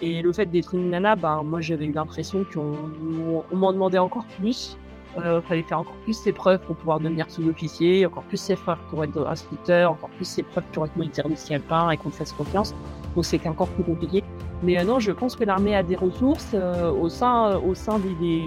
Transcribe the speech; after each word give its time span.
Et 0.00 0.22
le 0.22 0.32
fait 0.32 0.46
d'être 0.46 0.74
une 0.74 0.90
nana, 0.90 1.16
bah, 1.16 1.42
moi 1.44 1.60
j'avais 1.60 1.86
eu 1.86 1.92
l'impression 1.92 2.44
qu'on 2.52 3.44
m'en 3.52 3.72
demandait 3.72 3.98
encore 3.98 4.26
plus. 4.38 4.76
Il 5.16 5.22
euh, 5.22 5.40
fallait 5.40 5.62
faire 5.62 5.80
encore 5.80 5.96
plus 6.04 6.12
ses 6.12 6.32
preuves 6.32 6.60
pour 6.60 6.76
pouvoir 6.76 7.00
devenir 7.00 7.28
sous-officier, 7.28 8.06
encore 8.06 8.22
plus 8.24 8.36
ses 8.36 8.54
preuves 8.54 8.78
pour 8.90 9.02
être 9.02 9.26
instructeur, 9.26 9.92
encore 9.92 10.10
plus 10.10 10.26
ses 10.26 10.42
preuves 10.42 10.64
pour 10.72 10.84
être 10.84 10.96
militaire 10.96 11.28
du 11.28 11.34
alpin 11.52 11.90
et 11.90 11.96
qu'on 11.96 12.10
te 12.10 12.16
fasse 12.16 12.32
confiance. 12.32 12.74
Donc 13.16 13.24
c'est 13.24 13.44
encore 13.48 13.68
plus 13.68 13.82
compliqué. 13.82 14.22
Mais 14.62 14.78
euh, 14.78 14.84
non, 14.84 15.00
je 15.00 15.10
pense 15.10 15.34
que 15.34 15.44
l'armée 15.44 15.74
a 15.74 15.82
des 15.82 15.96
ressources 15.96 16.52
euh, 16.54 16.90
au 16.92 17.08
sein, 17.08 17.56
au 17.56 17.74
sein 17.74 17.98
des, 17.98 18.14
des, 18.20 18.46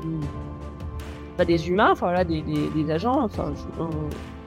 bah, 1.38 1.45
des 1.45 1.68
humains, 1.68 1.91
enfin 1.91 2.07
voilà, 2.07 2.23
des, 2.23 2.41
des, 2.41 2.91
agents. 2.91 3.23
Enfin, 3.23 3.52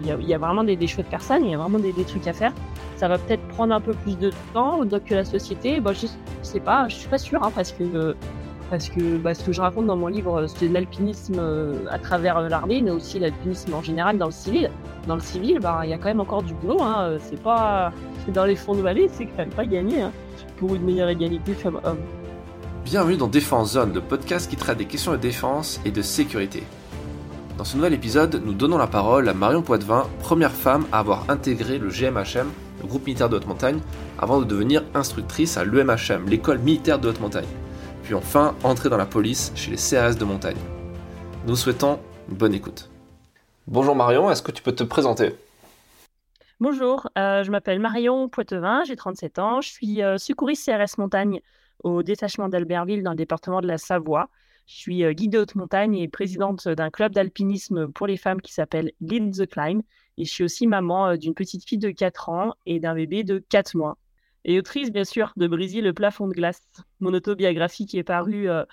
il 0.00 0.06
y, 0.06 0.26
y, 0.26 0.34
a 0.34 0.38
vraiment 0.38 0.64
des, 0.64 0.76
des 0.76 0.86
chouettes 0.86 1.08
personnes, 1.08 1.44
il 1.44 1.50
y 1.50 1.54
a 1.54 1.58
vraiment 1.58 1.78
des, 1.78 1.92
trucs 2.04 2.26
à 2.26 2.32
faire. 2.32 2.52
Ça 2.96 3.08
va 3.08 3.18
peut-être 3.18 3.46
prendre 3.48 3.74
un 3.74 3.80
peu 3.80 3.92
plus 3.92 4.16
de 4.18 4.30
temps 4.52 4.80
que 5.04 5.14
la 5.14 5.24
société. 5.24 5.80
Bah, 5.80 5.92
je, 5.92 6.06
sais 6.42 6.60
pas, 6.60 6.88
je 6.88 6.94
suis 6.94 7.08
pas 7.08 7.18
sûre, 7.18 7.42
hein, 7.42 7.52
parce 7.54 7.72
que 7.72 8.14
parce 8.70 8.88
que 8.88 9.18
bah, 9.18 9.34
ce 9.34 9.44
que 9.44 9.52
je 9.52 9.60
raconte 9.60 9.86
dans 9.86 9.96
mon 9.96 10.06
livre, 10.06 10.46
c'est 10.46 10.68
l'alpinisme 10.68 11.36
euh, 11.38 11.84
à 11.90 11.98
travers 11.98 12.40
l'armée, 12.40 12.80
mais 12.80 12.90
aussi 12.90 13.18
l'alpinisme 13.18 13.74
en 13.74 13.82
général 13.82 14.16
dans 14.16 14.26
le 14.26 14.32
civil. 14.32 14.70
Dans 15.06 15.16
le 15.16 15.20
civil, 15.20 15.58
bah, 15.60 15.82
il 15.84 15.90
y 15.90 15.92
a 15.92 15.98
quand 15.98 16.08
même 16.08 16.20
encore 16.20 16.42
du 16.42 16.54
boulot. 16.54 16.80
Hein. 16.82 17.18
C'est 17.20 17.42
pas 17.42 17.92
dans 18.28 18.44
les 18.44 18.56
fonds 18.56 18.74
de 18.74 18.80
vallée, 18.80 19.08
c'est 19.12 19.26
quand 19.26 19.38
même 19.38 19.50
pas 19.50 19.66
gagné 19.66 20.02
hein, 20.02 20.12
pour 20.56 20.74
une 20.74 20.82
meilleure 20.82 21.08
égalité 21.08 21.52
femmes-hommes. 21.52 22.00
Bienvenue 22.84 23.16
dans 23.16 23.28
Défense 23.28 23.72
Zone, 23.72 23.92
le 23.94 24.00
podcast 24.00 24.48
qui 24.50 24.56
traite 24.56 24.78
des 24.78 24.86
questions 24.86 25.12
de 25.12 25.16
défense 25.18 25.80
et 25.84 25.90
de 25.90 26.02
sécurité. 26.02 26.62
Dans 27.56 27.64
ce 27.64 27.76
nouvel 27.76 27.94
épisode, 27.94 28.42
nous 28.44 28.52
donnons 28.52 28.78
la 28.78 28.86
parole 28.86 29.28
à 29.28 29.34
Marion 29.34 29.62
Poitvin, 29.62 30.06
première 30.20 30.50
femme 30.50 30.84
à 30.90 30.98
avoir 30.98 31.24
intégré 31.28 31.78
le 31.78 31.88
GMHM, 31.88 32.48
le 32.84 32.88
groupe 32.88 33.06
militaire 33.06 33.28
de 33.28 33.36
haute 33.36 33.46
montagne, 33.46 33.80
avant 34.18 34.40
de 34.40 34.44
devenir 34.44 34.84
instructrice 34.94 35.56
à 35.56 35.64
l'EMHM, 35.64 36.28
l'école 36.28 36.58
militaire 36.58 36.98
de 36.98 37.08
haute 37.08 37.20
montagne 37.20 37.44
puis 38.04 38.14
enfin 38.14 38.54
entrer 38.62 38.90
dans 38.90 38.98
la 38.98 39.06
police 39.06 39.50
chez 39.56 39.70
les 39.70 39.76
CRS 39.76 40.16
de 40.18 40.24
montagne. 40.24 40.58
Nous 41.46 41.56
souhaitons 41.56 41.98
une 42.28 42.36
bonne 42.36 42.54
écoute. 42.54 42.90
Bonjour 43.66 43.96
Marion, 43.96 44.30
est-ce 44.30 44.42
que 44.42 44.52
tu 44.52 44.62
peux 44.62 44.74
te 44.74 44.84
présenter? 44.84 45.34
Bonjour, 46.60 47.08
euh, 47.18 47.42
je 47.42 47.50
m'appelle 47.50 47.80
Marion 47.80 48.28
Poitevin, 48.28 48.84
j'ai 48.84 48.94
37 48.94 49.38
ans, 49.38 49.60
je 49.60 49.70
suis 49.70 50.02
euh, 50.02 50.18
secouriste 50.18 50.66
CRS 50.66 50.98
montagne 50.98 51.40
au 51.82 52.02
détachement 52.02 52.48
d'Albertville 52.48 53.02
dans 53.02 53.10
le 53.10 53.16
département 53.16 53.60
de 53.60 53.66
la 53.66 53.78
Savoie. 53.78 54.28
Je 54.66 54.74
suis 54.74 55.04
euh, 55.04 55.12
guide 55.12 55.32
de 55.32 55.38
haute 55.38 55.54
montagne 55.54 55.96
et 55.96 56.06
présidente 56.08 56.68
d'un 56.68 56.90
club 56.90 57.12
d'alpinisme 57.12 57.88
pour 57.88 58.06
les 58.06 58.16
femmes 58.16 58.40
qui 58.40 58.52
s'appelle 58.52 58.92
Lead 59.00 59.34
the 59.34 59.46
Climb. 59.46 59.82
Et 60.18 60.24
je 60.24 60.30
suis 60.30 60.44
aussi 60.44 60.66
maman 60.66 61.16
d'une 61.16 61.34
petite 61.34 61.64
fille 61.68 61.78
de 61.78 61.90
4 61.90 62.28
ans 62.28 62.54
et 62.66 62.80
d'un 62.80 62.94
bébé 62.94 63.24
de 63.24 63.44
4 63.48 63.76
mois 63.76 63.98
et 64.44 64.58
autrice, 64.58 64.90
bien 64.92 65.04
sûr, 65.04 65.32
de 65.36 65.46
Briser 65.46 65.80
le 65.80 65.92
plafond 65.92 66.28
de 66.28 66.34
glace, 66.34 66.62
mon 67.00 67.14
autobiographie 67.14 67.86
qui 67.86 67.98
est 67.98 68.04
parue 68.04 68.48
euh, 68.50 68.64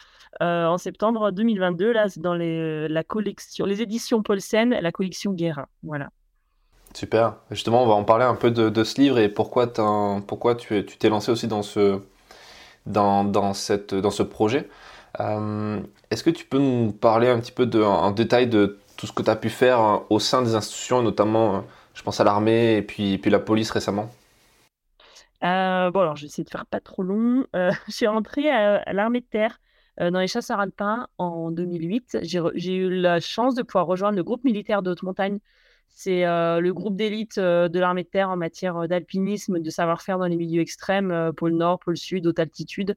euh, 0.41 0.65
en 0.65 0.77
septembre 0.77 1.31
2022, 1.31 1.93
là, 1.93 2.07
dans 2.17 2.33
les, 2.33 2.89
la 2.89 3.03
collection, 3.03 3.65
les 3.65 3.81
éditions 3.81 4.21
Paulsen, 4.21 4.69
la 4.69 4.91
collection 4.91 5.31
Guérin. 5.31 5.67
Voilà. 5.83 6.09
Super. 6.93 7.37
Justement, 7.51 7.83
on 7.83 7.87
va 7.87 7.93
en 7.93 8.03
parler 8.03 8.25
un 8.25 8.35
peu 8.35 8.51
de, 8.51 8.83
ce 8.83 8.99
livre 8.99 9.17
et 9.17 9.29
pourquoi, 9.29 9.67
tu 9.67 10.85
t'es 10.99 11.07
lancé 11.07 11.31
aussi 11.31 11.47
dans 11.47 11.63
ce, 11.63 12.01
projet. 14.23 14.69
Euh, 15.21 15.79
est-ce 16.09 16.23
que 16.23 16.29
tu 16.29 16.45
peux 16.45 16.59
nous 16.59 16.91
parler 16.91 17.29
un 17.29 17.39
petit 17.39 17.53
peu 17.53 17.69
en 17.85 18.11
détail 18.11 18.47
de 18.47 18.77
tout 19.01 19.07
ce 19.07 19.13
que 19.13 19.23
tu 19.23 19.31
as 19.31 19.35
pu 19.35 19.49
faire 19.49 20.03
au 20.11 20.19
sein 20.19 20.43
des 20.43 20.53
institutions, 20.53 21.01
notamment, 21.01 21.65
je 21.95 22.03
pense 22.03 22.19
à 22.19 22.23
l'armée 22.23 22.77
et 22.77 22.83
puis, 22.83 23.19
la 23.25 23.39
police 23.39 23.71
récemment 23.71 24.11
euh, 25.43 25.89
bon, 25.89 26.01
alors, 26.01 26.15
j'essaie 26.17 26.43
de 26.43 26.49
faire 26.51 26.67
pas 26.67 26.79
trop 26.79 27.01
long. 27.01 27.43
Euh, 27.55 27.71
je 27.87 28.05
à, 28.85 28.93
l'armée 28.93 29.21
de 29.21 29.25
terre 29.25 29.59
euh, 29.99 30.11
dans 30.11 30.19
les 30.19 30.27
chasseurs 30.27 30.59
alpins 30.59 31.07
en 31.17 31.49
2008. 31.49 32.19
J'ai 32.21 32.75
eu 32.75 32.91
la 32.91 33.19
chance 33.19 33.55
de 33.55 33.63
pouvoir 33.63 33.87
rejoindre 33.87 34.17
le 34.17 34.23
groupe 34.23 34.43
militaire 34.43 34.83
de 34.83 34.91
haute 34.91 35.01
montagne. 35.01 35.39
C'est 35.87 36.21
le 36.21 36.71
groupe 36.71 36.95
d'élite 36.95 37.39
de 37.39 37.79
l'armée 37.79 38.03
de 38.03 38.07
terre 38.07 38.29
en 38.29 38.37
matière 38.37 38.87
d'alpinisme, 38.87 39.59
de 39.59 39.69
savoir-faire 39.71 40.19
dans 40.19 40.27
les 40.27 40.37
milieux 40.37 40.61
extrêmes, 40.61 41.31
pôle 41.35 41.53
nord, 41.53 41.79
pôle 41.79 41.97
sud, 41.97 42.27
haute 42.27 42.37
altitude. 42.37 42.95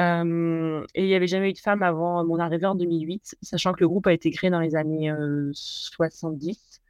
Et 0.00 1.02
il 1.02 1.06
n'y 1.06 1.14
avait 1.14 1.26
jamais 1.26 1.50
eu 1.50 1.52
de 1.52 1.58
femme 1.58 1.82
avant 1.82 2.24
mon 2.24 2.38
arrivée 2.38 2.66
en 2.66 2.74
2008, 2.74 3.36
sachant 3.42 3.72
que 3.72 3.80
le 3.80 3.88
groupe 3.88 4.06
a 4.06 4.12
été 4.12 4.30
créé 4.30 4.50
dans 4.50 4.60
les 4.60 4.76
années 4.76 5.12
70. 5.52 6.80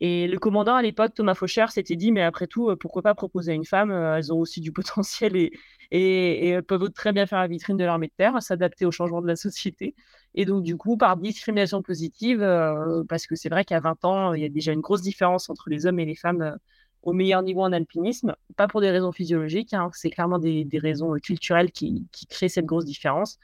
Et 0.00 0.26
le 0.26 0.38
commandant 0.38 0.74
à 0.74 0.82
l'époque, 0.82 1.14
Thomas 1.14 1.34
Faucher, 1.34 1.66
s'était 1.70 1.96
dit, 1.96 2.10
mais 2.12 2.22
après 2.22 2.46
tout, 2.46 2.68
euh, 2.68 2.76
pourquoi 2.76 3.02
pas 3.02 3.14
proposer 3.14 3.52
à 3.52 3.54
une 3.54 3.64
femme 3.64 3.90
euh, 3.90 4.16
Elles 4.16 4.32
ont 4.32 4.38
aussi 4.38 4.60
du 4.60 4.72
potentiel 4.72 5.36
et, 5.36 5.50
et, 5.90 6.62
peuvent 6.62 6.90
très 6.90 7.12
bien 7.12 7.26
faire 7.26 7.38
la 7.38 7.46
vitrine 7.46 7.76
de 7.76 7.84
l'armée 7.84 8.08
de 8.08 8.12
terre, 8.16 8.42
s'adapter 8.42 8.86
au 8.86 8.90
changement 8.90 9.22
de 9.22 9.28
la 9.28 9.36
société. 9.36 9.94
Et 10.34 10.44
donc, 10.44 10.64
du 10.64 10.76
coup, 10.76 10.96
par 10.96 11.16
discrimination 11.16 11.80
positive, 11.82 12.42
euh, 12.42 13.04
parce 13.08 13.26
que 13.26 13.36
c'est 13.36 13.48
vrai 13.48 13.64
qu'à 13.64 13.80
20 13.80 14.04
ans, 14.04 14.34
il 14.34 14.42
y 14.42 14.44
a 14.44 14.48
déjà 14.48 14.72
une 14.72 14.80
grosse 14.80 15.02
différence 15.02 15.48
entre 15.48 15.70
les 15.70 15.86
hommes 15.86 16.00
et 16.00 16.04
les 16.04 16.16
femmes 16.16 16.58
au 17.04 17.12
meilleur 17.12 17.42
niveau 17.42 17.62
en 17.62 17.72
alpinisme, 17.72 18.34
pas 18.56 18.66
pour 18.66 18.80
des 18.80 18.90
raisons 18.90 19.12
physiologiques, 19.12 19.74
hein, 19.74 19.90
c'est 19.92 20.10
clairement 20.10 20.38
des, 20.38 20.66
raisons 20.74 21.14
culturelles 21.22 21.70
qui, 21.70 22.06
créent 22.30 22.48
cette 22.48 22.66
grosse 22.66 22.84
différence. 22.84 23.38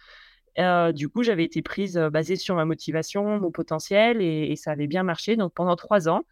du 0.95 1.09
coup, 1.09 1.23
j'avais 1.23 1.45
été 1.45 1.63
prise 1.63 1.97
basée 2.13 2.37
sur 2.37 2.55
ma 2.55 2.65
motivation, 2.65 3.39
mon 3.39 3.51
potentiel, 3.51 4.23
et, 4.23 4.57
ça 4.57 4.73
avait 4.73 4.87
bien 4.87 5.03
marché. 5.03 5.37
Donc, 5.37 5.53
pendant 5.55 5.77
trois 5.77 6.09
ans, 6.09 6.25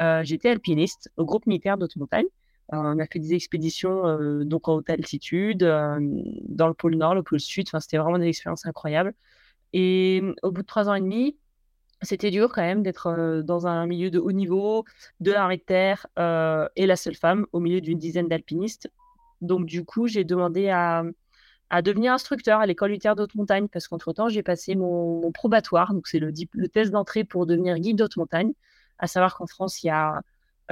euh, 0.00 0.22
j'étais 0.24 0.50
alpiniste 0.50 1.10
au 1.16 1.24
groupe 1.24 1.46
militaire 1.46 1.78
d'haute 1.78 1.96
montagne. 1.96 2.26
Euh, 2.72 2.76
on 2.78 2.98
a 2.98 3.06
fait 3.06 3.18
des 3.20 3.34
expéditions 3.34 4.06
euh, 4.06 4.44
donc 4.44 4.68
en 4.68 4.74
haute 4.74 4.90
altitude, 4.90 5.60
dans 5.60 6.68
le 6.68 6.74
pôle 6.74 6.96
Nord, 6.96 7.14
le 7.14 7.22
pôle 7.22 7.40
Sud. 7.40 7.66
Enfin, 7.68 7.80
c'était 7.80 7.98
vraiment 7.98 8.18
des 8.18 8.28
expériences 8.28 8.66
incroyables. 8.66 9.14
Et 9.72 10.22
au 10.42 10.50
bout 10.50 10.62
de 10.62 10.66
trois 10.66 10.88
ans 10.88 10.94
et 10.94 11.00
demi, 11.00 11.36
c'était 12.02 12.30
dur 12.30 12.52
quand 12.52 12.62
même 12.62 12.82
d'être 12.82 13.42
dans 13.42 13.66
un 13.66 13.86
milieu 13.86 14.10
de 14.10 14.18
haut 14.18 14.32
niveau, 14.32 14.84
de 15.20 15.32
l'armée 15.32 15.56
de 15.56 15.62
terre 15.62 16.06
et 16.76 16.86
la 16.86 16.96
seule 16.96 17.14
femme 17.14 17.46
au 17.52 17.60
milieu 17.60 17.80
d'une 17.80 17.98
dizaine 17.98 18.28
d'alpinistes. 18.28 18.90
Donc 19.40 19.66
du 19.66 19.84
coup, 19.84 20.06
j'ai 20.06 20.24
demandé 20.24 20.68
à, 20.68 21.04
devenir 21.82 22.12
instructeur 22.12 22.60
à 22.60 22.66
l'école 22.66 22.90
militaire 22.90 23.16
d'haute 23.16 23.34
montagne 23.34 23.68
parce 23.68 23.88
qu'entre-temps, 23.88 24.28
j'ai 24.28 24.42
passé 24.42 24.74
mon, 24.74 25.30
probatoire. 25.32 25.92
Donc 25.92 26.06
c'est 26.06 26.18
le, 26.18 26.32
test 26.68 26.90
d'entrée 26.92 27.24
pour 27.24 27.46
devenir 27.46 27.78
guide 27.78 27.98
d'haute 27.98 28.16
montagne 28.16 28.52
à 28.98 29.06
savoir 29.06 29.36
qu'en 29.36 29.46
France, 29.46 29.82
il 29.82 29.88
y 29.88 29.90
a 29.90 30.22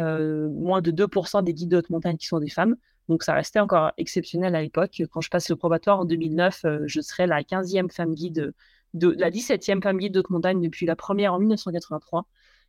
euh, 0.00 0.48
moins 0.48 0.80
de 0.80 0.90
2% 0.90 1.44
des 1.44 1.54
guides 1.54 1.70
de 1.70 1.76
haute 1.78 1.90
montagne 1.90 2.16
qui 2.16 2.26
sont 2.26 2.38
des 2.38 2.48
femmes. 2.48 2.76
Donc 3.08 3.22
ça 3.22 3.34
restait 3.34 3.60
encore 3.60 3.92
exceptionnel 3.98 4.54
à 4.54 4.62
l'époque. 4.62 5.02
Quand 5.10 5.20
je 5.20 5.28
passe 5.28 5.50
le 5.50 5.56
probatoire 5.56 6.00
en 6.00 6.04
2009, 6.04 6.64
euh, 6.64 6.78
je 6.86 7.00
serai 7.00 7.26
la 7.26 7.42
15e 7.42 7.90
femme 7.90 8.14
guide, 8.14 8.54
de, 8.94 9.14
la 9.18 9.30
17e 9.30 9.82
femme 9.82 9.98
guide 9.98 10.12
de 10.12 10.20
haute 10.20 10.30
montagne 10.30 10.60
depuis 10.60 10.86
la 10.86 10.96
première 10.96 11.34
en 11.34 11.38
1983. 11.38 12.26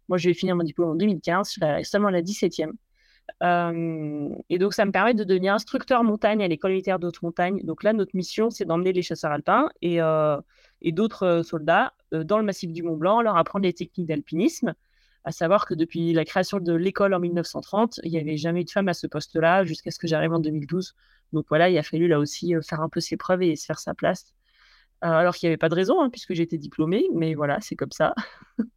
Moi, 0.09 0.17
je 0.17 0.29
vais 0.29 0.33
finir 0.33 0.55
mon 0.55 0.63
diplôme 0.63 0.89
en 0.89 0.95
2015, 0.95 1.53
je 1.53 1.83
seulement 1.83 2.09
la 2.09 2.21
17e. 2.21 2.71
Euh, 3.41 4.29
et 4.49 4.59
donc, 4.59 4.73
ça 4.73 4.85
me 4.85 4.91
permet 4.91 5.13
de 5.13 5.23
devenir 5.23 5.53
instructeur 5.53 6.03
montagne 6.03 6.43
à 6.43 6.47
l'école 6.47 6.71
militaire 6.71 6.99
de 6.99 7.07
haute 7.07 7.21
montagne. 7.21 7.61
Donc 7.63 7.83
là, 7.83 7.93
notre 7.93 8.15
mission, 8.15 8.49
c'est 8.49 8.65
d'emmener 8.65 8.93
les 8.93 9.01
chasseurs 9.01 9.31
alpins 9.31 9.69
et, 9.81 9.99
et 10.81 10.91
d'autres 10.91 11.41
soldats 11.43 11.93
dans 12.11 12.37
le 12.37 12.43
massif 12.43 12.71
du 12.71 12.83
Mont 12.83 12.97
Blanc, 12.97 13.21
leur 13.21 13.37
apprendre 13.37 13.63
les 13.63 13.73
techniques 13.73 14.07
d'alpinisme, 14.07 14.75
à 15.25 15.31
savoir 15.31 15.65
que 15.65 15.73
depuis 15.73 16.13
la 16.13 16.23
création 16.23 16.59
de 16.59 16.73
l'école 16.73 17.13
en 17.15 17.19
1930, 17.19 17.99
il 18.03 18.11
n'y 18.11 18.19
avait 18.19 18.37
jamais 18.37 18.61
eu 18.61 18.63
de 18.63 18.69
femme 18.69 18.87
à 18.87 18.93
ce 18.93 19.07
poste-là 19.07 19.65
jusqu'à 19.65 19.89
ce 19.89 19.97
que 19.97 20.07
j'arrive 20.07 20.33
en 20.33 20.39
2012. 20.39 20.95
Donc 21.33 21.45
voilà, 21.49 21.69
il 21.69 21.77
a 21.77 21.83
fallu 21.83 22.07
là 22.07 22.19
aussi 22.19 22.55
euh, 22.55 22.61
faire 22.61 22.81
un 22.81 22.89
peu 22.89 22.99
ses 22.99 23.17
preuves 23.17 23.41
et 23.41 23.55
se 23.55 23.65
faire 23.65 23.79
sa 23.79 23.95
place. 23.95 24.33
Euh, 25.05 25.09
alors 25.09 25.35
qu'il 25.35 25.47
n'y 25.47 25.51
avait 25.51 25.57
pas 25.57 25.69
de 25.69 25.75
raison, 25.75 26.01
hein, 26.01 26.09
puisque 26.09 26.33
j'étais 26.33 26.57
diplômée, 26.57 27.05
mais 27.13 27.35
voilà, 27.35 27.59
c'est 27.61 27.75
comme 27.75 27.91
ça. 27.91 28.13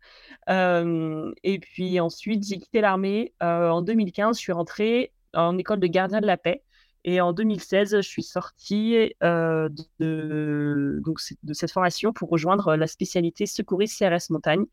Euh, 0.51 1.31
et 1.43 1.59
puis 1.59 2.01
ensuite, 2.01 2.43
j'ai 2.43 2.57
quitté 2.57 2.81
l'armée. 2.81 3.35
en 3.43 3.83
2015, 3.83 4.39
je 4.39 4.41
suis 4.41 4.53
rentrée 4.53 5.13
en 5.35 5.59
école 5.59 5.79
de 5.79 5.87
gardien 5.87 6.23
de 6.23 6.27
la 6.27 6.39
paix. 6.39 6.65
Et 7.05 7.21
en 7.21 7.35
2016, 7.35 7.97
je 7.97 8.01
suis 8.01 8.23
sortie 8.23 9.13
de, 9.21 11.03
de 11.43 11.53
cette 11.53 11.71
formation 11.71 12.15
pour 12.15 12.31
rejoindre 12.31 12.77
la 12.77 12.87
spécialité 12.87 13.45
secouriste 13.45 13.99
CRS 13.99 14.31
Montagne, 14.31 14.65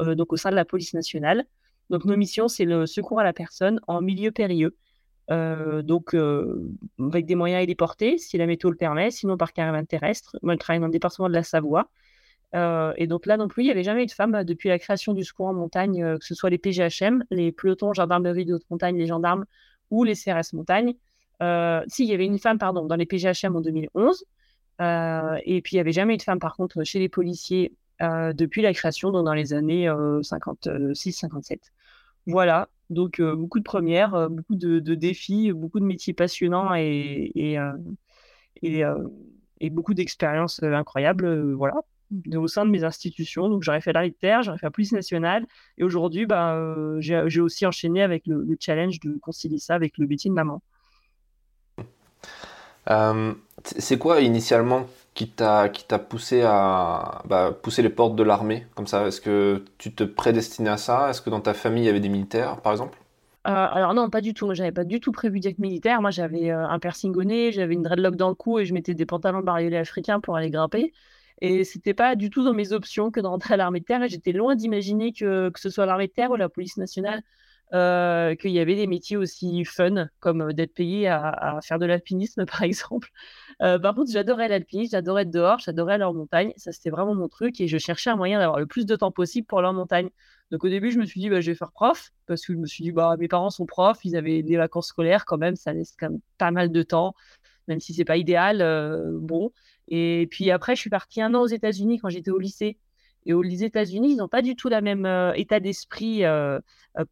euh, 0.00 0.14
donc 0.14 0.32
au 0.32 0.36
sein 0.36 0.50
de 0.50 0.56
la 0.56 0.64
police 0.64 0.94
nationale. 0.94 1.44
Donc 1.90 2.04
nos 2.04 2.16
missions, 2.16 2.48
c'est 2.48 2.64
le 2.64 2.86
secours 2.86 3.20
à 3.20 3.24
la 3.24 3.32
personne 3.32 3.80
en 3.86 4.00
milieu 4.00 4.30
périlleux. 4.32 4.76
Euh, 5.32 5.82
donc 5.82 6.14
euh, 6.14 6.70
avec 7.00 7.26
des 7.26 7.34
moyens 7.34 7.62
héliportés, 7.62 8.18
si 8.18 8.38
la 8.38 8.46
météo 8.46 8.70
le 8.70 8.76
permet, 8.76 9.10
sinon 9.10 9.36
par 9.36 9.52
caravane 9.52 9.86
terrestre. 9.86 10.36
Moi, 10.42 10.54
je 10.54 10.58
travaille 10.58 10.80
dans 10.80 10.86
le 10.86 10.92
département 10.92 11.28
de 11.28 11.34
la 11.34 11.42
Savoie. 11.42 11.88
et 12.54 13.06
donc 13.06 13.26
là 13.26 13.36
non 13.36 13.48
plus, 13.48 13.62
il 13.62 13.66
n'y 13.66 13.72
avait 13.72 13.82
jamais 13.82 14.04
eu 14.04 14.06
de 14.06 14.12
femme 14.12 14.44
depuis 14.44 14.68
la 14.68 14.78
création 14.78 15.14
du 15.14 15.24
secours 15.24 15.46
en 15.46 15.54
montagne, 15.54 16.18
que 16.18 16.24
ce 16.24 16.34
soit 16.34 16.50
les 16.50 16.58
PGHM, 16.58 17.24
les 17.30 17.50
pelotons 17.52 17.94
gendarmerie 17.94 18.44
de 18.44 18.54
haute 18.54 18.68
montagne, 18.70 18.96
les 18.96 19.06
gendarmes 19.06 19.46
ou 19.90 20.04
les 20.04 20.14
CRS 20.14 20.52
montagne. 20.52 20.94
si, 21.88 22.04
il 22.04 22.10
y 22.10 22.14
avait 22.14 22.26
une 22.26 22.38
femme, 22.38 22.58
pardon, 22.58 22.84
dans 22.86 22.96
les 22.96 23.06
PGHM 23.06 23.56
en 23.56 23.60
2011. 23.62 24.24
et 24.80 25.60
puis, 25.62 25.72
il 25.72 25.76
n'y 25.76 25.80
avait 25.80 25.92
jamais 25.92 26.14
eu 26.14 26.18
de 26.18 26.22
femme, 26.22 26.40
par 26.40 26.56
contre, 26.56 26.84
chez 26.84 26.98
les 26.98 27.08
policiers 27.08 27.74
euh, 28.02 28.32
depuis 28.32 28.62
la 28.62 28.72
création, 28.72 29.12
donc 29.12 29.24
dans 29.24 29.34
les 29.34 29.52
années 29.52 29.86
56-57. 29.86 31.52
Euh, 31.52 31.56
voilà, 32.26 32.68
donc 32.92 33.20
beaucoup 33.20 33.58
de 33.58 33.64
premières, 33.64 34.28
beaucoup 34.30 34.56
de, 34.56 34.94
défis, 34.94 35.52
beaucoup 35.52 35.80
de 35.80 35.84
métiers 35.84 36.12
passionnants 36.12 36.74
et, 36.74 37.58
et, 38.62 39.70
beaucoup 39.70 39.94
d'expériences 39.94 40.62
incroyables, 40.62 41.52
voilà, 41.54 41.74
au 42.34 42.48
sein 42.48 42.64
de 42.64 42.70
mes 42.70 42.84
institutions. 42.84 43.48
Donc, 43.48 43.62
j'aurais 43.62 43.80
fait 43.80 43.92
terre, 44.20 44.42
j'aurais 44.42 44.58
fait 44.58 44.66
la 44.66 44.70
police 44.70 44.92
nationale. 44.92 45.46
Et 45.78 45.84
aujourd'hui, 45.84 46.26
bah, 46.26 46.74
j'ai 47.00 47.40
aussi 47.40 47.66
enchaîné 47.66 48.02
avec 48.02 48.26
le, 48.26 48.56
challenge 48.60 49.00
de 49.00 49.18
concilier 49.18 49.58
ça 49.58 49.74
avec 49.74 49.98
le 49.98 50.06
métier 50.06 50.30
de 50.30 50.34
maman. 50.34 50.62
c'est 53.64 53.98
quoi 53.98 54.20
initialement 54.20 54.86
qui 55.14 55.30
t'a 55.30 55.68
qui 55.68 55.86
t'a 55.86 55.98
poussé 55.98 56.42
à 56.42 57.22
bah, 57.26 57.52
pousser 57.62 57.82
les 57.82 57.90
portes 57.90 58.16
de 58.16 58.22
l'armée 58.22 58.66
comme 58.74 58.86
ça 58.86 59.06
Est-ce 59.06 59.20
que 59.20 59.64
tu 59.78 59.94
te 59.94 60.04
prédestinais 60.04 60.70
à 60.70 60.76
ça? 60.78 61.10
Est-ce 61.10 61.20
que 61.22 61.30
dans 61.30 61.40
ta 61.40 61.54
famille 61.54 61.84
il 61.84 61.86
y 61.86 61.90
avait 61.90 62.00
des 62.00 62.08
militaires 62.08 62.60
par 62.62 62.72
exemple? 62.72 62.98
Euh, 63.48 63.50
alors 63.50 63.92
non, 63.94 64.08
pas 64.08 64.20
du 64.20 64.34
tout. 64.34 64.46
Moi, 64.46 64.54
j'avais 64.54 64.70
pas 64.72 64.84
du 64.84 65.00
tout 65.00 65.10
prévu 65.10 65.40
d'être 65.40 65.58
militaire. 65.58 66.00
Moi, 66.00 66.10
j'avais 66.10 66.50
euh, 66.50 66.66
un 66.68 66.78
piercing 66.78 67.14
au 67.16 67.24
nez, 67.24 67.50
j'avais 67.50 67.74
une 67.74 67.82
dreadlock 67.82 68.14
dans 68.16 68.28
le 68.28 68.34
cou 68.36 68.58
et 68.60 68.64
je 68.66 68.72
mettais 68.72 68.94
des 68.94 69.06
pantalons 69.06 69.40
bariolés 69.40 69.76
africains 69.78 70.20
pour 70.20 70.36
aller 70.36 70.50
grimper. 70.50 70.92
Et 71.40 71.64
c'était 71.64 71.94
pas 71.94 72.14
du 72.14 72.30
tout 72.30 72.44
dans 72.44 72.54
mes 72.54 72.72
options 72.72 73.10
que 73.10 73.18
d'entrer 73.20 73.54
à 73.54 73.56
l'armée 73.56 73.80
de 73.80 73.84
terre. 73.84 74.02
Et 74.04 74.08
j'étais 74.08 74.30
loin 74.32 74.54
d'imaginer 74.54 75.12
que, 75.12 75.50
que 75.50 75.58
ce 75.60 75.70
soit 75.70 75.86
l'armée 75.86 76.06
de 76.06 76.12
terre 76.12 76.30
ou 76.30 76.36
la 76.36 76.48
police 76.48 76.76
nationale, 76.76 77.22
euh, 77.74 78.34
qu'il 78.34 78.50
y 78.50 78.58
avait 78.58 78.74
des 78.76 78.86
métiers 78.86 79.16
aussi 79.16 79.64
fun, 79.64 80.08
comme 80.20 80.52
d'être 80.52 80.74
payé 80.74 81.08
à, 81.08 81.28
à 81.28 81.60
faire 81.62 81.78
de 81.78 81.86
l'alpinisme, 81.86 82.44
par 82.46 82.62
exemple. 82.62 83.08
Euh, 83.62 83.78
par 83.78 83.94
contre, 83.94 84.10
j'adorais 84.12 84.48
l'alpinisme, 84.48 84.92
j'adorais 84.92 85.22
être 85.22 85.30
dehors, 85.30 85.58
j'adorais 85.58 85.94
aller 85.94 86.04
en 86.04 86.14
montagne. 86.14 86.52
Ça, 86.56 86.72
c'était 86.72 86.90
vraiment 86.90 87.14
mon 87.14 87.28
truc. 87.28 87.60
Et 87.60 87.68
je 87.68 87.78
cherchais 87.78 88.10
un 88.10 88.16
moyen 88.16 88.38
d'avoir 88.38 88.58
le 88.58 88.66
plus 88.66 88.86
de 88.86 88.96
temps 88.96 89.10
possible 89.10 89.46
pour 89.46 89.60
aller 89.60 89.68
en 89.68 89.74
montagne. 89.74 90.10
Donc 90.50 90.64
au 90.64 90.68
début, 90.68 90.90
je 90.90 90.98
me 90.98 91.06
suis 91.06 91.20
dit, 91.20 91.30
bah, 91.30 91.40
je 91.40 91.50
vais 91.50 91.56
faire 91.56 91.72
prof, 91.72 92.10
parce 92.26 92.44
que 92.44 92.52
je 92.52 92.58
me 92.58 92.66
suis 92.66 92.84
dit, 92.84 92.92
bah, 92.92 93.16
mes 93.18 93.28
parents 93.28 93.48
sont 93.50 93.64
profs, 93.64 94.04
ils 94.04 94.16
avaient 94.16 94.42
des 94.42 94.58
vacances 94.58 94.88
scolaires 94.88 95.24
quand 95.24 95.38
même, 95.38 95.56
ça 95.56 95.72
laisse 95.72 95.94
quand 95.98 96.10
même 96.10 96.20
pas 96.36 96.50
mal 96.50 96.70
de 96.70 96.82
temps, 96.82 97.14
même 97.68 97.80
si 97.80 97.94
c'est 97.94 98.04
pas 98.04 98.18
idéal. 98.18 98.60
Euh, 98.60 99.18
bon. 99.18 99.52
Et 99.88 100.28
puis 100.30 100.50
après, 100.50 100.76
je 100.76 100.80
suis 100.80 100.90
partie 100.90 101.22
un 101.22 101.32
an 101.34 101.40
aux 101.40 101.46
États-Unis 101.46 101.98
quand 102.00 102.10
j'étais 102.10 102.30
au 102.30 102.38
lycée. 102.38 102.78
Et 103.26 103.34
aux 103.34 103.42
États-Unis, 103.44 104.12
ils 104.12 104.16
n'ont 104.16 104.28
pas 104.28 104.42
du 104.42 104.56
tout 104.56 104.68
le 104.68 104.80
même 104.80 105.06
euh, 105.06 105.32
état 105.34 105.60
d'esprit 105.60 106.22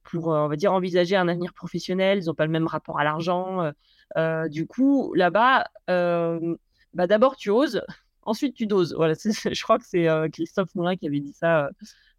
pour, 0.02 0.28
on 0.28 0.48
va 0.48 0.56
dire, 0.56 0.72
envisager 0.72 1.16
un 1.16 1.28
avenir 1.28 1.52
professionnel. 1.52 2.18
Ils 2.22 2.26
n'ont 2.26 2.34
pas 2.34 2.46
le 2.46 2.52
même 2.52 2.66
rapport 2.66 2.98
à 2.98 3.04
l'argent. 3.04 3.72
Euh, 4.16 4.48
du 4.48 4.66
coup, 4.66 5.12
là-bas, 5.14 5.66
euh, 5.88 6.56
bah, 6.94 7.06
d'abord 7.06 7.36
tu 7.36 7.50
oses, 7.50 7.82
ensuite 8.22 8.54
tu 8.54 8.66
doses. 8.66 8.94
Voilà, 8.94 9.14
je 9.14 9.62
crois 9.62 9.78
que 9.78 9.86
c'est 9.86 10.08
euh, 10.08 10.28
Christophe 10.28 10.74
Moulin 10.74 10.96
qui 10.96 11.06
avait 11.06 11.20
dit 11.20 11.32
ça 11.32 11.70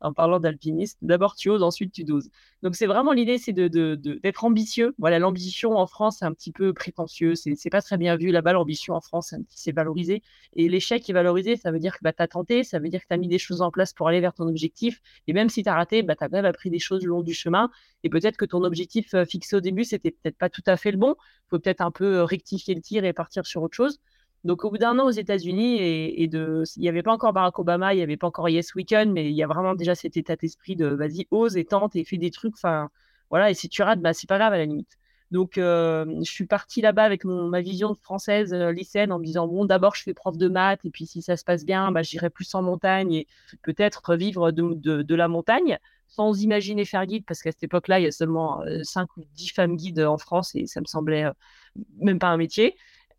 en 0.02 0.14
parlant 0.14 0.40
d'alpiniste. 0.40 0.98
D'abord 1.02 1.36
tu 1.36 1.50
oses, 1.50 1.64
ensuite 1.64 1.92
tu 1.92 2.04
doses. 2.04 2.30
Donc 2.64 2.76
c'est 2.76 2.86
vraiment 2.86 3.14
l'idée, 3.14 3.38
c'est 3.38 3.54
d'être 3.54 3.72
de, 3.72 4.46
ambitieux. 4.46 4.94
Voilà, 4.98 5.20
l'ambition 5.20 5.78
en 5.78 5.88
France 5.88 6.18
c'est 6.20 6.26
un 6.26 6.34
petit 6.34 6.52
peu 6.52 6.74
prétentieux, 6.74 7.36
c'est 7.36 7.70
pas 7.70 7.82
très 7.82 7.98
bien 7.98 8.16
vu. 8.18 8.32
Là-bas, 8.32 8.54
l'ambition 8.54 8.94
en 8.94 9.02
France 9.02 9.34
c'est 9.50 9.72
valorisé. 9.72 10.22
Et 10.56 10.70
l'échec 10.70 11.10
est 11.10 11.14
valorisé, 11.14 11.56
ça 11.56 11.72
veut 11.72 11.80
dire 11.80 11.94
que 11.94 12.04
bah, 12.04 12.14
tu 12.14 12.24
as 12.24 12.28
tenté, 12.28 12.64
ça 12.64 12.80
veut 12.80 12.90
dire 12.90 13.02
que 13.02 13.08
tu 13.08 13.14
as 13.14 13.18
mis 13.18 13.28
des 13.28 13.40
choses 13.40 13.62
en 13.62 13.72
place 13.72 13.94
pour 13.94 14.08
aller 14.08 14.22
vers 14.22 14.34
ton 14.34 14.48
objectif. 14.48 15.02
Et 15.28 15.34
même 15.34 15.50
si 15.50 15.64
tu 15.64 15.70
as 15.70 15.76
raté, 15.76 16.04
bah, 16.04 16.16
tu 16.16 16.24
as 16.24 16.30
même 16.30 16.46
appris 16.46 16.70
des 16.70 16.80
choses 16.80 17.04
le 17.04 17.10
long 17.10 17.22
du 17.22 17.34
chemin. 17.34 17.70
Et 18.04 18.10
peut-être 18.10 18.38
que 18.38 18.46
ton 18.46 18.64
objectif 18.64 19.16
fixé 19.26 19.56
au 19.56 19.62
début, 19.62 19.84
c'était 19.84 20.12
peut-être 20.12 20.38
pas 20.38 20.50
tout 20.50 20.64
à 20.66 20.78
fait 20.78 20.92
le 20.92 20.98
bon. 20.98 21.16
Il 21.48 21.50
faut 21.50 21.60
peut-être 21.60 21.82
un 21.82 21.92
peu 21.92 22.24
rectifier 22.24 22.76
le 22.76 22.82
tir 22.82 23.06
et 23.06 23.14
partir 23.14 23.46
sur 23.46 23.62
autre 23.62 23.76
chose. 23.76 24.00
Donc, 24.44 24.66
au 24.66 24.72
bout 24.72 24.80
d'un 24.80 24.98
an 24.98 25.06
aux 25.06 25.12
États-Unis, 25.12 25.78
et, 25.80 26.24
il 26.24 26.64
n'y 26.78 26.90
avait 26.90 27.04
pas 27.04 27.14
encore 27.14 27.32
Barack 27.34 27.60
Obama, 27.60 27.94
il 27.94 27.98
n'y 27.98 28.04
avait 28.04 28.18
pas 28.18 28.28
encore 28.28 28.50
Yes 28.50 28.74
Weekend, 28.74 29.12
mais 29.12 29.30
il 29.30 29.36
y 29.36 29.44
a 29.44 29.48
vraiment 29.48 29.76
déjà 29.76 29.94
cet 29.94 30.18
état 30.18 30.36
d'esprit 30.36 30.76
de 30.76 30.88
vas-y, 30.88 31.28
ose 31.32 31.58
et 31.58 31.66
tente 31.66 31.96
et 31.96 32.04
fais 32.04 32.18
des 32.18 32.32
trucs. 32.32 32.56
Enfin, 32.56 32.90
voilà, 33.30 33.52
et 33.52 33.54
si 33.54 33.70
tu 33.70 33.84
rates, 33.84 34.02
bah, 34.02 34.14
c'est 34.14 34.28
pas 34.28 34.40
grave 34.40 34.54
à 34.54 34.58
la 34.58 34.66
limite. 34.66 34.98
Donc, 35.32 35.58
euh, 35.58 36.06
je 36.24 36.30
suis 36.30 36.46
partie 36.46 36.82
là-bas 36.82 37.04
avec 37.04 37.24
ma 37.24 37.62
vision 37.62 37.96
française 37.96 38.54
euh, 38.54 38.72
lycéenne 38.72 39.14
en 39.14 39.20
me 39.20 39.24
disant 39.24 39.48
bon, 39.48 39.64
d'abord, 39.66 39.96
je 39.96 40.04
fais 40.04 40.14
prof 40.14 40.38
de 40.38 40.50
maths, 40.50 40.84
et 40.86 40.90
puis 40.90 41.06
si 41.06 41.22
ça 41.22 41.38
se 41.38 41.46
passe 41.46 41.64
bien, 41.66 41.92
bah, 41.92 42.02
j'irai 42.02 42.30
plus 42.30 42.54
en 42.54 42.62
montagne 42.62 43.14
et 43.14 43.28
peut-être 43.62 44.16
vivre 44.16 44.52
de, 44.52 45.16
la 45.16 45.28
montagne 45.30 45.80
sans 46.10 46.42
imaginer 46.42 46.84
faire 46.84 47.06
guide, 47.06 47.24
parce 47.26 47.42
qu'à 47.42 47.52
cette 47.52 47.64
époque-là, 47.64 48.00
il 48.02 48.04
y 48.04 48.08
a 48.08 48.12
seulement 48.12 48.62
5 48.84 49.04
euh, 49.04 49.22
ou 49.22 49.24
10 49.36 49.50
femmes 49.50 49.78
guides 49.78 50.02
en 50.02 50.18
France 50.18 50.54
et 50.56 50.68
ça 50.68 50.82
me 50.82 50.86
semblait 50.86 51.24
même 52.00 52.20
pas 52.20 52.28
un 52.28 52.38
métier. 52.38 52.76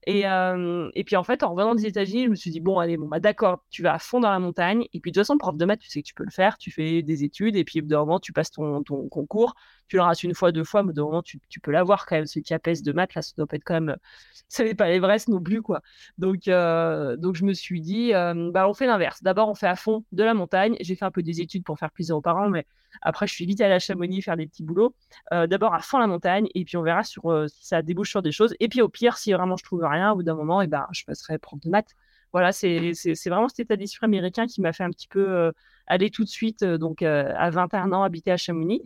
Et, 0.07 0.27
euh, 0.27 0.91
et, 0.95 1.05
puis 1.05 1.15
en 1.15 1.23
fait, 1.23 1.43
en 1.45 1.51
revenant 1.51 1.75
des 1.77 1.87
États-Unis, 1.87 2.25
je 2.25 2.31
me 2.31 2.35
suis 2.35 2.51
dit, 2.51 2.61
bon, 2.61 2.79
allez, 2.79 2.97
bon, 2.97 3.07
bah, 3.07 3.21
d'accord, 3.21 3.65
tu 3.71 3.83
vas 3.83 3.95
à 3.95 3.99
fond 3.99 4.19
dans 4.19 4.31
la 4.31 4.41
montagne. 4.41 4.87
Et 4.93 5.01
puis 5.01 5.13
de 5.13 5.15
toute 5.15 5.23
façon, 5.25 5.39
prof 5.39 5.57
de 5.57 5.65
maths, 5.65 5.79
tu 5.79 5.89
sais 5.89 6.03
que 6.03 6.07
tu 6.09 6.15
peux 6.15 6.25
le 6.25 6.31
faire. 6.31 6.59
Tu 6.59 6.73
fais 6.73 7.03
des 7.03 7.23
études 7.23 7.55
et 7.55 7.65
puis 7.65 7.81
au 7.81 7.83
bout 7.83 7.89
d'un 7.89 8.01
moment, 8.01 8.19
tu 8.19 8.33
passes 8.33 8.51
ton, 8.51 8.83
ton 8.83 9.09
concours. 9.09 9.55
Tu 9.87 9.97
le 9.97 10.03
rates 10.03 10.23
une 10.25 10.35
fois, 10.35 10.51
deux 10.51 10.65
fois, 10.65 10.83
mais 10.83 10.91
au 10.91 10.93
bout 10.93 10.97
d'un 10.97 11.05
moment, 11.05 11.23
tu, 11.23 11.39
tu 11.49 11.61
peux 11.61 11.71
l'avoir 11.71 12.07
quand 12.07 12.17
même. 12.17 12.27
Ce 12.27 12.41
qui 12.41 12.53
apaise 12.53 12.83
de 12.83 12.93
maths, 12.93 13.15
là, 13.15 13.23
ça 13.23 13.33
doit 13.37 13.47
pas 13.47 13.57
être 13.57 13.65
quand 13.65 13.81
même. 13.81 13.97
Ça 14.49 14.65
n'est 14.65 14.75
pas 14.75 14.89
l'Everest 14.89 15.29
non 15.29 15.41
plus, 15.41 15.63
quoi. 15.63 15.81
Donc, 16.19 16.45
donc 16.45 17.37
je 17.37 17.45
me 17.45 17.55
suis 17.55 17.81
dit, 17.81 18.13
bah, 18.13 18.69
on 18.69 18.75
fait 18.75 18.87
l'inverse. 18.87 19.23
D'abord, 19.23 19.49
on 19.49 19.55
fait 19.55 19.67
à 19.67 19.77
fond 19.77 20.05
de 20.13 20.23
la 20.23 20.35
montagne. 20.35 20.77
J'ai 20.81 20.95
fait 20.95 21.07
un 21.07 21.11
peu 21.11 21.23
des 21.23 21.41
études 21.41 21.65
pour 21.65 21.79
faire 21.79 21.91
plaisir 21.91 22.17
aux 22.19 22.21
parents, 22.21 22.51
mais 22.51 22.67
après, 23.01 23.27
je 23.27 23.33
suis 23.33 23.47
vite 23.47 23.63
à 23.63 23.79
Chamonix 23.79 24.21
faire 24.21 24.37
des 24.37 24.47
petits 24.47 24.63
boulots. 24.63 24.95
D'abord 25.31 25.73
à 25.73 25.81
fond 25.81 25.97
la 25.99 26.07
montagne, 26.07 26.49
et 26.55 26.65
puis 26.67 26.77
on 26.77 26.83
verra 26.83 27.03
sur, 27.03 27.23
si 27.49 27.67
ça 27.67 27.81
débouche 27.81 28.11
sur 28.11 28.21
des 28.21 28.33
choses. 28.33 28.55
Et 28.61 28.69
puis 28.69 28.83
au 28.83 28.91
pire, 28.91 29.17
si 29.17 29.33
vraiment 29.33 29.57
je 29.57 29.65
trouve 29.65 29.81
rien, 29.93 30.13
au 30.13 30.17
bout 30.17 30.23
d'un 30.23 30.35
moment, 30.35 30.63
et 30.63 30.65
eh 30.65 30.69
ben, 30.69 30.87
je 30.93 31.05
passerai 31.05 31.39
prof 31.39 31.61
de 31.61 31.71
maths. 31.71 31.95
Voilà, 32.33 32.53
c'est 32.53 32.93
vraiment 33.27 33.49
cet 33.49 33.61
état 33.61 33.77
d'esprit 33.77 34.07
américain 34.07 34.47
qui 34.47 34.61
m'a 34.63 34.73
fait 34.73 34.85
un 34.85 34.91
petit 34.91 35.09
peu 35.09 35.29
euh, 35.29 35.53
aller 35.87 36.11
tout 36.11 36.25
de 36.25 36.29
suite, 36.29 36.65
donc 36.65 37.03
à 37.03 37.51
21 37.51 37.93
ans, 37.93 38.03
habiter 38.03 38.33
à 38.33 38.37
Chamonix. 38.37 38.83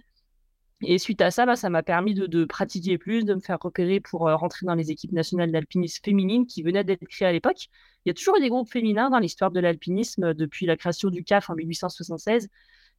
Et 0.83 0.99
suite 0.99 1.23
à 1.23 1.31
ça, 1.31 1.47
bah, 1.47 1.57
ça 1.57 1.71
m'a 1.71 1.83
permis 1.83 2.13
de, 2.15 2.45
pratiquer 2.45 2.99
plus, 2.99 3.25
de 3.25 3.35
me 3.35 3.41
faire 3.41 3.59
repérer 3.61 4.01
pour 4.01 4.23
rentrer 4.23 4.67
dans 4.67 4.75
les 4.75 4.91
équipes 4.91 5.13
nationales 5.13 5.51
d'alpinisme 5.51 6.03
féminine 6.05 6.47
qui 6.47 6.63
venaient 6.63 6.85
d'être 6.85 7.07
créées 7.07 7.29
à 7.29 7.33
l'époque. 7.33 7.69
Il 8.05 8.09
y 8.09 8.11
a 8.11 8.15
toujours 8.15 8.37
eu 8.37 8.41
des 8.41 8.51
groupes 8.51 8.71
féminins 8.71 9.09
dans 9.09 9.19
l'histoire 9.19 9.51
de 9.51 9.61
l'alpinisme 9.61 10.35
depuis 10.35 10.67
la 10.67 10.77
création 10.77 11.09
du 11.09 11.25
CAF 11.25 11.49
en 11.49 11.55
1876. 11.55 12.49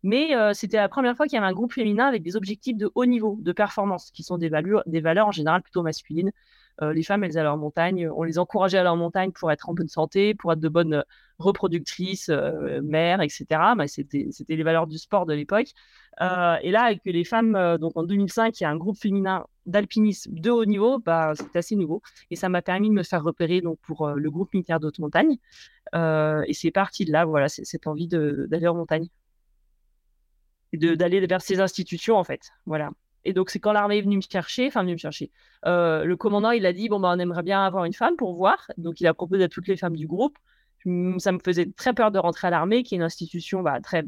Mais 0.03 0.35
euh, 0.35 0.53
c'était 0.53 0.77
la 0.77 0.89
première 0.89 1.15
fois 1.15 1.27
qu'il 1.27 1.35
y 1.35 1.37
avait 1.39 1.47
un 1.47 1.53
groupe 1.53 1.73
féminin 1.73 2.05
avec 2.05 2.23
des 2.23 2.35
objectifs 2.35 2.77
de 2.77 2.89
haut 2.95 3.05
niveau, 3.05 3.37
de 3.41 3.51
performance, 3.51 4.11
qui 4.11 4.23
sont 4.23 4.37
des 4.37 4.49
valeurs 4.49 5.27
en 5.27 5.31
général 5.31 5.61
plutôt 5.61 5.83
masculines. 5.83 6.31
Euh, 6.81 6.93
les 6.93 7.03
femmes, 7.03 7.23
elles 7.23 7.37
allaient 7.37 7.43
leur 7.43 7.57
montagne, 7.57 8.09
on 8.09 8.23
les 8.23 8.37
encourageait 8.39 8.77
à 8.77 8.83
leur 8.83 8.95
montagne 8.95 9.31
pour 9.31 9.51
être 9.51 9.69
en 9.69 9.73
bonne 9.73 9.87
santé, 9.87 10.35
pour 10.35 10.53
être 10.53 10.59
de 10.59 10.69
bonnes 10.69 10.93
euh, 10.95 11.03
reproductrices, 11.39 12.29
mères, 12.83 13.21
etc. 13.21 13.45
Bah, 13.77 13.87
c'était, 13.87 14.29
les 14.47 14.63
valeurs 14.63 14.87
du 14.87 14.97
sport 14.97 15.25
de 15.25 15.33
l'époque. 15.33 15.67
et 16.19 16.71
là, 16.71 16.83
avec 16.83 17.01
les 17.05 17.23
femmes, 17.23 17.77
donc 17.79 17.95
en 17.95 18.03
2005, 18.03 18.59
il 18.59 18.63
y 18.63 18.65
a 18.65 18.71
un 18.71 18.75
groupe 18.75 18.97
féminin 18.97 19.45
d'alpinisme 19.67 20.33
de 20.33 20.49
haut 20.49 20.65
niveau, 20.65 20.97
bah, 20.97 21.33
c'était 21.35 21.59
assez 21.59 21.75
nouveau. 21.75 22.01
Et 22.31 22.35
ça 22.35 22.49
m'a 22.49 22.63
permis 22.63 22.89
de 22.89 22.95
me 22.95 23.03
faire 23.03 23.23
repérer 23.23 23.61
pour 23.83 24.09
le 24.09 24.31
groupe 24.31 24.51
militaire 24.53 24.79
d'haute 24.79 24.97
montagne. 24.97 25.37
et 25.93 26.53
c'est 26.53 26.71
parti 26.71 27.05
de 27.05 27.11
là, 27.11 27.25
voilà, 27.25 27.49
c'est, 27.49 27.65
cette 27.65 27.85
envie 27.85 28.07
d'aller 28.07 28.67
en 28.67 28.75
montagne 28.75 29.07
d'aller 30.73 31.25
vers 31.25 31.41
ces 31.41 31.59
institutions, 31.59 32.17
en 32.17 32.23
fait. 32.23 32.49
Voilà. 32.65 32.89
Et 33.27 33.33
donc, 33.33 33.49
c'est 33.49 33.59
quand 33.59 33.73
l'armée 33.73 33.97
est 33.97 34.01
venue 34.01 34.15
me 34.15 34.21
chercher, 34.21 34.67
enfin, 34.67 34.83
venue 34.83 34.93
me 34.93 34.97
chercher. 34.97 35.31
Euh, 35.65 36.05
le 36.05 36.15
commandant, 36.15 36.51
il 36.51 36.65
a 36.65 36.71
dit 36.71 36.87
Bon, 36.87 36.97
bah, 37.01 37.11
on 37.13 37.19
aimerait 37.19 37.43
bien 37.43 37.61
avoir 37.61 37.83
une 37.83 37.93
femme 37.93 38.15
pour 38.15 38.33
voir. 38.35 38.71
Donc, 38.77 39.01
il 39.01 39.07
a 39.07 39.13
proposé 39.13 39.43
à 39.43 39.49
toutes 39.49 39.67
les 39.67 39.75
femmes 39.75 39.97
du 39.97 40.07
groupe. 40.07 40.37
Ça 41.19 41.33
me 41.33 41.39
faisait 41.43 41.69
très 41.75 41.93
peur 41.93 42.11
de 42.11 42.19
rentrer 42.19 42.47
à 42.47 42.51
l'armée, 42.51 42.83
qui 42.83 42.95
est 42.95 42.97
une 42.97 43.03
institution 43.03 43.61
bah, 43.63 43.81
très, 43.81 44.05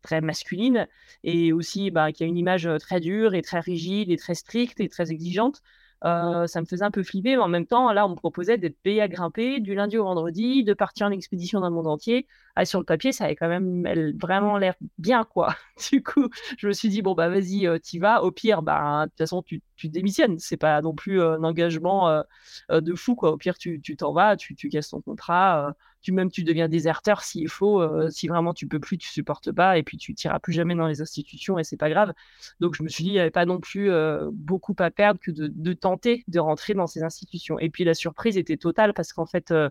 très 0.00 0.22
masculine 0.22 0.88
et 1.24 1.52
aussi 1.52 1.90
bah, 1.90 2.10
qui 2.10 2.24
a 2.24 2.26
une 2.26 2.38
image 2.38 2.66
euh, 2.66 2.78
très 2.78 3.00
dure 3.00 3.34
et 3.34 3.42
très 3.42 3.60
rigide 3.60 4.10
et 4.10 4.16
très 4.16 4.34
stricte 4.34 4.80
et 4.80 4.88
très 4.88 5.12
exigeante. 5.12 5.60
Euh, 6.04 6.46
ça 6.46 6.60
me 6.60 6.66
faisait 6.66 6.84
un 6.84 6.90
peu 6.90 7.02
flipper, 7.02 7.36
mais 7.36 7.42
en 7.42 7.48
même 7.48 7.66
temps, 7.66 7.92
là, 7.92 8.06
on 8.06 8.10
me 8.10 8.14
proposait 8.14 8.58
d'être 8.58 8.78
payé 8.82 9.00
à 9.00 9.08
grimper 9.08 9.60
du 9.60 9.74
lundi 9.74 9.96
au 9.96 10.04
vendredi, 10.04 10.62
de 10.64 10.74
partir 10.74 11.06
en 11.06 11.10
expédition 11.10 11.60
dans 11.60 11.68
le 11.68 11.74
monde 11.74 11.86
entier. 11.86 12.26
Ah, 12.56 12.64
sur 12.66 12.78
le 12.78 12.84
papier, 12.84 13.12
ça 13.12 13.24
avait 13.24 13.36
quand 13.36 13.48
même 13.48 13.86
vraiment 14.20 14.58
l'air 14.58 14.74
bien, 14.98 15.24
quoi. 15.24 15.54
Du 15.92 16.02
coup, 16.02 16.28
je 16.58 16.68
me 16.68 16.72
suis 16.72 16.88
dit, 16.88 17.02
bon, 17.02 17.14
bah, 17.14 17.28
vas-y, 17.28 17.66
euh, 17.66 17.78
t'y 17.78 17.98
vas. 17.98 18.22
Au 18.22 18.30
pire, 18.30 18.62
bah, 18.62 19.06
de 19.06 19.10
toute 19.10 19.18
façon, 19.18 19.42
tu, 19.42 19.62
tu 19.76 19.88
démissionnes. 19.88 20.38
C'est 20.38 20.56
pas 20.58 20.82
non 20.82 20.94
plus 20.94 21.20
euh, 21.20 21.36
un 21.38 21.44
engagement 21.44 22.22
de 22.70 22.94
fou, 22.94 23.14
quoi. 23.14 23.32
Au 23.32 23.36
pire, 23.36 23.56
tu 23.58 23.80
t'en 23.96 24.12
vas, 24.12 24.36
tu, 24.36 24.54
tu 24.54 24.68
casses 24.68 24.88
ton 24.90 25.00
contrat 25.00 25.74
tu 26.04 26.12
même 26.12 26.30
tu 26.30 26.44
deviens 26.44 26.68
déserteur 26.68 27.22
s'il 27.22 27.48
faut, 27.48 27.80
euh, 27.80 28.10
si 28.10 28.28
vraiment 28.28 28.52
tu 28.52 28.68
peux 28.68 28.78
plus, 28.78 28.98
tu 28.98 29.08
supportes 29.08 29.50
pas, 29.50 29.78
et 29.78 29.82
puis 29.82 29.96
tu 29.96 30.14
tireras 30.14 30.38
plus 30.38 30.52
jamais 30.52 30.74
dans 30.74 30.86
les 30.86 31.00
institutions 31.00 31.58
et 31.58 31.64
c'est 31.64 31.78
pas 31.78 31.88
grave. 31.88 32.12
Donc 32.60 32.74
je 32.76 32.82
me 32.82 32.88
suis 32.88 33.04
dit, 33.04 33.10
il 33.10 33.14
n'y 33.14 33.20
avait 33.20 33.30
pas 33.30 33.46
non 33.46 33.58
plus 33.58 33.90
euh, 33.90 34.28
beaucoup 34.30 34.76
à 34.78 34.90
perdre 34.90 35.18
que 35.18 35.30
de, 35.30 35.72
tenter 35.72 36.22
de 36.28 36.38
rentrer 36.38 36.74
dans 36.74 36.86
ces 36.86 37.02
institutions. 37.02 37.58
Et 37.58 37.70
puis 37.70 37.84
la 37.84 37.94
surprise 37.94 38.36
était 38.36 38.58
totale 38.58 38.92
parce 38.92 39.14
qu'en 39.14 39.24
fait, 39.24 39.50
euh, 39.50 39.70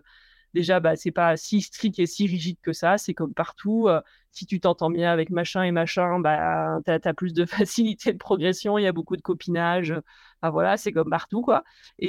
déjà, 0.54 0.80
bah, 0.80 0.96
c'est 0.96 1.10
pas 1.10 1.36
si 1.36 1.60
strict 1.60 1.98
et 1.98 2.06
si 2.06 2.26
rigide 2.26 2.58
que 2.62 2.72
ça. 2.72 2.98
C'est 2.98 3.14
comme 3.14 3.34
partout. 3.34 3.88
si 4.30 4.46
tu 4.46 4.60
t'entends 4.60 4.90
bien 4.90 5.12
avec 5.12 5.30
machin 5.30 5.62
et 5.64 5.72
machin, 5.72 6.20
bah, 6.20 6.80
tu 6.86 6.90
as, 6.90 7.14
plus 7.14 7.34
de 7.34 7.44
facilité 7.46 8.12
de 8.12 8.18
progression, 8.18 8.78
il 8.78 8.84
y 8.84 8.86
a 8.86 8.92
beaucoup 8.92 9.16
de 9.16 9.22
copinage. 9.22 9.94
voilà, 10.42 10.76
c'est 10.76 10.92
comme 10.92 11.10
partout, 11.10 11.42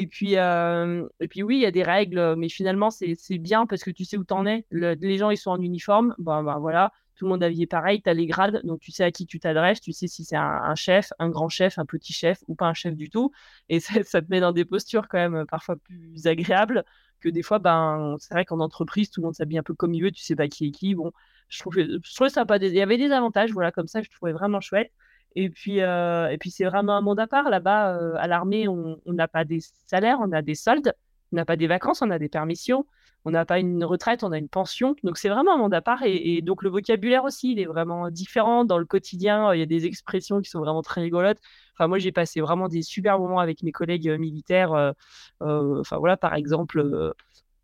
puis, 0.07 0.33
et 0.33 1.27
puis 1.27 1.43
oui, 1.43 1.57
il 1.57 1.61
y 1.61 1.65
a 1.65 1.71
des 1.71 1.83
règles, 1.83 2.35
mais 2.37 2.49
finalement, 2.49 2.89
c'est 2.91 3.37
bien 3.37 3.65
parce 3.65 3.83
que 3.83 3.91
tu 3.91 4.05
sais 4.05 4.17
où 4.17 4.23
t'en 4.23 4.45
es. 4.45 4.65
les 4.71 5.17
gens, 5.17 5.29
ils 5.31 5.37
sont 5.37 5.51
en 5.51 5.61
uniforme, 5.61 6.15
bah, 6.17 6.41
bah 6.43 6.57
voilà, 6.59 6.91
tout 7.15 7.25
le 7.25 7.29
monde 7.29 7.43
habillé 7.43 7.65
pareil, 7.67 8.01
tu 8.01 8.09
as 8.09 8.13
les 8.13 8.25
grades, 8.25 8.61
donc 8.63 8.79
tu 8.79 8.91
sais 8.91 9.03
à 9.03 9.11
qui 9.11 9.25
tu 9.25 9.39
t'adresses, 9.39 9.81
tu 9.81 9.93
sais 9.93 10.07
si 10.07 10.25
c'est 10.25 10.35
un, 10.35 10.75
chef, 10.75 11.13
un 11.19 11.29
grand 11.29 11.49
chef, 11.49 11.79
un 11.79 11.85
petit 11.85 12.13
chef 12.13 12.43
ou 12.47 12.55
pas 12.55 12.67
un 12.67 12.73
chef 12.73 12.95
du 12.95 13.09
tout. 13.09 13.31
Et 13.69 13.79
ça, 13.79 14.21
te 14.21 14.29
met 14.29 14.39
dans 14.39 14.51
des 14.51 14.65
postures 14.65 15.07
quand 15.07 15.17
même 15.17 15.45
parfois 15.47 15.77
plus 15.77 16.27
agréables 16.27 16.83
que 17.21 17.29
des 17.29 17.41
fois, 17.41 17.59
ben, 17.59 18.17
c'est 18.19 18.33
vrai 18.33 18.45
qu'en 18.45 18.59
entreprise, 18.59 19.09
tout 19.09 19.21
le 19.21 19.25
monde 19.25 19.35
s'habille 19.35 19.57
un 19.57 19.63
peu 19.63 19.73
comme 19.73 19.93
il 19.93 20.03
veut, 20.03 20.11
tu 20.11 20.23
sais 20.23 20.35
pas 20.35 20.47
qui 20.47 20.67
est 20.67 20.71
qui. 20.71 20.95
Bon, 20.95 21.11
je 21.49 21.59
trouvais, 21.59 21.85
je 21.85 22.15
trouvais 22.15 22.45
pas 22.45 22.57
Il 22.57 22.73
y 22.73 22.81
avait 22.81 22.97
des 22.97 23.11
avantages, 23.11 23.51
voilà, 23.51 23.71
comme 23.71 23.87
ça, 23.87 24.01
je 24.01 24.09
trouvais 24.09 24.33
vraiment 24.33 24.61
chouette. 24.61 24.91
Et 25.35 25.49
puis, 25.49 25.81
euh, 25.81 26.35
c'est 26.45 26.65
vraiment 26.65 26.95
un 26.97 27.01
monde 27.01 27.19
à 27.19 27.27
part. 27.27 27.49
Là-bas, 27.49 27.97
euh, 27.97 28.15
à 28.17 28.27
l'armée, 28.27 28.67
on 28.67 28.99
n'a 29.07 29.27
pas 29.27 29.43
des 29.45 29.59
salaires, 29.85 30.17
on 30.21 30.31
a 30.31 30.41
des 30.41 30.55
soldes, 30.55 30.93
on 31.31 31.37
n'a 31.37 31.45
pas 31.45 31.57
des 31.57 31.67
vacances, 31.67 32.01
on 32.01 32.09
a 32.09 32.19
des 32.19 32.29
permissions 32.29 32.85
on 33.25 33.31
n'a 33.31 33.43
pas 33.43 33.59
une 33.59 33.83
retraite, 33.83 34.23
on 34.23 34.31
a 34.31 34.37
une 34.37 34.47
pension. 34.47 34.95
Donc 35.03 35.17
c'est 35.17 35.29
vraiment 35.29 35.55
un 35.55 35.57
monde 35.57 35.73
à 35.73 35.81
part. 35.81 36.03
Et, 36.03 36.41
donc 36.41 36.61
le 36.61 36.69
vocabulaire 36.69 37.23
aussi, 37.23 37.53
il 37.53 37.59
est 37.59 37.65
vraiment 37.65 38.11
différent. 38.11 38.65
Dans 38.65 38.77
le 38.77 38.85
quotidien, 38.85 39.53
il 39.53 39.59
y 39.59 39.63
a 39.63 39.65
des 39.65 39.85
expressions 39.85 40.41
qui 40.41 40.49
sont 40.49 40.59
vraiment 40.59 40.83
très 40.83 41.01
rigolotes. 41.01 41.39
Enfin, 41.73 41.87
moi, 41.87 41.97
j'ai 41.97 42.11
passé 42.11 42.39
vraiment 42.39 42.69
des 42.69 42.83
super 42.83 43.19
moments 43.19 43.39
avec 43.39 43.63
mes 43.63 43.71
collègues 43.71 44.07
euh, 44.09 44.17
militaires. 44.17 44.73
Euh, 44.73 44.91
euh, 45.41 45.79
enfin 45.81 45.97
voilà, 45.97 46.17
par 46.17 46.35
exemple, 46.35 47.13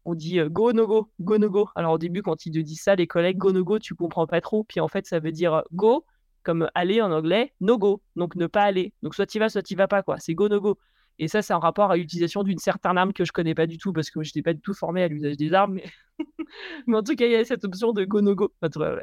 on 0.05 0.15
dit 0.15 0.39
go 0.49 0.73
no 0.73 0.87
go, 0.87 1.11
go 1.19 1.37
no 1.37 1.49
go. 1.49 1.69
Alors 1.75 1.93
au 1.93 1.97
début, 1.99 2.23
quand 2.23 2.45
ils 2.45 2.51
te 2.51 2.59
disent 2.59 2.81
ça, 2.81 2.95
les 2.95 3.07
collègues 3.07 3.37
go 3.37 3.51
no 3.51 3.63
go, 3.63 3.77
tu 3.79 3.93
comprends 3.93 4.27
pas 4.27 4.41
trop. 4.41 4.63
Puis 4.63 4.79
en 4.79 4.87
fait, 4.87 5.05
ça 5.05 5.19
veut 5.19 5.31
dire 5.31 5.63
go 5.73 6.05
comme 6.43 6.69
aller 6.73 7.01
en 7.01 7.11
anglais, 7.11 7.53
no 7.61 7.77
go, 7.77 8.01
donc 8.15 8.35
ne 8.35 8.47
pas 8.47 8.63
aller. 8.63 8.93
Donc 9.03 9.13
soit 9.13 9.27
tu 9.27 9.37
vas, 9.37 9.49
soit 9.49 9.61
tu 9.61 9.75
vas 9.75 9.87
pas 9.87 10.01
quoi. 10.01 10.17
C'est 10.19 10.33
go 10.33 10.49
no 10.49 10.59
go. 10.59 10.79
Et 11.21 11.27
ça, 11.27 11.43
c'est 11.43 11.53
un 11.53 11.59
rapport 11.59 11.91
à 11.91 11.97
l'utilisation 11.97 12.41
d'une 12.41 12.57
certaine 12.57 12.97
arme 12.97 13.13
que 13.13 13.25
je 13.25 13.31
connais 13.31 13.53
pas 13.53 13.67
du 13.67 13.77
tout 13.77 13.93
parce 13.93 14.09
que 14.09 14.23
je 14.23 14.29
n'étais 14.29 14.41
pas 14.41 14.53
du 14.53 14.59
tout 14.59 14.73
formé 14.73 15.03
à 15.03 15.07
l'usage 15.07 15.37
des 15.37 15.53
armes. 15.53 15.79
Mais... 16.87 16.97
en 16.97 17.03
tout 17.03 17.15
cas, 17.15 17.27
il 17.27 17.31
y 17.31 17.35
a 17.35 17.45
cette 17.45 17.63
option 17.63 17.93
de 17.93 18.03
go 18.05 18.21
no 18.21 18.33
go. 18.33 18.51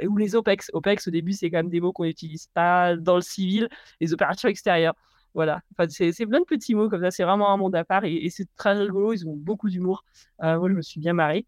Ou 0.08 0.16
les 0.16 0.34
OPEX. 0.34 0.70
OPEX, 0.72 1.06
au 1.06 1.10
début, 1.12 1.32
c'est 1.32 1.48
quand 1.48 1.58
même 1.58 1.70
des 1.70 1.80
mots 1.80 1.92
qu'on 1.92 2.04
n'utilise 2.04 2.48
pas 2.48 2.96
dans 2.96 3.14
le 3.14 3.20
civil, 3.22 3.68
les 4.00 4.12
opérations 4.12 4.48
extérieures. 4.48 4.94
Voilà, 5.32 5.60
enfin, 5.72 5.88
c'est 5.88 6.26
plein 6.26 6.40
de 6.40 6.44
petits 6.44 6.75
mots 6.75 6.88
comme 6.88 7.02
ça, 7.02 7.12
c'est 7.12 7.22
vraiment 7.22 7.52
un 7.52 7.56
monde 7.56 7.76
à 7.76 7.84
part 7.84 8.04
et, 8.04 8.28
c'est 8.30 8.48
très 8.56 8.72
rigolo, 8.72 9.12
ils 9.12 9.28
ont 9.28 9.37
beaucoup 9.37 9.68
d'humour. 9.68 10.04
Euh, 10.42 10.58
moi, 10.58 10.68
je 10.68 10.75
me 10.75 10.82
suis 10.82 10.98
bien 10.98 11.12
marrée. 11.12 11.46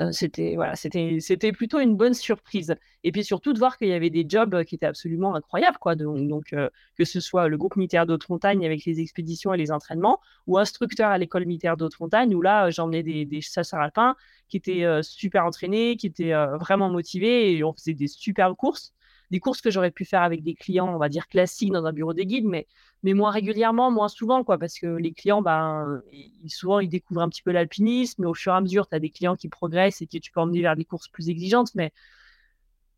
Euh, 0.00 0.12
c'était 0.12 1.52
plutôt 1.52 1.80
une 1.80 1.96
bonne 1.96 2.14
surprise. 2.14 2.74
Et 3.04 3.12
puis 3.12 3.24
surtout 3.24 3.52
de 3.52 3.58
voir 3.58 3.78
qu'il 3.78 3.88
y 3.88 3.92
avait 3.92 4.10
des 4.10 4.24
jobs 4.28 4.64
qui 4.64 4.74
étaient 4.74 4.86
absolument 4.86 5.34
incroyables 5.34 5.78
quoi. 5.78 5.94
Donc, 5.94 6.54
que 6.96 7.04
ce 7.04 7.20
soit 7.20 7.48
le 7.48 7.56
groupe 7.56 7.76
militaire 7.76 8.06
d'haute 8.06 8.28
montagne 8.28 8.64
avec 8.66 8.84
les 8.84 9.00
expéditions 9.00 9.54
et 9.54 9.56
les 9.58 9.70
entraînements, 9.70 10.20
ou 10.46 10.58
instructeur 10.58 11.10
à 11.10 11.18
l'école 11.18 11.46
militaire 11.46 11.76
d'haute 11.76 11.98
montagne 12.00 12.34
où 12.34 12.42
là 12.42 12.70
j'emmenais 12.70 13.02
des, 13.02 13.24
des 13.24 13.40
chasseurs 13.40 13.80
alpins 13.80 14.16
qui 14.48 14.56
étaient 14.56 14.84
super 15.02 15.44
entraînés, 15.44 15.96
qui 15.96 16.06
étaient 16.06 16.32
vraiment 16.58 16.90
motivés 16.90 17.56
et 17.56 17.64
on 17.64 17.72
faisait 17.72 17.94
des 17.94 18.08
superbes 18.08 18.56
courses 18.56 18.94
des 19.30 19.40
courses 19.40 19.60
que 19.60 19.70
j'aurais 19.70 19.90
pu 19.90 20.04
faire 20.04 20.22
avec 20.22 20.42
des 20.42 20.54
clients, 20.54 20.92
on 20.94 20.98
va 20.98 21.08
dire 21.08 21.28
classiques 21.28 21.72
dans 21.72 21.84
un 21.84 21.92
bureau 21.92 22.14
des 22.14 22.26
guides, 22.26 22.46
mais, 22.46 22.66
mais 23.02 23.14
moins 23.14 23.30
régulièrement, 23.30 23.90
moins 23.90 24.08
souvent, 24.08 24.44
quoi, 24.44 24.58
parce 24.58 24.78
que 24.78 24.86
les 24.86 25.12
clients, 25.12 25.42
ben, 25.42 26.02
souvent, 26.46 26.80
ils 26.80 26.88
découvrent 26.88 27.22
un 27.22 27.28
petit 27.28 27.42
peu 27.42 27.52
l'alpinisme, 27.52 28.22
mais 28.22 28.28
au 28.28 28.34
fur 28.34 28.52
et 28.52 28.56
à 28.56 28.60
mesure, 28.60 28.88
tu 28.88 28.94
as 28.94 29.00
des 29.00 29.10
clients 29.10 29.36
qui 29.36 29.48
progressent 29.48 30.02
et 30.02 30.06
que 30.06 30.18
tu 30.18 30.30
peux 30.30 30.40
emmener 30.40 30.62
vers 30.62 30.76
des 30.76 30.84
courses 30.84 31.08
plus 31.08 31.28
exigeantes, 31.28 31.74
mais, 31.74 31.92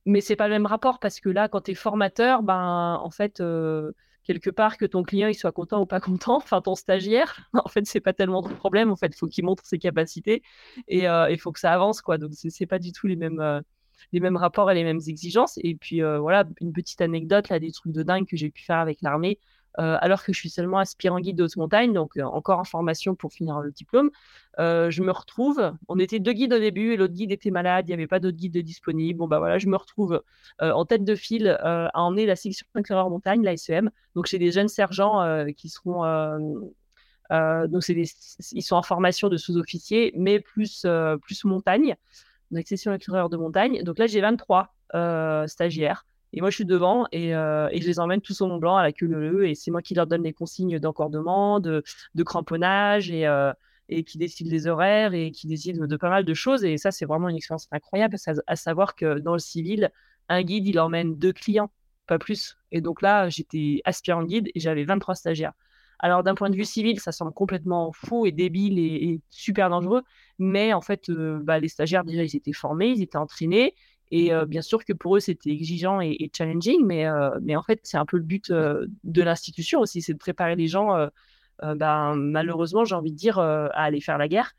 mais 0.06 0.20
c'est 0.20 0.37
pas 0.37 0.49
le 0.49 0.54
même 0.54 0.66
rapport 0.66 0.99
parce 0.99 1.20
que 1.20 1.28
là, 1.28 1.49
quand 1.49 1.62
tu 1.62 1.72
es 1.72 1.75
formateur, 1.75 2.42
ben, 2.42 2.99
en 3.02 3.10
fait, 3.10 3.40
euh, 3.40 3.92
quelque 4.25 4.50
part, 4.50 4.76
que 4.76 4.84
ton 4.84 5.02
client 5.02 5.28
il 5.28 5.34
soit 5.34 5.52
content 5.52 5.80
ou 5.80 5.87
pas 5.87 6.00
content, 6.00 6.37
enfin 6.37 6.60
ton 6.62 6.75
stagiaire, 6.75 7.49
en 7.54 7.68
fait, 7.68 7.87
c'est 7.87 8.00
pas 8.00 8.12
tellement 8.12 8.42
de 8.42 8.52
problème. 8.54 8.90
En 8.90 8.96
fait, 8.96 9.08
il 9.08 9.16
faut 9.16 9.26
qu'il 9.26 9.44
montre 9.44 9.66
ses 9.66 9.78
capacités 9.78 10.42
et 10.88 11.08
euh, 11.08 11.30
il 11.30 11.38
faut 11.40 11.52
que 11.52 11.60
ça 11.60 11.72
avance, 11.72 12.00
quoi. 12.02 12.18
Donc, 12.18 12.32
c'est 12.34 12.66
pas 12.66 12.78
du 12.78 12.92
tout 12.92 13.06
les 13.06 13.16
mêmes. 13.16 13.40
Euh, 13.40 13.60
les 14.12 14.21
mêmes 14.21 14.37
rapports 14.37 14.71
et 14.71 14.75
les 14.75 14.85
mêmes 14.85 15.00
exigences. 15.07 15.59
Et 15.62 15.75
puis 15.75 16.02
euh, 16.02 16.19
voilà, 16.19 16.45
une 16.61 16.73
petite 16.73 17.00
anecdote, 17.00 17.49
là, 17.49 17.59
des 17.59 17.73
trucs 17.73 17.92
de 17.92 18.02
dingue 18.02 18.26
que 18.26 18.37
j'ai 18.37 18.50
pu 18.50 18.62
faire 18.64 18.78
avec 18.78 19.02
l'armée. 19.02 19.38
Euh, 19.78 19.97
alors 20.00 20.25
que 20.25 20.33
je 20.33 20.38
suis 20.38 20.50
seulement 20.50 20.78
aspirant 20.78 21.21
guide 21.21 21.37
de 21.37 21.45
haute 21.45 21.57
montagne, 21.57 21.92
donc 21.92 22.16
euh, 22.16 22.25
encore 22.25 22.59
en 22.59 22.64
formation 22.64 23.14
pour 23.14 23.33
finir 23.33 23.61
le 23.61 23.71
diplôme, 23.71 24.11
je 24.59 25.02
me 25.02 25.12
retrouve, 25.12 25.73
on 25.88 25.99
était 25.99 26.19
deux 26.19 26.33
guides 26.33 26.52
au 26.52 26.59
début 26.59 26.92
et 26.92 26.97
l'autre 26.97 27.14
guide 27.14 27.33
était 27.33 27.50
malade, 27.50 27.87
il 27.87 27.90
n'y 27.90 27.95
avait 27.95 28.09
pas 28.09 28.19
d'autre 28.19 28.37
guide 28.37 28.59
disponible. 28.59 29.21
Bon, 29.21 29.28
bah 29.28 29.38
voilà, 29.38 29.59
je 29.59 29.69
me 29.69 29.76
retrouve 29.76 30.23
en 30.61 30.85
tête 30.85 31.02
de 31.02 31.14
file 31.14 31.57
à 31.62 31.90
emmener 31.95 32.26
la 32.26 32.37
section 32.37 32.66
éclaireur 32.76 33.09
montagne, 33.09 33.42
la 33.42 33.57
SEM. 33.57 33.90
Donc, 34.14 34.26
j'ai 34.26 34.38
des 34.38 34.50
jeunes 34.50 34.69
sergents 34.69 35.47
qui 35.57 35.71
seront. 35.71 36.02
donc, 37.30 37.87
des, 37.87 38.04
ils 38.52 38.62
sont 38.62 38.76
en 38.76 38.83
formation 38.83 39.30
de 39.30 39.38
sous-officiers, 39.38 40.12
mais 40.14 40.40
plus, 40.40 40.85
plus 41.23 41.45
montagne 41.45 41.97
donc 42.50 42.66
session 42.66 42.92
éclaireur 42.92 43.28
de 43.28 43.37
montagne. 43.37 43.83
Donc 43.83 43.99
là, 43.99 44.07
j'ai 44.07 44.21
23 44.21 44.75
euh, 44.95 45.47
stagiaires. 45.47 46.04
Et 46.33 46.40
moi, 46.40 46.50
je 46.50 46.57
suis 46.57 46.64
devant 46.64 47.07
et, 47.11 47.35
euh, 47.35 47.69
et, 47.73 47.80
je 47.80 47.87
les 47.87 47.99
emmène 47.99 48.21
tous 48.21 48.40
au 48.40 48.47
Mont 48.47 48.59
Blanc 48.59 48.76
à 48.76 48.83
la 48.83 48.92
queue 48.92 49.07
leu. 49.07 49.49
Et 49.49 49.54
c'est 49.54 49.71
moi 49.71 49.83
qui 49.83 49.95
leur 49.95 50.07
donne 50.07 50.23
les 50.23 50.33
consignes 50.33 50.78
d'encordement, 50.78 51.59
de, 51.59 51.83
cramponnage 52.25 53.11
et, 53.11 53.26
euh, 53.26 53.52
et 53.88 54.04
qui 54.04 54.16
décide 54.19 54.47
les 54.47 54.66
horaires 54.69 55.12
et 55.12 55.33
qui 55.33 55.49
décide 55.49 55.78
de 55.78 55.97
pas 55.97 56.09
mal 56.09 56.25
de 56.25 56.35
choses. 56.35 56.64
Et 56.64 56.78
ça, 56.78 56.92
c'est 56.92 57.04
vraiment 57.04 57.28
une 57.28 57.37
expérience 57.37 57.69
incroyable, 57.73 58.16
à, 58.47 58.57
savoir 58.57 58.95
que 58.95 59.19
dans 59.19 59.33
le 59.33 59.40
civil, 59.40 59.90
un 60.28 60.42
guide, 60.42 60.66
il 60.69 60.78
emmène 60.78 61.19
deux 61.19 61.33
clients, 61.33 61.73
pas 62.07 62.19
plus. 62.19 62.57
Et 62.71 62.80
donc 62.80 63.02
là, 63.02 63.28
j'étais 63.28 63.80
aspirant 63.85 64.23
guide 64.23 64.49
et 64.54 64.61
j'avais 64.61 64.85
23 64.85 65.16
stagiaires. 65.16 65.54
Alors 66.00 66.23
d'un 66.23 66.35
point 66.35 66.50
de 66.50 66.57
vue 66.57 66.64
civil, 66.64 66.99
ça 66.99 67.12
semble 67.12 67.33
complètement 67.33 67.92
fou 67.92 68.26
et 68.26 68.33
débile 68.33 68.78
et, 68.78 69.21
super 69.28 69.69
dangereux, 69.69 70.02
mais 70.38 70.73
en 70.73 70.80
fait, 70.80 71.11
euh, 71.11 71.38
bah, 71.42 71.61
les 71.61 71.69
stagiaires 71.69 72.04
déjà, 72.04 72.25
ils 72.25 72.35
étaient 72.35 72.54
formés, 72.54 72.88
ils 72.88 73.02
étaient 73.02 73.19
entraînés, 73.19 73.75
et 74.11 74.33
euh, 74.33 74.47
bien 74.47 74.62
sûr 74.62 74.85
que 74.85 74.95
pour 74.95 75.16
eux, 75.16 75.21
c'était 75.21 75.50
exigeant 75.50 76.00
et, 76.00 76.30
challenging, 76.37 76.85
mais, 76.85 77.07
euh, 77.07 77.30
mais 77.42 77.54
en 77.54 77.62
fait, 77.62 77.80
c'est 77.83 77.99
un 77.99 78.07
peu 78.07 78.16
le 78.16 78.23
but 78.23 78.50
de 78.50 79.23
l'institution 79.23 79.80
aussi, 79.80 80.00
c'est 80.00 80.14
de 80.14 80.19
préparer 80.19 80.57
les 80.57 80.69
gens, 80.69 81.09
ben, 81.62 82.14
malheureusement, 82.16 82.85
j'ai 82.85 82.95
envie 82.95 83.12
de 83.12 83.16
dire, 83.16 83.38
à 83.38 83.66
aller 83.69 84.00
faire 84.00 84.19
la 84.19 84.28
guerre. 84.28 84.52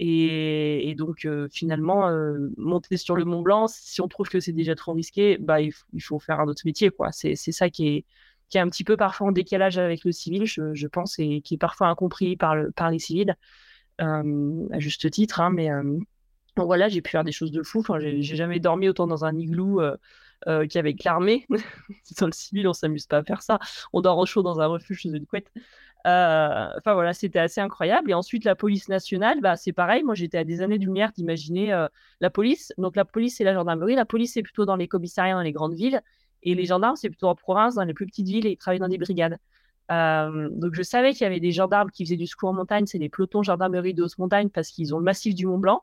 Et, 0.00 0.94
donc, 0.98 1.26
finalement, 1.52 2.10
monter 2.56 2.96
sur 2.96 3.16
le 3.16 3.24
Mont 3.24 3.42
Blanc, 3.42 3.66
si 3.68 4.00
on 4.00 4.08
trouve 4.08 4.28
que 4.28 4.40
c'est 4.40 4.52
déjà 4.52 4.74
trop 4.74 4.92
risqué, 4.92 5.38
bah, 5.38 5.60
il, 5.60 5.72
faut 6.00 6.18
faire 6.18 6.40
un 6.40 6.48
autre 6.48 6.62
métier. 6.64 6.90
quoi. 6.90 7.12
C'est 7.12 7.36
ça 7.36 7.70
qui 7.70 7.88
est, 7.88 8.04
qui 8.48 8.58
est 8.58 8.60
un 8.60 8.68
petit 8.68 8.84
peu 8.84 8.96
parfois 8.96 9.28
en 9.28 9.32
décalage 9.32 9.78
avec 9.78 10.04
le 10.04 10.12
civil, 10.12 10.44
je, 10.46 10.86
pense, 10.86 11.18
et 11.18 11.40
qui 11.42 11.54
est 11.54 11.58
parfois 11.58 11.88
incompris 11.88 12.36
par, 12.36 12.56
le, 12.56 12.70
par 12.70 12.90
les 12.90 12.98
civils, 12.98 13.36
euh, 14.00 14.66
à 14.72 14.78
juste 14.78 15.10
titre. 15.10 15.40
Hein, 15.40 15.50
mais 15.50 15.70
euh, 15.70 15.98
voilà, 16.56 16.88
j'ai 16.88 17.02
pu 17.02 17.10
faire 17.10 17.24
des 17.24 17.32
choses 17.32 17.50
de 17.52 17.62
fou. 17.62 17.80
Enfin, 17.80 17.98
j'ai 17.98 18.22
jamais 18.22 18.60
dormi 18.60 18.88
autant 18.88 19.06
dans 19.06 19.24
un 19.24 19.36
igloo 19.36 19.80
euh, 19.80 20.66
qu'avec 20.66 21.04
l'armée. 21.04 21.46
dans 22.20 22.26
le 22.26 22.32
civil, 22.32 22.66
on 22.68 22.72
s'amuse 22.72 23.06
pas 23.06 23.18
à 23.18 23.22
faire 23.22 23.42
ça. 23.42 23.58
On 23.92 24.00
dort 24.00 24.18
au 24.18 24.26
chaud 24.26 24.42
dans 24.42 24.60
un 24.60 24.66
refuge 24.66 25.02
sous 25.02 25.12
une 25.12 25.26
couette. 25.26 25.50
Enfin 26.04 26.94
voilà, 26.94 27.12
c'était 27.12 27.38
assez 27.38 27.60
incroyable. 27.60 28.10
Et 28.10 28.14
ensuite, 28.14 28.44
la 28.44 28.54
police 28.54 28.88
nationale, 28.88 29.40
bah, 29.42 29.56
c'est 29.56 29.74
pareil. 29.74 30.02
Moi, 30.04 30.14
j'étais 30.14 30.38
à 30.38 30.44
des 30.44 30.62
années-lumière 30.62 31.12
d'imaginer 31.12 31.86
la 32.20 32.30
police. 32.30 32.72
Donc, 32.78 32.96
la 32.96 33.04
police 33.04 33.42
et 33.42 33.44
la 33.44 33.52
gendarmerie. 33.52 33.94
La 33.94 34.06
police, 34.06 34.32
c'est 34.32 34.42
plutôt 34.42 34.64
dans 34.64 34.76
les 34.76 34.88
commissariats, 34.88 35.34
dans 35.34 35.42
les 35.42 35.52
grandes 35.52 35.74
villes. 35.74 36.00
Et 36.42 36.54
les 36.54 36.64
gendarmes, 36.66 36.96
c'est 36.96 37.10
plutôt 37.10 37.28
en 37.28 37.34
province, 37.34 37.74
dans 37.74 37.84
les 37.84 37.94
plus 37.94 38.06
petites 38.06 38.28
villes, 38.28 38.46
et 38.46 38.52
ils 38.52 38.56
travaillent 38.56 38.78
dans 38.78 38.88
des 38.88 38.98
brigades. 38.98 39.38
Euh, 39.90 40.48
donc 40.50 40.74
je 40.74 40.82
savais 40.82 41.12
qu'il 41.12 41.22
y 41.22 41.24
avait 41.24 41.40
des 41.40 41.52
gendarmes 41.52 41.90
qui 41.90 42.04
faisaient 42.04 42.16
du 42.16 42.26
secours 42.26 42.50
en 42.50 42.52
montagne, 42.52 42.86
c'est 42.86 42.98
des 42.98 43.08
pelotons 43.08 43.42
gendarmerie 43.42 43.94
de 43.94 44.02
haute 44.02 44.18
montagne 44.18 44.50
parce 44.50 44.68
qu'ils 44.68 44.94
ont 44.94 44.98
le 44.98 45.04
massif 45.04 45.34
du 45.34 45.46
Mont 45.46 45.58
Blanc. 45.58 45.82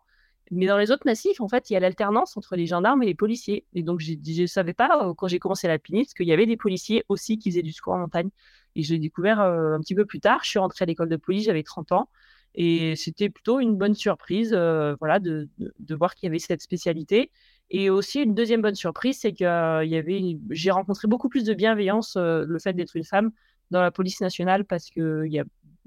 Mais 0.52 0.68
dans 0.68 0.78
les 0.78 0.92
autres 0.92 1.06
massifs, 1.06 1.42
en 1.42 1.48
fait, 1.48 1.72
il 1.72 1.74
y 1.74 1.76
a 1.76 1.80
l'alternance 1.80 2.38
entre 2.38 2.56
les 2.56 2.68
gendarmes 2.68 3.02
et 3.02 3.08
les 3.08 3.16
policiers. 3.16 3.66
Et 3.74 3.82
donc 3.82 4.00
je 4.00 4.14
ne 4.42 4.46
savais 4.46 4.74
pas, 4.74 5.08
euh, 5.08 5.14
quand 5.16 5.28
j'ai 5.28 5.40
commencé 5.40 5.68
l'alpinisme, 5.68 6.14
qu'il 6.16 6.28
y 6.28 6.34
avait 6.34 6.46
des 6.46 6.58
policiers 6.58 7.04
aussi 7.10 7.40
qui 7.40 7.50
faisaient 7.50 7.64
du 7.64 7.72
secours 7.74 7.94
en 7.94 8.00
montagne. 8.00 8.30
Et 8.76 8.84
je 8.84 8.94
l'ai 8.94 9.00
découvert 9.00 9.42
euh, 9.42 9.74
un 9.76 9.80
petit 9.80 9.96
peu 9.96 10.06
plus 10.06 10.20
tard. 10.20 10.42
Je 10.44 10.50
suis 10.50 10.60
rentrée 10.60 10.84
à 10.84 10.86
l'école 10.86 11.10
de 11.10 11.16
police, 11.16 11.46
j'avais 11.46 11.64
30 11.64 11.92
ans. 11.94 12.10
Et 12.54 12.96
c'était 12.96 13.30
plutôt 13.30 13.60
une 13.60 13.76
bonne 13.76 13.96
surprise 13.96 14.52
voilà, 15.00 15.20
de, 15.20 15.50
de 15.58 15.96
voir 15.96 16.16
qu'il 16.16 16.28
y 16.28 16.30
avait 16.30 16.40
cette 16.40 16.62
spécialité. 16.62 17.32
Et 17.70 17.90
aussi, 17.90 18.22
une 18.22 18.36
deuxième 18.36 18.62
bonne 18.62 18.76
surprise, 18.76 19.20
c'est 19.20 19.34
que 19.34 19.44
euh, 19.44 20.38
j'ai 20.52 20.72
rencontré 20.72 21.08
beaucoup 21.08 21.30
plus 21.30 21.44
de 21.44 21.54
bienveillance 21.54 22.16
euh, 22.16 22.46
le 22.48 22.60
fait 22.60 22.74
d'être 22.74 22.96
une 22.96 23.04
femme 23.04 23.32
dans 23.72 23.82
la 23.82 23.92
police 23.92 24.22
nationale 24.22 24.66
parce 24.66 24.90
qu'ils 24.90 25.46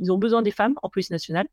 ont 0.09 0.19
besoin 0.19 0.43
des 0.43 0.51
femmes 0.51 0.75
en 0.83 0.89
police 0.89 1.11
nationale. 1.11 1.47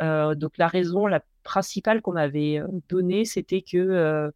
Euh, 0.00 0.34
donc 0.34 0.58
la 0.58 0.68
raison, 0.68 1.06
principale 1.42 2.02
qu'on 2.02 2.12
m'avait 2.12 2.62
donnée, 2.88 3.24
c'était 3.24 3.62
que 3.62 4.30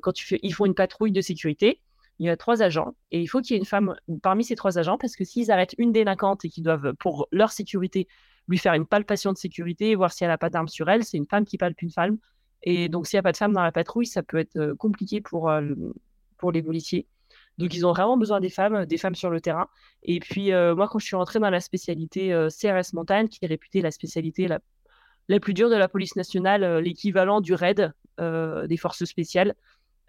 quand 0.00 0.12
ils 0.30 0.54
font 0.54 0.66
une 0.66 0.74
patrouille 0.74 1.12
de 1.12 1.20
sécurité, 1.20 1.80
il 2.20 2.26
y 2.26 2.30
a 2.30 2.36
trois 2.36 2.62
agents 2.62 2.94
et 3.12 3.20
il 3.20 3.26
faut 3.26 3.40
qu'il 3.40 3.54
y 3.54 3.56
ait 3.56 3.60
une 3.60 3.66
femme 3.66 3.94
parmi 4.22 4.44
ces 4.44 4.56
trois 4.56 4.78
agents 4.78 4.98
parce 4.98 5.14
que 5.14 5.24
s'ils 5.24 5.50
arrêtent 5.50 5.74
une 5.78 5.92
délinquante 5.92 6.44
et 6.44 6.48
qu'ils 6.48 6.64
doivent, 6.64 6.94
pour 6.94 7.28
leur 7.30 7.52
sécurité, 7.52 8.08
lui 8.48 8.58
faire 8.58 8.74
une 8.74 8.86
palpation 8.86 9.32
de 9.32 9.38
sécurité, 9.38 9.94
voir 9.94 10.12
si 10.12 10.24
elle 10.24 10.30
n'a 10.30 10.38
pas 10.38 10.50
d'arme 10.50 10.68
sur 10.68 10.88
elle, 10.88 11.04
c'est 11.04 11.16
une 11.16 11.26
femme 11.26 11.44
qui 11.44 11.58
palpe 11.58 11.80
une 11.82 11.90
femme 11.90 12.18
et 12.62 12.88
donc, 12.88 13.06
s'il 13.06 13.16
n'y 13.16 13.20
a 13.20 13.22
pas 13.22 13.32
de 13.32 13.36
femme 13.36 13.52
dans 13.52 13.62
la 13.62 13.72
patrouille, 13.72 14.06
ça 14.06 14.22
peut 14.22 14.38
être 14.38 14.72
compliqué 14.74 15.20
pour, 15.20 15.50
pour 16.38 16.52
les 16.52 16.62
policiers. 16.62 17.06
Donc, 17.58 17.74
ils 17.74 17.86
ont 17.86 17.92
vraiment 17.92 18.16
besoin 18.16 18.40
des 18.40 18.50
femmes, 18.50 18.86
des 18.86 18.98
femmes 18.98 19.14
sur 19.14 19.30
le 19.30 19.40
terrain. 19.40 19.68
Et 20.02 20.20
puis, 20.20 20.50
moi, 20.50 20.88
quand 20.88 20.98
je 20.98 21.06
suis 21.06 21.16
rentrée 21.16 21.38
dans 21.38 21.50
la 21.50 21.60
spécialité 21.60 22.30
CRS 22.48 22.94
Montagne, 22.94 23.28
qui 23.28 23.38
est 23.42 23.48
réputée 23.48 23.80
la 23.80 23.90
spécialité 23.90 24.48
la, 24.48 24.60
la 25.28 25.40
plus 25.40 25.54
dure 25.54 25.70
de 25.70 25.76
la 25.76 25.88
police 25.88 26.16
nationale, 26.16 26.78
l'équivalent 26.78 27.40
du 27.40 27.54
RAID 27.54 27.92
des 28.18 28.76
forces 28.76 29.04
spéciales, 29.04 29.54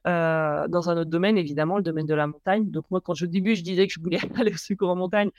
dans 0.05 0.89
un 0.89 0.97
autre 0.97 1.09
domaine, 1.09 1.37
évidemment, 1.37 1.77
le 1.77 1.83
domaine 1.83 2.05
de 2.05 2.15
la 2.15 2.27
montagne. 2.27 2.69
Donc, 2.69 2.85
moi, 2.89 3.01
quand 3.01 3.13
je, 3.13 3.25
au 3.25 3.55
je 3.55 3.63
disais 3.63 3.87
que 3.87 3.93
je 3.93 3.99
voulais 3.99 4.19
aller 4.39 4.53
au 4.53 4.57
secours 4.57 4.89
en 4.89 4.95
montagne, 4.95 5.29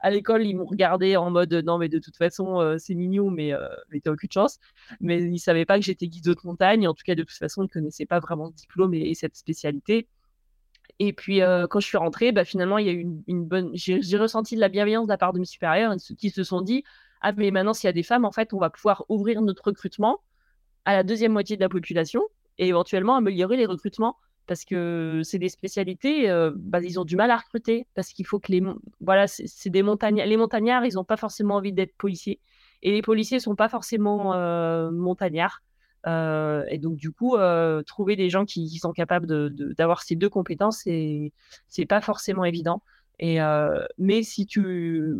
à 0.00 0.10
l'école, 0.10 0.46
ils 0.46 0.54
m'ont 0.54 0.64
regardé 0.64 1.16
en 1.16 1.30
mode 1.30 1.52
non, 1.52 1.78
mais 1.78 1.88
de 1.88 1.98
toute 1.98 2.16
façon, 2.16 2.60
euh, 2.60 2.76
c'est 2.78 2.94
mignon, 2.94 3.30
mais, 3.30 3.52
euh, 3.52 3.68
mais 3.90 4.00
t'as 4.00 4.12
aucune 4.12 4.30
chance. 4.30 4.58
Mais 5.00 5.22
ils 5.22 5.38
savaient 5.38 5.64
pas 5.64 5.78
que 5.78 5.84
j'étais 5.84 6.06
guide 6.06 6.24
de 6.24 6.36
montagne. 6.44 6.86
En 6.86 6.94
tout 6.94 7.02
cas, 7.04 7.14
de 7.14 7.22
toute 7.22 7.36
façon, 7.36 7.64
ils 7.64 7.68
connaissaient 7.68 8.06
pas 8.06 8.20
vraiment 8.20 8.48
ce 8.48 8.54
diplôme 8.54 8.94
et, 8.94 9.14
cette 9.14 9.36
spécialité. 9.36 10.08
Et 11.00 11.12
puis, 11.12 11.42
euh, 11.42 11.66
quand 11.66 11.80
je 11.80 11.86
suis 11.86 11.96
rentrée, 11.98 12.32
bah, 12.32 12.44
finalement, 12.44 12.78
il 12.78 12.86
y 12.86 12.90
a 12.90 12.92
eu 12.92 13.06
une, 13.26 13.44
bonne. 13.44 13.70
J'ai 13.74 14.18
ressenti 14.18 14.54
de 14.56 14.60
la 14.60 14.68
bienveillance 14.68 15.06
de 15.06 15.12
la 15.12 15.18
part 15.18 15.32
de 15.32 15.40
mes 15.40 15.44
supérieurs 15.44 15.94
qui 16.18 16.30
se 16.30 16.44
sont 16.44 16.60
dit 16.60 16.84
Ah, 17.20 17.32
mais 17.32 17.50
maintenant, 17.50 17.74
s'il 17.74 17.88
y 17.88 17.90
a 17.90 17.92
des 17.92 18.02
femmes, 18.02 18.24
en 18.24 18.32
fait, 18.32 18.52
on 18.52 18.58
va 18.58 18.70
pouvoir 18.70 19.04
ouvrir 19.08 19.42
notre 19.42 19.64
recrutement 19.64 20.20
à 20.84 20.94
la 20.94 21.02
deuxième 21.02 21.32
moitié 21.32 21.56
de 21.56 21.60
la 21.62 21.68
population 21.68 22.22
et 22.58 22.68
éventuellement 22.68 23.16
améliorer 23.16 23.56
les 23.56 23.66
recrutements 23.66 24.16
parce 24.48 24.64
que 24.64 25.20
c'est 25.24 25.38
des 25.38 25.50
spécialités, 25.50 26.28
euh, 26.30 26.50
bah, 26.56 26.80
ils 26.80 26.98
ont 26.98 27.04
du 27.04 27.14
mal 27.14 27.30
à 27.30 27.36
recruter 27.36 27.86
parce 27.94 28.08
qu'il 28.08 28.26
faut 28.26 28.40
que 28.40 28.50
les 28.50 28.62
voilà, 29.00 29.28
c'est 29.28 29.70
des 29.70 29.82
montagnards. 29.82 30.26
Les 30.26 30.36
montagnards, 30.36 30.86
ils 30.86 30.94
n'ont 30.94 31.04
pas 31.04 31.18
forcément 31.18 31.56
envie 31.56 31.72
d'être 31.72 31.94
policiers 31.96 32.40
et 32.82 32.90
les 32.90 33.02
policiers 33.02 33.40
sont 33.40 33.54
pas 33.54 33.68
forcément 33.68 34.34
euh, 34.34 34.90
montagnards. 34.90 35.62
Euh, 36.06 36.64
et 36.70 36.78
donc 36.78 36.96
du 36.96 37.12
coup, 37.12 37.36
trouver 37.86 38.16
des 38.16 38.30
gens 38.30 38.46
qui, 38.46 38.68
sont 38.78 38.92
capables 38.92 39.50
d'avoir 39.74 40.02
ces 40.02 40.16
deux 40.16 40.30
compétences, 40.30 40.80
c'est 40.84 41.32
c'est 41.68 41.86
pas 41.86 42.00
forcément 42.00 42.44
évident. 42.44 42.82
Et 43.20 43.38
mais 43.98 44.22
si 44.22 44.46
tu 44.46 45.14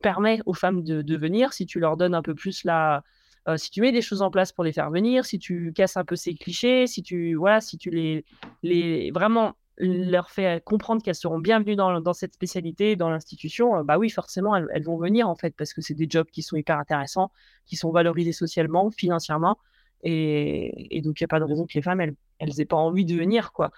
permets 0.00 0.40
aux 0.46 0.54
femmes 0.54 0.84
de, 0.84 1.02
de 1.02 1.16
venir, 1.16 1.52
si 1.52 1.66
tu 1.66 1.80
leur 1.80 1.96
donnes 1.96 2.14
un 2.14 2.22
peu 2.22 2.34
plus 2.34 2.64
la 2.64 3.02
euh, 3.48 3.56
si 3.56 3.70
tu 3.70 3.80
mets 3.80 3.92
des 3.92 4.02
choses 4.02 4.22
en 4.22 4.30
place 4.30 4.52
pour 4.52 4.64
les 4.64 4.72
faire 4.72 4.90
venir, 4.90 5.24
si 5.24 5.38
tu 5.38 5.72
casses 5.72 5.96
un 5.96 6.04
peu 6.04 6.16
ces 6.16 6.34
clichés, 6.34 6.86
si 6.86 7.02
tu, 7.02 7.34
voilà, 7.34 7.60
si 7.60 7.78
tu 7.78 7.90
les, 7.90 8.24
les 8.62 9.10
vraiment 9.12 9.54
leur 9.78 10.30
fais 10.30 10.60
comprendre 10.64 11.02
qu'elles 11.02 11.14
seront 11.14 11.38
bienvenues 11.38 11.76
dans, 11.76 12.12
cette 12.12 12.34
spécialité, 12.34 12.96
dans 12.96 13.10
l'institution, 13.10 13.76
euh, 13.76 13.82
bah 13.82 13.98
oui, 13.98 14.10
forcément, 14.10 14.56
elles, 14.56 14.84
vont 14.84 14.96
venir 14.96 15.28
en 15.28 15.36
fait, 15.36 15.54
parce 15.56 15.72
que 15.72 15.80
c'est 15.80 15.94
des 15.94 16.06
jobs 16.08 16.26
qui 16.26 16.42
sont 16.42 16.56
hyper 16.56 16.78
intéressants, 16.78 17.30
qui 17.66 17.76
sont 17.76 17.90
valorisés 17.90 18.32
socialement, 18.32 18.90
financièrement, 18.90 19.58
et, 20.02 21.00
donc 21.04 21.20
il 21.20 21.22
n'y 21.22 21.26
a 21.26 21.28
pas 21.28 21.40
de 21.40 21.44
raison 21.44 21.66
que 21.66 21.74
les 21.74 21.82
femmes, 21.82 22.00
elles, 22.00 22.14
elles 22.38 22.60
aient 22.60 22.66
pas 22.66 22.76
envie 22.76 23.04
de 23.04 23.14
venir, 23.14 23.52
quoi. 23.52 23.70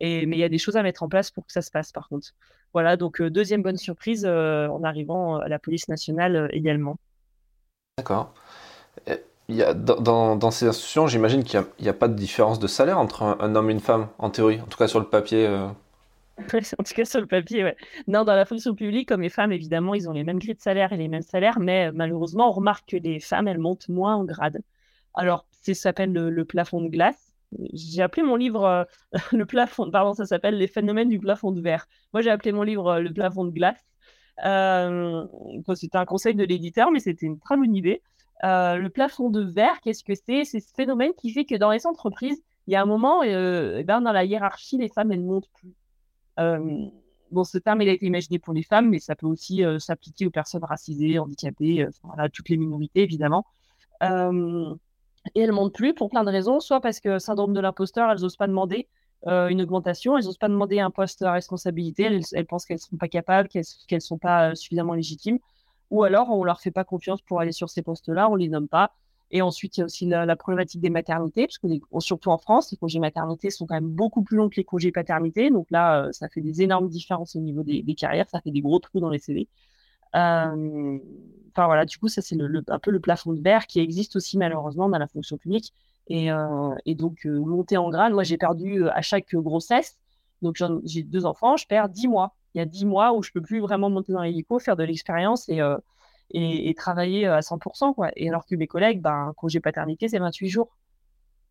Et, 0.00 0.26
mais 0.26 0.36
il 0.36 0.40
y 0.40 0.44
a 0.44 0.48
des 0.48 0.58
choses 0.58 0.76
à 0.76 0.82
mettre 0.82 1.02
en 1.02 1.08
place 1.08 1.30
pour 1.30 1.46
que 1.46 1.52
ça 1.52 1.62
se 1.62 1.70
passe, 1.70 1.90
par 1.90 2.08
contre. 2.08 2.28
Voilà, 2.72 2.96
donc 2.96 3.20
euh, 3.20 3.30
deuxième 3.30 3.62
bonne 3.62 3.76
surprise 3.76 4.26
en 4.26 4.82
arrivant 4.84 5.36
à 5.38 5.48
la 5.48 5.58
police 5.58 5.88
nationale 5.88 6.50
également. 6.52 6.98
D'accord. 7.98 8.34
Il 9.48 9.54
y 9.54 9.62
a, 9.62 9.74
dans, 9.74 10.50
ces 10.50 10.66
institutions, 10.66 11.06
j'imagine 11.06 11.44
qu'il 11.44 11.62
n'y 11.80 11.88
a, 11.88 11.92
pas 11.92 12.08
de 12.08 12.14
différence 12.14 12.58
de 12.58 12.66
salaire 12.66 12.98
entre 12.98 13.22
un, 13.22 13.54
homme 13.54 13.70
et 13.70 13.72
une 13.72 13.80
femme, 13.80 14.08
en 14.18 14.28
théorie, 14.28 14.60
en 14.60 14.66
tout 14.66 14.76
cas 14.76 14.88
sur 14.88 14.98
le 14.98 15.06
papier. 15.06 15.46
Euh. 15.46 15.68
en 16.38 16.82
tout 16.82 16.94
cas 16.96 17.04
sur 17.04 17.20
le 17.20 17.26
papier, 17.26 17.62
ouais. 17.62 17.76
Non, 18.08 18.24
dans 18.24 18.34
la 18.34 18.44
fonction 18.44 18.74
publique, 18.74 19.08
comme 19.08 19.20
les 19.20 19.28
femmes, 19.28 19.52
évidemment, 19.52 19.94
ils 19.94 20.08
ont 20.08 20.12
les 20.12 20.24
mêmes 20.24 20.40
grilles 20.40 20.56
de 20.56 20.60
salaire 20.60 20.92
et 20.92 20.96
les 20.96 21.06
mêmes 21.06 21.22
salaires, 21.22 21.60
mais 21.60 21.92
malheureusement, 21.92 22.48
on 22.48 22.52
remarque 22.52 22.90
que 22.90 22.96
les 22.96 23.20
femmes, 23.20 23.46
elles 23.46 23.58
montent 23.58 23.88
moins 23.88 24.16
en 24.16 24.24
grade. 24.24 24.62
Alors, 25.14 25.46
ça 25.52 25.74
s'appelle 25.74 26.12
le, 26.12 26.44
plafond 26.44 26.80
de 26.82 26.88
glace. 26.88 27.32
J'ai 27.72 28.02
appelé 28.02 28.24
mon 28.24 28.34
livre 28.34 28.64
euh, 28.64 28.84
le 29.32 29.46
plafond, 29.46 29.88
pardon, 29.92 30.12
ça 30.12 30.26
s'appelle 30.26 30.58
les 30.58 30.66
phénomènes 30.66 31.08
du 31.08 31.20
plafond 31.20 31.52
de 31.52 31.60
verre. 31.60 31.86
Moi, 32.12 32.20
j'ai 32.20 32.30
appelé 32.30 32.50
mon 32.50 32.64
livre 32.64 32.88
euh, 32.88 33.00
le 33.00 33.12
plafond 33.12 33.44
de 33.44 33.52
glace. 33.52 33.78
c'était 35.76 35.98
un 35.98 36.04
conseil 36.04 36.34
de 36.34 36.44
l'éditeur, 36.44 36.90
mais 36.90 36.98
c'était 36.98 37.26
une 37.26 37.38
très 37.38 37.56
bonne 37.56 37.76
idée. 37.76 38.02
Euh, 38.44 38.76
le 38.76 38.90
plafond 38.90 39.30
de 39.30 39.42
verre, 39.42 39.80
qu'est-ce 39.82 40.04
que 40.04 40.14
c'est? 40.14 40.44
C'est 40.44 40.60
ce 40.60 40.72
phénomène 40.74 41.12
qui 41.16 41.30
fait 41.30 41.44
que 41.44 41.54
dans 41.54 41.70
les 41.70 41.86
entreprises, 41.86 42.42
il 42.66 42.72
y 42.72 42.76
a 42.76 42.82
un 42.82 42.86
moment, 42.86 43.22
euh, 43.22 43.78
eh 43.78 43.84
ben, 43.84 44.00
dans 44.00 44.12
la 44.12 44.24
hiérarchie, 44.24 44.76
les 44.76 44.88
femmes, 44.88 45.12
elles 45.12 45.22
ne 45.22 45.30
montent 45.30 45.48
plus. 45.54 45.74
Euh, 46.38 46.86
bon, 47.30 47.44
ce 47.44 47.58
terme, 47.58 47.80
il 47.82 47.88
a 47.88 47.92
été 47.92 48.06
imaginé 48.06 48.38
pour 48.38 48.52
les 48.52 48.62
femmes, 48.62 48.90
mais 48.90 48.98
ça 48.98 49.14
peut 49.14 49.26
aussi 49.26 49.62
s'appliquer 49.78 50.26
aux 50.26 50.30
personnes 50.30 50.64
racisées, 50.64 51.18
handicapées, 51.18 51.86
toutes 52.32 52.48
les 52.48 52.56
minorités, 52.56 53.02
évidemment. 53.02 53.46
et 54.02 54.06
elles 54.06 55.48
ne 55.48 55.52
montent 55.52 55.74
plus 55.74 55.94
pour 55.94 56.10
plein 56.10 56.24
de 56.24 56.30
raisons, 56.30 56.60
soit 56.60 56.80
parce 56.80 57.00
que 57.00 57.18
syndrome 57.18 57.54
de 57.54 57.60
l'imposteur, 57.60 58.10
elles 58.10 58.20
n'osent 58.20 58.36
pas 58.36 58.48
demander 58.48 58.88
une 59.24 59.62
augmentation, 59.62 60.18
elles 60.18 60.26
n'osent 60.26 60.36
pas 60.36 60.48
demander 60.48 60.78
un 60.78 60.90
poste 60.90 61.22
à 61.22 61.32
responsabilité, 61.32 62.22
elles, 62.32 62.46
pensent 62.46 62.66
qu'elles 62.66 62.76
ne 62.76 62.80
sont 62.80 62.96
pas 62.96 63.08
capables, 63.08 63.48
qu'elles 63.48 63.64
ne 63.90 63.98
sont 63.98 64.18
pas 64.18 64.54
suffisamment 64.54 64.92
légitimes 64.92 65.38
ou 65.90 66.02
alors 66.04 66.30
on 66.30 66.44
leur 66.44 66.60
fait 66.60 66.70
pas 66.70 66.84
confiance 66.84 67.22
pour 67.22 67.40
aller 67.40 67.52
sur 67.52 67.70
ces 67.70 67.82
postes-là, 67.82 68.28
on 68.30 68.34
les 68.34 68.48
nomme 68.48 68.68
pas. 68.68 68.92
Et 69.30 69.42
ensuite, 69.42 69.76
il 69.76 69.80
y 69.80 69.82
a 69.82 69.86
aussi 69.86 70.06
la, 70.06 70.36
problématique 70.36 70.80
des 70.80 70.90
maternités, 70.90 71.46
parce 71.46 71.58
que 71.58 71.66
surtout 72.00 72.30
en 72.30 72.38
France, 72.38 72.70
les 72.70 72.78
congés 72.78 73.00
maternité 73.00 73.50
sont 73.50 73.66
quand 73.66 73.74
même 73.74 73.88
beaucoup 73.88 74.22
plus 74.22 74.36
longs 74.36 74.48
que 74.48 74.56
les 74.56 74.64
congés 74.64 74.92
paternité. 74.92 75.50
Donc 75.50 75.66
là, 75.70 76.04
euh, 76.04 76.12
ça 76.12 76.28
fait 76.28 76.40
des 76.40 76.62
énormes 76.62 76.88
différences 76.88 77.34
au 77.34 77.40
niveau 77.40 77.62
des, 77.64 77.82
carrières, 77.94 78.28
ça 78.30 78.40
fait 78.40 78.52
des 78.52 78.60
gros 78.60 78.78
trous 78.78 79.00
dans 79.00 79.10
les 79.10 79.18
CV. 79.18 79.48
Euh, 80.14 80.98
enfin 81.50 81.66
voilà, 81.66 81.84
du 81.84 81.98
coup, 81.98 82.08
ça 82.08 82.22
c'est 82.22 82.36
un 82.68 82.78
peu 82.78 82.90
le 82.90 83.00
plafond 83.00 83.32
de 83.32 83.40
verre 83.40 83.66
qui 83.66 83.80
existe 83.80 84.16
aussi 84.16 84.38
malheureusement 84.38 84.88
dans 84.88 84.98
la 84.98 85.08
fonction 85.08 85.36
publique. 85.36 85.72
Et, 86.08 86.30
euh, 86.30 86.74
donc, 86.86 87.24
monter 87.24 87.76
en 87.76 87.90
grade, 87.90 88.12
moi 88.12 88.22
j'ai 88.22 88.38
perdu 88.38 88.88
à 88.88 89.02
chaque 89.02 89.34
grossesse, 89.34 89.98
donc 90.40 90.62
j'ai 90.84 91.02
deux 91.02 91.26
enfants, 91.26 91.56
je 91.56 91.66
perds 91.66 91.88
10 91.88 92.06
mois 92.08 92.36
il 92.56 92.60
y 92.60 92.62
a 92.62 92.64
10 92.64 92.86
mois 92.86 93.12
où 93.12 93.22
je 93.22 93.30
peux 93.32 93.42
plus 93.42 93.60
vraiment 93.60 93.90
monter 93.90 94.12
dans 94.14 94.22
l'hélico, 94.22 94.58
faire 94.58 94.76
de 94.76 94.82
l'expérience 94.82 95.46
et, 95.50 95.60
euh, 95.60 95.76
travailler 96.74 97.26
à 97.26 97.42
100%. 97.42 97.92
Quoi. 97.92 98.10
Et 98.16 98.28
alors 98.30 98.46
que 98.46 98.56
mes 98.56 98.66
collègues, 98.66 99.02
ben, 99.02 99.34
congé 99.36 99.60
paternité, 99.60 100.08
c'est 100.08 100.18
28 100.18 100.48
jours. 100.48 100.70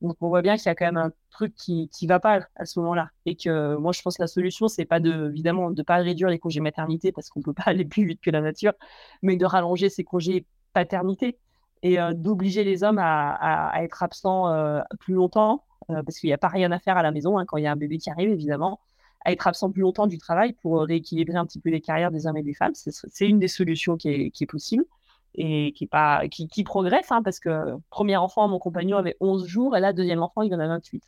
Donc 0.01 0.17
on 0.19 0.29
voit 0.29 0.41
bien 0.41 0.57
qu'il 0.57 0.65
y 0.65 0.69
a 0.69 0.75
quand 0.75 0.85
même 0.85 0.97
un 0.97 1.11
truc 1.29 1.53
qui 1.55 1.89
ne 2.01 2.07
va 2.07 2.19
pas 2.19 2.41
à 2.55 2.65
ce 2.65 2.79
moment-là. 2.79 3.09
Et 3.27 3.35
que 3.35 3.75
moi, 3.75 3.91
je 3.91 4.01
pense 4.01 4.17
que 4.17 4.23
la 4.23 4.27
solution, 4.27 4.67
c'est 4.67 4.85
pas 4.85 4.99
de, 4.99 5.29
évidemment 5.29 5.69
de 5.69 5.83
pas 5.83 5.97
réduire 5.97 6.29
les 6.29 6.39
congés 6.39 6.59
maternité 6.59 7.11
parce 7.11 7.29
qu'on 7.29 7.41
peut 7.41 7.53
pas 7.53 7.63
aller 7.67 7.85
plus 7.85 8.05
vite 8.05 8.21
que 8.21 8.31
la 8.31 8.41
nature, 8.41 8.73
mais 9.21 9.37
de 9.37 9.45
rallonger 9.45 9.89
ces 9.89 10.03
congés 10.03 10.47
paternité 10.73 11.37
et 11.83 11.99
euh, 11.99 12.13
d'obliger 12.13 12.63
les 12.63 12.83
hommes 12.83 12.99
à, 12.99 13.73
être 13.83 14.01
absents 14.01 14.49
euh, 14.49 14.81
plus 14.99 15.13
longtemps 15.13 15.63
parce 15.87 16.17
qu'il 16.17 16.29
n'y 16.29 16.33
a 16.33 16.39
pas 16.39 16.47
rien 16.47 16.71
à 16.71 16.79
faire 16.79 16.97
à 16.97 17.03
la 17.03 17.11
maison 17.11 17.37
hein, 17.37 17.45
quand 17.45 17.57
il 17.57 17.63
y 17.63 17.67
a 17.67 17.71
un 17.71 17.75
bébé 17.75 17.99
qui 17.99 18.09
arrive, 18.09 18.31
évidemment 18.31 18.79
à 19.25 19.31
être 19.31 19.47
absent 19.47 19.71
plus 19.71 19.81
longtemps 19.81 20.07
du 20.07 20.19
travail 20.19 20.53
pour 20.53 20.79
euh, 20.79 20.85
rééquilibrer 20.85 21.35
un 21.35 21.45
petit 21.45 21.59
peu 21.59 21.69
les 21.69 21.81
carrières 21.81 22.11
des 22.11 22.27
hommes 22.27 22.37
et 22.37 22.43
des 22.43 22.53
femmes. 22.53 22.73
C'est 22.75 23.27
une 23.27 23.39
des 23.39 23.47
solutions 23.47 23.97
qui 23.97 24.09
est, 24.09 24.45
possible 24.45 24.85
et 25.33 25.73
qui, 25.73 25.87
pas, 25.87 26.27
qui, 26.29 26.63
progresse, 26.63 27.11
hein, 27.11 27.21
parce 27.23 27.39
que 27.39 27.75
premier 27.89 28.15
enfant, 28.15 28.47
mon 28.47 28.59
compagnon 28.59 28.97
avait 28.97 29.17
11 29.19 29.47
jours, 29.47 29.75
et 29.75 29.79
là, 29.79 29.91
deuxième 29.91 30.21
enfant, 30.21 30.43
il 30.43 30.53
en 30.53 30.59
a 30.59 30.67
28. 30.67 31.03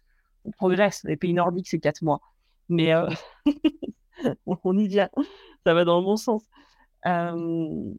On 0.46 0.52
progresse. 0.52 1.04
Les 1.06 1.16
pays 1.16 1.34
nordiques, 1.34 1.68
c'est 1.70 1.80
4 1.80 2.02
mois. 2.02 2.20
Mais 2.70 2.94
euh, 2.94 3.08
on 4.46 4.78
y 4.78 4.88
vient. 4.88 5.10
Ça 5.66 5.74
va 5.74 5.86
dans 5.86 6.00
le 6.00 6.06
bon 6.06 6.18
sens. 6.18 6.44
Euh, 7.06 7.94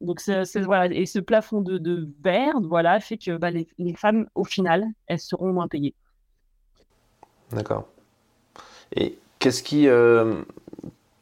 donc, 0.00 0.22
voilà. 0.64 0.86
Et 0.94 1.06
ce 1.06 1.18
plafond 1.18 1.60
de, 1.62 1.78
de 1.78 2.08
verre, 2.22 2.60
voilà, 2.60 3.00
fait 3.00 3.18
que 3.18 3.36
bah, 3.36 3.50
les, 3.50 3.66
les 3.78 3.94
femmes, 3.94 4.28
au 4.36 4.44
final, 4.44 4.86
elles 5.08 5.20
seront 5.20 5.52
moins 5.52 5.68
payées. 5.68 5.94
D'accord. 7.50 7.88
Et 8.96 9.18
Qu'est-ce 9.44 9.62
qui. 9.62 9.88
Euh, 9.88 10.36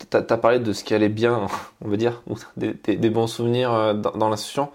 tu 0.08 0.16
as, 0.16 0.22
parlé 0.22 0.60
de 0.60 0.72
ce 0.72 0.84
qui 0.84 0.94
allait 0.94 1.08
bien, 1.08 1.48
on 1.84 1.88
va 1.88 1.96
dire, 1.96 2.22
des, 2.56 3.10
bons 3.10 3.26
souvenirs 3.26 3.74
euh, 3.74 3.94
dans, 3.94 4.28
l'institution. 4.28 4.70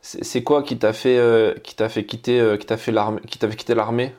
C'est 0.00 0.42
quoi 0.42 0.62
qui 0.62 0.78
t'a 0.78 0.94
fait, 0.94 1.18
euh, 1.18 1.52
qui 1.62 1.76
t'a 1.76 1.90
fait 1.90 2.06
quitter, 2.06 2.56
qui 2.58 2.64
t'a 2.64 2.78
fait 2.78 2.90
l'armée, 2.90 3.20
qui 3.28 3.38
t'a 3.38 3.46
fait 3.46 3.56
quitter 3.56 3.74
l'armée 3.74 4.14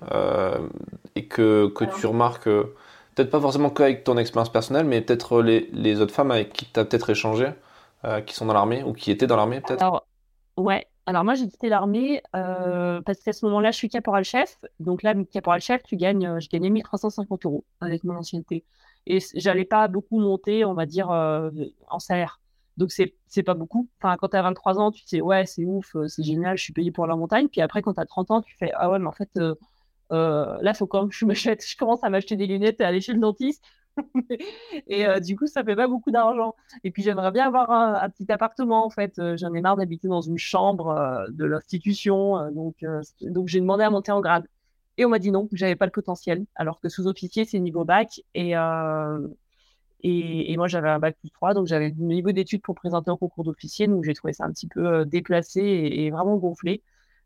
et 1.16 1.26
que, 1.26 1.72
que 1.74 1.86
tu 2.00 2.06
remarques, 2.06 2.44
peut-être 2.44 3.32
pas 3.32 3.42
forcément 3.42 3.72
qu'avec 3.72 4.04
ton 4.04 4.20
expérience 4.20 4.52
personnelle, 4.52 4.86
mais 4.86 5.02
peut-être 5.02 5.42
les, 5.42 5.68
les, 5.74 6.00
autres 6.00 6.14
femmes 6.14 6.30
avec 6.30 6.54
qui 6.54 6.68
tu 6.72 6.80
as 6.80 6.86
peut-être 6.86 7.10
échangé, 7.10 7.48
qui 8.28 8.36
sont 8.36 8.46
dans 8.46 8.54
l'armée 8.54 8.84
ou 8.84 8.94
qui 8.94 9.10
étaient 9.10 9.26
dans 9.26 9.38
l'armée 9.38 9.62
peut-être? 9.62 9.82
Alors 9.82 10.06
ouais, 10.58 10.86
alors 11.10 11.24
moi 11.24 11.34
j'ai 11.34 11.48
quitté 11.48 11.70
l'armée 11.70 12.22
parce 12.34 13.20
qu'à 13.24 13.34
ce 13.34 13.44
moment-là 13.48 13.72
je 13.72 13.78
suis 13.78 13.90
caporal-chef. 13.90 14.60
Donc 14.80 15.02
là, 15.02 15.16
caporal-chef, 15.32 15.82
tu 15.84 15.98
gagnes, 15.98 16.40
je 16.40 16.48
gagnais 16.50 16.70
1350 16.70 17.46
euros 17.46 17.66
avec 17.82 18.04
mon 18.04 18.16
ancienneté. 18.16 18.64
Et 19.08 19.18
j'allais 19.34 19.66
pas 19.66 19.88
beaucoup 19.88 20.20
monter, 20.20 20.66
on 20.66 20.76
va 20.76 20.86
dire, 20.86 21.10
en 21.10 22.00
salaire. 22.00 22.40
Donc 22.78 22.92
c'est 22.92 23.16
c'est 23.28 23.42
pas 23.44 23.56
beaucoup. 23.56 23.90
Enfin, 24.00 24.18
quand 24.18 24.30
tu 24.30 24.38
as 24.38 24.44
23 24.44 24.80
ans, 24.80 24.92
tu 24.92 25.04
te 25.04 25.10
dis 25.10 25.22
ouais, 25.22 25.48
c'est 25.48 25.66
ouf, 25.66 25.96
c'est 26.08 26.24
génial, 26.24 26.58
je 26.58 26.64
suis 26.64 26.74
payé 26.74 26.92
pour 26.92 27.08
la 27.08 27.16
montagne. 27.16 27.48
Puis 27.48 27.62
après, 27.62 27.82
quand 27.82 27.96
tu 27.96 28.02
as 28.02 28.06
30 28.06 28.30
ans, 28.30 28.42
tu 28.44 28.56
fais 28.58 28.72
ah 28.76 28.92
ouais, 28.92 29.00
mais 29.00 29.08
en 29.08 29.12
fait, 29.12 29.30
là, 29.36 30.72
il 30.72 30.74
faut 30.78 30.88
quand 30.88 31.02
même 31.04 31.12
je 31.12 31.26
m'achète, 31.26 31.66
je 31.68 31.76
commence 31.76 32.04
à 32.04 32.10
m'acheter 32.10 32.36
des 32.36 32.46
lunettes 32.46 32.80
et 32.82 32.84
aller 32.84 33.02
chez 33.02 33.14
le 33.14 33.20
dentiste. 33.20 33.64
et 34.88 35.08
euh, 35.08 35.20
du 35.20 35.36
coup, 35.36 35.48
ça 35.48 35.64
fait 35.64 35.76
pas 35.76 35.88
beaucoup 35.88 36.12
d'argent. 36.12 36.56
Et 36.84 36.92
puis, 36.92 37.04
j'aimerais 37.04 37.32
bien 37.32 37.48
avoir 37.48 37.72
un, 37.72 38.10
petit 38.10 38.32
appartement, 38.32 38.86
en 38.86 38.90
fait. 38.90 39.18
Euh, 39.20 39.38
j'en 39.38 39.54
ai 39.54 39.62
marre 39.62 39.78
d'habiter 39.78 40.08
dans 40.08 40.22
une 40.22 40.38
chambre 40.38 40.90
euh, 40.90 41.26
de 41.30 41.46
l'institution. 41.46 42.52
donc, 42.52 42.86
donc 43.22 43.48
j'ai 43.48 43.60
demandé 43.60 43.84
à 43.84 43.90
monter 43.90 44.12
en 44.12 44.22
grade. 44.22 44.48
Et 44.98 45.06
on 45.06 45.10
m'a 45.10 45.20
dit 45.20 45.32
non, 45.32 45.48
que 45.48 45.56
j'avais 45.56 45.76
pas 45.76 45.86
le 45.86 45.92
potentiel, 45.92 46.46
alors 46.56 46.82
que 46.82 46.90
sous-officier, 46.90 47.46
c'est 47.46 47.60
niveau 47.60 47.86
bac. 47.86 48.22
Et, 48.34 48.54
et, 50.02 50.58
moi, 50.58 50.68
j'avais 50.68 50.90
un 50.90 51.00
bac 51.00 51.18
plus 51.20 51.30
3, 51.32 51.54
donc 51.54 51.68
j'avais 51.68 51.90
le 51.90 51.96
niveau 52.06 52.32
d'études 52.32 52.62
pour 52.62 52.76
présenter 52.76 53.10
au 53.10 53.18
concours 53.18 53.46
d'officier. 53.46 53.88
Donc 53.88 54.04
j'ai 54.04 54.14
trouvé 54.14 54.34
ça 54.34 54.46
un 54.46 54.52
petit 54.52 54.68
peu 54.68 55.06
déplacé 55.06 55.62
et, 55.62 56.12
vraiment 56.12 56.36
gonflé. 56.38 56.84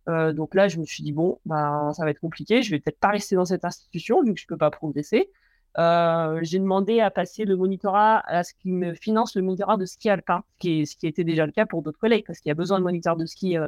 donc 0.08 0.54
là, 0.54 0.68
je 0.68 0.80
me 0.80 0.86
suis 0.86 1.04
dit, 1.04 1.14
bon, 1.14 1.40
ben, 1.46 1.92
ça 1.94 2.04
va 2.04 2.12
être 2.12 2.20
compliqué. 2.20 2.62
Je 2.62 2.70
vais 2.70 2.80
peut-être 2.80 3.00
pas 3.00 3.10
rester 3.10 3.36
dans 3.36 3.46
cette 3.46 3.66
institution, 3.66 4.22
vu 4.24 4.36
que 4.36 4.40
je 4.40 4.46
peux 4.48 4.58
pas 4.58 4.70
progresser. 4.70 5.32
Euh, 5.80 6.40
j'ai 6.44 6.60
demandé 6.60 7.00
à 7.00 7.10
passer 7.10 7.46
le 7.46 7.56
monitorat 7.56 8.20
à 8.28 8.44
ce 8.44 8.54
qui 8.54 8.72
me 8.72 8.94
finance 8.94 9.36
le 9.36 9.42
monitorat 9.42 9.78
de 9.78 9.86
ski 9.86 10.10
alpin, 10.10 10.44
ce 10.62 10.96
qui, 10.96 11.08
était 11.08 11.24
déjà 11.24 11.46
le 11.46 11.52
cas 11.52 11.66
pour 11.66 11.82
d'autres 11.82 12.00
collègues, 12.00 12.26
parce 12.28 12.40
qu'il 12.40 12.50
y 12.50 12.52
a 12.52 12.56
besoin 12.56 12.78
de 12.78 12.84
moniteurs 12.84 13.18
de 13.18 13.26
ski 13.26 13.58
euh, 13.58 13.68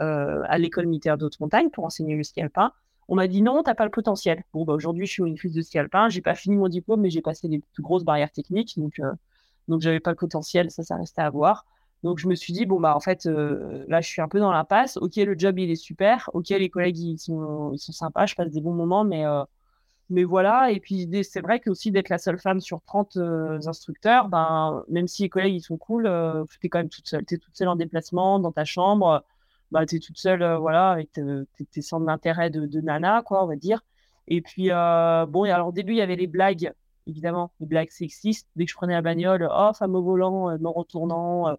euh, 0.00 0.42
à 0.48 0.58
l'école 0.58 0.86
militaire 0.86 1.16
de 1.18 1.26
haute 1.26 1.38
montagne 1.40 1.70
pour 1.70 1.84
enseigner 1.84 2.16
le 2.16 2.24
ski 2.24 2.40
alpin. 2.42 2.72
On 3.08 3.14
m'a 3.14 3.28
dit 3.28 3.42
non, 3.42 3.62
t'as 3.62 3.74
pas 3.74 3.84
le 3.84 3.90
potentiel. 3.90 4.42
Bon, 4.52 4.64
bah, 4.64 4.74
aujourd'hui, 4.74 5.06
je 5.06 5.12
suis 5.12 5.22
une 5.22 5.38
fille 5.38 5.52
de 5.52 5.62
ski 5.62 5.78
alpin. 5.78 6.08
J'ai 6.08 6.22
pas 6.22 6.34
fini 6.34 6.56
mon 6.56 6.68
diplôme, 6.68 7.00
mais 7.00 7.10
j'ai 7.10 7.22
passé 7.22 7.46
les 7.48 7.60
plus 7.60 7.82
grosses 7.82 8.04
barrières 8.04 8.32
techniques, 8.32 8.78
donc 8.78 9.00
donc 9.68 9.80
j'avais 9.82 10.00
pas 10.00 10.10
le 10.10 10.16
potentiel. 10.16 10.70
Ça, 10.70 10.82
ça 10.82 10.96
restait 10.96 11.22
à 11.22 11.30
voir. 11.30 11.64
Donc 12.02 12.18
je 12.18 12.28
me 12.28 12.34
suis 12.34 12.52
dit 12.52 12.66
bon 12.66 12.80
bah 12.80 12.94
en 12.94 13.00
fait 13.00 13.26
là 13.26 14.00
je 14.00 14.08
suis 14.08 14.20
un 14.22 14.28
peu 14.28 14.40
dans 14.40 14.52
l'impasse. 14.52 14.96
Ok, 14.96 15.16
le 15.16 15.38
job 15.38 15.58
il 15.58 15.70
est 15.70 15.76
super. 15.76 16.30
Ok, 16.34 16.48
les 16.50 16.68
collègues 16.70 16.98
ils 16.98 17.18
sont 17.18 17.76
sympas, 17.76 18.26
je 18.26 18.34
passe 18.34 18.50
des 18.50 18.60
bons 18.60 18.74
moments, 18.74 19.04
mais 19.04 19.24
mais 20.08 20.22
voilà, 20.22 20.70
et 20.70 20.78
puis 20.78 21.08
c'est 21.24 21.40
vrai 21.40 21.58
que 21.58 21.68
aussi 21.68 21.90
d'être 21.90 22.10
la 22.10 22.18
seule 22.18 22.38
femme 22.38 22.60
sur 22.60 22.80
30 22.82 23.16
euh, 23.16 23.58
instructeurs, 23.66 24.28
ben, 24.28 24.84
même 24.88 25.08
si 25.08 25.22
les 25.22 25.28
collègues 25.28 25.54
ils 25.56 25.60
sont 25.62 25.76
cool, 25.78 26.06
euh, 26.06 26.44
tu 26.60 26.66
es 26.66 26.68
quand 26.68 26.78
même 26.78 26.88
toute 26.88 27.08
seule. 27.08 27.24
Tu 27.26 27.34
es 27.34 27.38
toute 27.38 27.56
seule 27.56 27.68
en 27.68 27.74
déplacement, 27.76 28.38
dans 28.38 28.52
ta 28.52 28.64
chambre, 28.64 29.24
bah, 29.72 29.84
tu 29.84 29.96
es 29.96 29.98
toute 29.98 30.18
seule 30.18 30.42
euh, 30.42 30.58
voilà, 30.58 30.90
avec 30.92 31.10
tes, 31.12 31.82
centres 31.82 32.06
d'intérêt 32.06 32.50
de, 32.50 32.66
de, 32.66 32.80
nana, 32.80 33.22
quoi, 33.22 33.42
on 33.44 33.48
va 33.48 33.56
dire. 33.56 33.82
Et 34.28 34.42
puis, 34.42 34.68
bon, 34.68 35.44
et 35.44 35.50
alors 35.50 35.68
au 35.68 35.72
début, 35.72 35.92
il 35.94 35.98
y 35.98 36.02
avait 36.02 36.16
les 36.16 36.26
blagues, 36.26 36.72
évidemment, 37.06 37.52
les 37.60 37.66
blagues 37.66 37.90
sexistes. 37.90 38.48
Dès 38.56 38.66
que 38.66 38.70
je 38.70 38.76
prenais 38.76 38.94
la 38.94 39.02
bagnole, 39.02 39.48
oh, 39.52 39.72
femme 39.74 39.94
au 39.94 40.02
volant, 40.02 40.56
me 40.58 40.68
retournant. 40.68 41.56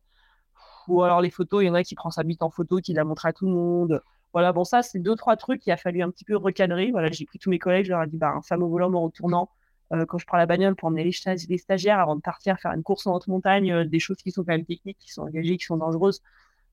ou 0.88 1.04
alors 1.04 1.22
les 1.22 1.32
photos, 1.32 1.64
il 1.64 1.68
y 1.68 1.70
en 1.70 1.74
a 1.76 1.84
qui 1.84 1.96
prend 1.96 2.12
sa 2.12 2.24
bite 2.24 2.44
en 2.44 2.50
photo, 2.50 2.78
qui 2.78 2.94
la 2.94 3.04
montre 3.04 3.26
à 3.26 3.34
tout 3.34 3.46
le 3.46 3.54
monde. 3.54 4.02
Voilà, 4.38 4.54
bon, 4.54 4.64
ça, 4.64 4.84
c'est 4.84 5.00
deux, 5.00 5.16
trois 5.16 5.36
trucs 5.36 5.62
qu'il 5.64 5.74
a 5.74 5.78
fallu 5.78 6.04
un 6.04 6.12
petit 6.12 6.24
peu 6.24 6.38
recadrer. 6.38 6.92
Voilà, 6.92 7.10
j'ai 7.10 7.26
pris 7.26 7.40
tous 7.40 7.50
mes 7.50 7.58
collègues, 7.58 7.86
je 7.86 7.90
leur 7.90 8.04
ai 8.04 8.08
dit, 8.08 8.18
bah, 8.18 8.34
un 8.36 8.44
femme 8.44 8.62
au 8.62 8.70
volant 8.70 8.88
me 8.88 8.98
retournant 8.98 9.50
euh, 9.94 10.06
quand 10.06 10.20
je 10.20 10.28
prends 10.28 10.38
la 10.38 10.46
bagnole 10.46 10.76
pour 10.76 10.90
emmener 10.90 11.04
les, 11.04 11.58
stagiaires 11.58 12.00
avant 12.00 12.16
de 12.16 12.22
partir 12.22 12.60
faire 12.60 12.72
une 12.74 12.84
course 12.84 13.08
en 13.08 13.16
haute 13.16 13.26
montagne, 13.26 13.72
euh, 13.72 13.84
des 13.84 13.98
choses 13.98 14.18
qui 14.18 14.30
sont 14.30 14.44
quand 14.44 14.52
même 14.52 14.64
techniques, 14.64 15.00
qui 15.00 15.12
sont 15.12 15.24
engagées, 15.24 15.58
qui 15.58 15.66
sont 15.66 15.78
dangereuses. 15.78 16.22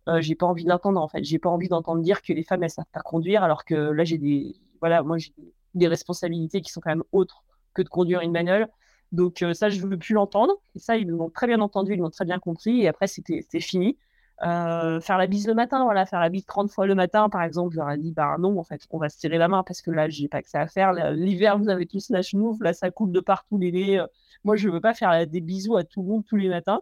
Euh, 0.09 0.21
j'ai 0.21 0.35
pas 0.35 0.45
envie 0.45 0.67
d'entendre, 0.67 1.01
en 1.01 1.09
fait. 1.09 1.25
J'ai 1.25 1.39
pas 1.39 1.49
envie 1.49 1.69
d'entendre 1.69 2.03
dire 2.03 2.21
que 2.21 2.35
les 2.35 2.43
femmes, 2.43 2.63
elles 2.65 2.69
savent 2.69 2.85
pas 2.93 3.01
conduire, 3.01 3.43
alors 3.43 3.65
que 3.65 3.75
là, 3.75 4.05
j'ai 4.05 4.19
des, 4.19 4.57
voilà, 4.81 5.03
moi, 5.03 5.17
j'ai 5.17 5.33
des 5.73 5.89
responsabilités 5.89 6.61
qui 6.61 6.71
sont 6.71 6.83
quand 6.83 6.91
même 6.91 7.05
autres 7.13 7.45
que 7.73 7.81
de 7.81 7.89
conduire 7.89 8.21
une 8.21 8.35
bagnole. 8.35 8.69
Donc, 9.11 9.43
ça, 9.55 9.71
je 9.71 9.81
veux 9.81 9.97
plus 9.97 10.13
l'entendre. 10.13 10.53
Et 10.75 10.81
ça, 10.81 10.99
ils 10.99 11.09
l'ont 11.09 11.31
très 11.31 11.47
bien 11.47 11.63
entendu, 11.63 11.95
ils 11.95 11.99
l'ont 11.99 12.11
très 12.11 12.27
bien 12.27 12.39
compris. 12.39 12.83
Et 12.83 12.89
après, 12.89 13.07
c'était 13.07 13.43
fini. 13.59 13.97
Euh, 14.43 15.01
faire 15.01 15.17
la 15.17 15.27
bise 15.27 15.47
le 15.47 15.55
matin, 15.55 15.85
voilà, 15.85 16.07
faire 16.07 16.21
la 16.21 16.29
bise 16.29 16.45
30 16.45 16.71
fois 16.71 16.87
le 16.87 16.95
matin, 16.95 17.29
par 17.29 17.43
exemple, 17.43 17.73
je 17.75 17.79
leur 17.79 17.91
ai 17.91 17.99
dit, 17.99 18.13
bah 18.13 18.37
non, 18.39 18.59
en 18.59 18.65
fait, 18.65 18.83
on 18.91 18.99
va 18.99 19.09
se 19.09 19.19
tirer 19.19 19.39
la 19.39 19.49
main 19.49 19.63
parce 19.63 19.81
que 19.81 19.91
là, 19.91 20.09
j'ai 20.09 20.29
pas 20.29 20.43
que 20.43 20.49
ça 20.49 20.61
à 20.61 20.67
faire. 20.67 20.93
L'hiver, 21.13 21.59
vous 21.59 21.69
avez 21.69 21.87
tous 21.87 22.11
la 22.11 22.23
chenouf, 22.23 22.59
là, 22.61 22.73
ça 22.73 22.91
coule 22.91 23.13
de 23.13 23.21
partout 23.21 23.59
les 23.59 23.73
nez. 23.73 24.01
Euh, 24.01 24.07
moi, 24.45 24.57
je 24.57 24.69
veux 24.69 24.81
pas 24.81 24.95
faire 24.95 25.27
des 25.27 25.41
bisous 25.41 25.77
à 25.77 25.85
tout 25.85 26.03
le 26.03 26.09
monde 26.09 26.25
tous 26.27 26.37
les 26.37 26.49
matins. 26.49 26.81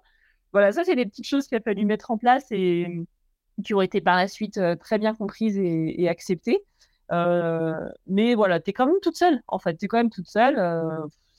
Voilà, 0.53 0.73
ça, 0.73 0.85
c'est 0.85 0.97
des 0.97 1.07
petites 1.07 1.27
choses 1.27 1.47
qu'il 1.47 1.59
a 1.59 1.61
fallu 1.61 1.85
mettre 1.85 2.11
en 2.11 2.19
place 2.19 2.47
et 2.51 2.87
qui 3.65 3.75
ont 3.75 3.83
été 3.83 4.01
par 4.01 4.17
la 4.17 4.29
suite 4.29 4.59
euh, 4.59 4.77
très 4.77 4.99
bien 4.99 5.15
comprises 5.15 5.59
et, 5.59 6.09
acceptées. 6.09 6.65
mais 8.07 8.35
voilà, 8.35 8.61
tu 8.61 8.71
es 8.71 8.73
quand 8.73 8.87
même 8.87 9.01
toute 9.03 9.17
seule, 9.17 9.43
en 9.49 9.59
fait, 9.59 9.77
tu 9.77 9.85
es 9.87 9.89
quand 9.89 9.99
même 9.99 10.11
toute 10.11 10.29
seule 10.29 10.57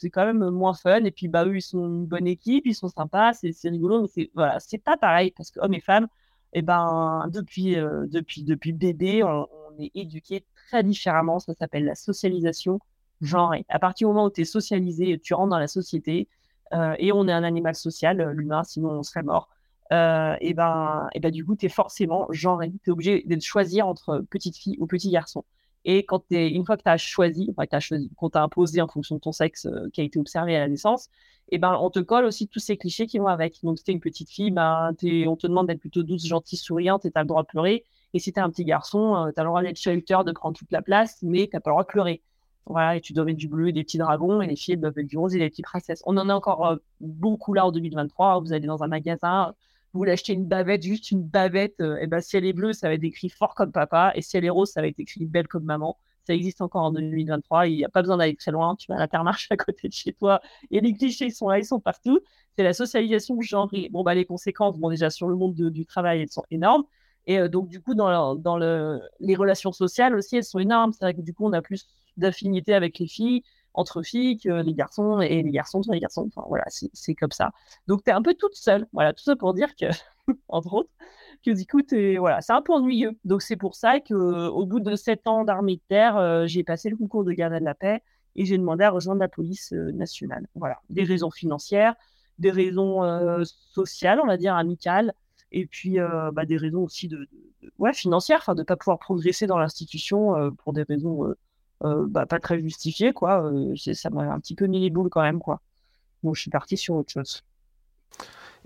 c'est 0.03 0.09
quand 0.09 0.25
même 0.25 0.49
moins 0.49 0.73
fun. 0.73 1.03
Et 1.05 1.11
puis, 1.11 1.27
bah, 1.29 1.45
eux, 1.45 1.55
ils 1.57 1.61
sont 1.61 1.85
une 1.87 2.05
bonne 2.05 2.27
équipe, 2.27 2.65
ils 2.65 2.75
sont 2.75 2.89
sympas, 2.89 3.33
c'est 3.33 3.53
rigolo, 3.69 4.01
mais 4.01 4.07
c'est 4.07 4.31
voilà, 4.35 4.59
c'est 4.59 4.77
pas 4.77 4.97
pareil 4.97 5.31
parce 5.35 5.49
que 5.51 5.59
hommes 5.61 5.73
et 5.73 5.79
femmes, 5.79 6.07
et 6.53 6.59
eh 6.59 6.61
ben, 6.61 7.27
depuis, 7.31 7.77
euh, 7.77 8.05
depuis, 8.07 8.43
depuis 8.43 8.73
bébé, 8.73 9.23
on, 9.23 9.47
est 9.79 9.91
éduqué 9.95 10.45
très 10.67 10.83
différemment. 10.83 11.39
Ça 11.39 11.53
s'appelle 11.55 11.85
la 11.85 11.95
socialisation 11.95 12.79
genrée. 13.21 13.65
À 13.69 13.79
partir 13.79 14.07
du 14.07 14.13
moment 14.13 14.25
où 14.27 14.29
tu 14.29 14.41
es 14.41 14.45
socialisé, 14.45 15.19
tu 15.19 15.33
rentres 15.33 15.49
dans 15.49 15.59
la 15.59 15.67
société 15.67 16.27
euh, 16.73 16.95
et 16.99 17.11
on 17.11 17.27
est 17.27 17.31
un 17.31 17.43
animal 17.43 17.75
social, 17.75 18.21
euh, 18.21 18.33
l'humain, 18.33 18.63
sinon 18.63 18.91
on 18.91 19.03
serait 19.03 19.23
mort. 19.23 19.49
et 19.91 20.53
ben, 20.53 21.07
et 21.13 21.19
ben, 21.19 21.31
du 21.31 21.45
coup, 21.45 21.55
tu 21.55 21.65
es 21.67 21.69
forcément 21.69 22.27
genré. 22.31 22.71
Tu 22.83 22.89
es 22.89 22.93
obligé 22.93 23.23
de 23.25 23.39
choisir 23.41 23.87
entre 23.87 24.19
petite 24.29 24.57
fille 24.57 24.77
ou 24.79 24.87
petit 24.87 25.09
garçon. 25.11 25.43
Et 25.85 26.05
quand 26.05 26.23
es, 26.31 26.49
une 26.49 26.65
fois 26.65 26.77
que 26.77 26.83
tu 26.83 26.89
as 26.89 26.97
choisi, 26.97 27.49
enfin, 27.51 27.65
que 27.65 28.15
qu'on 28.15 28.29
t'a 28.29 28.41
imposé 28.41 28.81
en 28.81 28.87
fonction 28.87 29.15
de 29.15 29.21
ton 29.21 29.31
sexe 29.31 29.65
euh, 29.65 29.89
qui 29.91 30.01
a 30.01 30.03
été 30.03 30.19
observé 30.19 30.55
à 30.55 30.59
la 30.59 30.67
naissance, 30.69 31.09
et 31.49 31.55
eh 31.55 31.57
ben, 31.59 31.77
on 31.79 31.89
te 31.89 31.99
colle 31.99 32.23
aussi 32.25 32.47
tous 32.47 32.59
ces 32.59 32.77
clichés 32.77 33.05
qui 33.05 33.19
vont 33.19 33.27
avec. 33.27 33.59
Donc, 33.63 33.77
si 33.77 33.83
tu 33.83 33.91
es 33.91 33.93
une 33.93 33.99
petite 33.99 34.29
fille, 34.29 34.49
ben, 34.49 34.95
on 35.27 35.35
te 35.35 35.45
demande 35.45 35.67
d'être 35.67 35.79
plutôt 35.79 36.01
douce, 36.01 36.25
gentille, 36.25 36.57
souriante 36.57 37.05
et 37.05 37.11
tu 37.11 37.19
as 37.19 37.21
le 37.21 37.27
droit 37.27 37.43
de 37.43 37.47
pleurer. 37.47 37.83
Et 38.13 38.19
si 38.19 38.31
tu 38.31 38.39
es 38.39 38.41
un 38.41 38.49
petit 38.49 38.63
garçon, 38.63 39.15
euh, 39.15 39.31
tu 39.33 39.39
as 39.39 39.43
le 39.43 39.49
droit 39.49 39.61
d'être 39.61 39.77
shelter, 39.77 40.19
de 40.25 40.31
prendre 40.31 40.57
toute 40.57 40.71
la 40.71 40.81
place, 40.81 41.17
mais 41.21 41.49
tu 41.51 41.59
pas 41.59 41.61
le 41.65 41.71
droit 41.71 41.83
de 41.83 41.87
pleurer. 41.87 42.21
Voilà, 42.65 42.95
et 42.95 43.01
tu 43.01 43.11
dois 43.11 43.25
du 43.25 43.49
bleu 43.49 43.69
et 43.69 43.71
des 43.73 43.83
petits 43.83 43.97
dragons, 43.97 44.41
et 44.41 44.47
les 44.47 44.55
filles 44.55 44.77
doivent 44.77 44.95
mettre 44.95 45.09
du 45.09 45.17
rose 45.17 45.35
et 45.35 45.39
des 45.39 45.49
petites 45.49 45.65
princesses. 45.65 46.01
On 46.05 46.15
en 46.17 46.29
a 46.29 46.33
encore 46.33 46.65
euh, 46.65 46.75
beaucoup 47.01 47.53
là 47.53 47.65
en 47.65 47.71
2023. 47.71 48.39
Vous 48.39 48.53
allez 48.53 48.67
dans 48.67 48.83
un 48.83 48.87
magasin, 48.87 49.53
vous 49.93 49.99
voulez 49.99 50.11
acheter 50.11 50.33
une 50.33 50.45
bavette, 50.45 50.83
juste 50.83 51.11
une 51.11 51.23
bavette, 51.23 51.79
et 51.79 51.95
eh 52.01 52.07
ben, 52.07 52.19
si 52.19 52.35
elle 52.35 52.45
est 52.45 52.53
bleue, 52.53 52.73
ça 52.73 52.87
va 52.87 52.95
être 52.95 53.03
écrit 53.03 53.29
fort 53.29 53.53
comme 53.55 53.71
papa, 53.71 54.11
et 54.15 54.21
si 54.21 54.37
elle 54.37 54.45
est 54.45 54.49
rose, 54.49 54.71
ça 54.71 54.81
va 54.81 54.87
être 54.87 54.99
écrit 54.99 55.25
belle 55.25 55.47
comme 55.47 55.63
maman. 55.65 55.97
Ça 56.25 56.33
existe 56.33 56.61
encore 56.61 56.83
en 56.83 56.91
2023, 56.91 57.67
il 57.67 57.75
n'y 57.77 57.85
a 57.85 57.89
pas 57.89 58.01
besoin 58.01 58.17
d'aller 58.17 58.35
très 58.35 58.51
loin, 58.51 58.75
tu 58.75 58.87
vas 58.87 58.95
à 58.95 58.99
l'intermarché 58.99 59.47
à 59.51 59.57
côté 59.57 59.87
de 59.87 59.93
chez 59.93 60.13
toi, 60.13 60.41
et 60.71 60.79
les 60.79 60.93
clichés 60.93 61.29
sont 61.29 61.49
là, 61.49 61.59
ils 61.59 61.65
sont 61.65 61.79
partout. 61.79 62.19
C'est 62.57 62.63
la 62.63 62.73
socialisation 62.73 63.39
genrée. 63.41 63.89
Bon, 63.91 64.03
bah, 64.03 64.15
les 64.15 64.25
conséquences, 64.25 64.77
bon, 64.77 64.89
déjà 64.89 65.09
sur 65.09 65.27
le 65.27 65.35
monde 65.35 65.55
du 65.55 65.85
travail, 65.85 66.21
elles 66.21 66.29
sont 66.31 66.45
énormes. 66.51 66.85
Et 67.25 67.39
euh, 67.39 67.47
donc, 67.47 67.67
du 67.69 67.81
coup, 67.81 67.95
dans, 67.95 68.35
dans 68.35 68.57
le, 68.57 69.01
les 69.19 69.35
relations 69.35 69.71
sociales 69.71 70.15
aussi, 70.15 70.37
elles 70.37 70.43
sont 70.43 70.59
énormes. 70.59 70.91
C'est 70.93 71.05
vrai 71.05 71.13
que 71.13 71.21
du 71.21 71.33
coup, 71.33 71.45
on 71.45 71.53
a 71.53 71.61
plus 71.61 71.87
d'affinité 72.17 72.73
avec 72.73 72.99
les 72.99 73.07
filles, 73.07 73.43
entre 73.73 74.03
filles 74.03 74.37
que 74.37 74.61
les 74.61 74.73
garçons, 74.73 75.19
et 75.21 75.41
les 75.41 75.51
garçons 75.51 75.83
sont 75.83 75.91
les 75.91 75.99
garçons. 75.99 76.29
Enfin, 76.35 76.45
voilà, 76.47 76.65
c'est 76.69 77.15
comme 77.15 77.31
ça. 77.31 77.51
Donc, 77.87 78.03
tu 78.03 78.11
es 78.11 78.13
un 78.13 78.21
peu 78.21 78.33
toute 78.33 78.55
seule. 78.55 78.87
Voilà, 78.93 79.13
tout 79.13 79.23
ça 79.23 79.35
pour 79.35 79.53
dire 79.53 79.75
que, 79.75 79.85
entre 80.47 80.73
autres, 80.73 80.89
que 81.43 81.51
du 81.51 81.65
coup, 81.65 81.81
voilà, 82.19 82.41
c'est 82.41 82.53
un 82.53 82.61
peu 82.61 82.73
ennuyeux. 82.73 83.17
Donc, 83.25 83.41
c'est 83.41 83.55
pour 83.55 83.75
ça 83.75 83.99
qu'au 83.99 84.65
bout 84.65 84.79
de 84.79 84.95
sept 84.95 85.27
ans 85.27 85.43
d'armée 85.43 85.77
de 85.77 85.81
terre, 85.87 86.17
euh, 86.17 86.45
j'ai 86.45 86.63
passé 86.63 86.89
le 86.89 86.97
concours 86.97 87.23
de 87.23 87.33
gardien 87.33 87.59
de 87.59 87.65
la 87.65 87.75
paix 87.75 88.01
et 88.35 88.45
j'ai 88.45 88.57
demandé 88.57 88.83
à 88.83 88.89
rejoindre 88.89 89.19
la 89.19 89.27
police 89.27 89.73
euh, 89.73 89.91
nationale. 89.91 90.47
Voilà, 90.55 90.79
des 90.89 91.03
raisons 91.03 91.31
financières, 91.31 91.95
des 92.39 92.51
raisons 92.51 93.03
euh, 93.03 93.43
sociales, 93.45 94.19
on 94.21 94.27
va 94.27 94.37
dire, 94.37 94.55
amicales, 94.55 95.13
et 95.55 95.67
puis 95.67 95.97
bah, 96.33 96.45
des 96.47 96.57
raisons 96.57 96.81
aussi 96.81 97.07
de, 97.07 97.27
ouais, 97.77 97.93
financières, 97.93 98.39
enfin, 98.39 98.55
de 98.55 98.61
ne 98.61 98.65
pas 98.65 98.75
pouvoir 98.75 98.97
progresser 98.97 99.45
dans 99.45 99.59
l'institution 99.59 100.51
pour 100.57 100.73
des 100.73 100.81
raisons 100.81 101.35
bah, 101.81 102.25
pas 102.25 102.39
très 102.39 102.59
justifiées, 102.61 103.13
quoi. 103.13 103.51
ça 103.75 104.09
m'a 104.09 104.23
un 104.23 104.39
petit 104.39 104.55
peu 104.55 104.67
mis 104.67 104.79
les 104.79 104.89
boules 104.89 105.09
quand 105.09 105.21
même, 105.21 105.39
quoi. 105.39 105.59
Donc, 106.23 106.35
je 106.35 106.41
suis 106.41 106.51
parti 106.51 106.77
sur 106.77 106.95
autre 106.95 107.11
chose. 107.11 107.43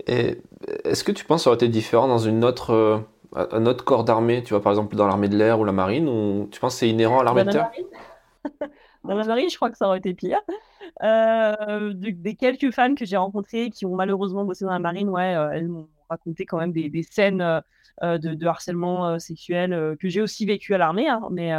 Est-ce 0.06 1.04
que 1.04 1.12
tu 1.12 1.24
penses 1.24 1.40
que 1.40 1.44
ça 1.44 1.50
aurait 1.50 1.56
été 1.56 1.68
différent 1.68 2.08
dans 2.08 2.18
une 2.18 2.44
autre, 2.44 2.70
euh, 2.70 2.98
un 3.34 3.66
autre 3.66 3.84
corps 3.84 4.04
d'armée, 4.04 4.42
tu 4.42 4.54
vois, 4.54 4.62
par 4.62 4.72
exemple 4.72 4.96
dans 4.96 5.06
l'armée 5.06 5.28
de 5.28 5.36
l'air 5.36 5.58
ou 5.58 5.64
la 5.64 5.72
marine, 5.72 6.08
ou 6.08 6.48
tu 6.50 6.60
penses 6.60 6.74
que 6.74 6.80
c'est 6.80 6.88
inhérent 6.88 7.20
à 7.20 7.24
l'armée 7.24 7.44
de 7.44 7.50
terre? 7.52 7.70
Dans 9.04 9.14
la 9.14 9.24
marine, 9.24 9.48
je 9.48 9.56
crois 9.56 9.70
que 9.70 9.76
ça 9.76 9.86
aurait 9.86 9.98
été 9.98 10.12
pire. 10.12 10.40
Euh, 11.02 11.92
des 11.94 12.34
quelques 12.34 12.72
femmes 12.72 12.94
que 12.94 13.04
j'ai 13.04 13.16
rencontrées 13.16 13.70
qui 13.70 13.86
ont 13.86 13.94
malheureusement 13.94 14.44
bossé 14.44 14.64
dans 14.64 14.72
la 14.72 14.80
marine, 14.80 15.08
ouais, 15.08 15.34
euh, 15.34 15.50
elles 15.50 15.68
m'ont 15.68 15.88
raconté 16.08 16.46
quand 16.46 16.58
même 16.58 16.72
des, 16.72 16.88
des 16.88 17.02
scènes 17.02 17.62
de, 18.02 18.16
de, 18.16 18.46
harcèlement 18.46 19.18
sexuel 19.18 19.96
que 20.00 20.08
j'ai 20.08 20.20
aussi 20.20 20.46
vécu 20.46 20.74
à 20.74 20.78
l'armée, 20.78 21.08
hein, 21.08 21.22
mais 21.30 21.52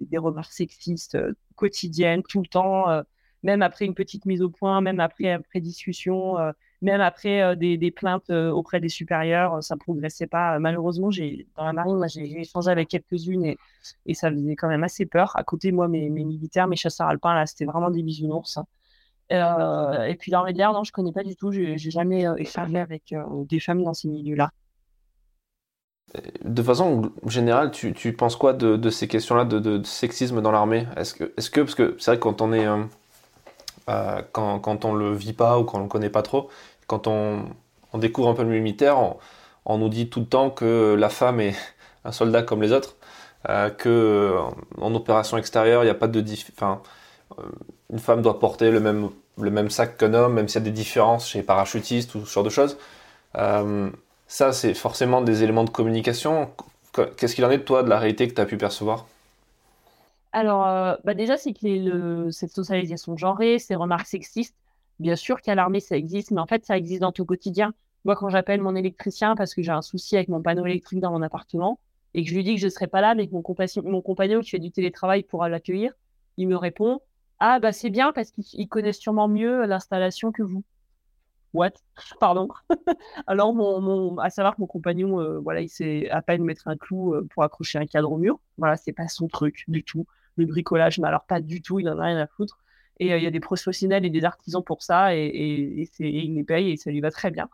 des 0.00 0.18
remarques 0.18 0.52
sexistes 0.52 1.18
quotidiennes, 1.56 2.22
tout 2.22 2.40
le 2.42 2.48
temps, 2.48 2.86
même 3.42 3.62
après 3.62 3.84
une 3.86 3.94
petite 3.94 4.26
mise 4.26 4.42
au 4.42 4.50
point, 4.50 4.80
même 4.80 5.00
après, 5.00 5.30
après 5.30 5.60
discussion 5.60 6.36
même 6.82 7.00
après 7.00 7.42
euh, 7.42 7.54
des, 7.56 7.90
plaintes 7.90 8.30
euh, 8.30 8.50
auprès 8.50 8.80
des 8.80 8.88
supérieurs, 8.88 9.54
euh, 9.54 9.60
ça 9.60 9.74
ne 9.74 9.80
progressait 9.80 10.26
pas. 10.26 10.58
Malheureusement, 10.58 11.10
dans 11.56 11.64
la 11.64 11.72
marine, 11.72 12.04
j'ai 12.08 12.40
échangé 12.40 12.70
avec 12.70 12.88
quelques-unes 12.88 13.44
et, 13.44 13.58
et, 14.06 14.14
ça 14.14 14.30
faisait 14.30 14.56
quand 14.56 14.68
même 14.68 14.84
assez 14.84 15.06
peur. 15.06 15.36
À 15.36 15.42
côté, 15.42 15.72
moi, 15.72 15.88
mes, 15.88 16.08
militaires, 16.08 16.68
mes 16.68 16.76
chasseurs 16.76 17.08
alpins, 17.08 17.34
là, 17.34 17.46
c'était 17.46 17.64
vraiment 17.64 17.90
des 17.90 18.02
bisounours. 18.02 18.58
Euh, 19.32 20.04
et 20.04 20.14
puis 20.14 20.30
dans 20.30 20.44
les 20.44 20.54
non, 20.54 20.84
je 20.84 20.92
connais 20.92 21.12
pas 21.12 21.22
du 21.22 21.36
tout. 21.36 21.52
Je 21.52 21.60
n'ai 21.60 21.78
jamais 21.78 22.26
échangé 22.38 22.78
avec 22.78 23.14
des 23.48 23.60
femmes 23.60 23.82
dans 23.82 23.94
ces 23.94 24.08
milieux-là. 24.08 24.50
De 26.42 26.62
façon 26.62 27.12
générale, 27.26 27.70
tu, 27.70 27.92
tu 27.92 28.14
penses 28.14 28.36
quoi 28.36 28.54
de, 28.54 28.76
de 28.76 28.90
ces 28.90 29.08
questions-là 29.08 29.44
de, 29.44 29.58
de, 29.58 29.82
sexisme 29.84 30.40
dans 30.40 30.50
l'armée? 30.50 30.86
Est-ce 30.96 31.12
que, 31.12 31.24
est 31.36 31.50
que, 31.50 31.60
parce 31.60 31.74
que 31.74 31.96
c'est 31.98 32.12
vrai 32.12 32.16
que 32.16 32.22
quand 32.22 32.40
on 32.40 32.54
est 32.54 32.66
euh, 33.88 34.22
quand, 34.32 34.58
quand 34.60 34.84
on 34.84 34.94
le 34.94 35.14
vit 35.14 35.32
pas 35.32 35.58
ou 35.58 35.64
quand 35.64 35.78
on 35.78 35.82
le 35.82 35.88
connaît 35.88 36.10
pas 36.10 36.22
trop. 36.22 36.50
Quand 36.86 37.06
on, 37.06 37.46
on 37.92 37.98
découvre 37.98 38.28
un 38.28 38.34
peu 38.34 38.42
le 38.42 38.48
militaire, 38.50 38.98
on, 39.66 39.78
nous 39.78 39.88
dit 39.88 40.08
tout 40.10 40.20
le 40.20 40.26
temps 40.26 40.50
que 40.50 40.94
la 40.98 41.08
femme 41.10 41.40
est 41.40 41.54
un 42.04 42.12
soldat 42.12 42.42
comme 42.42 42.62
les 42.62 42.72
autres. 42.72 42.96
que 43.78 44.36
en 44.80 44.94
opération 44.94 45.38
extérieure, 45.38 45.82
il 45.84 45.86
n'y 45.86 45.90
a 45.90 45.94
pas 45.94 46.08
de 46.08 46.24
enfin, 46.52 46.82
une 47.90 47.98
femme 47.98 48.22
doit 48.22 48.38
porter 48.38 48.70
le 48.70 48.80
même 48.80 49.10
le 49.38 49.50
même 49.50 49.70
sac 49.70 49.96
qu'un 49.98 50.14
homme, 50.14 50.34
même 50.34 50.48
s'il 50.48 50.60
y 50.60 50.62
a 50.62 50.64
des 50.64 50.72
différences 50.72 51.28
chez 51.28 51.38
les 51.40 51.44
parachutistes 51.44 52.14
ou 52.16 52.26
ce 52.26 52.32
genre 52.32 52.44
de 52.44 52.50
choses. 52.50 52.76
ça, 54.26 54.52
c'est 54.52 54.74
forcément 54.74 55.22
des 55.22 55.42
éléments 55.42 55.64
de 55.64 55.70
communication. 55.70 56.50
Qu'est-ce 57.16 57.34
qu'il 57.34 57.44
en 57.44 57.50
est 57.50 57.58
de 57.58 57.62
toi, 57.62 57.82
de 57.82 57.88
la 57.88 57.98
réalité 57.98 58.28
que 58.28 58.34
tu 58.34 58.40
as 58.40 58.46
pu 58.46 58.56
percevoir? 58.56 59.06
Alors, 60.32 60.98
bah 61.04 61.14
déjà, 61.14 61.36
c'est 61.36 61.54
que 61.54 61.66
le, 61.66 62.30
cette 62.30 62.50
socialisation 62.52 63.16
genrée, 63.16 63.58
ces 63.58 63.74
remarques 63.74 64.06
sexistes, 64.06 64.56
bien 64.98 65.16
sûr 65.16 65.40
qu'à 65.40 65.54
l'armée, 65.54 65.80
ça 65.80 65.96
existe, 65.96 66.30
mais 66.32 66.40
en 66.40 66.46
fait, 66.46 66.64
ça 66.66 66.76
existe 66.76 67.00
dans 67.00 67.12
ton 67.12 67.24
quotidien. 67.24 67.72
Moi, 68.04 68.14
quand 68.16 68.28
j'appelle 68.28 68.60
mon 68.60 68.76
électricien 68.76 69.34
parce 69.36 69.54
que 69.54 69.62
j'ai 69.62 69.72
un 69.72 69.82
souci 69.82 70.16
avec 70.16 70.28
mon 70.28 70.42
panneau 70.42 70.66
électrique 70.66 71.00
dans 71.00 71.10
mon 71.12 71.22
appartement 71.22 71.80
et 72.14 72.22
que 72.24 72.30
je 72.30 72.34
lui 72.34 72.44
dis 72.44 72.54
que 72.54 72.60
je 72.60 72.66
ne 72.66 72.70
serai 72.70 72.86
pas 72.88 73.00
là, 73.00 73.14
mais 73.14 73.26
que 73.28 73.32
mon 73.32 74.02
compagnon 74.02 74.40
qui 74.40 74.50
fait 74.50 74.58
du 74.58 74.70
télétravail 74.70 75.22
pourra 75.22 75.48
l'accueillir, 75.48 75.92
il 76.36 76.48
me 76.48 76.56
répond 76.56 77.00
Ah, 77.40 77.60
bah 77.60 77.72
c'est 77.72 77.90
bien 77.90 78.12
parce 78.12 78.32
qu'il 78.32 78.68
connaît 78.68 78.92
sûrement 78.92 79.28
mieux 79.28 79.64
l'installation 79.66 80.32
que 80.32 80.42
vous. 80.42 80.64
What? 81.54 81.72
Pardon. 82.20 82.48
Alors, 83.26 83.54
mon, 83.54 84.18
à 84.18 84.30
savoir 84.30 84.56
que 84.56 84.60
mon 84.60 84.66
compagnon, 84.66 85.20
euh, 85.20 85.38
voilà, 85.38 85.60
il 85.60 85.68
sait 85.68 86.10
à 86.10 86.20
peine 86.20 86.44
mettre 86.44 86.68
un 86.68 86.76
clou 86.76 87.14
euh, 87.14 87.26
pour 87.30 87.42
accrocher 87.42 87.78
un 87.78 87.86
cadre 87.86 88.12
au 88.12 88.18
mur. 88.18 88.38
Voilà, 88.58 88.76
c'est 88.76 88.92
pas 88.92 89.08
son 89.08 89.28
truc 89.28 89.64
du 89.68 89.82
tout. 89.82 90.06
Le 90.36 90.46
bricolage, 90.46 90.98
mais 90.98 91.08
alors 91.08 91.24
pas 91.24 91.40
du 91.40 91.62
tout, 91.62 91.80
il 91.80 91.88
en 91.88 91.98
a 91.98 92.04
rien 92.04 92.18
à 92.18 92.26
foutre. 92.26 92.58
Et 93.00 93.12
euh, 93.12 93.18
il 93.18 93.24
y 93.24 93.26
a 93.26 93.30
des 93.30 93.40
professionnels 93.40 94.04
et 94.04 94.10
des 94.10 94.24
artisans 94.24 94.62
pour 94.62 94.82
ça, 94.82 95.16
et, 95.16 95.26
et, 95.26 95.88
il 96.00 96.34
les 96.34 96.44
paye 96.44 96.72
et 96.72 96.76
ça 96.76 96.90
lui 96.90 97.00
va 97.00 97.10
très 97.10 97.30
bien. 97.30 97.48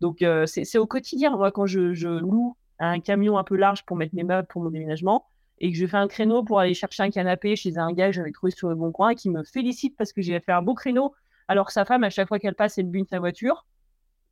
Donc, 0.00 0.24
c'est 0.46 0.78
au 0.78 0.86
quotidien. 0.86 1.36
Moi, 1.36 1.52
quand 1.52 1.66
je, 1.66 1.92
je, 1.92 2.08
loue 2.08 2.56
un 2.78 3.00
camion 3.00 3.36
un 3.36 3.44
peu 3.44 3.56
large 3.56 3.84
pour 3.84 3.96
mettre 3.96 4.14
mes 4.14 4.24
meubles 4.24 4.48
pour 4.48 4.62
mon 4.62 4.70
déménagement, 4.70 5.26
et 5.60 5.70
que 5.72 5.78
je 5.78 5.86
fais 5.86 5.96
un 5.96 6.08
créneau 6.08 6.42
pour 6.42 6.58
aller 6.60 6.74
chercher 6.74 7.02
un 7.02 7.10
canapé 7.10 7.54
chez 7.56 7.78
un 7.78 7.92
gars 7.92 8.06
que 8.06 8.12
j'avais 8.12 8.32
trouvé 8.32 8.50
sur 8.52 8.68
le 8.68 8.74
bon 8.74 8.92
coin, 8.92 9.10
et 9.10 9.14
qui 9.14 9.30
me 9.30 9.44
félicite 9.44 9.96
parce 9.96 10.12
que 10.12 10.22
j'ai 10.22 10.40
fait 10.40 10.52
un 10.52 10.62
beau 10.62 10.74
créneau 10.74 11.14
alors 11.50 11.66
que 11.66 11.72
sa 11.72 11.84
femme, 11.84 12.04
à 12.04 12.10
chaque 12.10 12.28
fois 12.28 12.38
qu'elle 12.38 12.54
passe, 12.54 12.78
elle 12.78 12.86
bune 12.86 13.06
sa 13.06 13.18
voiture. 13.18 13.66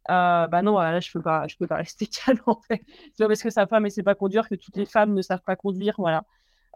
Euh, 0.09 0.47
bah 0.47 0.63
non, 0.63 0.79
là, 0.79 1.01
je 1.01 1.11
peux 1.11 1.21
pas, 1.21 1.49
je 1.49 1.57
peux 1.57 1.67
pas 1.67 1.77
rester 1.77 2.07
calme, 2.25 2.41
en 2.47 2.61
fait. 2.61 2.83
C'est 3.15 3.27
parce 3.27 3.43
que 3.43 3.51
sa 3.51 3.67
femme 3.67 3.85
ne 3.85 3.89
sait 3.89 4.05
pas 4.05 4.15
conduire 4.15 4.49
que 4.49 4.55
toutes 4.55 4.77
les 4.77 4.87
femmes 4.87 5.15
ne 5.15 5.23
savent 5.23 5.43
pas 5.43 5.57
conduire, 5.57 5.97
voilà. 5.99 6.25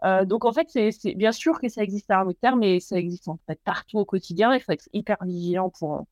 Euh, 0.03 0.25
donc, 0.25 0.43
en 0.43 0.51
fait, 0.51 0.67
c'est 0.69 1.15
bien 1.15 1.31
sûr 1.31 1.61
que 1.61 1.69
ça 1.69 1.81
existe 1.81 2.11
à 2.11 2.25
terme, 2.41 2.59
mais 2.59 2.81
ça 2.81 2.97
existe 2.97 3.29
en 3.29 3.39
fait 3.47 3.57
partout 3.63 3.99
au 3.99 4.05
quotidien. 4.05 4.53
Il 4.53 4.59
faut 4.59 4.73
être 4.73 4.89
hyper 4.91 5.15
vigilant 5.23 5.69
pour, 5.69 6.05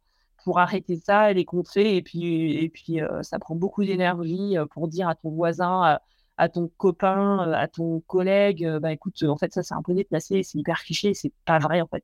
pour 0.46 0.60
arrêter 0.60 0.96
ça 0.96 1.34
les 1.34 1.44
contrer. 1.44 1.98
Et 1.98 2.02
puis, 2.02 2.56
et 2.56 2.70
puis 2.70 3.02
euh, 3.02 3.22
ça 3.24 3.38
prend 3.38 3.56
beaucoup 3.56 3.84
d'énergie 3.84 4.56
pour 4.72 4.88
dire 4.88 5.10
à 5.10 5.16
ton 5.16 5.32
voisin, 5.32 6.00
à, 6.38 6.50
ton 6.50 6.70
copain, 6.78 7.52
à 7.54 7.67
ton 7.67 8.02
collègue, 8.02 8.67
bah 8.82 8.91
écoute, 8.91 9.22
en 9.24 9.38
fait, 9.38 9.54
ça, 9.54 9.63
c'est 9.63 9.74
un 9.74 9.82
peu 9.84 9.94
déplacé, 9.94 10.44
c'est 10.44 10.58
hyper 10.58 10.84
cliché, 10.84 11.13
c'est 11.13 11.34
pas 11.46 11.60
vrai, 11.60 11.82
en 11.82 11.88
fait. 11.88 12.04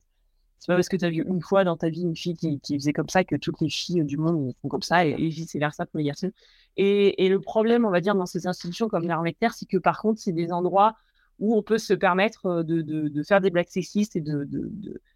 C'est 0.59 0.67
pas 0.67 0.75
parce 0.75 0.89
que 0.89 0.97
tu 0.97 1.05
as 1.05 1.09
vu 1.09 1.23
une 1.27 1.41
fois 1.41 1.63
dans 1.63 1.77
ta 1.77 1.89
vie 1.89 2.01
une 2.01 2.15
fille 2.15 2.35
qui, 2.35 2.59
qui, 2.59 2.75
faisait 2.75 2.93
comme 2.93 3.09
ça 3.09 3.23
que 3.23 3.35
toutes 3.35 3.61
les 3.61 3.69
filles 3.69 4.03
du 4.03 4.17
monde 4.17 4.53
font 4.61 4.67
comme 4.67 4.81
ça 4.81 5.05
et, 5.05 5.15
vice 5.15 5.55
versa 5.55 5.85
pour 5.85 5.99
les 5.99 6.05
garçons. 6.05 6.31
Et, 6.77 7.25
et, 7.25 7.29
le 7.29 7.39
problème, 7.39 7.85
on 7.85 7.91
va 7.91 8.01
dire, 8.01 8.15
dans 8.15 8.25
ces 8.25 8.47
institutions 8.47 8.87
comme 8.87 9.07
l'armée 9.07 9.31
de 9.31 9.37
terre, 9.37 9.53
c'est 9.53 9.67
que 9.67 9.77
par 9.77 10.01
contre, 10.01 10.19
c'est 10.19 10.31
des 10.31 10.51
endroits 10.51 10.95
où 11.39 11.55
on 11.55 11.61
peut 11.61 11.77
se 11.77 11.93
permettre 11.93 12.45
euh, 12.47 12.63
de, 12.63 12.81
de, 12.81 13.23
faire 13.23 13.41
des 13.41 13.51
blagues 13.51 13.69
sexistes 13.69 14.15
et 14.15 14.21
de, 14.21 14.47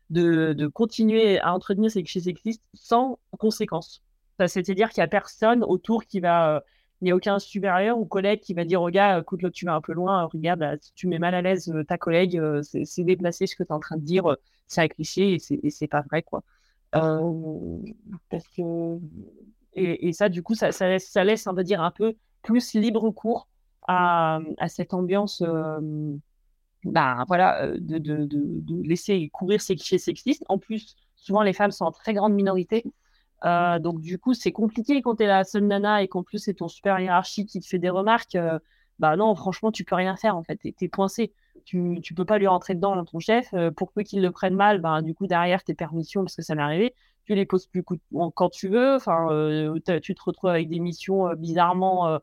de, 0.10 0.68
continuer 0.68 1.40
à 1.40 1.54
entretenir 1.54 1.90
ces 1.90 2.04
clichés 2.04 2.22
sexistes 2.22 2.64
sans 2.74 3.20
conséquence. 3.38 4.04
C'est-à-dire 4.48 4.90
qu'il 4.90 5.02
n'y 5.02 5.06
a 5.06 5.08
personne 5.08 5.64
autour 5.64 6.06
qui 6.06 6.20
va. 6.20 6.58
Euh, 6.58 6.60
il 7.02 7.06
n'y 7.06 7.12
a 7.12 7.16
aucun 7.16 7.40
supérieur 7.40 7.98
ou 7.98 8.06
collègue 8.06 8.42
qui 8.42 8.54
va 8.54 8.64
dire 8.64 8.88
gars, 8.92 9.20
écoute, 9.20 9.42
là, 9.42 9.50
tu 9.50 9.66
vas 9.66 9.74
un 9.74 9.82
peu 9.82 9.94
loin, 9.94 10.26
regarde, 10.26 10.78
si 10.82 10.94
tu 10.94 11.08
mets 11.08 11.20
mal 11.20 11.34
à 11.36 11.42
l'aise 11.42 11.70
euh, 11.70 11.84
ta 11.84 11.98
collègue, 11.98 12.40
c'est 12.64 13.04
déplacé 13.04 13.48
ce 13.48 13.56
que 13.56 13.64
tu 13.64 13.70
es 13.70 13.74
en 13.74 13.80
train 13.80 13.98
de 13.98 14.04
dire 14.04 14.36
c'est 14.68 14.82
un 14.82 14.88
cliché 14.88 15.38
et 15.50 15.70
c'est 15.70 15.88
pas 15.88 16.02
vrai, 16.02 16.24
quoi. 16.24 16.44
Euh, 16.96 17.78
parce 18.30 18.48
que... 18.50 19.00
et, 19.74 20.14
ça, 20.14 20.30
du 20.30 20.44
coup, 20.44 20.56
ça, 20.56 20.70
laisse, 20.70 21.48
un 21.48 21.92
peu 21.92 22.14
plus 22.42 22.74
libre 22.74 23.12
cours 23.12 23.48
à, 23.88 24.40
cette 24.68 24.94
ambiance, 24.94 25.42
euh, 25.46 26.16
bah, 26.84 27.24
voilà, 27.28 27.66
euh, 27.66 27.78
de, 27.80 27.98
de, 27.98 28.88
laisser 28.88 29.30
courir 29.30 29.62
ces 29.62 29.76
clichés 29.76 29.98
sexistes. 29.98 30.44
En 30.50 30.58
plus, 30.58 30.96
souvent, 31.16 31.44
les 31.44 31.54
femmes 31.54 31.72
sont 31.72 31.86
en 31.86 31.92
très 31.92 32.14
grande 32.14 32.34
minorité. 32.34 32.84
Donc, 33.44 34.02
du 34.02 34.20
coup, 34.20 34.34
c'est 34.34 34.52
compliqué 34.52 35.02
quand 35.02 35.16
tu 35.16 35.24
es 35.24 35.28
la 35.28 35.44
seule 35.44 35.66
nana 35.66 36.04
et 36.04 36.08
qu'en 36.08 36.24
plus, 36.24 36.40
c'est 36.40 36.54
ton 36.56 36.68
super 36.68 37.00
hiérarchie 37.00 37.46
qui 37.46 37.60
te 37.60 37.68
fait 37.68 37.80
des 37.80 37.90
remarques. 37.90 38.38
bah 39.00 39.16
non, 39.16 39.36
franchement, 39.36 39.72
tu 39.72 39.84
peux 39.84 39.96
rien 39.96 40.16
faire, 40.16 40.38
en 40.38 40.44
fait. 40.44 40.58
Tu 40.58 40.74
es, 40.86 40.90
coincé 40.90 41.34
tu 41.66 41.78
ne 41.78 42.16
peux 42.16 42.26
pas 42.26 42.38
lui 42.38 42.48
rentrer 42.48 42.76
dedans 42.76 42.96
dans 42.96 43.06
ton 43.06 43.20
chef. 43.20 43.54
Euh, 43.54 43.72
pour 43.72 43.92
peu 43.92 44.04
qu'il 44.04 44.22
le 44.22 44.32
prenne 44.32 44.56
mal, 44.56 44.82
ben, 44.82 45.02
du 45.02 45.14
coup, 45.14 45.28
derrière 45.28 45.64
tes 45.64 45.74
permissions, 45.74 46.24
parce 46.24 46.36
que 46.36 46.42
ça 46.42 46.56
m'est 46.56 46.62
arrivé, 46.62 46.94
tu 47.26 47.36
les 47.36 47.46
poses 47.46 47.68
plus 47.68 47.84
quand 48.36 48.50
tu 48.50 48.68
veux. 48.68 48.96
Enfin, 48.96 49.28
euh, 49.32 49.80
tu 50.02 50.16
te 50.16 50.22
retrouves 50.24 50.50
avec 50.50 50.70
des 50.70 50.80
missions 50.80 51.28
euh, 51.28 51.36
bizarrement 51.36 52.20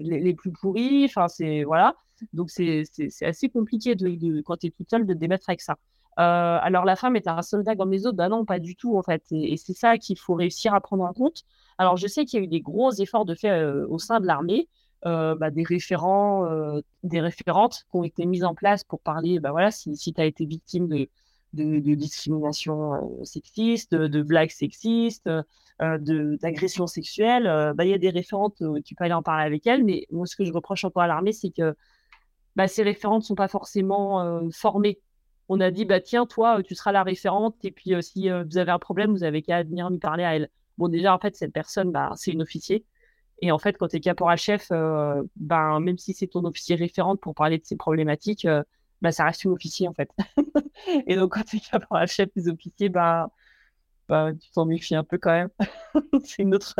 les, 0.00 0.34
plus 0.34 0.52
pourries. 0.52 1.04
Enfin, 1.04 1.28
c'est 1.28 1.64
voilà. 1.64 1.94
Donc, 2.32 2.50
c'est 2.50 2.84
assez 3.22 3.48
compliqué 3.48 3.94
de, 3.94 4.40
quand 4.42 4.58
tu 4.58 4.66
es 4.66 4.70
toute 4.70 4.90
seule 4.90 5.06
de 5.06 5.14
te 5.14 5.18
démettre 5.18 5.48
avec 5.48 5.60
ça. 5.60 5.76
Alors, 6.16 6.84
la 6.84 6.96
femme 6.96 7.16
est 7.16 7.28
un 7.28 7.42
soldat 7.42 7.76
comme 7.76 7.92
les 7.92 8.06
autres 8.06 8.16
Ben 8.16 8.28
non, 8.28 8.44
pas 8.44 8.58
du 8.58 8.76
tout, 8.76 8.96
en 8.96 9.02
fait. 9.02 9.24
Et, 9.32 9.56
c'est 9.56 9.74
ça 9.74 9.98
qu'il 9.98 10.18
faut 10.18 10.34
réussir 10.34 10.74
à 10.74 10.80
prendre 10.80 11.04
en 11.04 11.12
compte. 11.12 11.44
Alors, 11.78 11.96
je 11.96 12.06
sais 12.06 12.24
qu'il 12.24 12.38
y 12.38 12.42
a 12.42 12.44
eu 12.44 12.48
des 12.48 12.60
gros 12.60 12.92
efforts 12.92 13.24
de 13.24 13.34
fait 13.34 13.64
au 13.88 13.98
sein 13.98 14.20
de 14.20 14.26
l'armée. 14.26 14.68
Euh, 15.06 15.34
bah, 15.34 15.50
des 15.50 15.64
référents, 15.64 16.46
euh, 16.46 16.80
des 17.02 17.20
référentes 17.20 17.84
qui 17.90 17.96
ont 17.96 18.04
été 18.04 18.24
mises 18.24 18.42
en 18.42 18.54
place 18.54 18.84
pour 18.84 19.00
parler, 19.00 19.38
bah, 19.38 19.50
voilà, 19.50 19.70
si, 19.70 19.94
tu 19.94 20.18
as 20.18 20.24
été 20.24 20.46
victime 20.46 20.88
de, 20.88 21.94
discrimination 21.94 22.94
euh, 22.94 23.24
sexiste, 23.24 23.94
de, 23.94 24.22
blagues 24.22 24.50
sexistes, 24.50 25.28
d'agressions 25.78 26.86
sexuelles, 26.86 27.74
bah, 27.76 27.84
il 27.84 27.90
y 27.90 27.94
a 27.94 27.98
des 27.98 28.08
référentes, 28.08 28.62
tu 28.82 28.94
peux 28.94 29.04
aller 29.04 29.12
en 29.12 29.22
parler 29.22 29.44
avec 29.44 29.66
elles, 29.66 29.84
mais 29.84 30.06
moi, 30.10 30.24
ce 30.24 30.36
que 30.36 30.44
je 30.46 30.52
reproche 30.54 30.84
encore 30.84 31.02
à 31.02 31.06
l'armée, 31.06 31.32
c'est 31.32 31.50
que 31.50 31.74
bah, 32.56 32.66
ces 32.66 32.82
référentes 32.82 33.24
ne 33.24 33.26
sont 33.26 33.34
pas 33.34 33.48
forcément 33.48 34.40
formées. 34.52 35.00
On 35.48 35.60
a 35.60 35.70
dit, 35.70 35.84
bah, 35.84 36.00
tiens, 36.00 36.26
toi, 36.26 36.62
tu 36.62 36.74
seras 36.74 36.92
la 36.92 37.02
référente, 37.02 37.56
et 37.64 37.70
puis 37.70 37.92
si 38.02 38.30
vous 38.30 38.58
avez 38.58 38.70
un 38.70 38.78
problème, 38.78 39.12
vous 39.12 39.24
avez 39.24 39.42
qu'à 39.42 39.62
venir 39.62 39.90
lui 39.90 39.98
parler 39.98 40.24
à 40.24 40.36
elle. 40.36 40.48
Bon, 40.78 40.88
déjà, 40.88 41.14
en 41.14 41.18
fait, 41.18 41.36
cette 41.36 41.52
personne, 41.52 41.92
bah, 41.92 42.12
c'est 42.16 42.32
une 42.32 42.42
officier. 42.42 42.84
Et 43.42 43.52
en 43.52 43.58
fait, 43.58 43.76
quand 43.78 43.88
tu 43.88 43.96
es 43.96 44.00
caporal-chef, 44.00 44.68
euh, 44.72 45.22
ben, 45.36 45.80
même 45.80 45.98
si 45.98 46.14
c'est 46.14 46.26
ton 46.26 46.44
officier 46.44 46.76
référente 46.76 47.20
pour 47.20 47.34
parler 47.34 47.58
de 47.58 47.64
ces 47.64 47.76
problématiques, 47.76 48.44
euh, 48.44 48.62
ben, 49.02 49.10
ça 49.10 49.24
reste 49.24 49.44
une 49.44 49.52
officier, 49.52 49.88
en 49.88 49.94
fait. 49.94 50.10
et 51.06 51.16
donc, 51.16 51.34
quand 51.34 51.44
tu 51.44 51.56
es 51.56 51.60
caporal-chef 51.60 52.28
des 52.34 52.48
officiers, 52.48 52.88
ben, 52.88 53.28
ben, 54.08 54.36
tu 54.36 54.50
t'en 54.50 54.66
méfies 54.66 54.94
un 54.94 55.04
peu 55.04 55.18
quand 55.18 55.32
même. 55.32 55.50
c'est 56.24 56.42
une 56.42 56.54
autre, 56.54 56.74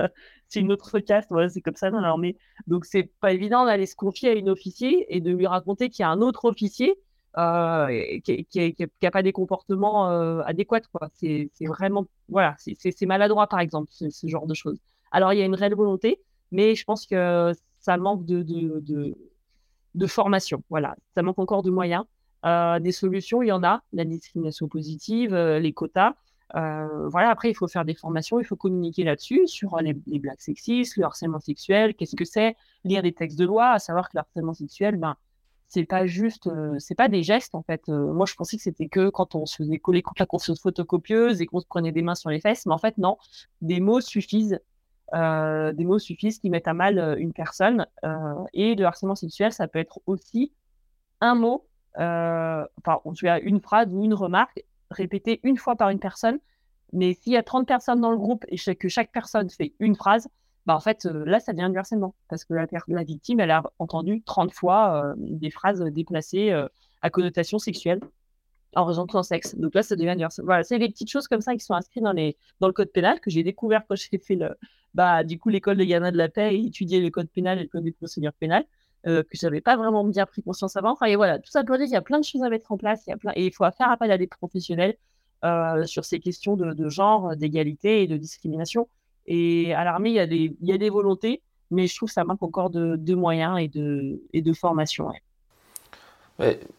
c'est 0.48 0.60
une 0.60 0.72
autre 0.72 1.00
caste, 1.00 1.28
voilà, 1.30 1.48
c'est 1.48 1.60
comme 1.60 1.76
ça 1.76 1.90
dans 1.90 2.00
l'armée. 2.00 2.36
Donc, 2.66 2.84
c'est 2.84 3.10
pas 3.20 3.32
évident 3.32 3.64
d'aller 3.66 3.86
se 3.86 3.96
confier 3.96 4.30
à 4.30 4.32
une 4.34 4.48
officier 4.48 5.06
et 5.14 5.20
de 5.20 5.30
lui 5.32 5.46
raconter 5.46 5.90
qu'il 5.90 6.02
y 6.02 6.06
a 6.06 6.10
un 6.10 6.20
autre 6.20 6.44
officier 6.46 6.94
euh, 7.36 8.18
qui 8.22 8.76
n'a 9.02 9.10
pas 9.10 9.22
des 9.22 9.32
comportements 9.32 10.08
adéquats. 10.40 10.80
Quoi. 10.92 11.08
C'est, 11.14 11.50
vraiment, 11.60 12.06
voilà, 12.28 12.54
c'est, 12.58 13.06
maladroit, 13.06 13.46
par 13.46 13.60
exemple, 13.60 13.88
ce, 13.90 14.26
genre 14.26 14.46
de 14.46 14.54
choses. 14.54 14.78
Alors, 15.12 15.32
il 15.32 15.38
y 15.38 15.42
a 15.42 15.44
une 15.44 15.54
réelle 15.54 15.74
volonté, 15.74 16.20
mais 16.50 16.74
je 16.74 16.84
pense 16.84 17.06
que 17.06 17.52
ça 17.80 17.96
manque 17.96 18.24
de, 18.24 18.42
de, 18.42 20.06
formation. 20.06 20.62
Voilà, 20.70 20.96
ça 21.14 21.22
manque 21.22 21.38
encore 21.38 21.62
de 21.62 21.70
moyens. 21.70 22.04
Euh, 22.44 22.78
des 22.78 22.92
solutions, 22.92 23.42
il 23.42 23.48
y 23.48 23.52
en 23.52 23.62
a, 23.64 23.82
la 23.92 24.04
discrimination 24.04 24.68
positive, 24.68 25.34
euh, 25.34 25.58
les 25.58 25.72
quotas. 25.72 26.14
Euh, 26.56 27.08
voilà, 27.08 27.30
après, 27.30 27.50
il 27.50 27.54
faut 27.54 27.68
faire 27.68 27.84
des 27.84 27.94
formations, 27.94 28.38
il 28.38 28.44
faut 28.44 28.56
communiquer 28.56 29.02
là-dessus, 29.04 29.46
sur 29.46 29.76
les, 29.78 29.94
blagues 29.94 30.40
sexistes, 30.40 30.96
le 30.96 31.04
harcèlement 31.04 31.40
sexuel, 31.40 31.94
qu'est-ce 31.94 32.16
que 32.16 32.24
c'est, 32.24 32.54
lire 32.84 33.02
des 33.02 33.12
textes 33.12 33.38
de 33.38 33.46
loi, 33.46 33.70
à 33.70 33.78
savoir 33.78 34.08
que 34.08 34.16
le 34.16 34.20
harcèlement 34.20 34.54
sexuel, 34.54 34.96
ben, 34.96 35.16
c'est 35.74 35.84
pas 35.84 36.06
juste, 36.06 36.48
c'est 36.78 36.94
pas 36.94 37.08
des 37.08 37.22
gestes 37.22 37.54
en 37.54 37.62
fait. 37.62 37.88
moi, 37.88 38.26
je 38.26 38.34
pensais 38.34 38.56
que 38.56 38.62
c'était 38.62 38.88
que 38.88 39.10
quand 39.10 39.34
on 39.34 39.44
se 39.44 39.56
faisait 39.56 39.78
coller 39.78 40.02
contre 40.02 40.22
la 40.22 40.26
conscience 40.26 40.60
photocopieuse 40.60 41.40
et 41.40 41.46
qu'on 41.46 41.60
se 41.60 41.66
prenait 41.66 41.92
des 41.92 42.02
mains 42.02 42.14
sur 42.14 42.30
les 42.30 42.40
fesses, 42.40 42.64
mais 42.66 42.72
en 42.72 42.78
fait, 42.78 42.96
non, 42.96 43.18
des 43.60 43.80
mots 43.80 44.00
suffisent 44.00 44.60
euh, 45.12 45.72
des 45.72 45.84
mots 45.84 45.98
suffisent 45.98 46.38
qui 46.38 46.50
mettent 46.50 46.68
à 46.68 46.74
mal 46.74 46.98
euh, 46.98 47.16
une 47.16 47.32
personne. 47.32 47.86
Euh, 48.04 48.34
et 48.52 48.74
le 48.74 48.84
harcèlement 48.84 49.14
sexuel, 49.14 49.52
ça 49.52 49.68
peut 49.68 49.78
être 49.78 50.00
aussi 50.06 50.52
un 51.20 51.34
mot, 51.34 51.66
enfin, 51.96 52.68
as 53.24 53.38
une 53.40 53.60
phrase 53.60 53.92
ou 53.92 54.04
une 54.04 54.14
remarque 54.14 54.64
répétée 54.90 55.40
une 55.42 55.56
fois 55.56 55.76
par 55.76 55.90
une 55.90 56.00
personne. 56.00 56.38
Mais 56.92 57.14
s'il 57.14 57.32
y 57.32 57.36
a 57.36 57.42
30 57.42 57.66
personnes 57.66 58.00
dans 58.00 58.10
le 58.10 58.16
groupe 58.16 58.44
et 58.48 58.56
que 58.76 58.88
chaque 58.88 59.12
personne 59.12 59.50
fait 59.50 59.74
une 59.78 59.94
phrase, 59.94 60.28
bah 60.66 60.74
en 60.74 60.80
fait, 60.80 61.04
là, 61.04 61.40
ça 61.40 61.52
devient 61.52 61.68
du 61.70 61.78
harcèlement. 61.78 62.14
Parce 62.28 62.44
que 62.44 62.54
la, 62.54 62.66
la 62.88 63.04
victime, 63.04 63.40
elle 63.40 63.50
a 63.50 63.62
entendu 63.78 64.22
30 64.22 64.52
fois 64.52 65.14
des 65.16 65.50
phrases 65.50 65.80
déplacées 65.80 66.52
à 67.02 67.10
connotation 67.10 67.58
sexuelle 67.58 68.00
en 68.76 68.84
raison 68.84 69.04
de 69.04 69.10
son 69.10 69.22
sexe. 69.22 69.54
Donc 69.56 69.74
là, 69.74 69.82
ça 69.82 69.96
devient 69.96 70.14
du 70.16 70.24
harcèlement. 70.24 70.48
Voilà, 70.48 70.64
c'est 70.64 70.78
des 70.78 70.88
petites 70.88 71.10
choses 71.10 71.28
comme 71.28 71.40
ça 71.40 71.54
qui 71.54 71.60
sont 71.60 71.74
inscrites 71.74 72.02
dans, 72.02 72.12
les, 72.12 72.36
dans 72.60 72.66
le 72.66 72.72
code 72.72 72.90
pénal 72.90 73.20
que 73.20 73.30
j'ai 73.30 73.42
découvert 73.42 73.82
quand 73.86 73.94
j'ai 73.94 74.18
fait 74.18 74.36
le, 74.36 74.56
bah, 74.94 75.24
du 75.24 75.38
coup, 75.38 75.48
l'école 75.48 75.76
de 75.76 75.84
Ghana 75.84 76.10
de 76.10 76.16
la 76.16 76.28
paix 76.28 76.54
et 76.54 76.66
étudier 76.66 77.00
le 77.00 77.10
code 77.10 77.28
pénal 77.28 77.58
et 77.58 77.62
le 77.62 77.68
code 77.68 77.84
des 77.84 77.92
procédures 77.92 78.32
pénales. 78.32 78.64
que 79.04 79.24
j'avais 79.32 79.60
pas 79.60 79.76
vraiment 79.76 80.04
bien 80.04 80.26
pris 80.26 80.42
conscience 80.42 80.76
avant. 80.76 80.92
Enfin, 80.92 81.06
et 81.06 81.16
voilà, 81.16 81.38
tout 81.38 81.50
ça 81.50 81.62
pour 81.62 81.76
dire 81.76 81.84
qu'il 81.86 81.94
y 81.94 81.96
a 81.96 82.02
plein 82.02 82.18
de 82.18 82.24
choses 82.24 82.42
à 82.42 82.48
mettre 82.48 82.72
en 82.72 82.78
place, 82.78 83.04
il 83.06 83.10
y 83.10 83.12
a 83.12 83.16
plein... 83.16 83.32
et 83.36 83.46
il 83.46 83.52
faut 83.52 83.64
faire 83.70 83.90
appel 83.90 84.10
à 84.10 84.18
des 84.18 84.26
professionnels 84.26 84.96
sur 85.84 86.06
ces 86.06 86.20
questions 86.20 86.56
de 86.56 86.88
genre, 86.88 87.36
d'égalité 87.36 88.02
et 88.02 88.06
de 88.06 88.16
discrimination. 88.16 88.88
Et 89.26 89.74
à 89.74 89.84
l'armée, 89.84 90.10
il 90.10 90.16
y, 90.60 90.72
a 90.72 90.78
des, 90.78 90.90
volontés, 90.90 91.42
mais 91.70 91.86
je 91.86 91.96
trouve 91.96 92.08
que 92.08 92.14
ça 92.14 92.24
manque 92.24 92.42
encore 92.42 92.70
de, 92.70 93.14
moyens 93.14 93.58
et 93.58 93.68
de, 93.68 94.52
formation. 94.52 95.10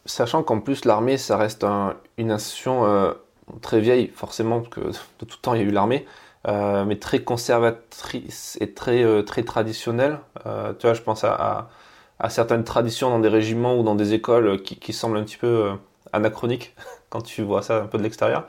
sachant 0.04 0.42
qu'en 0.42 0.60
plus, 0.60 0.84
l'armée, 0.84 1.16
ça 1.16 1.36
reste 1.36 1.64
une 2.18 2.30
institution 2.30 3.14
très 3.60 3.80
vieille, 3.80 4.08
forcément, 4.14 4.60
parce 4.60 4.74
que 4.74 4.80
de 4.80 5.24
tout 5.24 5.38
temps, 5.38 5.54
il 5.54 5.62
y 5.62 5.64
a 5.64 5.66
eu 5.66 5.72
l'armée. 5.72 6.06
Euh, 6.48 6.84
mais 6.84 6.96
très 6.96 7.20
conservatrice 7.24 8.56
et 8.60 8.72
très, 8.72 9.02
euh, 9.02 9.22
traditionnelle. 9.22 10.20
Euh, 10.46 10.72
tu 10.78 10.86
vois, 10.86 10.94
je 10.94 11.02
pense 11.02 11.24
à, 11.24 11.68
certaines 12.28 12.64
traditions 12.64 13.10
dans 13.10 13.18
des 13.18 13.28
régiments 13.28 13.78
ou 13.78 13.82
dans 13.82 13.96
des 13.96 14.14
écoles 14.14 14.62
qui 14.62 14.92
semblent 14.92 15.18
un 15.18 15.24
petit 15.24 15.36
peu 15.36 15.72
anachroniques 16.12 16.74
quand 17.10 17.22
tu 17.22 17.42
vois 17.42 17.62
ça 17.62 17.82
un 17.82 17.86
peu 17.86 17.98
de 17.98 18.02
l'extérieur. 18.04 18.46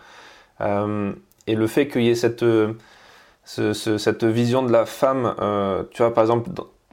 et 1.47 1.55
le 1.55 1.67
fait 1.67 1.87
qu'il 1.87 2.03
y 2.03 2.09
ait 2.09 2.15
cette, 2.15 2.45
ce, 3.47 3.97
cette 3.97 4.25
vision 4.25 4.61
de 4.61 4.71
la 4.71 4.85
femme, 4.85 5.33
tu 5.91 6.01
vois, 6.03 6.13
par 6.13 6.23
exemple, 6.23 6.49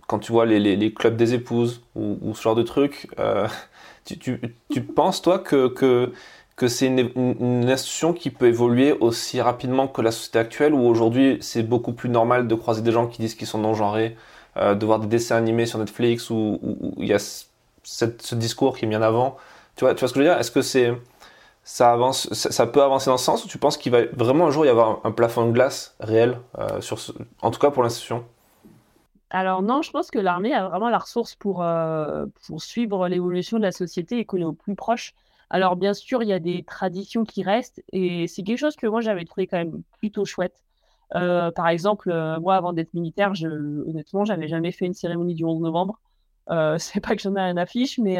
quand 0.06 0.20
tu 0.20 0.32
vois 0.32 0.46
les, 0.46 0.60
les, 0.60 0.76
les 0.76 0.94
clubs 0.94 1.16
des 1.16 1.34
épouses 1.34 1.82
ou, 1.96 2.18
ou, 2.22 2.34
ce 2.34 2.42
genre 2.42 2.54
de 2.54 2.62
trucs, 2.62 3.08
tu, 4.04 4.18
tu, 4.18 4.40
tu, 4.70 4.82
penses, 4.82 5.20
toi, 5.20 5.38
que, 5.40 5.68
que 5.68 6.12
que 6.56 6.68
c'est 6.68 6.86
une, 6.86 7.68
institution 7.68 8.12
qui 8.12 8.30
peut 8.30 8.46
évoluer 8.46 8.92
aussi 8.92 9.40
rapidement 9.40 9.88
que 9.88 10.02
la 10.02 10.12
société 10.12 10.38
actuelle, 10.38 10.72
où 10.74 10.86
aujourd'hui 10.86 11.38
c'est 11.40 11.62
beaucoup 11.62 11.92
plus 11.92 12.08
normal 12.08 12.46
de 12.46 12.54
croiser 12.54 12.82
des 12.82 12.92
gens 12.92 13.06
qui 13.06 13.22
disent 13.22 13.34
qu'ils 13.34 13.46
sont 13.46 13.58
non-genrés, 13.58 14.16
euh, 14.56 14.74
de 14.74 14.86
voir 14.86 15.00
des 15.00 15.08
dessins 15.08 15.36
animés 15.36 15.66
sur 15.66 15.78
Netflix, 15.78 16.30
où, 16.30 16.60
il 16.98 17.06
y 17.06 17.12
a 17.12 17.18
ce 17.18 18.34
discours 18.34 18.76
qui 18.76 18.84
est 18.84 18.88
mis 18.88 18.96
en 18.96 19.02
avant. 19.02 19.36
Tu 19.76 19.84
vois, 19.84 19.94
tu 19.94 20.00
vois 20.00 20.08
ce 20.08 20.14
que 20.14 20.20
je 20.20 20.24
veux 20.24 20.30
dire? 20.30 20.38
Est-ce 20.38 20.52
que 20.52 20.62
c'est 20.62 20.92
ça 21.64 21.92
avance, 21.92 22.33
ça, 22.33 22.66
peut 22.66 22.83
avancer 22.83 23.09
dans 23.09 23.16
ce 23.16 23.24
sens, 23.24 23.44
ou 23.44 23.48
tu 23.48 23.57
penses 23.57 23.79
qu'il 23.79 23.90
va 23.90 24.05
vraiment 24.12 24.46
un 24.46 24.50
jour 24.50 24.66
y 24.66 24.68
avoir 24.68 25.00
un, 25.05 25.11
plafond 25.12 25.46
de 25.46 25.53
glace 25.53 25.96
réel, 25.98 26.38
euh, 26.59 26.81
sur 26.83 26.98
en 27.40 27.50
tout 27.50 27.59
cas 27.59 27.70
pour 27.70 27.83
l'institution? 27.83 28.24
Alors 29.31 29.62
non, 29.62 29.81
je 29.81 29.90
pense 29.90 30.11
que 30.11 30.18
l'armée 30.18 30.53
a 30.53 30.68
vraiment 30.68 30.90
la 30.90 30.98
ressource 30.98 31.35
pour, 31.35 31.62
euh, 31.62 32.27
pour 32.46 32.62
suivre 32.62 33.09
l'évolution 33.09 33.57
de 33.57 33.62
la 33.62 33.72
société 33.72 34.18
et 34.18 34.24
qu'on 34.27 34.37
est 34.37 34.44
au 34.44 34.53
plus 34.53 34.77
proche 34.77 35.14
alors, 35.50 35.77
bien 35.77 35.94
sûr, 35.94 36.22
il 36.22 36.29
y 36.29 36.33
a 36.33 36.40
des 36.40 36.64
traditions 36.64 37.24
qui 37.24 37.44
restent 37.44 37.81
et 37.92 38.27
c'est 38.27 38.42
quelque 38.42 38.59
chose 38.59 38.74
que 38.77 38.88
moi, 38.88 39.03
j'avais 39.03 39.24
trouvé 39.24 39.46
quand 39.46 39.59
même 39.59 39.83
plutôt 39.98 40.24
chouette. 40.24 40.64
Euh, 41.14 41.53
par 41.53 41.68
exemple, 41.68 42.09
moi, 42.40 42.57
avant 42.57 42.72
d'être 42.72 42.92
militaire, 42.94 43.35
je, 43.35 43.46
honnêtement, 43.46 44.24
j'avais 44.24 44.48
jamais 44.48 44.72
fait 44.72 44.87
une 44.87 44.94
cérémonie 44.94 45.35
du 45.35 45.44
11 45.44 45.61
novembre. 45.61 46.00
C'est 46.79 47.00
pas 47.00 47.14
que 47.14 47.22
j'en 47.22 47.37
ai 47.37 47.40
un 47.40 47.57
affiche, 47.57 47.98
mais 47.98 48.16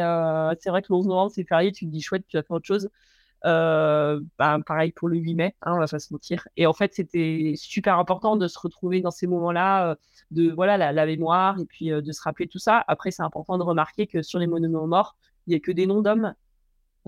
c'est 0.59 0.69
vrai 0.69 0.81
que 0.81 0.87
le 0.89 0.95
11 0.95 1.07
novembre, 1.07 1.31
c'est 1.31 1.43
férié, 1.43 1.71
tu 1.71 1.85
te 1.85 1.91
dis 1.91 2.01
chouette, 2.01 2.23
tu 2.27 2.37
vas 2.37 2.43
faire 2.43 2.55
autre 2.55 2.65
chose. 2.67 2.89
Bah, 3.43 4.57
pareil 4.65 4.91
pour 4.91 5.07
le 5.07 5.17
8 5.17 5.35
mai, 5.35 5.55
hein, 5.61 5.73
on 5.75 5.79
va 5.79 5.87
pas 5.87 5.99
se 5.99 6.11
mentir. 6.13 6.47
Et 6.57 6.65
en 6.65 6.73
fait, 6.73 6.93
c'était 6.93 7.53
super 7.55 7.99
important 7.99 8.35
de 8.35 8.47
se 8.47 8.57
retrouver 8.57 9.01
dans 9.01 9.11
ces 9.11 9.27
moments-là, 9.27 9.97
de 10.31 10.51
voilà 10.51 10.91
la, 10.91 11.05
mémoire 11.05 11.59
et 11.59 11.65
puis 11.65 11.89
de 11.89 12.11
se 12.11 12.21
rappeler 12.21 12.47
tout 12.47 12.59
ça. 12.59 12.83
Après, 12.87 13.11
c'est 13.11 13.23
important 13.23 13.57
de 13.57 13.63
remarquer 13.63 14.07
que 14.07 14.21
sur 14.21 14.39
les 14.39 14.47
monuments 14.47 14.87
morts, 14.87 15.15
il 15.47 15.51
n'y 15.51 15.55
a 15.55 15.59
que 15.59 15.71
des 15.71 15.85
noms 15.85 16.01
d'hommes 16.01 16.33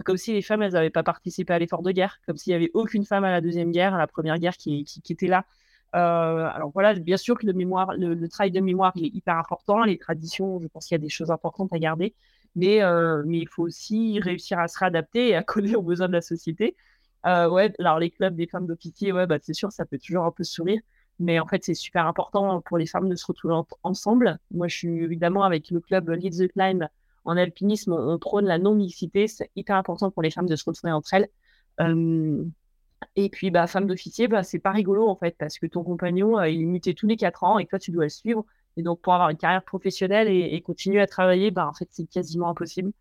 comme 0.04 0.18
si 0.18 0.34
les 0.34 0.42
femmes, 0.42 0.66
n'avaient 0.66 0.90
pas 0.90 1.04
participé 1.04 1.54
à 1.54 1.60
l'effort 1.60 1.82
de 1.82 1.92
guerre, 1.92 2.20
comme 2.26 2.38
s'il 2.38 2.52
n'y 2.52 2.56
avait 2.56 2.72
aucune 2.74 3.06
femme 3.06 3.24
à 3.24 3.32
la 3.32 3.42
Deuxième 3.42 3.72
Guerre, 3.72 3.96
à 3.96 3.98
la 3.98 4.08
Première 4.08 4.38
Guerre 4.38 4.58
qui, 4.58 4.86
était 5.10 5.28
là. 5.28 5.46
Euh, 5.96 6.50
alors 6.54 6.70
voilà, 6.72 6.94
bien 6.94 7.18
sûr 7.18 7.38
que 7.38 7.46
le, 7.46 7.54
mémoire, 7.54 7.94
le, 7.98 8.28
travail 8.28 8.52
de 8.52 8.60
mémoire 8.60 8.94
est 8.98 9.08
hyper 9.08 9.38
important, 9.38 9.84
les 9.84 9.98
traditions, 9.98 10.60
je 10.62 10.68
pense 10.68 10.88
qu'il 10.88 10.96
y 10.96 11.00
a 11.00 11.02
des 11.02 11.10
choses 11.10 11.32
importantes 11.32 11.74
à 11.74 11.80
garder, 11.80 12.14
mais, 12.56 12.84
euh, 12.84 13.24
mais 13.26 13.40
il 13.40 13.48
faut 13.48 13.64
aussi 13.64 14.20
réussir 14.20 14.60
à 14.60 14.68
se 14.68 14.80
réadapter 14.80 15.30
et 15.30 15.36
à 15.36 15.44
coller 15.44 15.76
aux 15.76 15.82
besoins 15.82 16.08
de 16.08 16.14
la 16.14 16.22
société. 16.22 16.76
Euh, 17.26 17.50
ouais, 17.50 17.74
alors 17.80 18.00
les 18.00 18.12
clubs 18.12 18.36
des 18.36 18.48
femmes 18.48 18.68
d'officiers, 18.68 19.12
ouais, 19.12 19.28
bah, 19.28 19.38
c'est 19.42 19.54
sûr, 19.54 19.72
ça 19.72 19.86
peut 19.86 19.98
toujours 19.98 20.26
un 20.26 20.32
peu 20.32 20.44
sourire, 20.44 20.80
mais 21.20 21.40
en 21.40 21.48
fait, 21.48 21.64
c'est 21.64 21.74
super 21.74 22.06
important 22.08 22.62
pour 22.62 22.78
les 22.78 22.86
femmes 22.86 23.10
de 23.10 23.16
se 23.16 23.26
retrouver 23.26 23.56
ensemble. 23.84 24.40
Moi, 24.52 24.68
je 24.68 24.78
suis 24.78 25.04
évidemment 25.04 25.44
avec 25.44 25.72
le 25.72 25.80
club 25.82 26.10
Lead 26.10 26.34
the 26.38 26.52
Climb, 26.52 26.88
en 27.26 27.38
alpinisme, 27.38 27.94
on, 27.94 28.18
prône 28.20 28.46
la 28.46 28.58
non-mixité. 28.58 29.28
C'est 29.28 29.52
hyper 29.56 29.76
important 29.76 30.12
pour 30.12 30.24
les 30.24 30.32
femmes 30.32 30.48
de 30.48 30.56
se 30.56 30.64
retrouver 30.66 30.94
entre 30.94 31.14
elles. 31.14 31.28
Euh, 31.82 32.46
et 33.16 33.30
puis, 33.30 33.52
bah, 33.52 33.68
femme 33.68 33.88
d'officier, 33.88 34.28
bah, 34.28 34.44
c'est 34.44 34.60
pas 34.60 34.72
rigolo 34.72 35.08
en 35.08 35.16
fait, 35.16 35.36
parce 35.38 35.60
que 35.60 35.68
ton 35.68 35.84
compagnon, 35.84 36.42
il 36.44 36.62
est 36.62 36.66
muté 36.66 36.94
tous 36.94 37.08
les 37.08 37.18
quatre 37.18 37.44
ans 37.44 37.60
et 37.60 37.66
toi, 37.66 37.80
tu 37.80 37.92
dois 37.92 38.06
le 38.06 38.10
suivre. 38.10 38.46
Et 38.78 38.84
donc, 38.84 39.02
pour 39.02 39.14
avoir 39.14 39.30
une 39.30 39.38
carrière 39.38 39.64
professionnelle 39.64 40.30
et, 40.30 40.62
continuer 40.62 41.02
à 41.02 41.08
travailler, 41.08 41.52
bah, 41.52 41.68
en 41.68 41.74
fait, 41.74 41.88
c'est 41.92 42.08
quasiment 42.08 42.50
impossible. 42.50 42.92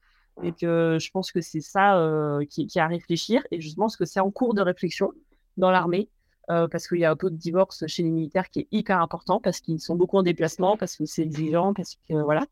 Et 0.43 0.53
que 0.53 0.99
je 1.01 1.11
pense 1.11 1.33
que 1.33 1.41
c'est 1.41 1.61
ça 1.61 1.99
euh, 1.99 2.45
qui, 2.45 2.67
qui, 2.67 2.79
a 2.79 2.85
à 2.85 2.89
réfléchir. 2.89 3.43
Et 3.51 3.61
je 3.61 3.75
pense 3.75 3.97
que 3.97 4.05
c'est 4.05 4.21
en 4.21 4.31
cours 4.31 4.55
de 4.55 4.61
réflexion 4.63 5.13
dans 5.57 5.71
l'armée. 5.71 6.09
parce 6.49 6.89
qu'il 6.89 6.99
y 6.99 7.05
a 7.05 7.11
un 7.11 7.17
peu 7.17 7.31
de 7.31 7.37
divorce 7.37 7.87
chez 7.87 8.03
les 8.03 8.11
militaires 8.11 8.51
qui 8.51 8.61
est 8.61 8.69
hyper 8.71 9.01
important, 9.01 9.41
parce 9.41 9.61
qu'ils 9.61 9.81
sont 9.81 9.97
beaucoup 9.97 10.19
en 10.19 10.23
déplacement, 10.23 10.77
parce 10.77 10.97
que 10.97 11.05
c'est 11.07 11.23
exigeant, 11.23 11.75
parce 11.75 11.97
que 12.09 12.15
voilà. 12.15 12.47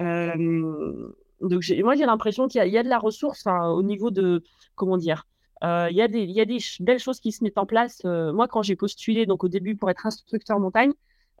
Euh, 0.00 1.12
donc 1.40 1.62
moi 1.82 1.94
j'ai 1.94 2.06
l'impression 2.06 2.48
qu'il 2.48 2.64
y, 2.66 2.78
a 2.78 2.82
de 2.82 2.88
la 2.88 2.98
ressource 2.98 3.46
au 3.46 3.82
niveau 3.82 4.10
de 4.10 4.42
comment 4.74 4.96
dire. 4.96 5.26
Euh, 5.64 5.88
il 5.90 5.96
y, 5.96 6.02
a 6.02 6.06
des, 6.06 6.24
y 6.24 6.40
a 6.40 6.44
des 6.44 6.58
belles 6.80 7.00
choses 7.00 7.18
qui 7.18 7.32
se 7.32 7.42
mettent 7.42 7.58
en 7.58 7.66
place. 7.66 8.00
Euh, 8.04 8.32
moi, 8.32 8.46
quand 8.46 8.62
j'ai 8.62 8.76
postulé, 8.76 9.26
donc 9.26 9.42
au 9.42 9.48
début 9.48 9.74
pour 9.74 9.90
être 9.90 10.06
instructeur 10.06 10.60
montagne, 10.60 10.92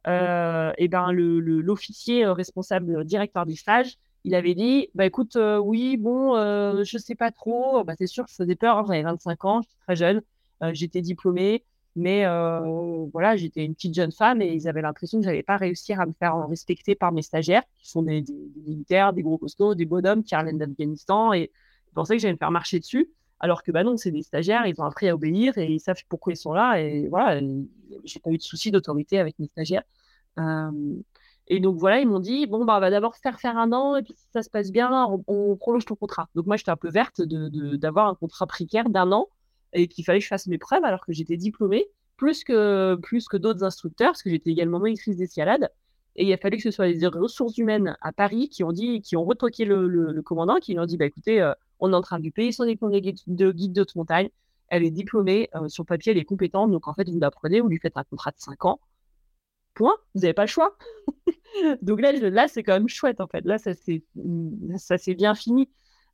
et 0.08 0.88
ben 0.88 1.12
l'officier 1.12 2.26
responsable 2.26 3.04
directeur 3.04 3.46
des 3.46 3.56
stages, 3.56 3.96
il 4.24 4.34
avait 4.34 4.54
dit 4.54 4.88
bah 4.94 5.06
écoute, 5.06 5.36
oui, 5.62 5.96
bon, 5.96 6.34
je 6.84 6.98
sais 6.98 7.14
pas 7.14 7.30
trop. 7.30 7.84
Bah, 7.84 7.94
c'est 7.98 8.06
sûr 8.06 8.24
que 8.24 8.30
ça 8.30 8.44
faisait 8.44 8.56
peur. 8.56 8.78
Hein, 8.78 8.84
j'avais 8.86 9.02
25 9.02 9.44
ans, 9.44 9.60
j'étais 9.62 9.78
très 9.86 9.96
jeune, 9.96 10.22
j'étais 10.72 11.02
diplômée. 11.02 11.64
Mais 11.98 12.24
euh, 12.26 13.06
voilà, 13.12 13.36
j'étais 13.36 13.64
une 13.64 13.74
petite 13.74 13.94
jeune 13.94 14.12
femme 14.12 14.40
et 14.40 14.52
ils 14.54 14.68
avaient 14.68 14.82
l'impression 14.82 15.18
que 15.18 15.24
je 15.24 15.30
n'allais 15.30 15.42
pas 15.42 15.56
réussir 15.56 16.00
à 16.00 16.06
me 16.06 16.12
faire 16.12 16.46
respecter 16.48 16.94
par 16.94 17.10
mes 17.10 17.22
stagiaires, 17.22 17.64
qui 17.80 17.90
sont 17.90 18.02
des, 18.02 18.24
militaires, 18.66 19.12
des 19.12 19.22
gros 19.22 19.36
costauds, 19.36 19.74
des 19.74 19.84
bonhommes 19.84 20.22
qui 20.22 20.36
reviennent 20.36 20.58
d'Afghanistan. 20.58 21.32
Et 21.32 21.50
ils 21.88 21.94
pensaient 21.94 22.14
que 22.14 22.22
j'allais 22.22 22.34
me 22.34 22.38
faire 22.38 22.52
marcher 22.52 22.78
dessus. 22.78 23.10
Alors 23.40 23.64
que 23.64 23.72
bah 23.72 23.82
non, 23.82 23.96
c'est 23.96 24.12
des 24.12 24.22
stagiaires, 24.22 24.64
ils 24.66 24.80
ont 24.80 24.84
appris 24.84 25.08
à 25.08 25.14
obéir 25.14 25.58
et 25.58 25.66
ils 25.66 25.80
savent 25.80 26.00
pourquoi 26.08 26.32
ils 26.32 26.36
sont 26.36 26.52
là. 26.52 26.80
Et 26.80 27.08
voilà, 27.08 27.40
j'ai 28.04 28.20
pas 28.20 28.30
eu 28.30 28.36
de 28.36 28.42
souci 28.42 28.70
d'autorité 28.70 29.18
avec 29.18 29.36
mes 29.40 29.46
stagiaires. 29.46 29.82
Euh, 30.38 30.70
et 31.48 31.60
donc 31.60 31.76
voilà, 31.78 32.00
ils 32.00 32.06
m'ont 32.06 32.20
dit 32.20 32.46
bon 32.46 32.64
bah 32.64 32.76
on 32.76 32.80
va 32.80 32.90
d'abord 32.90 33.16
faire 33.16 33.40
faire 33.40 33.56
un 33.56 33.72
an 33.72 33.96
et 33.96 34.02
puis 34.02 34.14
si 34.14 34.26
ça 34.32 34.42
se 34.42 34.50
passe 34.50 34.70
bien, 34.70 35.06
on, 35.26 35.56
prolonge 35.56 35.86
ton 35.86 35.96
contrat. 35.96 36.28
Donc 36.34 36.46
moi 36.46 36.56
j'étais 36.56 36.70
un 36.70 36.76
peu 36.76 36.90
verte 36.90 37.22
d'avoir 37.22 38.08
un 38.08 38.14
contrat 38.14 38.46
précaire 38.46 38.90
d'un 38.90 39.12
an 39.12 39.28
et 39.72 39.88
qu'il 39.88 40.04
fallait 40.04 40.18
que 40.18 40.24
je 40.24 40.28
fasse 40.28 40.46
mes 40.46 40.58
preuves 40.58 40.84
alors 40.84 41.04
que 41.04 41.12
j'étais 41.12 41.36
diplômée, 41.36 41.88
plus 42.16 42.44
que, 42.44 42.96
plus 42.96 43.28
que 43.28 43.36
d'autres 43.36 43.64
instructeurs, 43.64 44.10
parce 44.10 44.22
que 44.22 44.30
j'étais 44.30 44.50
également 44.50 44.78
maîtrise 44.78 45.16
d'escalade. 45.16 45.70
Et 46.16 46.26
il 46.26 46.32
a 46.32 46.36
fallu 46.36 46.56
que 46.56 46.62
ce 46.64 46.70
soit 46.70 46.88
les 46.88 47.06
ressources 47.06 47.56
humaines 47.58 47.96
à 48.00 48.12
Paris 48.12 48.48
qui 48.48 48.64
ont 48.64 48.72
dit, 48.72 49.00
qui 49.00 49.16
ont 49.16 49.24
retoqué 49.24 49.64
le, 49.64 50.20
commandant, 50.22 50.56
qui 50.56 50.72
lui 50.72 50.80
ont 50.80 50.86
dit, 50.86 50.96
bah 50.96 51.06
écoutez, 51.06 51.40
euh, 51.40 51.52
on 51.78 51.92
est 51.92 51.96
en 51.96 52.00
train 52.02 52.18
de 52.18 52.24
lui 52.24 52.32
payer 52.32 52.50
son 52.50 52.64
diplôme 52.64 52.90
de 52.90 52.98
guide 52.98 53.18
de, 53.28 53.52
guide 53.52 53.72
de 53.72 53.86
montagne. 53.94 54.28
Elle 54.66 54.84
est 54.84 54.90
diplômée, 54.90 55.48
euh, 55.54 55.68
sur 55.68 55.86
papier, 55.86 56.12
elle 56.12 56.18
est 56.18 56.24
compétente. 56.24 56.72
Donc 56.72 56.88
en 56.88 56.94
fait, 56.94 57.08
vous 57.08 57.20
l'apprenez, 57.20 57.60
vous 57.60 57.68
lui 57.68 57.78
faites 57.78 57.96
un 57.96 58.04
contrat 58.04 58.32
de 58.32 58.38
5 58.38 58.64
ans. 58.64 58.80
Vous 59.84 60.20
n'avez 60.20 60.34
pas 60.34 60.44
le 60.44 60.48
choix. 60.48 60.76
donc 61.82 62.00
là, 62.00 62.12
là 62.12 62.48
c'est 62.48 62.62
quand 62.62 62.74
même 62.74 62.88
chouette 62.88 63.20
en 63.20 63.26
fait. 63.26 63.44
Là, 63.44 63.58
ça 63.58 63.74
s'est 63.74 65.14
bien 65.14 65.34
fini. 65.34 65.68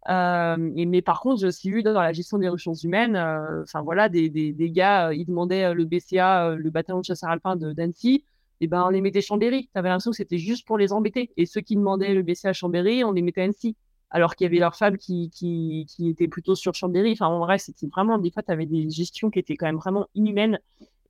Euh, 0.08 0.56
mais 0.58 1.02
par 1.02 1.20
contre, 1.20 1.40
j'ai 1.40 1.46
aussi 1.46 1.70
vu 1.70 1.82
dans 1.82 1.92
la 1.92 2.12
gestion 2.12 2.38
des 2.38 2.48
ressources 2.48 2.84
humaines, 2.84 3.16
euh, 3.16 3.62
enfin 3.62 3.80
voilà, 3.80 4.10
des, 4.10 4.28
des, 4.28 4.70
gars, 4.70 5.08
euh, 5.08 5.14
ils 5.14 5.24
demandaient 5.24 5.72
le 5.72 5.84
BCA, 5.86 6.56
le 6.56 6.70
bataillon 6.70 7.00
de 7.00 7.04
chasseurs 7.06 7.30
alpins 7.30 7.56
d'Annecy, 7.56 8.26
et 8.60 8.66
ben 8.66 8.84
on 8.86 8.90
les 8.90 9.00
mettait 9.00 9.22
Chambéry. 9.22 9.70
Tu 9.72 9.78
avais 9.78 9.88
l'impression 9.88 10.10
que 10.10 10.16
c'était 10.16 10.38
juste 10.38 10.66
pour 10.66 10.78
les 10.78 10.92
embêter. 10.92 11.32
Et 11.36 11.46
ceux 11.46 11.60
qui 11.60 11.76
demandaient 11.76 12.14
le 12.14 12.22
BCA 12.22 12.52
Chambéry, 12.52 13.04
on 13.04 13.12
les 13.12 13.22
mettait 13.22 13.42
à 13.42 13.44
Annecy. 13.44 13.76
Alors 14.10 14.36
qu'il 14.36 14.44
y 14.44 14.48
avait 14.48 14.58
leurs 14.58 14.76
femmes 14.76 14.96
qui, 14.96 15.30
qui, 15.30 15.86
qui 15.88 16.08
étaient 16.08 16.28
plutôt 16.28 16.54
sur 16.54 16.72
Chambéry. 16.74 17.12
Enfin, 17.12 17.26
en 17.26 17.40
vrai, 17.40 17.58
c'était 17.58 17.88
vraiment, 17.88 18.18
des 18.18 18.30
fois, 18.30 18.42
tu 18.42 18.52
avais 18.52 18.66
des 18.66 18.88
gestions 18.90 19.28
qui 19.30 19.40
étaient 19.40 19.56
quand 19.56 19.66
même 19.66 19.76
vraiment 19.76 20.06
inhumaines 20.14 20.60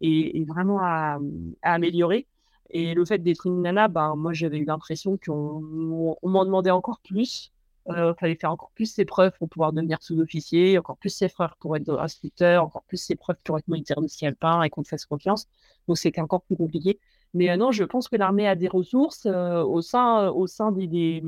et, 0.01 0.45
vraiment 0.49 0.79
à, 0.81 1.19
améliorer. 1.63 2.27
Et 2.71 2.95
le 2.95 3.05
fait 3.05 3.19
d'être 3.19 3.47
une 3.47 3.63
nana, 3.63 3.89
ben, 3.89 4.15
moi, 4.17 4.33
j'avais 4.33 4.59
eu 4.59 4.65
l'impression 4.65 5.19
qu'on 5.25 6.17
on, 6.23 6.29
m'en 6.29 6.45
demandait 6.45 6.71
encore 6.71 7.01
plus. 7.01 7.53
Il 7.87 7.95
euh, 7.95 8.15
fallait 8.15 8.35
faire 8.35 8.51
encore 8.51 8.71
plus 8.75 8.87
ses 8.87 9.05
preuves 9.05 9.33
pour 9.39 9.49
pouvoir 9.49 9.73
devenir 9.73 10.03
sous-officier, 10.03 10.79
encore 10.79 10.97
plus 10.97 11.11
ses 11.11 11.29
preuves 11.29 11.55
pour 11.61 11.77
être 11.77 11.99
instructeur, 11.99 12.65
encore 12.65 12.83
plus 12.85 12.97
ses 12.97 13.15
preuves 13.15 13.37
pour 13.45 13.59
être 13.59 13.69
militaire 13.69 14.01
de 14.01 14.07
ski 14.07 14.27
alpin 14.27 14.63
et 14.63 14.71
qu'on 14.71 14.83
te 14.83 14.89
fasse 14.89 15.05
confiance. 15.05 15.47
Donc 15.87 15.99
c'était 15.99 16.23
encore 16.23 16.43
plus 16.43 16.57
compliqué. 16.57 16.99
Mais 17.35 17.51
euh, 17.51 17.57
non, 17.57 17.73
je 17.73 17.85
pense 17.85 18.09
que 18.09 18.17
l'armée 18.17 18.49
a 18.49 18.55
des 18.55 18.69
ressources 18.69 19.27
euh, 19.27 19.63
au 19.63 19.83
sein, 19.83 20.31
au 20.31 20.47
sein 20.47 20.73
des, 20.73 20.87
des, 20.87 21.23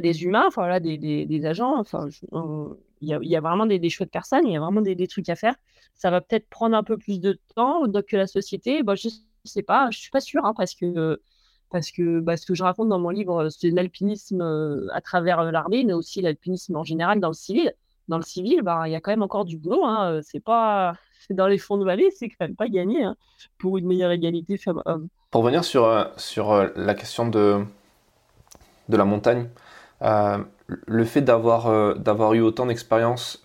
des 0.00 0.24
humains, 0.24 0.46
enfin 0.46 0.66
là, 0.68 0.80
des, 0.80 0.96
des, 0.96 1.26
des 1.26 1.44
agents. 1.44 1.78
Enfin, 1.78 2.08
il 3.02 3.08
y, 3.08 3.12
a, 3.12 3.18
y, 3.20 3.36
a, 3.36 3.40
vraiment 3.40 3.66
des, 3.66 3.78
des 3.78 3.90
chouettes 3.90 4.10
personnes, 4.10 4.46
il 4.46 4.52
y 4.52 4.56
a 4.56 4.60
vraiment 4.60 4.80
des, 4.80 5.06
trucs 5.06 5.28
à 5.28 5.36
faire. 5.36 5.54
Ça 5.94 6.10
va 6.10 6.20
peut-être 6.22 6.48
prendre 6.48 6.76
un 6.76 6.82
peu 6.82 6.96
plus 6.96 7.20
de 7.20 7.38
temps 7.56 7.82
que 8.08 8.16
la 8.16 8.26
société. 8.26 8.82
Bon, 8.82 8.94
je 9.44 9.50
sais 9.50 9.62
pas, 9.62 9.88
je 9.90 9.98
suis 9.98 10.10
pas 10.10 10.20
sûre, 10.20 10.44
hein, 10.44 10.54
parce 10.56 10.74
que 10.74 11.20
parce 11.70 11.92
que 11.92 12.20
bah, 12.20 12.36
ce 12.36 12.46
que 12.46 12.54
je 12.54 12.64
raconte 12.64 12.88
dans 12.88 12.98
mon 12.98 13.10
livre, 13.10 13.48
c'est 13.48 13.70
l'alpinisme 13.70 14.88
à 14.92 15.00
travers 15.00 15.44
l'armée, 15.52 15.84
mais 15.84 15.92
aussi 15.92 16.20
l'alpinisme 16.20 16.76
en 16.76 16.84
général 16.84 17.20
dans 17.20 17.28
le 17.28 17.34
civil. 17.34 17.72
Dans 18.08 18.16
le 18.16 18.24
civil, 18.24 18.62
bah, 18.62 18.88
il 18.88 18.90
y 18.90 18.96
a 18.96 19.00
quand 19.00 19.12
même 19.12 19.22
encore 19.22 19.44
du 19.44 19.56
boulot. 19.56 19.84
Hein. 19.84 20.20
C'est 20.24 20.40
pas 20.40 20.94
dans 21.30 21.46
les 21.46 21.58
fonds 21.58 21.78
de 21.78 21.84
vallée, 21.84 22.10
c'est 22.16 22.28
quand 22.28 22.40
même 22.40 22.56
pas 22.56 22.68
gagné 22.68 23.04
hein, 23.04 23.16
pour 23.58 23.78
une 23.78 23.86
meilleure 23.86 24.10
égalité 24.10 24.56
femmes-hommes. 24.58 25.08
Pour 25.30 25.42
revenir 25.42 25.62
sur, 25.62 26.10
sur 26.16 26.68
la 26.74 26.94
question 26.94 27.28
de, 27.28 27.64
de 28.88 28.96
la 28.96 29.04
montagne, 29.04 29.48
le 30.00 31.04
fait 31.04 31.22
d'avoir 31.22 32.34
eu 32.34 32.40
autant 32.40 32.66
d'expérience 32.66 33.44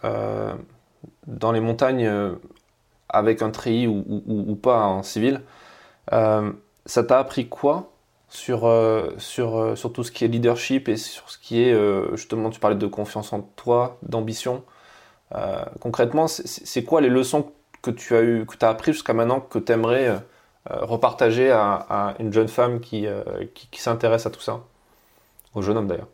dans 1.27 1.51
les 1.51 1.59
montagnes 1.59 2.09
avec 3.09 3.41
un 3.41 3.51
treillis 3.51 3.87
ou, 3.87 4.23
ou, 4.25 4.55
pas 4.55 4.85
en 4.85 5.03
civil, 5.03 5.41
ça 6.12 7.03
t'a 7.03 7.20
appris 7.20 7.47
quoi 7.49 7.91
sur, 8.36 8.66
euh, 8.66 9.12
sur, 9.18 9.58
euh, 9.58 9.76
sur 9.76 9.93
tout 9.93 10.03
ce 10.03 10.12
qui 10.12 10.26
est 10.26 10.28
leadership 10.28 10.89
et 10.89 10.97
sur 10.97 11.30
ce 11.30 11.38
qui 11.38 11.64
est, 11.64 11.74
euh, 11.74 12.16
justement, 12.16 12.49
tu 12.49 12.60
parlais 12.60 12.76
de 12.76 12.88
confiance 12.88 13.34
en 13.34 13.41
toi, 13.41 13.97
d'ambition. 14.03 14.64
concrètement, 15.82 16.28
c'est 16.28 16.84
quoi 16.84 17.01
les 17.01 17.10
leçons 17.10 17.51
que 17.82 17.91
tu 17.91 18.16
as, 18.16 18.22
eu, 18.22 18.45
que 18.45 18.64
as 18.66 18.70
appris 18.70 18.93
jusqu'à 18.93 19.14
maintenant 19.14 19.41
que 19.41 19.60
tu 19.60 19.72
aimerais 19.72 20.22
repartager 20.66 21.51
à, 21.51 22.16
une 22.20 22.32
jeune 22.32 22.47
femme 22.47 22.80
qui, 22.80 23.06
qui, 23.53 23.82
s'intéresse 23.82 24.26
à 24.26 24.30
tout 24.30 24.39
ça? 24.39 24.62
Au 25.53 25.62
jeune 25.62 25.78
homme 25.78 25.88
d'ailleurs. 25.88 26.08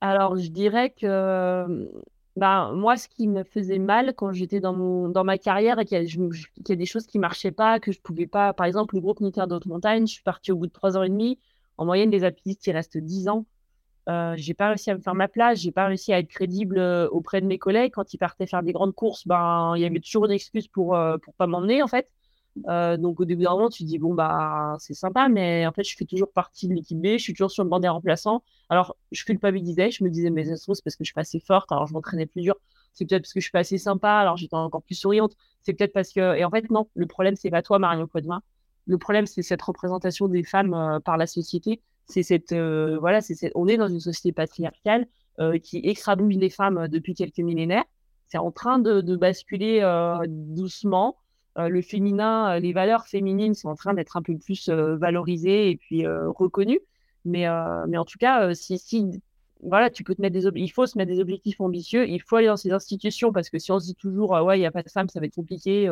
Alors, 0.00 0.36
je 0.36 0.48
dirais 0.48 0.90
que 0.90 1.90
ben, 2.36 2.72
moi, 2.72 2.96
ce 2.96 3.08
qui 3.08 3.28
me 3.28 3.44
faisait 3.44 3.78
mal 3.78 4.14
quand 4.14 4.32
j'étais 4.32 4.60
dans, 4.60 5.08
dans 5.08 5.24
ma 5.24 5.36
carrière 5.38 5.78
et 5.78 5.84
qu'il 5.84 5.98
y, 5.98 6.72
a 6.72 6.76
des 6.76 6.86
choses 6.86 7.06
qui 7.06 7.18
marchaient 7.18 7.52
pas, 7.52 7.78
que 7.78 7.92
je 7.92 8.00
pouvais 8.00 8.26
pas, 8.26 8.54
par 8.54 8.66
exemple, 8.66 8.94
le 8.94 9.02
groupe 9.02 9.20
militaire 9.20 9.46
de 9.46 9.60
montagne, 9.66 10.06
je 10.06 10.14
suis 10.14 10.22
partie 10.22 10.50
au 10.50 10.56
bout 10.56 10.66
de 10.66 10.72
trois 10.72 10.96
ans 10.96 11.02
et 11.02 11.10
demi. 11.10 11.38
En 11.76 11.84
moyenne, 11.84 12.10
les 12.10 12.24
alpinistes, 12.24 12.66
ils 12.66 12.72
restent 12.72 12.98
dix 12.98 13.28
ans. 13.28 13.44
Euh, 14.08 14.34
j'ai 14.36 14.54
pas 14.54 14.68
réussi 14.68 14.90
à 14.90 14.96
me 14.96 15.00
faire 15.00 15.14
ma 15.14 15.28
place, 15.28 15.60
j'ai 15.60 15.70
pas 15.70 15.86
réussi 15.86 16.12
à 16.12 16.18
être 16.18 16.28
crédible 16.28 16.78
euh, 16.78 17.08
auprès 17.10 17.40
de 17.40 17.46
mes 17.46 17.58
collègues. 17.58 17.92
Quand 17.92 18.12
ils 18.14 18.18
partaient 18.18 18.46
faire 18.46 18.62
des 18.62 18.72
grandes 18.72 18.94
courses, 18.94 19.26
ben, 19.26 19.74
il 19.76 19.82
y 19.82 19.84
avait 19.84 20.00
toujours 20.00 20.24
une 20.24 20.32
excuse 20.32 20.68
pour, 20.68 20.96
euh, 20.96 21.18
pour 21.18 21.34
pas 21.34 21.46
m'emmener, 21.46 21.82
en 21.82 21.86
fait. 21.86 22.08
Euh, 22.68 22.96
donc 22.96 23.20
au 23.20 23.24
début 23.24 23.44
d'un 23.44 23.52
moment, 23.52 23.70
tu 23.70 23.84
dis 23.84 23.98
bon 23.98 24.14
bah 24.14 24.76
c'est 24.78 24.94
sympa, 24.94 25.28
mais 25.28 25.66
en 25.66 25.72
fait 25.72 25.84
je 25.84 25.96
fais 25.96 26.04
toujours 26.04 26.30
partie 26.32 26.68
de 26.68 26.74
l'équipe 26.74 27.00
B, 27.00 27.12
je 27.12 27.18
suis 27.18 27.32
toujours 27.32 27.50
sur 27.50 27.64
le 27.64 27.70
banc 27.70 27.80
des 27.80 27.88
remplaçants. 27.88 28.42
Alors 28.68 28.96
je 29.10 29.24
culpabilisais, 29.24 29.90
je 29.90 30.04
me 30.04 30.10
disais 30.10 30.30
mais 30.30 30.44
ça 30.44 30.56
se 30.56 30.74
c'est 30.74 30.84
parce 30.84 30.96
que 30.96 31.04
je 31.04 31.06
suis 31.06 31.14
pas 31.14 31.22
assez 31.22 31.40
forte, 31.40 31.72
alors 31.72 31.86
je 31.86 31.94
m'entraînais 31.94 32.26
plus 32.26 32.42
dur. 32.42 32.56
C'est 32.92 33.06
peut-être 33.06 33.22
parce 33.22 33.32
que 33.32 33.40
je 33.40 33.44
suis 33.44 33.52
pas 33.52 33.60
assez 33.60 33.78
sympa, 33.78 34.10
alors 34.10 34.36
j'étais 34.36 34.54
encore 34.54 34.82
plus 34.82 34.94
souriante. 34.94 35.34
C'est 35.62 35.72
peut-être 35.72 35.94
parce 35.94 36.12
que 36.12 36.36
et 36.36 36.44
en 36.44 36.50
fait 36.50 36.70
non, 36.70 36.88
le 36.94 37.06
problème 37.06 37.36
c'est 37.36 37.50
pas 37.50 37.62
toi 37.62 37.78
Marion 37.78 38.06
Poidevin. 38.06 38.42
Le 38.86 38.98
problème 38.98 39.26
c'est 39.26 39.42
cette 39.42 39.62
représentation 39.62 40.28
des 40.28 40.44
femmes 40.44 40.74
euh, 40.74 41.00
par 41.00 41.16
la 41.16 41.26
société. 41.26 41.80
C'est 42.06 42.22
cette 42.22 42.52
euh, 42.52 42.98
voilà, 42.98 43.22
c'est 43.22 43.50
on 43.54 43.66
est 43.66 43.78
dans 43.78 43.88
une 43.88 44.00
société 44.00 44.32
patriarcale 44.32 45.06
qui 45.62 45.78
écrabouille 45.78 46.36
les 46.36 46.50
femmes 46.50 46.86
depuis 46.88 47.14
quelques 47.14 47.38
millénaires. 47.38 47.86
C'est 48.28 48.38
en 48.38 48.52
train 48.52 48.78
de 48.78 49.16
basculer 49.16 49.80
doucement. 50.28 51.16
Euh, 51.58 51.68
le 51.68 51.82
féminin, 51.82 52.56
euh, 52.56 52.60
les 52.60 52.72
valeurs 52.72 53.06
féminines 53.06 53.54
sont 53.54 53.68
en 53.68 53.74
train 53.74 53.92
d'être 53.94 54.16
un 54.16 54.22
peu 54.22 54.36
plus 54.38 54.68
euh, 54.68 54.96
valorisées 54.96 55.70
et 55.70 55.76
puis 55.76 56.06
reconnues. 56.06 56.80
Mais, 57.24 57.46
mais 57.86 57.98
en 57.98 58.04
tout 58.04 58.18
cas, 58.18 58.52
si, 58.52 59.22
voilà, 59.62 59.90
tu 59.90 60.02
peux 60.02 60.12
te 60.12 60.20
mettre 60.20 60.34
des 60.34 60.60
il 60.60 60.72
faut 60.72 60.86
se 60.86 60.98
mettre 60.98 61.12
des 61.12 61.20
objectifs 61.20 61.60
ambitieux, 61.60 62.08
il 62.08 62.20
faut 62.20 62.34
aller 62.34 62.48
dans 62.48 62.56
ces 62.56 62.72
institutions 62.72 63.32
parce 63.32 63.48
que 63.48 63.60
si 63.60 63.70
on 63.70 63.78
se 63.78 63.86
dit 63.86 63.94
toujours 63.94 64.30
ouais, 64.30 64.58
il 64.58 64.60
n'y 64.60 64.66
a 64.66 64.72
pas 64.72 64.82
de 64.82 64.90
femmes, 64.90 65.08
ça 65.08 65.20
va 65.20 65.26
être 65.26 65.36
compliqué, 65.36 65.88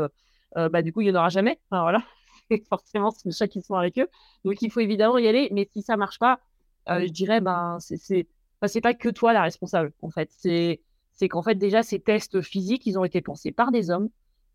bah 0.56 0.82
du 0.82 0.92
coup, 0.92 1.02
il 1.02 1.04
n'y 1.04 1.12
en 1.12 1.20
aura 1.20 1.28
jamais. 1.28 1.60
Voilà. 1.70 2.02
Forcément, 2.68 3.12
c'est 3.12 3.30
chat 3.30 3.46
qui 3.46 3.62
sont 3.62 3.74
avec 3.74 3.96
eux. 4.00 4.08
Donc 4.44 4.60
il 4.60 4.72
faut 4.72 4.80
évidemment 4.80 5.18
y 5.18 5.28
aller, 5.28 5.48
mais 5.52 5.68
si 5.72 5.82
ça 5.82 5.96
marche 5.96 6.18
pas, 6.18 6.40
je 6.88 7.12
dirais 7.12 7.40
ben 7.40 7.78
c'est 7.80 8.80
pas 8.80 8.94
que 8.94 9.08
toi 9.08 9.32
la 9.32 9.42
responsable 9.42 9.92
en 10.02 10.10
fait, 10.10 10.30
c'est 10.32 11.28
qu'en 11.28 11.42
fait 11.42 11.54
déjà 11.54 11.84
ces 11.84 12.00
tests 12.00 12.40
physiques, 12.40 12.86
ils 12.86 12.98
ont 12.98 13.04
été 13.04 13.20
pensés 13.20 13.52
par 13.52 13.70
des 13.70 13.90
hommes 13.90 14.08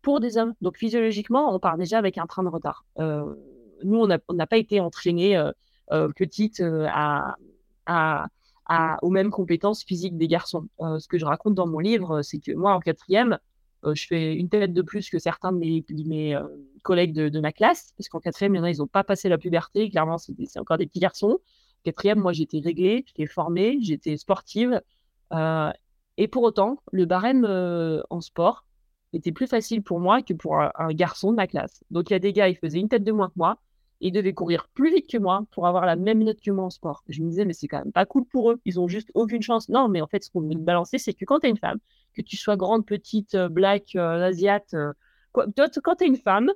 pour 0.06 0.20
des 0.20 0.38
hommes. 0.38 0.54
Donc 0.60 0.76
physiologiquement, 0.76 1.52
on 1.52 1.58
part 1.58 1.76
déjà 1.76 1.98
avec 1.98 2.16
un 2.16 2.26
train 2.26 2.44
de 2.44 2.48
retard. 2.48 2.84
Euh, 3.00 3.34
nous, 3.82 3.98
on 3.98 4.34
n'a 4.34 4.46
pas 4.46 4.56
été 4.56 4.78
entraînés 4.78 5.36
euh, 5.36 5.50
euh, 5.90 6.08
petites 6.14 6.62
à, 6.62 7.34
à, 7.86 8.28
aux 9.02 9.10
mêmes 9.10 9.32
compétences 9.32 9.82
physiques 9.82 10.16
des 10.16 10.28
garçons. 10.28 10.68
ce 10.78 11.08
que 11.08 11.18
je 11.18 11.24
raconte 11.24 11.56
dans 11.56 11.66
mon 11.66 11.80
livre, 11.80 12.22
c'est 12.22 12.38
que 12.38 12.52
moi, 12.52 12.72
en 12.74 12.78
quatrième, 12.78 13.40
je 13.82 14.06
fais 14.06 14.36
une 14.36 14.48
tête 14.48 14.72
de 14.72 14.82
plus 14.82 15.10
que 15.10 15.18
certains 15.18 15.50
de 15.50 15.58
mes, 15.58 15.84
mes 16.04 16.38
collègues 16.84 17.12
de, 17.12 17.40
ma 17.40 17.50
classe, 17.50 17.92
parce 17.96 18.08
qu'en 18.08 18.20
quatrième, 18.20 18.54
il 18.54 18.58
y 18.58 18.60
en 18.60 18.64
a, 18.64 18.70
ils 18.70 18.78
n'ont 18.78 18.86
pas 18.86 19.02
passé 19.02 19.28
la 19.28 19.38
puberté. 19.38 19.90
Clairement, 19.90 20.18
c'est 20.18 20.60
encore 20.60 20.78
des 20.78 20.86
petits 20.86 21.00
garçons. 21.00 21.38
Quatrième, 21.82 22.20
moi, 22.20 22.32
j'étais 22.32 22.60
réglée, 22.60 23.04
j'étais 23.08 23.26
formée, 23.26 23.78
j'étais 23.80 24.16
sportive. 24.16 24.80
et 26.16 26.28
pour 26.28 26.44
autant, 26.44 26.78
le 26.92 27.06
barème 27.06 27.44
en 28.08 28.20
sport, 28.20 28.65
était 29.16 29.32
plus 29.32 29.46
facile 29.46 29.82
pour 29.82 30.00
moi 30.00 30.22
que 30.22 30.34
pour 30.34 30.56
un, 30.60 30.92
garçon 30.92 31.30
de 31.30 31.36
ma 31.36 31.46
classe. 31.46 31.82
Donc 31.90 32.10
il 32.10 32.12
y 32.12 32.16
a 32.16 32.18
des 32.18 32.32
gars, 32.32 32.48
ils 32.48 32.56
faisaient 32.56 32.78
une 32.78 32.88
tête 32.88 33.04
de 33.04 33.12
moins 33.12 33.28
que 33.28 33.34
moi, 33.36 33.58
et 34.00 34.08
ils 34.08 34.12
devaient 34.12 34.34
courir 34.34 34.68
plus 34.74 34.92
vite 34.92 35.10
que 35.10 35.18
moi 35.18 35.44
pour 35.52 35.66
avoir 35.66 35.86
la 35.86 35.96
même 35.96 36.22
note 36.22 36.40
que 36.40 36.50
moi 36.50 36.64
en 36.64 36.70
sport. 36.70 37.02
Je 37.08 37.22
me 37.22 37.30
disais, 37.30 37.44
mais 37.44 37.52
c'est 37.52 37.68
quand 37.68 37.78
même 37.78 37.92
pas 37.92 38.06
cool 38.06 38.24
pour 38.26 38.50
eux, 38.50 38.60
ils 38.64 38.78
ont 38.78 38.88
juste 38.88 39.10
aucune 39.14 39.42
chance. 39.42 39.68
Non, 39.68 39.88
mais 39.88 40.00
en 40.00 40.06
fait, 40.06 40.24
ce 40.24 40.30
qu'on 40.30 40.40
veut 40.40 40.54
balancer, 40.54 40.98
c'est 40.98 41.14
que 41.14 41.24
quand 41.24 41.40
tu 41.40 41.46
es 41.46 41.50
une 41.50 41.56
femme, 41.56 41.78
que 42.14 42.22
tu 42.22 42.36
sois 42.36 42.56
grande, 42.56 42.84
petite, 42.84 43.34
euh, 43.34 43.48
black, 43.48 43.94
euh, 43.96 44.26
asiate, 44.26 44.74
euh, 44.74 44.92
quoi, 45.32 45.46
quand 45.82 45.96
tu 45.96 46.04
es 46.04 46.06
une 46.06 46.16
femme, 46.16 46.50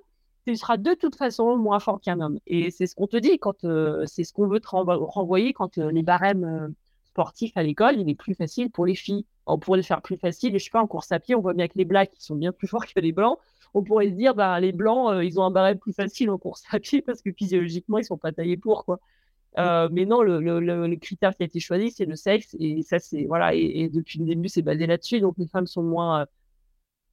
tu 0.46 0.56
seras 0.56 0.76
de 0.76 0.94
toute 0.94 1.16
façon 1.16 1.56
moins 1.56 1.80
fort 1.80 2.00
qu'un 2.00 2.20
homme. 2.20 2.38
Et 2.46 2.70
c'est 2.70 2.86
ce 2.86 2.94
qu'on 2.94 3.06
te 3.06 3.16
dit 3.16 3.38
quand 3.38 3.66
c'est 4.06 4.24
ce 4.24 4.32
qu'on 4.32 4.48
veut 4.48 4.60
te 4.60 4.68
renvoyer 4.68 5.52
quand 5.52 5.76
les 5.76 6.02
barèmes 6.02 6.74
sportifs 7.04 7.56
à 7.56 7.62
l'école, 7.62 8.00
il 8.00 8.08
est 8.08 8.14
plus 8.14 8.34
facile 8.34 8.70
pour 8.70 8.86
les 8.86 8.94
filles 8.94 9.26
on 9.52 9.58
pourrait 9.58 9.78
le 9.78 9.82
faire 9.84 10.02
plus 10.02 10.16
facile. 10.16 10.54
Et 10.54 10.58
je 10.58 10.64
sais 10.64 10.70
pas, 10.70 10.82
en 10.82 10.86
course 10.86 11.12
à 11.12 11.20
pied, 11.20 11.34
on 11.34 11.40
voit 11.40 11.54
bien 11.54 11.68
que 11.68 11.76
les 11.76 11.84
blacks 11.84 12.10
qui 12.10 12.22
sont 12.24 12.34
bien 12.34 12.52
plus 12.52 12.68
forts 12.68 12.86
que 12.86 13.00
les 13.00 13.12
blancs. 13.12 13.38
On 13.74 13.82
pourrait 13.82 14.08
se 14.08 14.14
dire, 14.14 14.34
bah, 14.34 14.58
les 14.60 14.72
blancs, 14.72 15.12
euh, 15.12 15.24
ils 15.24 15.38
ont 15.38 15.44
un 15.44 15.50
barème 15.50 15.78
plus 15.78 15.92
facile 15.92 16.30
en 16.30 16.38
course 16.38 16.64
à 16.72 16.80
pied 16.80 17.02
parce 17.02 17.22
que 17.22 17.30
physiologiquement, 17.32 17.98
ils 17.98 18.04
sont 18.04 18.18
pas 18.18 18.32
taillés 18.32 18.56
pour, 18.56 18.84
quoi. 18.84 19.00
Euh, 19.58 19.88
mais 19.90 20.04
non, 20.06 20.22
le, 20.22 20.96
critère 20.96 21.34
qui 21.36 21.42
a 21.42 21.46
été 21.46 21.60
choisi, 21.60 21.90
c'est 21.90 22.04
le 22.04 22.16
sexe. 22.16 22.56
Et 22.58 22.82
ça, 22.82 22.98
c'est, 22.98 23.24
voilà. 23.24 23.54
Et, 23.54 23.88
depuis 23.88 24.18
le 24.18 24.26
début, 24.26 24.48
c'est 24.48 24.62
basé 24.62 24.86
là-dessus. 24.86 25.20
Donc, 25.20 25.34
les 25.38 25.46
femmes 25.46 25.66
sont 25.66 25.82
moins 25.82 26.22
euh, 26.22 26.26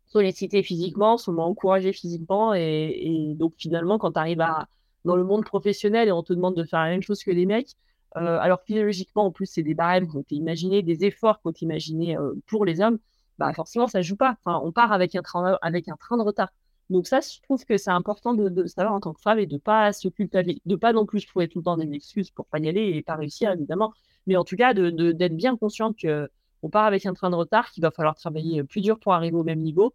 sollicitées 0.08 0.64
physiquement, 0.64 1.18
sont 1.18 1.34
moins 1.34 1.46
encouragées 1.46 1.94
physiquement. 1.94 2.54
Et, 2.54 3.34
donc, 3.36 3.54
finalement, 3.58 3.98
quand 3.98 4.14
tu 4.14 4.20
arrives 4.20 4.42
à, 4.42 4.68
dans 5.06 5.16
le 5.16 5.24
monde 5.24 5.46
professionnel 5.46 6.08
et 6.08 6.12
on 6.12 6.24
te 6.24 6.34
demande 6.34 6.56
de 6.56 6.64
faire 6.64 6.80
la 6.80 6.90
même 6.90 7.04
chose 7.04 7.24
que 7.24 7.32
les 7.32 7.46
mecs, 7.46 7.76
euh, 8.18 8.40
alors 8.40 8.62
physiologiquement, 8.62 9.26
en 9.26 9.32
plus, 9.32 9.46
c'est 9.48 9.64
des 9.64 9.74
barèmes 9.74 10.10
qui 10.10 10.18
ont 10.18 10.22
été 10.22 10.36
imaginés, 10.36 10.82
des 10.84 11.06
efforts 11.06 11.42
qui 11.42 11.48
ont 11.48 11.52
été 11.52 11.66
imaginés 11.66 12.18
euh, 12.18 12.34
pour 12.48 12.66
les 12.66 12.82
hommes. 12.82 13.00
Bah 13.38 13.54
forcément, 13.54 13.88
ça 13.88 14.02
joue 14.02 14.16
pas. 14.16 14.38
On 14.46 14.72
part 14.72 14.92
avec 14.92 15.16
un 15.16 15.22
train, 15.22 15.58
avec 15.62 15.88
un 15.90 15.96
train 15.96 16.18
de 16.18 16.24
retard. 16.24 16.50
Donc 16.90 17.08
ça, 17.08 17.20
je 17.20 17.42
trouve 17.42 17.64
que 17.66 17.78
c'est 17.78 17.92
important 17.92 18.34
de, 18.34 18.66
savoir 18.66 18.94
en 18.94 19.00
tant 19.00 19.14
que 19.14 19.22
femme 19.22 19.40
et 19.40 19.46
de 19.46 19.58
pas 19.58 19.94
se 19.94 20.08
culpabiliser, 20.08 20.62
de 20.66 20.76
pas 20.76 20.94
non 20.94 21.06
plus 21.06 21.26
trouver 21.26 21.48
tout 21.48 21.60
le 21.60 21.66
temps 21.66 21.78
des 21.78 21.92
excuses 21.94 22.32
pour 22.32 22.46
pas 22.48 22.60
y 22.60 22.70
aller 22.70 22.92
et 22.96 23.04
pas 23.04 23.16
réussir 23.16 23.52
évidemment, 23.52 23.94
mais 24.26 24.38
en 24.38 24.44
tout 24.46 24.56
cas 24.56 24.74
de, 24.74 24.90
d'être 25.12 25.36
bien 25.36 25.58
consciente 25.58 25.98
que 25.98 26.30
on 26.64 26.70
part 26.70 26.86
avec 26.86 27.06
un 27.06 27.14
train 27.14 27.30
de 27.30 27.36
retard, 27.36 27.72
qu'il 27.72 27.84
va 27.84 27.92
falloir 27.92 28.16
travailler 28.16 28.64
plus 28.64 28.82
dur 28.82 29.00
pour 29.00 29.14
arriver 29.14 29.36
au 29.36 29.44
même 29.44 29.60
niveau. 29.60 29.94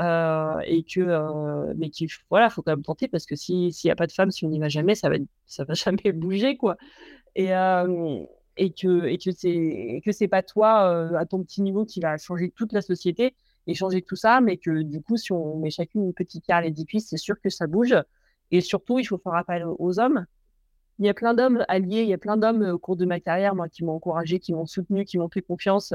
Euh, 0.00 0.58
et 0.66 0.82
que 0.82 1.72
mais 1.74 1.88
qu'il 1.88 2.08
voilà 2.28 2.50
faut 2.50 2.62
quand 2.62 2.72
même 2.72 2.82
tenter 2.82 3.06
parce 3.06 3.26
que 3.26 3.36
si 3.36 3.72
s'il 3.72 3.86
n'y 3.86 3.92
a 3.92 3.94
pas 3.94 4.08
de 4.08 4.12
femme 4.12 4.32
si 4.32 4.44
on 4.44 4.48
n'y 4.48 4.58
va 4.58 4.68
jamais 4.68 4.96
ça 4.96 5.08
va 5.08 5.14
ça 5.46 5.62
va 5.62 5.74
jamais 5.74 6.10
bouger 6.10 6.56
quoi 6.56 6.76
et, 7.36 7.50
et 8.56 8.70
que, 8.72 9.04
et 9.06 9.18
que 9.18 9.30
c'est 9.32 10.00
que 10.04 10.12
c'est 10.12 10.28
pas 10.28 10.42
toi 10.42 11.18
à 11.18 11.26
ton 11.26 11.42
petit 11.42 11.62
niveau 11.62 11.84
qui 11.84 12.00
va 12.00 12.16
changer 12.16 12.50
toute 12.50 12.72
la 12.72 12.82
société 12.82 13.34
et 13.66 13.74
changer 13.74 14.02
tout 14.02 14.16
ça, 14.16 14.40
mais 14.40 14.56
que 14.56 14.82
du 14.82 15.00
coup, 15.00 15.16
si 15.16 15.32
on 15.32 15.58
met 15.58 15.70
chacune 15.70 16.04
une 16.04 16.14
petite 16.14 16.44
pierre 16.44 16.58
à 16.58 16.62
l'édifice, 16.62 17.08
c'est 17.08 17.16
sûr 17.16 17.40
que 17.40 17.48
ça 17.50 17.66
bouge. 17.66 17.94
Et 18.50 18.60
surtout, 18.60 18.98
il 18.98 19.04
faut 19.04 19.18
faire 19.18 19.34
appel 19.34 19.64
aux 19.66 19.98
hommes. 19.98 20.26
Il 20.98 21.06
y 21.06 21.08
a 21.08 21.14
plein 21.14 21.34
d'hommes 21.34 21.64
alliés, 21.68 22.02
il 22.02 22.08
y 22.08 22.12
a 22.12 22.18
plein 22.18 22.36
d'hommes 22.36 22.62
au 22.62 22.78
cours 22.78 22.96
de 22.96 23.04
ma 23.04 23.20
carrière, 23.20 23.54
moi, 23.54 23.68
qui 23.68 23.84
m'ont 23.84 23.94
encouragé, 23.94 24.38
qui 24.38 24.52
m'ont 24.52 24.66
soutenu, 24.66 25.04
qui 25.04 25.18
m'ont 25.18 25.28
fait 25.28 25.42
confiance 25.42 25.92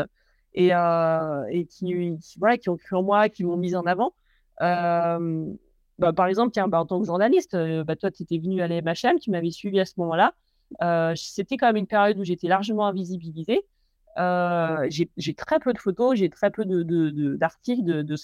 et, 0.53 0.73
euh, 0.73 1.45
et 1.49 1.65
qui, 1.65 2.17
voilà, 2.37 2.57
qui 2.57 2.69
ont 2.69 2.77
cru 2.77 2.95
en 2.95 3.03
moi, 3.03 3.29
qui 3.29 3.43
m'ont 3.45 3.55
mis 3.55 3.75
en 3.75 3.85
avant. 3.85 4.13
Euh, 4.61 5.45
bah, 5.99 6.11
par 6.11 6.27
exemple, 6.27 6.51
tiens, 6.51 6.67
bah, 6.67 6.81
en 6.81 6.85
tant 6.85 6.99
que 6.99 7.05
journaliste, 7.05 7.55
bah, 7.85 7.95
toi, 7.95 8.11
tu 8.11 8.23
étais 8.23 8.39
venu 8.39 8.61
à 8.61 8.67
l'MHM, 8.67 9.19
tu 9.21 9.31
m'avais 9.31 9.51
suivi 9.51 9.79
à 9.79 9.85
ce 9.85 9.93
moment-là. 9.97 10.33
Euh, 10.81 11.13
c'était 11.15 11.57
quand 11.57 11.67
même 11.67 11.77
une 11.77 11.87
période 11.87 12.17
où 12.17 12.23
j'étais 12.23 12.47
largement 12.47 12.87
invisibilisée. 12.87 13.65
Euh, 14.17 14.87
j'ai 14.89 15.33
très 15.33 15.59
peu 15.59 15.71
de 15.71 15.77
photos, 15.77 16.17
j'ai 16.17 16.29
très 16.29 16.51
peu 16.51 16.65
d'articles 16.65 18.03
de, 18.03 18.15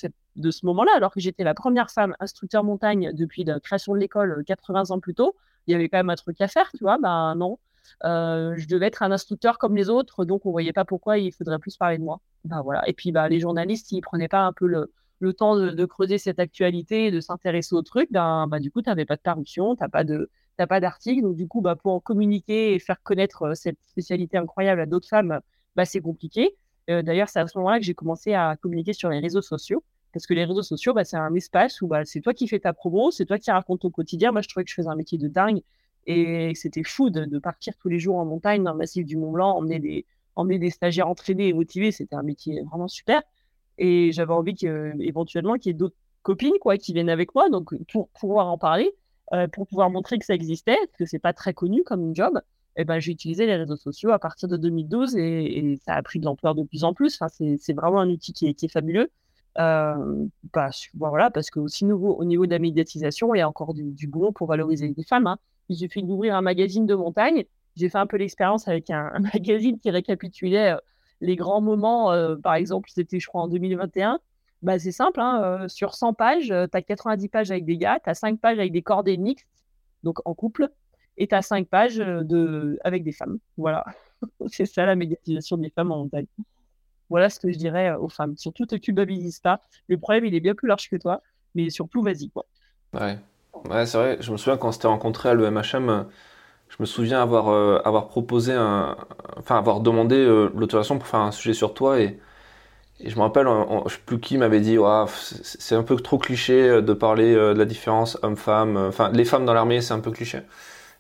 ce 0.51 0.65
moment-là, 0.65 0.91
alors 0.95 1.13
que 1.13 1.19
j'étais 1.19 1.43
la 1.43 1.53
première 1.53 1.89
femme 1.89 2.15
instructeur 2.19 2.63
montagne 2.63 3.11
depuis 3.13 3.43
la 3.43 3.59
création 3.59 3.93
de 3.93 3.99
l'école 3.99 4.43
80 4.45 4.91
euh, 4.91 4.93
ans 4.93 4.99
plus 4.99 5.15
tôt. 5.15 5.35
Il 5.67 5.71
y 5.71 5.75
avait 5.75 5.87
quand 5.89 5.97
même 5.97 6.09
un 6.09 6.15
truc 6.15 6.39
à 6.41 6.47
faire, 6.47 6.69
tu 6.71 6.83
vois. 6.83 6.97
Ben 6.97 7.35
non, 7.35 7.57
je 8.03 8.67
devais 8.67 8.87
être 8.87 9.03
un 9.03 9.11
instructeur 9.11 9.57
comme 9.57 9.75
les 9.75 9.89
autres, 9.89 10.25
donc 10.25 10.45
on 10.45 10.51
voyait 10.51 10.73
pas 10.73 10.85
pourquoi 10.85 11.17
il 11.17 11.31
faudrait 11.31 11.59
plus 11.59 11.77
parler 11.77 11.97
de 11.97 12.03
moi. 12.03 12.19
Ben 12.43 12.61
voilà. 12.61 12.87
Et 12.87 12.93
puis 12.93 13.11
ben, 13.11 13.27
les 13.29 13.39
journalistes, 13.39 13.91
ils 13.91 14.01
prenaient 14.01 14.27
pas 14.27 14.41
un 14.41 14.53
peu 14.53 14.67
le, 14.67 14.91
temps 15.33 15.55
de, 15.55 15.85
creuser 15.85 16.17
cette 16.17 16.39
actualité, 16.39 17.09
de 17.09 17.19
s'intéresser 17.19 17.73
au 17.73 17.81
truc, 17.81 18.09
ben, 18.11 18.47
ben, 18.47 18.59
du 18.59 18.69
coup, 18.69 18.81
tu 18.81 18.89
n'avais 18.89 19.05
pas 19.05 19.15
de 19.15 19.21
parution, 19.21 19.75
tu 19.75 19.89
pas 19.89 20.03
de, 20.03 20.29
t'as 20.57 20.67
pas 20.67 20.79
d'articles. 20.79 21.21
Donc, 21.21 21.35
du 21.35 21.47
coup, 21.47 21.61
bah, 21.61 21.75
pour 21.75 21.93
en 21.93 21.99
communiquer 21.99 22.73
et 22.73 22.79
faire 22.79 23.01
connaître 23.03 23.55
cette 23.55 23.77
spécialité 23.87 24.37
incroyable 24.37 24.81
à 24.81 24.85
d'autres 24.85 25.07
femmes, 25.07 25.39
bah, 25.75 25.85
c'est 25.85 26.01
compliqué. 26.01 26.55
D'ailleurs, 26.87 27.29
c'est 27.29 27.39
à 27.39 27.47
ce 27.47 27.57
moment-là 27.57 27.79
que 27.79 27.85
j'ai 27.85 27.95
commencé 27.95 28.33
à 28.33 28.55
communiquer 28.57 28.93
sur 28.93 29.09
les 29.09 29.19
réseaux 29.19 29.41
sociaux. 29.41 29.83
Parce 30.13 30.27
que 30.27 30.33
les 30.33 30.45
réseaux 30.45 30.63
sociaux, 30.63 30.93
bah, 30.93 31.03
c'est 31.03 31.17
un 31.17 31.33
espace 31.35 31.81
où 31.81 31.87
bah, 31.87 32.05
c'est 32.05 32.21
toi 32.21 32.33
qui 32.33 32.47
fais 32.47 32.59
ta 32.59 32.71
promo, 32.71 33.11
c'est 33.11 33.25
toi 33.25 33.37
qui 33.37 33.51
racontes 33.51 33.81
ton 33.81 33.89
quotidien. 33.89 34.31
Moi, 34.31 34.41
je 34.41 34.47
trouvais 34.47 34.63
que 34.63 34.69
je 34.69 34.75
faisais 34.75 34.87
un 34.87 34.95
métier 34.95 35.17
de 35.17 35.27
dingue 35.27 35.61
et 36.07 36.53
c'était 36.55 36.83
fou 36.83 37.09
de, 37.09 37.39
partir 37.39 37.75
tous 37.77 37.89
les 37.89 37.99
jours 37.99 38.15
en 38.15 38.25
montagne 38.25 38.63
dans 38.63 38.71
le 38.71 38.77
massif 38.77 39.05
du 39.05 39.17
Mont 39.17 39.31
Blanc, 39.31 39.57
emmener 39.57 39.79
des, 39.79 40.05
emmener 40.35 40.59
des 40.59 40.69
stagiaires 40.69 41.09
entraînés 41.09 41.49
et 41.49 41.53
motivés. 41.53 41.91
C'était 41.91 42.15
un 42.15 42.23
métier 42.23 42.61
vraiment 42.61 42.87
super. 42.87 43.23
Et 43.77 44.13
j'avais 44.13 44.31
envie 44.31 44.55
éventuellement 45.01 45.55
qu'il 45.55 45.71
y 45.71 45.71
ait 45.71 45.77
d'autres 45.77 45.97
copines 46.21 46.57
quoi, 46.61 46.77
qui 46.77 46.93
viennent 46.93 47.09
avec 47.09 47.35
moi, 47.35 47.49
donc 47.49 47.71
pour 47.91 48.07
pouvoir 48.09 48.47
en 48.47 48.57
parler, 48.57 48.91
euh, 49.33 49.47
pour 49.47 49.67
pouvoir 49.67 49.89
montrer 49.89 50.19
que 50.19 50.25
ça 50.25 50.35
existait, 50.35 50.77
que 50.97 51.05
c'est 51.05 51.19
pas 51.19 51.33
très 51.33 51.53
connu 51.53 51.83
comme 51.83 52.15
job. 52.15 52.41
Et 52.77 52.81
eh 52.81 52.83
ben, 52.85 52.99
j'ai 52.99 53.13
utilisé 53.13 53.45
les 53.45 53.55
réseaux 53.55 53.77
sociaux 53.77 54.11
à 54.11 54.19
partir 54.19 54.49
de 54.49 54.57
2012 54.57 55.15
et, 55.15 55.79
ça 55.85 55.93
a 55.93 56.03
pris 56.03 56.19
de 56.19 56.25
l'ampleur 56.25 56.55
de 56.55 56.63
plus 56.63 56.83
en 56.83 56.93
plus. 56.93 57.19
C'est 57.57 57.73
vraiment 57.73 58.01
un 58.01 58.09
outil 58.09 58.33
qui 58.33 58.47
est, 58.47 58.53
qui 58.53 58.67
fabuleux. 58.67 59.09
Euh, 59.57 60.25
voilà, 60.93 61.31
parce 61.31 61.49
que 61.49 61.61
aussi 61.61 61.85
nouveau, 61.85 62.13
au 62.15 62.25
niveau 62.25 62.45
de 62.45 62.51
la 62.51 62.59
médiatisation, 62.59 63.33
il 63.33 63.37
y 63.37 63.41
a 63.41 63.47
encore 63.47 63.73
du, 63.73 63.93
du 63.93 64.07
boulot 64.07 64.33
pour 64.33 64.47
valoriser 64.47 64.93
les 64.95 65.03
femmes. 65.03 65.25
Hein. 65.25 65.37
Il 65.69 65.77
suffit 65.77 66.03
d'ouvrir 66.03 66.35
un 66.35 66.41
magazine 66.41 66.85
de 66.85 66.95
montagne. 66.95 67.45
J'ai 67.77 67.87
fait 67.87 67.97
un 67.97 68.07
peu 68.07 68.17
l'expérience 68.17 68.67
avec 68.67 68.89
un, 68.89 69.19
magazine 69.33 69.79
qui 69.79 69.89
récapitulait 69.89 70.73
euh, 70.73 70.77
les 71.21 71.37
grands 71.37 71.61
moments. 71.61 72.11
Par 72.43 72.55
exemple, 72.55 72.89
c'était, 72.91 73.21
je 73.21 73.27
crois, 73.27 73.43
en 73.43 73.47
2021. 73.47 74.19
Bah, 74.61 74.79
c'est 74.79 74.91
simple, 74.91 75.19
hein, 75.19 75.41
euh, 75.43 75.67
sur 75.67 75.93
100 75.93 76.13
pages, 76.13 76.47
tu 76.47 76.53
as 76.53 76.81
90 76.81 77.29
pages 77.29 77.51
avec 77.51 77.65
des 77.65 77.77
gars, 77.77 77.99
tu 78.03 78.09
as 78.09 78.13
5 78.13 78.39
pages 78.39 78.57
avec 78.57 78.71
des 78.71 78.81
cordées 78.81 79.17
mixtes, 79.17 79.47
donc 80.03 80.19
en 80.25 80.33
couple, 80.33 80.69
et 81.17 81.27
tu 81.27 81.35
as 81.35 81.41
5 81.41 81.67
pages 81.67 81.97
de... 81.97 82.79
avec 82.83 83.03
des 83.03 83.11
femmes. 83.11 83.37
Voilà. 83.57 83.85
c'est 84.47 84.65
ça 84.65 84.85
la 84.85 84.95
médiatisation 84.95 85.57
des 85.57 85.69
femmes 85.69 85.91
en 85.91 85.97
montagne. 85.97 86.27
Voilà 87.09 87.29
ce 87.29 87.39
que 87.39 87.51
je 87.51 87.57
dirais 87.57 87.93
aux 87.93 88.09
femmes. 88.09 88.35
Surtout, 88.37 88.65
te 88.65 88.75
culpabilise 88.75 89.39
pas. 89.39 89.61
Le 89.87 89.97
problème, 89.97 90.25
il 90.25 90.33
est 90.33 90.39
bien 90.39 90.55
plus 90.55 90.67
large 90.67 90.89
que 90.89 90.95
toi, 90.95 91.21
mais 91.53 91.69
surtout, 91.69 92.01
vas-y. 92.01 92.29
Quoi. 92.29 92.45
Ouais. 92.93 93.17
C'est 93.85 93.97
vrai. 93.97 94.17
Je 94.19 94.31
me 94.31 94.37
souviens 94.37 94.57
quand 94.57 94.69
on 94.69 94.71
s'était 94.71 94.87
rencontré 94.87 95.29
à 95.29 95.33
l'EMHM, 95.35 96.07
je 96.69 96.75
me 96.79 96.85
souviens 96.85 97.21
avoir, 97.21 97.49
euh, 97.49 97.79
avoir 97.85 98.07
proposé 98.07 98.53
enfin 99.37 99.57
avoir 99.57 99.79
demandé 99.79 100.15
euh, 100.15 100.51
l'autorisation 100.55 100.97
pour 100.97 101.07
faire 101.07 101.19
un 101.19 101.31
sujet 101.31 101.53
sur 101.53 101.73
toi 101.73 101.99
et, 102.01 102.19
et 102.99 103.09
je 103.09 103.15
me 103.15 103.21
rappelle, 103.21 103.47
je 103.87 103.93
sais 103.93 104.01
plus 104.05 104.19
qui 104.19 104.37
m'avait 104.37 104.61
dit, 104.61 104.77
c'est 105.07 105.75
un 105.75 105.83
peu 105.83 105.95
trop 105.97 106.17
cliché 106.17 106.69
euh, 106.69 106.81
de 106.81 106.93
parler 106.93 107.33
de 107.33 107.53
la 107.53 107.65
différence 107.65 108.17
homme-femme, 108.23 108.77
enfin 108.77 109.11
les 109.11 109.25
femmes 109.25 109.45
dans 109.45 109.53
l'armée 109.53 109.81
c'est 109.81 109.93
un 109.93 109.99
peu 109.99 110.11
cliché. 110.11 110.39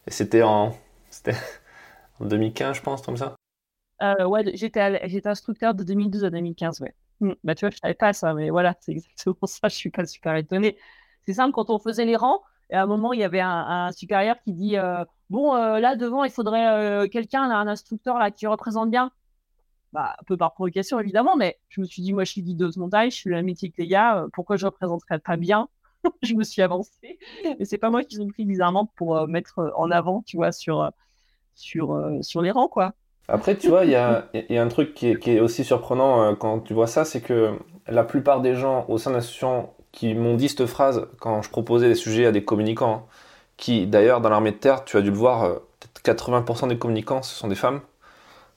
Et 0.07 0.11
c'était 0.11 0.43
en, 0.43 0.75
c'était 1.09 1.35
en 2.19 2.25
2015 2.25 2.77
je 2.77 2.81
pense 2.81 3.01
comme 3.01 3.17
ça. 3.17 3.35
ouais, 4.01 4.55
j'étais, 4.55 5.07
j'étais 5.07 5.29
instructeur 5.29 5.73
de 5.73 5.83
2012 5.83 6.25
à 6.25 6.29
2015, 6.29 6.81
ouais. 6.81 6.93
Hmm. 7.21 7.33
Bah 7.43 7.55
tu 7.55 7.65
vois, 7.65 7.71
je 7.71 7.77
savais 7.77 7.93
pas 7.93 8.13
ça, 8.13 8.33
mais 8.33 8.49
voilà, 8.49 8.75
c'est 8.81 8.91
exactement 8.91 9.37
ça. 9.43 9.67
Je 9.69 9.75
suis 9.75 9.89
pas 9.89 10.05
super 10.05 10.35
étonné. 10.35 10.77
C'est 11.25 11.33
simple, 11.33 11.53
quand 11.53 11.69
on 11.69 11.79
faisait 11.79 12.05
les 12.05 12.15
rangs, 12.15 12.41
et 12.69 12.75
à 12.75 12.83
un 12.83 12.85
moment, 12.87 13.13
il 13.13 13.19
y 13.19 13.23
avait 13.23 13.41
un, 13.41 13.91
supérieur 13.91 14.37
qui 14.43 14.53
dit 14.53 14.77
euh, 14.77 15.03
Bon, 15.29 15.55
euh, 15.55 15.79
là, 15.79 15.95
devant, 15.95 16.23
il 16.23 16.31
faudrait 16.31 16.67
euh, 16.67 17.07
quelqu'un, 17.07 17.43
un 17.43 17.67
instructeur 17.67 18.17
là, 18.17 18.31
qui 18.31 18.47
représente 18.47 18.89
bien. 18.91 19.11
Bah, 19.95 20.15
un 20.19 20.23
peu 20.25 20.35
par 20.35 20.53
provocation, 20.53 20.99
évidemment, 20.99 21.37
mais 21.37 21.57
je 21.69 21.79
me 21.79 21.85
suis 21.85 22.01
dit 22.01 22.13
Moi, 22.13 22.25
je 22.25 22.31
suis 22.31 22.41
guideuse 22.41 22.75
montagne, 22.77 23.09
je 23.09 23.15
suis 23.15 23.29
même 23.29 23.45
métier 23.45 23.69
que 23.69 23.81
les 23.81 23.87
gars, 23.87 24.25
pourquoi 24.33 24.57
je 24.57 24.65
ne 24.65 24.69
représenterais 24.69 25.19
pas 25.19 25.37
bien? 25.37 25.69
Je 26.21 26.35
me 26.35 26.43
suis 26.43 26.61
avancée. 26.61 27.17
Mais 27.43 27.65
c'est 27.65 27.79
pas 27.79 27.89
moi 27.89 28.03
qui 28.03 28.19
ont 28.19 28.27
pris 28.27 28.45
bizarrement 28.45 28.85
pour 28.95 29.27
mettre 29.27 29.73
en 29.75 29.89
avant, 29.89 30.21
tu 30.21 30.37
vois, 30.37 30.51
sur, 30.51 30.91
sur, 31.55 31.99
sur 32.21 32.43
les 32.43 32.51
rangs, 32.51 32.67
quoi. 32.67 32.93
Après, 33.27 33.57
tu 33.57 33.69
vois, 33.69 33.85
il 33.85 33.91
y 33.91 33.95
a, 33.95 34.29
y 34.35 34.57
a, 34.57 34.61
un 34.61 34.67
truc 34.67 34.93
qui 34.93 35.07
est, 35.07 35.39
aussi 35.39 35.63
surprenant 35.63 36.35
quand 36.35 36.59
tu 36.59 36.75
vois 36.75 36.85
ça, 36.85 37.05
c'est 37.05 37.21
que 37.21 37.57
la 37.87 38.03
plupart 38.03 38.41
des 38.41 38.53
gens 38.53 38.85
au 38.87 38.99
sein 38.99 39.09
de 39.09 39.15
l'association 39.15 39.69
qui 39.91 40.13
m'ont 40.13 40.35
dit 40.35 40.49
cette 40.49 40.65
phrase 40.65 41.07
quand 41.19 41.41
je 41.41 41.49
proposais 41.49 41.87
des 41.87 41.95
sujets 41.95 42.25
à 42.25 42.31
des 42.31 42.43
communicants, 42.43 42.93
hein, 42.93 43.03
qui 43.57 43.87
d'ailleurs 43.87 44.21
dans 44.21 44.29
l'armée 44.29 44.51
de 44.51 44.57
terre, 44.57 44.83
tu 44.83 44.97
as 44.97 45.01
dû 45.01 45.09
le 45.09 45.15
voir, 45.15 45.43
euh, 45.43 45.55
peut-être 45.79 46.21
80% 46.21 46.67
des 46.67 46.77
communicants, 46.77 47.23
ce 47.23 47.33
sont 47.33 47.47
des 47.47 47.55
femmes. 47.55 47.81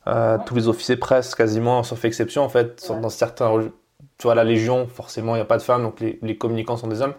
Euh, 0.08 0.38
tous 0.46 0.54
les 0.54 0.68
officiers 0.68 0.96
presse, 0.96 1.34
quasiment, 1.34 1.82
sauf 1.82 2.04
exception, 2.04 2.42
en 2.42 2.48
fait, 2.48 2.90
dans 3.00 3.08
certains... 3.10 3.70
Tu 4.16 4.24
vois, 4.24 4.34
la 4.34 4.44
Légion, 4.44 4.86
forcément, 4.86 5.34
il 5.34 5.38
n'y 5.38 5.42
a 5.42 5.46
pas 5.46 5.58
de 5.58 5.62
femmes, 5.62 5.82
donc 5.82 6.00
les, 6.00 6.36
communicants 6.36 6.76
sont 6.76 6.88
des 6.88 7.02
hommes. 7.02 7.14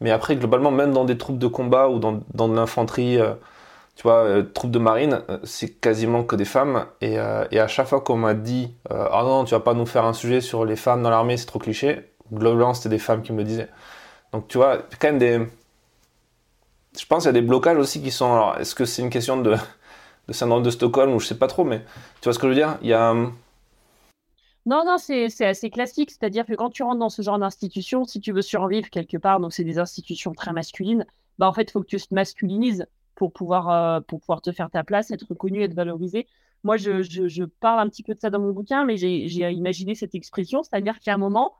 Mais 0.00 0.10
après, 0.10 0.36
globalement, 0.36 0.70
même 0.70 0.92
dans 0.92 1.04
des 1.04 1.18
troupes 1.18 1.38
de 1.38 1.46
combat 1.46 1.88
ou 1.88 1.98
dans, 1.98 2.20
dans 2.32 2.48
de 2.48 2.54
l'infanterie, 2.54 3.18
euh, 3.18 3.34
tu 3.96 4.04
vois, 4.04 4.26
troupes 4.54 4.70
de 4.70 4.78
marine, 4.78 5.22
c'est 5.44 5.68
quasiment 5.68 6.24
que 6.24 6.36
des 6.36 6.46
femmes. 6.46 6.86
Et, 7.02 7.18
à 7.18 7.68
chaque 7.68 7.86
fois 7.86 8.00
qu'on 8.00 8.16
m'a 8.16 8.34
dit 8.34 8.74
«Ah 8.90 9.22
non, 9.24 9.44
tu 9.44 9.50
vas 9.50 9.60
pas 9.60 9.74
nous 9.74 9.84
faire 9.84 10.06
un 10.06 10.14
sujet 10.14 10.40
sur 10.40 10.64
les 10.64 10.76
femmes 10.76 11.02
dans 11.02 11.10
l'armée, 11.10 11.36
c'est 11.36 11.46
trop 11.46 11.58
cliché», 11.58 12.10
globalement, 12.32 12.72
c'était 12.72 12.88
des 12.88 12.98
femmes 12.98 13.22
qui 13.22 13.32
me 13.32 13.44
disaient. 13.44 13.68
Donc, 14.32 14.48
tu 14.48 14.58
vois, 14.58 14.78
quand 14.98 15.08
même 15.08 15.18
des. 15.18 15.46
Je 16.98 17.06
pense 17.06 17.24
qu'il 17.24 17.28
y 17.28 17.36
a 17.36 17.40
des 17.40 17.46
blocages 17.46 17.78
aussi 17.78 18.02
qui 18.02 18.10
sont. 18.10 18.32
Alors, 18.32 18.58
est-ce 18.58 18.74
que 18.74 18.84
c'est 18.84 19.02
une 19.02 19.10
question 19.10 19.36
de, 19.36 19.56
de 20.30 20.34
syndrome 20.34 20.62
de 20.62 20.70
Stockholm 20.70 21.12
ou 21.12 21.20
je 21.20 21.26
sais 21.26 21.38
pas 21.38 21.48
trop, 21.48 21.64
mais 21.64 21.80
tu 22.20 22.24
vois 22.24 22.32
ce 22.32 22.38
que 22.38 22.46
je 22.46 22.52
veux 22.52 22.54
dire. 22.54 22.78
Hum, 22.96 23.34
non, 24.66 24.84
non, 24.86 24.98
c'est 24.98 25.44
assez 25.44 25.70
classique. 25.70 26.10
C'est-à-dire 26.10 26.46
que 26.46 26.54
quand 26.54 26.70
tu 26.70 26.82
rentres 26.82 27.00
dans 27.00 27.08
ce 27.08 27.22
genre 27.22 27.38
d'institution, 27.38 28.04
si 28.04 28.20
tu 28.20 28.32
veux 28.32 28.42
survivre 28.42 28.88
quelque 28.90 29.16
part, 29.16 29.40
donc 29.40 29.52
c'est 29.52 29.64
des 29.64 29.78
institutions 29.78 30.32
très 30.32 30.52
masculines, 30.52 31.04
bah 31.38 31.48
en 31.48 31.52
fait, 31.52 31.62
il 31.62 31.70
faut 31.72 31.80
que 31.80 31.86
tu 31.86 31.96
te 31.96 32.14
masculinises 32.14 32.86
pour 33.16 33.32
pouvoir, 33.32 33.70
euh, 33.70 34.00
pour 34.00 34.20
pouvoir 34.20 34.42
te 34.42 34.52
faire 34.52 34.70
ta 34.70 34.84
place, 34.84 35.10
être 35.10 35.26
reconnu, 35.28 35.62
être 35.62 35.74
valorisé. 35.74 36.26
Moi, 36.62 36.76
je, 36.76 37.44
parle 37.60 37.80
un 37.80 37.88
petit 37.88 38.02
peu 38.02 38.14
de 38.14 38.20
ça 38.20 38.30
dans 38.30 38.38
mon 38.38 38.52
bouquin, 38.52 38.84
mais 38.84 38.96
j'ai 38.96 39.50
imaginé 39.50 39.94
cette 39.94 40.14
expression, 40.14 40.62
c'est-à-dire 40.62 41.00
qu'à 41.00 41.14
un 41.14 41.18
moment, 41.18 41.54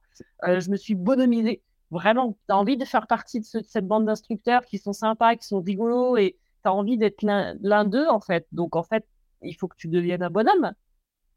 euh, 0.47 0.61
je 0.61 0.71
me 0.71 0.77
suis 0.77 0.95
bonomisée. 0.95 1.63
Vraiment, 1.91 2.37
tu 2.47 2.53
as 2.53 2.57
envie 2.57 2.77
de 2.77 2.85
faire 2.85 3.07
partie 3.07 3.41
de, 3.41 3.45
cette 3.45 3.87
bande 3.87 4.05
d'instructeurs 4.05 4.65
qui 4.65 4.79
sont 4.79 4.93
sympas, 4.93 5.37
qui 5.37 5.47
sont 5.47 5.61
rigolos, 5.61 6.17
et 6.17 6.37
as 6.65 6.75
envie 6.75 6.99
d'être 6.99 7.23
l'un 7.23 7.85
d'eux, 7.85 8.09
en 8.09 8.21
fait. 8.21 8.47
Donc, 8.53 8.77
en 8.77 8.83
fait, 8.83 9.07
il 9.43 9.55
faut 9.55 9.69
que 9.69 9.77
tu 9.77 9.89
deviennes 9.89 10.23
un 10.23 10.31
bonhomme 10.31 10.73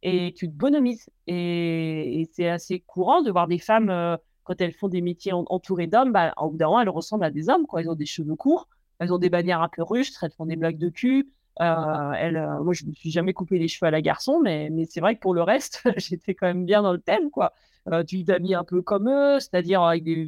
et 0.01 0.33
tu 0.33 0.47
te 0.47 0.53
bonomises. 0.53 1.09
Et, 1.27 2.29
c'est 2.33 2.49
assez 2.49 2.79
courant 2.81 3.21
de 3.21 3.31
voir 3.31 3.47
des 3.47 3.59
femmes, 3.59 3.89
euh, 3.89 4.17
quand 4.43 4.59
elles 4.61 4.73
font 4.73 4.89
des 4.89 5.01
métiers 5.01 5.33
entourés 5.33 5.87
d'hommes, 5.87 6.11
bah, 6.11 6.33
au 6.37 6.49
bout 6.49 6.57
d'un 6.57 6.67
moment, 6.67 6.81
elles 6.81 6.89
ressemblent 6.89 7.25
à 7.25 7.31
des 7.31 7.49
hommes. 7.49 7.65
Quoi. 7.65 7.81
Elles 7.81 7.89
ont 7.89 7.95
des 7.95 8.05
cheveux 8.05 8.35
courts, 8.35 8.67
elles 8.99 9.13
ont 9.13 9.17
des 9.17 9.29
bannières 9.29 9.61
un 9.61 9.69
peu 9.69 9.83
rustres, 9.83 10.23
elles 10.23 10.31
font 10.31 10.45
des 10.45 10.57
blagues 10.57 10.77
de 10.77 10.89
cul, 10.89 11.31
euh, 11.61 12.11
elle, 12.13 12.37
euh, 12.37 12.63
moi, 12.63 12.73
je 12.73 12.85
me 12.85 12.93
suis 12.93 13.11
jamais 13.11 13.33
coupé 13.33 13.59
les 13.59 13.67
cheveux 13.67 13.87
à 13.87 13.91
la 13.91 14.01
garçon, 14.01 14.39
mais, 14.41 14.69
mais 14.71 14.85
c'est 14.85 15.01
vrai 15.01 15.15
que 15.15 15.19
pour 15.19 15.33
le 15.33 15.43
reste, 15.43 15.81
j'étais 15.97 16.33
quand 16.33 16.47
même 16.47 16.65
bien 16.65 16.81
dans 16.81 16.93
le 16.93 16.99
thème, 16.99 17.29
quoi. 17.29 17.53
Euh, 17.91 18.03
tu 18.03 18.23
t'habilles 18.23 18.55
un 18.55 18.63
peu 18.63 18.81
comme 18.81 19.09
eux, 19.09 19.39
c'est-à-dire 19.39 19.81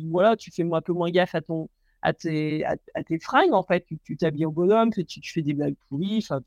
voilà, 0.10 0.36
tu 0.36 0.52
fais 0.52 0.64
un 0.70 0.82
peu 0.82 0.94
moins 0.94 1.10
gaffe 1.10 1.36
à 1.36 1.42
ton, 1.42 1.70
à 2.02 2.14
tes, 2.14 2.66
à, 2.66 3.04
tes 3.04 3.20
fringues, 3.20 3.54
en 3.54 3.64
fait. 3.64 3.86
Tu 4.04 4.18
t'habilles 4.18 4.46
au 4.46 4.52
bonhomme, 4.52 4.92
tu, 4.92 5.06
tu, 5.06 5.32
fais 5.32 5.42
des 5.42 5.54
blagues 5.54 5.76
pourries, 5.90 6.20
enfin, 6.24 6.42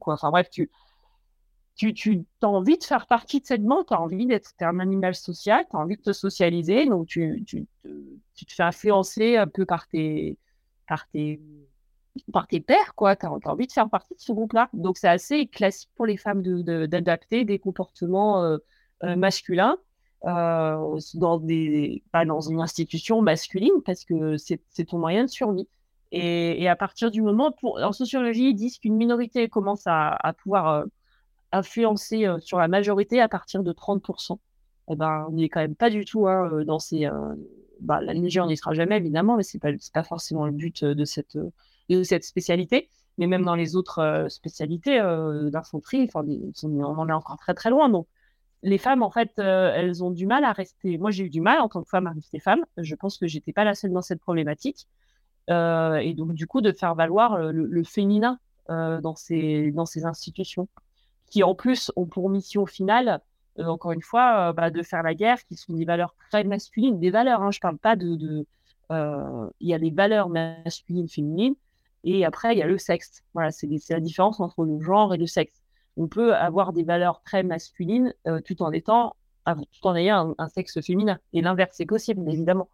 quoi. 0.00 0.14
Enfin, 0.14 0.30
bref, 0.30 0.50
tu, 0.50 0.70
tu, 1.76 1.94
tu 1.94 2.26
as 2.42 2.48
envie 2.48 2.78
de 2.78 2.84
faire 2.84 3.06
partie 3.06 3.40
de 3.40 3.46
cette 3.46 3.62
bande, 3.62 3.86
tu 3.86 3.94
as 3.94 4.00
envie 4.00 4.26
d'être 4.26 4.52
un 4.60 4.78
animal 4.80 5.14
social, 5.14 5.64
tu 5.70 5.76
as 5.76 5.78
envie 5.78 5.96
de 5.96 6.02
te 6.02 6.12
socialiser, 6.12 6.86
donc 6.86 7.06
tu, 7.06 7.44
tu, 7.46 7.66
tu, 8.34 8.46
te 8.46 8.52
fais 8.52 8.62
influencer 8.62 9.36
un 9.36 9.46
peu 9.46 9.66
par 9.66 9.86
tes, 9.86 10.38
par 10.88 11.06
tes, 11.08 11.40
par 12.32 12.46
tes 12.46 12.60
pères, 12.60 12.94
quoi. 12.94 13.14
Tu 13.16 13.26
as, 13.26 13.30
envie 13.30 13.66
de 13.66 13.72
faire 13.72 13.88
partie 13.90 14.14
de 14.14 14.20
ce 14.20 14.32
groupe-là. 14.32 14.70
Donc, 14.72 14.96
c'est 14.98 15.08
assez 15.08 15.46
classique 15.46 15.90
pour 15.94 16.06
les 16.06 16.16
femmes 16.16 16.42
d'adapter 16.42 17.44
de, 17.44 17.48
des 17.48 17.58
comportements 17.58 18.42
euh, 18.42 18.58
euh, 19.04 19.16
masculins 19.16 19.76
euh, 20.26 20.98
dans, 21.14 21.40
une 21.40 22.60
institution 22.60 23.22
masculine 23.22 23.82
parce 23.84 24.04
que 24.04 24.36
c'est 24.36 24.84
ton 24.86 24.98
moyen 24.98 25.24
de 25.24 25.30
survie. 25.30 25.68
Et, 26.12 26.68
à 26.68 26.76
partir 26.76 27.10
du 27.10 27.22
moment, 27.22 27.54
en 27.62 27.92
sociologie, 27.92 28.50
ils 28.50 28.54
disent 28.54 28.78
qu'une 28.78 28.96
minorité 28.96 29.48
commence 29.48 29.82
à, 29.86 30.18
pouvoir 30.42 30.84
influencer 31.52 32.26
sur 32.40 32.58
la 32.58 32.68
majorité 32.68 33.20
à 33.20 33.28
partir 33.28 33.62
de 33.62 33.72
30%. 33.72 34.34
Et 34.34 34.92
eh 34.92 34.96
ben, 34.96 35.26
on 35.28 35.32
n'est 35.32 35.48
quand 35.48 35.60
même 35.60 35.74
pas 35.74 35.90
du 35.90 36.04
tout 36.04 36.28
hein, 36.28 36.62
dans 36.64 36.78
ces. 36.78 37.08
Bah, 37.80 38.00
la 38.00 38.14
Niger, 38.14 38.46
n'y 38.46 38.56
sera 38.56 38.72
jamais, 38.72 38.96
évidemment, 38.96 39.36
mais 39.36 39.42
ce 39.42 39.56
n'est 39.56 39.78
pas, 39.92 40.04
forcément 40.04 40.46
le 40.46 40.52
but 40.52 40.84
de 40.84 41.04
cette 41.04 41.36
de 41.88 42.02
cette 42.02 42.24
spécialité, 42.24 42.90
mais 43.18 43.26
même 43.26 43.44
dans 43.44 43.54
les 43.54 43.76
autres 43.76 44.00
euh, 44.00 44.28
spécialités 44.28 45.00
euh, 45.00 45.50
d'infanterie, 45.50 46.08
enfin, 46.12 46.26
on 46.64 46.84
en 46.84 47.08
est 47.08 47.12
encore 47.12 47.38
très 47.38 47.54
très 47.54 47.70
loin. 47.70 47.88
Donc, 47.88 48.06
les 48.62 48.78
femmes, 48.78 49.02
en 49.02 49.10
fait, 49.10 49.38
euh, 49.38 49.72
elles 49.74 50.02
ont 50.02 50.10
du 50.10 50.26
mal 50.26 50.44
à 50.44 50.52
rester. 50.52 50.98
Moi, 50.98 51.10
j'ai 51.10 51.24
eu 51.24 51.30
du 51.30 51.40
mal 51.40 51.60
en 51.60 51.68
tant 51.68 51.82
que 51.82 51.88
femme 51.88 52.06
à 52.06 52.10
rester 52.10 52.40
femme. 52.40 52.64
Je 52.76 52.94
pense 52.94 53.18
que 53.18 53.26
j'étais 53.26 53.52
pas 53.52 53.64
la 53.64 53.74
seule 53.74 53.92
dans 53.92 54.02
cette 54.02 54.20
problématique. 54.20 54.88
et 55.48 56.14
donc, 56.16 56.32
du 56.34 56.46
coup, 56.46 56.60
de 56.60 56.72
faire 56.72 56.94
valoir 56.94 57.38
le, 57.38 57.84
féminin 57.84 58.38
dans, 58.68 59.14
ces, 59.14 59.70
dans 59.72 59.86
ces 59.86 60.04
institutions, 60.04 60.68
qui 61.26 61.42
en 61.42 61.54
plus 61.54 61.92
ont 61.96 62.06
pour 62.06 62.30
mission 62.30 62.66
finale, 62.66 63.20
encore 63.58 63.92
une 63.92 64.02
fois, 64.02 64.52
bah, 64.52 64.70
de 64.70 64.82
faire 64.82 65.02
la 65.02 65.14
guerre, 65.14 65.44
qui 65.44 65.56
sont 65.56 65.74
des 65.74 65.84
valeurs 65.84 66.14
très 66.30 66.44
masculines, 66.44 66.98
des 66.98 67.10
valeurs. 67.10 67.42
Hein, 67.42 67.50
je 67.52 67.60
parle 67.60 67.78
pas 67.78 67.96
de 67.96 68.46
il 68.90 69.68
y 69.68 69.74
a 69.74 69.78
des 69.78 69.90
valeurs 69.90 70.28
masculines, 70.28 71.08
féminines, 71.08 71.54
Et 72.04 72.24
après, 72.24 72.54
il 72.54 72.58
y 72.58 72.62
a 72.62 72.66
le 72.66 72.78
sexe. 72.78 73.22
Voilà, 73.34 73.50
c'est 73.50 73.68
la 73.90 74.00
différence 74.00 74.40
entre 74.40 74.64
le 74.64 74.80
genre 74.80 75.14
et 75.14 75.18
le 75.18 75.26
sexe. 75.26 75.65
On 75.96 76.08
peut 76.08 76.34
avoir 76.34 76.72
des 76.72 76.84
valeurs 76.84 77.22
très 77.22 77.42
masculines 77.42 78.14
tout 78.44 78.62
en 78.62 78.72
étant, 78.72 79.16
tout 79.46 79.86
en 79.86 79.94
ayant 79.94 80.34
un, 80.38 80.48
sexe 80.48 80.80
féminin. 80.80 81.18
Et 81.32 81.40
l'inverse, 81.40 81.72
c'est 81.74 81.86
possible, 81.86 82.22
évidemment. 82.30 82.68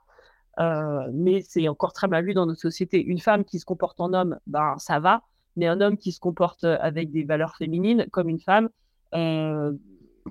mais 0.58 1.42
c'est 1.42 1.68
encore 1.68 1.92
très 1.92 2.08
mal 2.08 2.24
vu 2.24 2.34
dans 2.34 2.46
notre 2.46 2.60
société. 2.60 3.02
Une 3.02 3.20
femme 3.20 3.44
qui 3.44 3.58
se 3.58 3.64
comporte 3.64 4.00
en 4.00 4.12
homme, 4.12 4.38
ben, 4.46 4.76
ça 4.78 4.98
va. 4.98 5.22
Mais 5.56 5.66
un 5.66 5.80
homme 5.80 5.98
qui 5.98 6.12
se 6.12 6.20
comporte 6.20 6.64
avec 6.64 7.10
des 7.10 7.24
valeurs 7.24 7.56
féminines, 7.56 8.06
comme 8.10 8.28
une 8.28 8.40
femme, 8.40 8.68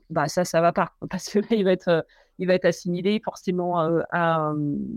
bah 0.09 0.27
ça, 0.27 0.45
ça 0.45 0.61
va 0.61 0.73
pas. 0.73 0.93
Parce 1.09 1.29
que 1.29 1.39
là, 1.39 1.47
il 1.51 1.63
va 1.63 1.71
être, 1.71 2.05
il 2.41 2.47
va 2.47 2.55
être 2.55 2.65
assimilé 2.65 3.21
forcément 3.23 3.77
à, 4.11 4.51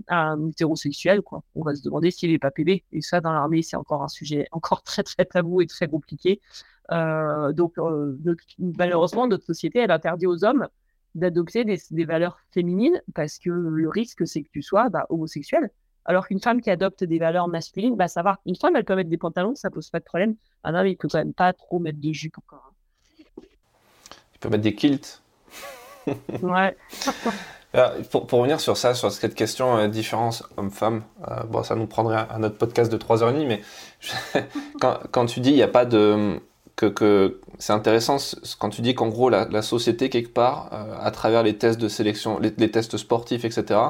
un 0.09 0.49
hétérosexuel. 0.49 1.21
Quoi. 1.21 1.43
On 1.55 1.63
va 1.63 1.75
se 1.75 1.83
demander 1.83 2.11
s'il 2.11 2.33
n'est 2.33 2.39
pas 2.39 2.51
pédé. 2.51 2.85
Et 2.91 3.03
ça, 3.03 3.21
dans 3.21 3.35
l'armée, 3.35 3.61
c'est 3.61 3.77
encore 3.77 4.03
un 4.03 4.09
sujet 4.09 4.49
encore 4.53 4.83
très, 4.83 5.03
très 5.03 5.27
tabou 5.27 5.61
et 5.61 5.67
très 5.67 5.87
compliqué. 5.87 6.41
donc, 6.91 7.75
malheureusement, 8.59 9.27
notre 9.27 9.45
société, 9.45 9.81
elle 9.81 9.91
interdit 9.91 10.27
aux 10.27 10.43
hommes 10.43 10.69
d'adopter 11.15 11.65
des, 11.65 11.79
des, 11.91 12.05
valeurs 12.07 12.41
féminines 12.51 13.03
parce 13.15 13.39
que 13.39 13.51
le 13.51 13.89
risque, 13.91 14.27
c'est 14.27 14.43
que 14.43 14.49
tu 14.51 14.63
sois 14.63 14.89
bah, 14.89 15.05
homosexuel. 15.11 15.71
Alors 16.07 16.27
qu'une 16.27 16.41
femme 16.41 16.63
qui 16.63 16.71
adopte 16.71 17.05
des 17.05 17.19
valeurs 17.19 17.49
masculines, 17.49 17.95
bah, 17.95 18.09
ça 18.09 18.23
va. 18.23 18.41
Une 18.47 18.57
femme, 18.57 18.75
elle 18.75 18.85
peut 18.87 18.97
mettre 18.97 19.11
des 19.11 19.19
pantalons, 19.19 19.55
ça 19.55 19.69
pose 19.69 19.91
pas 19.91 20.01
de 20.01 20.05
problème. 20.05 20.35
Un 20.65 20.75
homme, 20.75 20.87
il 20.87 20.97
peut 20.97 21.09
quand 21.09 21.19
même 21.19 21.35
pas 21.35 21.53
trop 21.53 21.79
mettre 21.79 22.01
de 22.01 22.13
jupe 22.13 22.39
encore. 22.39 22.73
Hein. 22.73 23.43
Il 24.33 24.39
peut 24.41 24.49
mettre 24.49 24.63
des 24.63 24.75
kilts. 24.75 25.21
Ouais. 26.43 26.77
pour, 28.11 28.27
pour, 28.27 28.39
revenir 28.39 28.61
sur 28.61 28.77
ça, 28.77 28.95
sur 28.95 29.11
cette 29.11 29.35
question 29.35 29.77
euh, 29.77 29.89
différence 29.89 30.45
homme-femme, 30.57 31.03
euh, 31.29 31.43
bon, 31.45 31.63
ça 31.63 31.75
nous 31.75 31.87
prendrait 31.87 32.27
un, 32.31 32.43
autre 32.43 32.57
podcast 32.57 32.91
de 32.91 32.97
3h30, 32.97 33.47
mais 33.47 33.61
quand, 34.81 34.99
quand, 35.11 35.27
tu 35.27 35.41
dis 35.41 35.51
il 35.51 35.57
n'y 35.57 35.63
a 35.63 35.69
pas 35.69 35.85
de. 35.85 36.41
que, 36.77 36.87
que 36.87 37.41
c'est 37.59 37.73
intéressant 37.73 38.17
quand 38.59 38.71
tu 38.71 38.83
dis 38.83 38.95
qu'en 38.95 39.09
gros, 39.09 39.29
la, 39.29 39.63
société, 39.63 40.09
quelque 40.09 40.33
part, 40.33 40.71
euh, 40.73 40.97
à 41.01 41.11
travers 41.11 41.43
les 41.43 41.57
tests 41.57 41.81
de 41.81 41.89
sélection, 41.89 42.39
les, 42.39 42.71
tests 42.71 42.97
sportifs, 42.97 43.45
etc., 43.45 43.81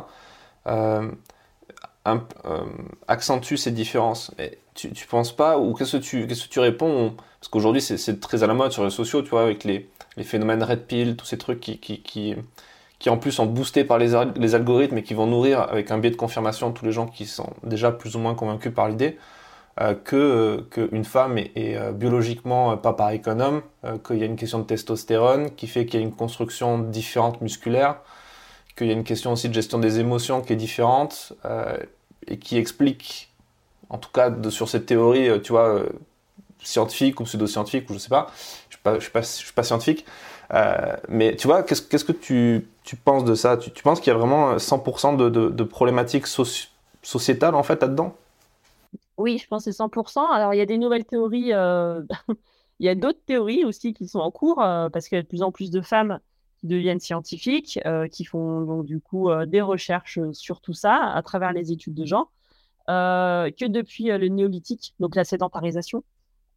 accentue 3.09 3.57
ces 3.57 3.71
différences. 3.71 4.33
Tu, 4.75 4.93
tu 4.93 5.07
penses 5.07 5.35
pas, 5.35 5.59
ou 5.59 5.75
qu'est-ce 5.75 5.97
que 5.97 6.03
tu, 6.03 6.27
qu'est-ce 6.27 6.45
que 6.45 6.53
tu 6.53 6.61
réponds 6.61 7.15
Parce 7.41 7.49
qu'aujourd'hui, 7.49 7.81
c'est 7.81 8.21
très 8.21 8.43
à 8.43 8.47
la 8.47 8.55
mode 8.55 8.73
sur 8.73 8.85
les 8.85 8.91
sociaux, 8.91 9.23
tu 9.23 9.31
vois, 9.31 9.43
avec 9.43 9.65
les, 9.65 9.89
les 10.17 10.25
phénomènes 10.25 10.63
red 10.63 10.87
pill, 10.87 11.17
tous 11.17 11.27
ces 11.27 11.39
trucs 11.39 11.61
qui, 11.61 11.79
qui, 11.79 12.03
qui, 12.03 12.35
qui 12.99 13.11
en 13.11 13.17
plus 13.17 13.33
sont 13.33 13.47
boostés 13.47 13.85
par 13.85 13.99
les, 13.99 14.13
les, 14.37 14.55
algorithmes 14.55 14.99
et 14.99 15.03
qui 15.03 15.15
vont 15.15 15.27
nourrir 15.27 15.61
avec 15.61 15.91
un 15.91 15.99
biais 15.99 16.11
de 16.11 16.17
confirmation 16.17 16.73
tous 16.73 16.85
les 16.85 16.93
gens 16.93 17.07
qui 17.07 17.27
sont 17.27 17.53
déjà 17.63 17.93
plus 17.93 18.17
ou 18.17 18.19
moins 18.19 18.35
convaincus 18.35 18.73
par 18.75 18.89
l'idée 18.89 19.19
euh, 19.81 19.95
que 19.95 20.65
qu'une 20.71 21.05
femme 21.05 21.37
est, 21.37 21.77
euh, 21.77 21.91
biologiquement 21.91 22.77
pas 22.77 22.93
pareil 22.93 23.21
qu'un 23.21 23.41
homme, 23.41 23.63
euh, 23.85 23.99
qu'il 23.99 24.19
y 24.19 24.23
a 24.23 24.27
une 24.27 24.37
question 24.37 24.61
de 24.61 24.65
testostérone 24.65 25.51
qui 25.51 25.67
fait 25.67 25.85
qu'il 25.85 25.99
y 25.99 26.03
a 26.03 26.07
une 26.07 26.15
construction 26.15 26.79
différente 26.79 27.41
musculaire, 27.41 27.97
qu'il 28.77 28.89
y 28.89 28.91
a 28.91 28.95
une 28.95 29.05
question 29.05 29.33
aussi 29.33 29.49
de 29.49 29.55
gestion 29.55 29.79
des 29.79 30.01
émotions 30.01 30.43
qui 30.43 30.53
est 30.53 30.57
différente 30.57 31.33
et 32.27 32.39
qui 32.39 32.57
explique, 32.57 33.33
en 33.89 33.99
tout 33.99 34.11
cas 34.11 34.33
sur 34.51 34.69
cette 34.69 34.87
théorie, 34.87 35.41
tu 35.43 35.53
vois, 35.53 35.83
scientifique 36.59 37.21
ou 37.21 37.25
pseudo-scientifique, 37.25 37.89
ou 37.91 37.95
je 37.95 37.99
sais 37.99 38.09
pas, 38.09 38.31
je 38.71 39.01
suis, 39.01 39.25
suis, 39.25 39.53
pas 39.53 39.63
scientifique, 39.63 40.05
euh, 40.53 40.97
mais 41.09 41.37
tu 41.37 41.47
vois, 41.47 41.63
qu'est-ce 41.63 41.83
qu'est-ce 41.83 42.05
que 42.05 42.13
tu, 42.13 42.69
tu, 42.83 42.97
penses 42.97 43.25
de 43.25 43.35
ça? 43.35 43.57
Tu, 43.57 43.71
penses 43.83 44.01
qu'il 44.01 44.13
y 44.13 44.15
a 44.15 44.19
vraiment 44.19 44.57
100% 44.57 45.17
de, 45.17 45.29
de, 45.29 45.49
de, 45.49 45.65
problématiques 45.65 46.27
sociétales 46.27 47.55
en 47.55 47.63
fait 47.63 47.81
là-dedans? 47.81 48.15
Oui, 49.17 49.39
je 49.39 49.47
pense 49.47 49.65
que 49.65 49.73
c'est 49.73 49.83
100%. 49.83 50.31
Alors 50.33 50.55
il 50.55 50.59
y 50.59 50.61
a 50.61 50.67
des 50.67 50.79
nouvelles 50.79 51.05
théories, 51.05 51.53
euh... 51.53 52.03
il 52.81 52.87
y 52.87 52.89
a 52.89 52.95
d'autres 52.95 53.21
théories 53.27 53.65
aussi 53.65 53.95
qui 53.95 54.09
sont 54.09 54.19
en 54.19 54.31
cours 54.31 54.63
euh, 54.63 54.89
parce 54.89 55.09
qu'il 55.09 55.17
y 55.17 55.19
a 55.19 55.23
de 55.23 55.29
plus 55.29 55.43
en 55.43 55.53
plus 55.53 55.71
de 55.71 55.81
femmes 55.81 56.19
deviennent 56.65 57.01
scientifiques, 57.01 57.79
euh, 57.87 58.09
qui 58.09 58.25
font 58.25 58.63
donc, 58.63 58.87
du 58.87 59.01
coup 59.01 59.29
des 59.47 59.61
recherches 59.61 60.19
sur 60.33 60.61
tout 60.61 60.75
ça 60.75 61.13
à 61.15 61.23
travers 61.23 61.53
les 61.53 61.73
études 61.73 61.95
de 61.95 62.05
genre. 62.07 62.33
que 62.89 63.67
depuis 63.67 64.05
le 64.07 64.29
néolithique, 64.29 64.95
donc 65.01 65.15
la 65.15 65.25
sédentarisation, 65.25 66.03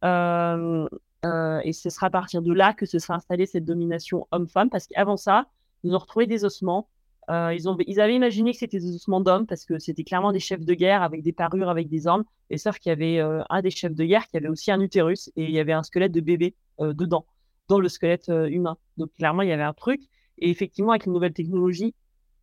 euh, 0.04 0.88
euh, 1.24 1.60
et 1.64 1.72
ce 1.72 1.90
sera 1.90 2.06
à 2.06 2.10
partir 2.10 2.42
de 2.42 2.52
là 2.52 2.72
que 2.72 2.86
se 2.86 2.98
sera 2.98 3.14
installée 3.14 3.46
cette 3.46 3.64
domination 3.64 4.26
homme-femme, 4.30 4.70
parce 4.70 4.86
qu'avant 4.86 5.16
ça, 5.16 5.46
ils 5.84 5.94
ont 5.94 5.98
retrouvé 5.98 6.26
des 6.26 6.44
ossements. 6.44 6.88
Euh, 7.30 7.52
ils, 7.54 7.68
ont, 7.68 7.76
ils 7.86 8.00
avaient 8.00 8.14
imaginé 8.14 8.52
que 8.52 8.58
c'était 8.58 8.78
des 8.78 8.94
ossements 8.94 9.20
d'hommes, 9.20 9.46
parce 9.46 9.64
que 9.64 9.78
c'était 9.78 10.04
clairement 10.04 10.32
des 10.32 10.40
chefs 10.40 10.64
de 10.64 10.74
guerre 10.74 11.02
avec 11.02 11.22
des 11.22 11.32
parures, 11.32 11.68
avec 11.68 11.88
des 11.88 12.06
armes. 12.06 12.24
Et 12.50 12.56
sauf 12.56 12.78
qu'il 12.78 12.90
y 12.90 12.92
avait 12.92 13.20
un 13.50 13.60
des 13.60 13.70
chefs 13.70 13.94
de 13.94 14.04
guerre 14.04 14.26
qui 14.28 14.36
avait 14.36 14.48
aussi 14.48 14.70
un 14.70 14.80
utérus, 14.80 15.28
et 15.36 15.44
il 15.44 15.50
y 15.50 15.58
avait 15.58 15.72
un 15.72 15.82
squelette 15.82 16.12
de 16.12 16.20
bébé 16.20 16.54
dedans, 16.78 17.26
dans 17.68 17.80
le 17.80 17.88
squelette 17.88 18.28
humain. 18.28 18.76
Donc 18.96 19.12
clairement, 19.14 19.42
il 19.42 19.48
y 19.48 19.52
avait 19.52 19.62
un 19.62 19.74
truc. 19.74 20.00
Et 20.38 20.50
effectivement, 20.50 20.92
avec 20.92 21.06
une 21.06 21.12
nouvelle 21.12 21.32
technologie, 21.32 21.94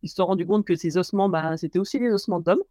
ils 0.02 0.08
se 0.08 0.16
sont 0.16 0.26
rendus 0.26 0.46
compte 0.46 0.64
que 0.64 0.76
ces 0.76 0.98
ossements, 0.98 1.28
bah, 1.28 1.56
c'était 1.56 1.78
aussi 1.78 1.98
des 1.98 2.10
ossements 2.10 2.40
d'hommes. 2.40 2.62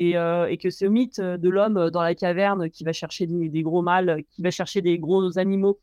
Euh, 0.00 0.46
et, 0.46 0.56
que 0.56 0.70
ce 0.70 0.86
mythe 0.86 1.20
de 1.20 1.48
l'homme 1.50 1.90
dans 1.90 2.02
la 2.02 2.14
caverne 2.14 2.70
qui 2.70 2.84
va 2.84 2.92
chercher 2.92 3.26
des, 3.26 3.62
gros 3.62 3.82
mâles, 3.82 4.24
qui 4.30 4.40
va 4.40 4.50
chercher 4.50 4.80
des 4.80 4.98
gros 4.98 5.38
animaux, 5.38 5.78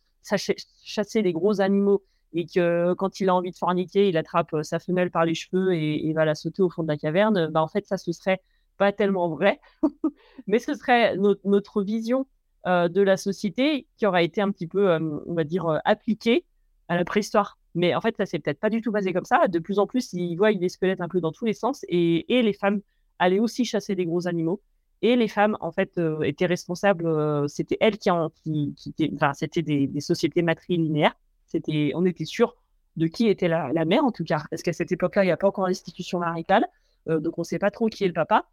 chasser 0.83 1.21
des 1.21 1.33
gros 1.33 1.61
animaux, 1.61 2.03
et 2.33 2.45
que 2.47 2.93
quand 2.95 3.19
il 3.19 3.29
a 3.29 3.35
envie 3.35 3.51
de 3.51 3.57
forniquer, 3.57 4.09
il 4.09 4.17
attrape 4.17 4.53
euh, 4.53 4.63
sa 4.63 4.79
femelle 4.79 5.11
par 5.11 5.25
les 5.25 5.35
cheveux 5.35 5.73
et, 5.75 6.11
va 6.13 6.25
la 6.25 6.35
sauter 6.35 6.63
au 6.63 6.69
fond 6.69 6.83
de 6.83 6.87
la 6.87 6.97
caverne, 6.97 7.47
bah 7.47 7.61
en 7.61 7.67
fait, 7.67 7.85
ça, 7.85 7.97
ce 7.97 8.11
serait 8.11 8.41
pas 8.77 8.91
tellement 8.91 9.29
vrai, 9.29 9.59
mais 10.47 10.59
ce 10.59 10.73
serait 10.73 11.15
notre 11.17 11.83
vision 11.83 12.21
euh, 12.21 12.23
de 12.65 13.01
la 13.01 13.15
société 13.15 13.87
qui 13.97 14.05
aurait 14.05 14.25
été 14.25 14.41
un 14.41 14.51
petit 14.51 14.67
peu, 14.67 14.91
on 15.25 15.33
va 15.33 15.43
dire, 15.43 15.79
appliquée 15.85 16.43
à 16.89 16.95
la 16.95 17.05
préhistoire. 17.05 17.57
Mais 17.75 17.93
en 17.95 18.01
fait, 18.01 18.17
ça 18.17 18.25
s'est 18.25 18.39
peut-être 18.39 18.59
pas 18.59 18.69
du 18.69 18.81
tout 18.81 18.91
basé 18.91 19.13
comme 19.13 19.25
ça. 19.25 19.47
De 19.47 19.59
plus 19.59 19.79
en 19.79 19.87
plus, 19.87 20.11
ils 20.13 20.35
voient 20.35 20.53
des 20.53 20.69
squelettes 20.69 21.01
un 21.01 21.07
peu 21.07 21.21
dans 21.21 21.31
tous 21.31 21.45
les 21.45 21.53
sens 21.53 21.85
et, 21.87 22.37
et 22.37 22.41
les 22.41 22.53
femmes 22.53 22.81
allaient 23.19 23.39
aussi 23.39 23.65
chasser 23.65 23.95
des 23.95 24.05
gros 24.05 24.27
animaux. 24.27 24.61
Et 25.01 25.15
les 25.15 25.27
femmes, 25.27 25.57
en 25.59 25.71
fait, 25.71 25.97
euh, 25.97 26.21
étaient 26.21 26.47
responsables. 26.47 27.05
Euh, 27.05 27.47
c'était 27.47 27.77
elles 27.79 27.97
qui, 27.97 28.09
en, 28.09 28.29
qui, 28.43 28.73
qui 28.75 29.11
enfin, 29.15 29.33
c'était 29.33 29.61
des, 29.61 30.01
sociétés 30.01 30.41
matrilinéaires. 30.41 31.15
C'était, 31.45 31.91
on 31.95 32.05
était 32.05 32.25
sûr 32.25 32.55
de 32.95 33.05
qui 33.05 33.27
était 33.27 33.47
la, 33.47 33.85
mère, 33.85 34.03
en 34.03 34.11
tout 34.11 34.23
cas, 34.23 34.43
parce 34.49 34.63
qu'à 34.63 34.73
cette 34.73 34.91
époque-là, 34.91 35.23
il 35.23 35.27
n'y 35.27 35.31
a 35.31 35.37
pas 35.37 35.47
encore 35.47 35.67
l'institution 35.67 36.17
maritale, 36.17 36.65
euh, 37.07 37.19
donc 37.19 37.37
on 37.37 37.41
ne 37.41 37.45
sait 37.45 37.59
pas 37.59 37.69
trop 37.69 37.89
qui 37.89 38.03
est 38.03 38.07
le 38.07 38.13
papa, 38.13 38.45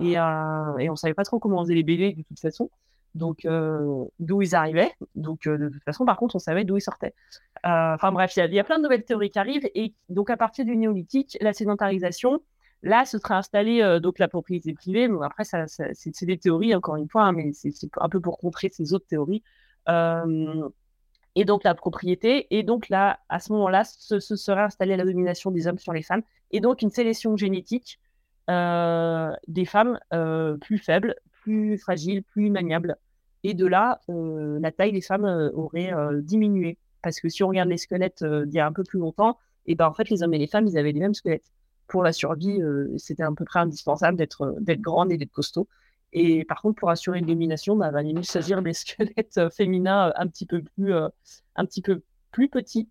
et, 0.00 0.14
et 0.14 0.18
on 0.18 0.92
ne 0.92 0.96
savait 0.96 1.14
pas 1.14 1.22
trop 1.22 1.38
comment 1.38 1.60
on 1.60 1.62
faisait 1.62 1.74
les 1.74 1.84
bébés 1.84 2.14
de 2.14 2.22
toute 2.22 2.40
façon. 2.40 2.68
Donc, 3.14 3.46
d'où 4.18 4.42
ils 4.42 4.54
arrivaient. 4.54 4.92
Donc, 5.14 5.46
de 5.46 5.68
toute 5.68 5.84
façon, 5.84 6.04
par 6.04 6.16
contre, 6.16 6.36
on 6.36 6.38
savait 6.38 6.64
d'où 6.64 6.76
ils 6.76 6.82
sortaient. 6.82 7.14
Enfin, 7.64 8.12
bref, 8.12 8.34
il 8.36 8.54
y, 8.54 8.58
a 8.58 8.64
plein 8.64 8.78
de 8.78 8.82
nouvelles 8.82 9.04
théories 9.04 9.30
qui 9.30 9.38
arrivent. 9.38 9.68
Et 9.74 9.94
donc, 10.08 10.30
à 10.30 10.36
partir 10.36 10.64
du 10.64 10.76
néolithique, 10.76 11.36
la 11.40 11.52
sédentarisation, 11.52 12.40
Là, 12.82 13.04
ce 13.04 13.18
sera 13.18 13.38
installé 13.38 13.80
euh, 13.80 14.00
donc 14.00 14.18
la 14.18 14.28
propriété 14.28 14.74
privée. 14.74 15.08
Après, 15.22 15.44
ça, 15.44 15.66
c'est 15.68 16.24
des 16.24 16.38
théories, 16.38 16.74
encore 16.74 16.96
une 16.96 17.08
fois, 17.08 17.24
hein, 17.24 17.32
mais 17.32 17.52
c'est 17.52 17.72
un 17.96 18.08
peu 18.08 18.20
pour 18.20 18.38
contrer 18.38 18.70
ces 18.72 18.92
autres 18.92 19.06
théories. 19.06 19.42
Euh, 19.88 20.68
et 21.34 21.44
donc 21.44 21.64
la 21.64 21.74
propriété. 21.74 22.48
Et 22.50 22.62
donc 22.62 22.88
là, 22.88 23.20
à 23.28 23.38
ce 23.38 23.52
moment-là, 23.52 23.84
ce, 23.84 24.18
sera 24.20 24.64
installé 24.64 24.96
la 24.96 25.04
domination 25.04 25.50
des 25.50 25.66
hommes 25.66 25.78
sur 25.78 25.92
les 25.92 26.02
femmes. 26.02 26.22
Et 26.50 26.60
donc 26.60 26.82
une 26.82 26.90
sélection 26.90 27.36
génétique 27.36 28.00
euh, 28.50 29.32
des 29.46 29.64
femmes 29.64 29.98
plus 30.60 30.78
faibles, 30.78 31.14
plus 31.42 31.78
fragiles, 31.78 32.22
plus 32.22 32.50
maniables. 32.50 32.96
Et 33.44 33.54
de 33.54 33.66
là, 33.66 34.00
la 34.08 34.72
taille 34.72 34.92
des 34.92 35.00
femmes 35.00 35.50
aurait 35.54 35.92
diminué. 36.22 36.78
Parce 37.02 37.18
que 37.20 37.28
si 37.28 37.42
on 37.42 37.48
regarde 37.48 37.68
les 37.68 37.76
squelettes 37.76 38.24
d'il 38.24 38.54
y 38.54 38.60
a 38.60 38.66
un 38.66 38.72
peu 38.72 38.84
plus 38.84 39.00
longtemps, 39.00 39.38
et 39.66 39.74
ben 39.74 39.86
en 39.86 39.94
fait, 39.94 40.08
les 40.10 40.22
hommes 40.22 40.34
et 40.34 40.38
les 40.38 40.46
femmes, 40.46 40.66
ils 40.66 40.78
avaient 40.78 40.92
les 40.92 41.00
mêmes 41.00 41.14
squelettes 41.14 41.50
pour 41.92 42.02
la 42.02 42.12
survie, 42.12 42.60
euh, 42.62 42.88
c'était 42.96 43.22
à 43.22 43.30
peu 43.36 43.44
près 43.44 43.60
indispensable 43.60 44.16
d'être 44.16 44.42
euh, 44.42 44.76
grande 44.76 45.12
et 45.12 45.18
d'être 45.18 45.30
costaud. 45.30 45.68
Et 46.14 46.44
par 46.46 46.62
contre, 46.62 46.76
pour 46.80 46.88
assurer 46.88 47.18
une 47.18 47.26
domination, 47.26 47.76
bah, 47.76 47.88
il 47.88 47.92
va 47.92 48.02
mieux 48.02 48.22
s'agir 48.22 48.62
des 48.62 48.72
squelettes 48.72 49.36
euh, 49.36 49.50
féminins 49.50 50.10
un 50.16 50.26
petit 50.26 50.46
peu 50.46 50.62
plus, 50.62 50.94
un 50.94 51.66
petit 51.66 51.82
peu 51.82 52.02
plus 52.30 52.48
petits. 52.48 52.88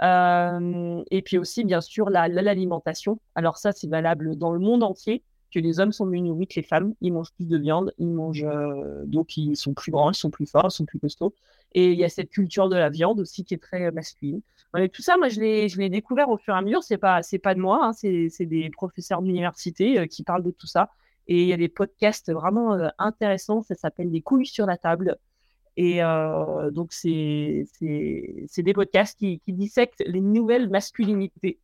et 0.00 1.22
puis 1.24 1.38
aussi, 1.38 1.64
bien 1.64 1.80
sûr, 1.80 2.10
l'alimentation. 2.10 3.20
Alors 3.36 3.58
ça, 3.58 3.70
c'est 3.70 3.88
valable 3.88 4.36
dans 4.36 4.52
le 4.52 4.58
monde 4.58 4.82
entier, 4.82 5.22
que 5.52 5.58
les 5.58 5.80
hommes 5.80 5.92
sont 5.92 6.06
mieux 6.06 6.20
nourris 6.20 6.46
que 6.46 6.54
les 6.56 6.62
femmes. 6.62 6.94
Ils 7.00 7.12
mangent 7.12 7.32
plus 7.32 7.48
de 7.48 7.58
viande, 7.58 7.92
ils 7.98 8.10
mangent 8.10 8.46
donc 9.04 9.36
ils 9.36 9.56
sont 9.56 9.74
plus 9.74 9.92
grands, 9.92 10.10
ils 10.10 10.16
sont 10.16 10.30
plus 10.30 10.46
forts, 10.46 10.68
ils 10.68 10.74
sont 10.74 10.84
plus 10.84 10.98
costauds. 10.98 11.34
Et 11.74 11.92
il 11.92 11.98
y 11.98 12.04
a 12.04 12.08
cette 12.08 12.30
culture 12.30 12.68
de 12.68 12.76
la 12.76 12.90
viande 12.90 13.20
aussi 13.20 13.44
qui 13.44 13.54
est 13.54 13.62
très 13.62 13.90
masculine. 13.90 14.42
tout 14.92 15.02
ça, 15.02 15.16
moi, 15.16 15.28
je 15.28 15.40
l'ai 15.40 15.88
découvert 15.88 16.28
au 16.28 16.36
fur 16.36 16.54
et 16.54 16.58
à 16.58 16.62
mesure. 16.62 16.82
C'est 16.82 16.98
pas, 16.98 17.20
pas 17.42 17.54
de 17.54 17.60
moi, 17.60 17.80
hein, 17.86 17.92
c'est 17.92 18.46
des 18.46 18.70
professeurs 18.70 19.22
d'université 19.22 19.98
euh, 19.98 20.06
qui 20.06 20.22
parlent 20.22 20.42
de 20.42 20.50
tout 20.50 20.66
ça. 20.66 20.90
Et 21.28 21.42
il 21.42 21.48
y 21.48 21.52
a 21.52 21.56
des 21.56 21.68
podcasts 21.68 22.32
vraiment 22.32 22.74
euh, 22.74 22.88
intéressants. 22.98 23.62
Ça 23.62 23.74
s'appelle 23.74 24.10
Des 24.10 24.20
couilles 24.20 24.46
sur 24.46 24.66
la 24.66 24.76
table. 24.76 25.16
Et 25.76 26.02
euh, 26.02 26.70
donc, 26.70 26.92
c'est 26.92 27.64
des 27.80 28.72
podcasts 28.74 29.18
qui, 29.18 29.40
qui, 29.40 29.52
dissectent 29.52 30.02
les 30.06 30.20
nouvelles 30.20 30.68
masculinités. 30.68 31.58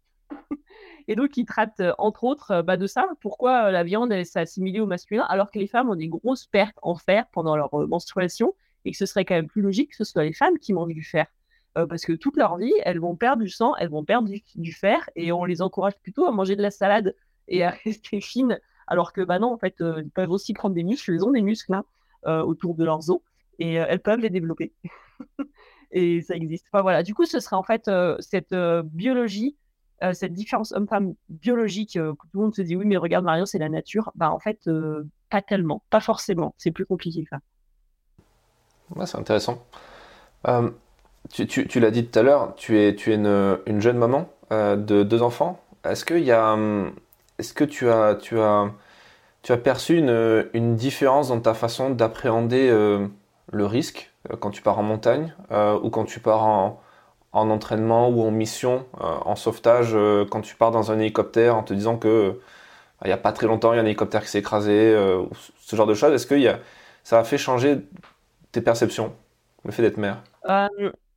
Et 1.09 1.17
donc, 1.17 1.37
ils 1.39 1.47
traitent 1.47 1.83
entre 1.97 2.25
autres 2.25 2.63
bah, 2.63 2.77
de 2.77 2.87
ça. 2.87 3.09
Pourquoi 3.21 3.71
la 3.71 3.83
viande 3.83 4.13
s'est 4.25 4.41
assimilée 4.41 4.81
au 4.81 4.87
masculin 4.87 5.25
alors 5.29 5.51
que 5.51 5.59
les 5.59 5.67
femmes 5.67 5.89
ont 5.89 5.97
des 5.97 6.09
grosses 6.09 6.47
pertes 6.47 6.79
en 6.83 6.97
fer 6.97 7.25
pendant 7.33 7.57
leur 7.57 7.75
menstruation 7.89 8.55
et 8.85 8.93
que 8.93 8.97
ce 8.97 9.07
serait 9.07 9.25
quand 9.25 9.35
même 9.35 9.49
plus 9.49 9.63
logique 9.63 9.91
que 9.91 9.97
ce 9.97 10.05
soit 10.05 10.25
les 10.25 10.35
femmes 10.35 10.59
qui 10.59 10.75
mangent 10.75 10.95
du 10.95 11.03
fer. 11.03 11.27
parce 11.75 12.05
que 12.05 12.13
toute 12.13 12.37
leur 12.37 12.59
vie, 12.59 12.75
elles 12.85 13.01
vont 13.01 13.17
perdre 13.17 13.43
du 13.43 13.49
sang, 13.49 13.75
elles 13.77 13.89
vont 13.89 14.05
perdre 14.05 14.29
du, 14.55 14.73
fer 14.73 15.09
et 15.17 15.33
on 15.33 15.45
les 15.47 15.63
encourage 15.63 15.99
plutôt 15.99 16.27
à 16.27 16.33
manger 16.33 16.57
de 16.57 16.63
la 16.63 16.71
salade 16.71 17.15
et 17.49 17.65
à 17.65 17.71
rester 17.71 18.21
fines. 18.21 18.61
Alors 18.87 19.13
que, 19.13 19.23
bah 19.23 19.39
non, 19.39 19.53
en 19.53 19.59
fait, 19.59 19.77
ils 19.81 20.11
peuvent 20.11 20.31
aussi 20.31 20.53
prendre 20.53 20.75
des 20.75 20.85
muscles, 20.85 21.15
ils 21.15 21.25
ont 21.25 21.31
des 21.31 21.43
muscles 21.43 21.75
hein, 21.75 21.85
autour 22.43 22.75
de 22.75 22.85
leurs 22.85 23.11
os 23.11 23.21
et 23.59 23.75
elles 23.75 24.01
peuvent 24.01 24.21
les 24.21 24.31
développer. 24.31 24.73
et 25.91 26.21
ça 26.21 26.35
existe. 26.35 26.67
Enfin, 26.71 26.83
voilà. 26.83 27.03
Du 27.03 27.15
coup, 27.15 27.25
ce 27.25 27.41
serait 27.41 27.57
en 27.57 27.63
fait 27.63 27.91
cette 28.21 28.55
biologie 28.85 29.57
euh, 30.03 30.13
cette 30.13 30.33
différence 30.33 30.73
homme-femme 30.73 31.15
biologique, 31.29 31.97
euh, 31.97 32.13
tout 32.13 32.39
le 32.39 32.41
monde 32.41 32.55
se 32.55 32.63
dit 32.63 32.77
oui, 32.77 32.85
mais 32.87 32.97
regarde 32.97 33.25
Marion, 33.25 33.47
c'est 33.47 33.59
la 33.59 33.69
nature. 33.69 34.13
Bah 34.15 34.31
en 34.31 34.39
fait, 34.39 34.61
euh, 34.69 35.05
pas 35.29 35.43
tellement, 35.43 35.83
pas 35.91 36.01
forcément. 36.01 36.55
C'est 36.57 36.71
plus 36.71 36.87
compliqué 36.87 37.25
que 37.25 37.31
ça. 37.31 37.39
Ouais, 38.95 39.07
c'est 39.07 39.19
intéressant. 39.19 39.65
tu, 41.33 41.81
l'as 41.81 41.91
dit 41.91 42.07
tout 42.07 42.19
à 42.19 42.23
l'heure, 42.23 42.55
tu 42.55 42.79
es, 42.79 42.95
tu 42.95 43.13
es 43.13 43.17
une, 43.17 43.59
une 43.67 43.81
jeune 43.81 43.99
maman 43.99 44.31
de 44.51 45.03
deux 45.03 45.23
enfants. 45.23 45.61
Est-ce 45.85 46.05
que, 46.05 46.15
y 46.15 46.33
a, 46.33 46.57
est-ce 47.39 47.53
que 47.53 47.65
tu, 47.65 47.91
as, 47.91 48.15
tu, 48.15 48.39
as, 48.39 48.71
tu 49.43 49.53
as 49.53 49.59
perçu 49.59 49.99
une 49.99 50.77
différence 50.77 51.29
dans 51.29 51.41
ta 51.41 51.53
façon 51.53 51.91
d'appréhender 51.91 52.71
le 52.71 53.67
risque 53.67 54.11
quand 54.41 54.51
tu 54.51 54.63
pars 54.63 54.79
en 54.79 54.85
montagne 54.85 55.35
ou 55.51 55.91
quand 55.91 56.07
tu 56.07 56.19
pars 56.21 56.47
en, 56.47 56.81
en 57.39 57.51
entraînement 57.51 58.09
ou 58.09 58.23
en 58.23 58.31
mission, 58.31 58.87
euh, 59.01 59.05
en 59.25 59.37
sauvetage, 59.37 59.91
euh, 59.95 60.25
quand 60.29 60.41
tu 60.41 60.57
pars 60.57 60.71
dans 60.71 60.91
un 60.93 60.99
hélicoptère 60.99 61.57
en 61.57 61.63
te 61.63 61.75
disant 61.75 61.97
que 61.97 62.09
euh, 62.09 62.33
il 63.05 63.09
n'y 63.09 63.13
a 63.13 63.19
pas 63.19 63.33
très 63.33 63.47
longtemps, 63.47 63.73
il 63.73 63.77
y 63.77 63.79
a 63.79 63.83
un 63.83 63.87
hélicoptère 63.87 64.23
qui 64.23 64.29
s'est 64.29 64.41
écrasé, 64.41 64.93
ce 65.61 65.77
genre 65.77 65.87
de 65.87 65.95
choses. 65.95 66.13
Est-ce 66.13 66.27
que 66.27 66.35
ça 67.05 67.21
a 67.21 67.25
fait 67.25 67.39
changer 67.39 67.79
tes 68.51 68.61
perceptions, 68.61 69.15
le 69.65 69.71
fait 69.71 69.83
d'être 69.83 69.99
mère 69.99 70.23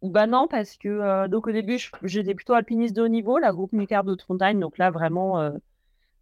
Bah 0.04 0.28
non, 0.28 0.48
parce 0.48 0.78
que 0.78 1.28
donc 1.28 1.48
au 1.48 1.52
début, 1.52 1.80
j'étais 2.04 2.36
plutôt 2.36 2.54
alpiniste 2.54 2.96
de 2.96 3.02
haut 3.02 3.08
niveau, 3.08 3.40
la 3.40 3.52
groupe 3.52 3.74
militaire 3.74 4.04
de 4.04 4.16
montagne. 4.30 4.60
Donc 4.60 4.78
là, 4.78 4.92
vraiment, 4.92 5.52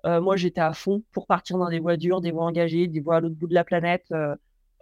moi, 0.05 0.37
j'étais 0.37 0.61
à 0.61 0.71
fond 0.71 1.03
pour 1.11 1.27
partir 1.27 1.57
dans 1.57 1.69
des 1.69 1.79
voies 1.79 1.97
dures, 1.97 2.21
des 2.21 2.31
voies 2.31 2.45
engagées, 2.45 2.87
des 2.87 3.01
voies 3.01 3.17
à 3.17 3.19
l'autre 3.19 3.35
bout 3.35 3.47
de 3.47 3.53
la 3.53 3.65
planète. 3.65 4.05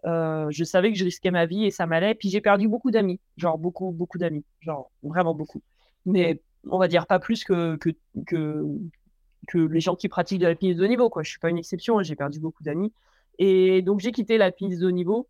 Euh, 0.05 0.47
je 0.51 0.63
savais 0.63 0.91
que 0.91 0.97
je 0.97 1.03
risquais 1.03 1.31
ma 1.31 1.45
vie 1.45 1.65
et 1.65 1.71
ça 1.71 1.85
m'allait. 1.85 2.15
Puis 2.15 2.29
j'ai 2.29 2.41
perdu 2.41 2.67
beaucoup 2.67 2.91
d'amis, 2.91 3.19
genre 3.37 3.57
beaucoup, 3.57 3.91
beaucoup 3.91 4.17
d'amis, 4.17 4.45
genre 4.61 4.91
vraiment 5.03 5.33
beaucoup. 5.33 5.61
Mais 6.05 6.41
on 6.69 6.77
va 6.77 6.87
dire 6.87 7.07
pas 7.07 7.19
plus 7.19 7.43
que, 7.43 7.75
que, 7.77 7.91
que, 9.47 9.57
les 9.57 9.79
gens 9.79 9.95
qui 9.95 10.09
pratiquent 10.09 10.39
de 10.41 10.47
la 10.47 10.53
de 10.55 10.83
haut 10.83 10.87
niveau. 10.87 11.09
Quoi. 11.09 11.23
Je 11.23 11.29
suis 11.29 11.39
pas 11.39 11.49
une 11.49 11.57
exception, 11.57 12.01
j'ai 12.03 12.15
perdu 12.15 12.39
beaucoup 12.39 12.63
d'amis. 12.63 12.93
Et 13.39 13.81
donc 13.81 13.99
j'ai 13.99 14.11
quitté 14.11 14.37
la 14.37 14.51
piste 14.51 14.79
de 14.79 14.89
niveau. 14.89 15.27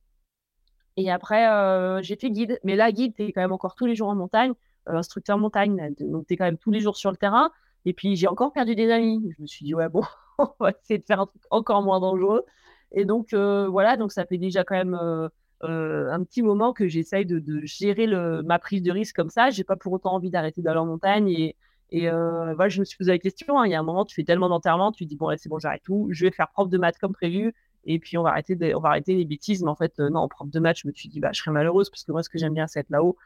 Et 0.98 1.12
après, 1.12 1.48
euh, 1.50 2.02
j'ai 2.02 2.16
fait 2.16 2.32
guide. 2.32 2.60
Mais 2.64 2.76
là, 2.76 2.92
guide, 2.92 3.14
tu 3.16 3.24
es 3.24 3.32
quand 3.32 3.42
même 3.42 3.52
encore 3.52 3.76
tous 3.76 3.86
les 3.86 3.96
jours 3.96 4.10
en 4.10 4.16
montagne, 4.16 4.54
euh, 4.90 4.96
instructeur 4.96 5.38
montagne, 5.38 5.94
donc 6.00 6.26
tu 6.28 6.34
es 6.34 6.38
quand 6.38 6.46
même 6.46 6.58
tous 6.58 6.72
les 6.72 6.80
jours 6.80 6.98
sur 6.98 7.12
le 7.12 7.18
terrain. 7.18 7.52
Et 7.86 7.94
puis 7.94 8.16
j'ai 8.16 8.28
encore 8.28 8.52
perdu 8.52 8.76
des 8.76 8.92
amis. 8.92 9.32
Je 9.38 9.42
me 9.42 9.48
suis 9.48 9.64
dit, 9.64 9.76
ouais, 9.76 9.90
bon, 9.90 10.02
on 10.40 10.50
va 10.60 10.72
essayer 10.72 10.98
de 11.00 11.06
faire 11.06 11.22
un 11.22 11.28
truc 11.28 11.42
encore 11.52 11.84
moins 11.84 12.00
dangereux. 12.00 12.46
Et 12.92 13.06
donc, 13.06 13.34
euh, 13.34 13.68
voilà, 13.68 13.98
donc 13.98 14.12
ça 14.12 14.26
fait 14.26 14.38
déjà 14.38 14.64
quand 14.64 14.76
même 14.76 14.98
euh, 15.02 15.28
euh, 15.64 16.12
un 16.12 16.24
petit 16.24 16.42
moment 16.42 16.74
que 16.74 16.88
j'essaye 16.88 17.26
de, 17.26 17.42
gérer 17.64 18.08
le, 18.08 18.42
ma 18.44 18.60
prise 18.60 18.82
de 18.82 18.92
risque 18.92 19.16
comme 19.16 19.30
ça. 19.30 19.50
J'ai 19.50 19.64
pas 19.64 19.76
pour 19.76 19.94
autant 19.94 20.14
envie 20.14 20.30
d'arrêter 20.30 20.62
d'aller 20.62 20.80
en 20.80 20.86
montagne. 20.86 21.30
Et, 21.30 21.56
voilà, 21.92 22.70
je 22.70 22.80
me 22.80 22.86
suis 22.86 22.98
posé 22.98 23.12
la 23.12 23.20
question. 23.20 23.60
Hein. 23.60 23.66
il 23.66 23.72
y 23.72 23.76
a 23.76 23.80
un 23.80 23.84
moment, 23.84 24.06
tu 24.06 24.16
fais 24.16 24.24
tellement 24.24 24.50
d'enterrement, 24.50 24.92
tu 24.92 25.06
dis, 25.06 25.16
bon, 25.16 25.34
c'est 25.38 25.50
bon, 25.50 25.60
j'arrête 25.60 25.84
tout. 25.84 26.08
Je 26.12 26.26
vais 26.26 26.32
faire 26.32 26.50
prof 26.50 26.70
de 26.70 26.78
maths 26.78 26.98
comme 27.00 27.14
prévu. 27.14 27.54
Et 27.86 28.00
puis, 28.00 28.18
on 28.18 28.24
va 28.24 28.32
arrêter, 28.32 28.76
on 28.76 28.80
va 28.80 28.90
arrêter 28.90 29.16
les 29.16 29.26
bêtises. 29.26 29.64
Mais 29.64 29.70
en 29.70 29.76
fait, 29.76 29.98
non, 30.00 30.22
en 30.22 30.28
prof 30.28 30.50
de 30.50 30.60
maths, 30.60 30.80
je 30.80 30.88
me 30.88 30.94
suis 30.94 31.10
dit, 31.10 31.20
bah, 31.20 31.30
je 31.34 31.40
serais 31.40 31.52
malheureuse 31.52 31.90
parce 31.90 32.04
que 32.04 32.12
moi, 32.12 32.24
ce 32.24 32.30
que 32.30 32.38
j'aime 32.38 32.54
bien, 32.54 32.68
c'est 32.68 32.80
être 32.82 32.90
là-haut. 32.90 33.18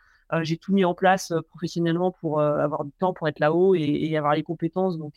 J'ai 0.41 0.57
tout 0.57 0.73
mis 0.73 0.85
en 0.85 0.93
place 0.93 1.33
professionnellement 1.49 2.11
pour 2.11 2.41
avoir 2.41 2.85
du 2.85 2.91
temps 2.91 3.13
pour 3.13 3.27
être 3.27 3.39
là-haut 3.39 3.75
et, 3.75 4.15
avoir 4.15 4.33
les 4.33 4.43
compétences. 4.43 4.97
Donc, 4.97 5.15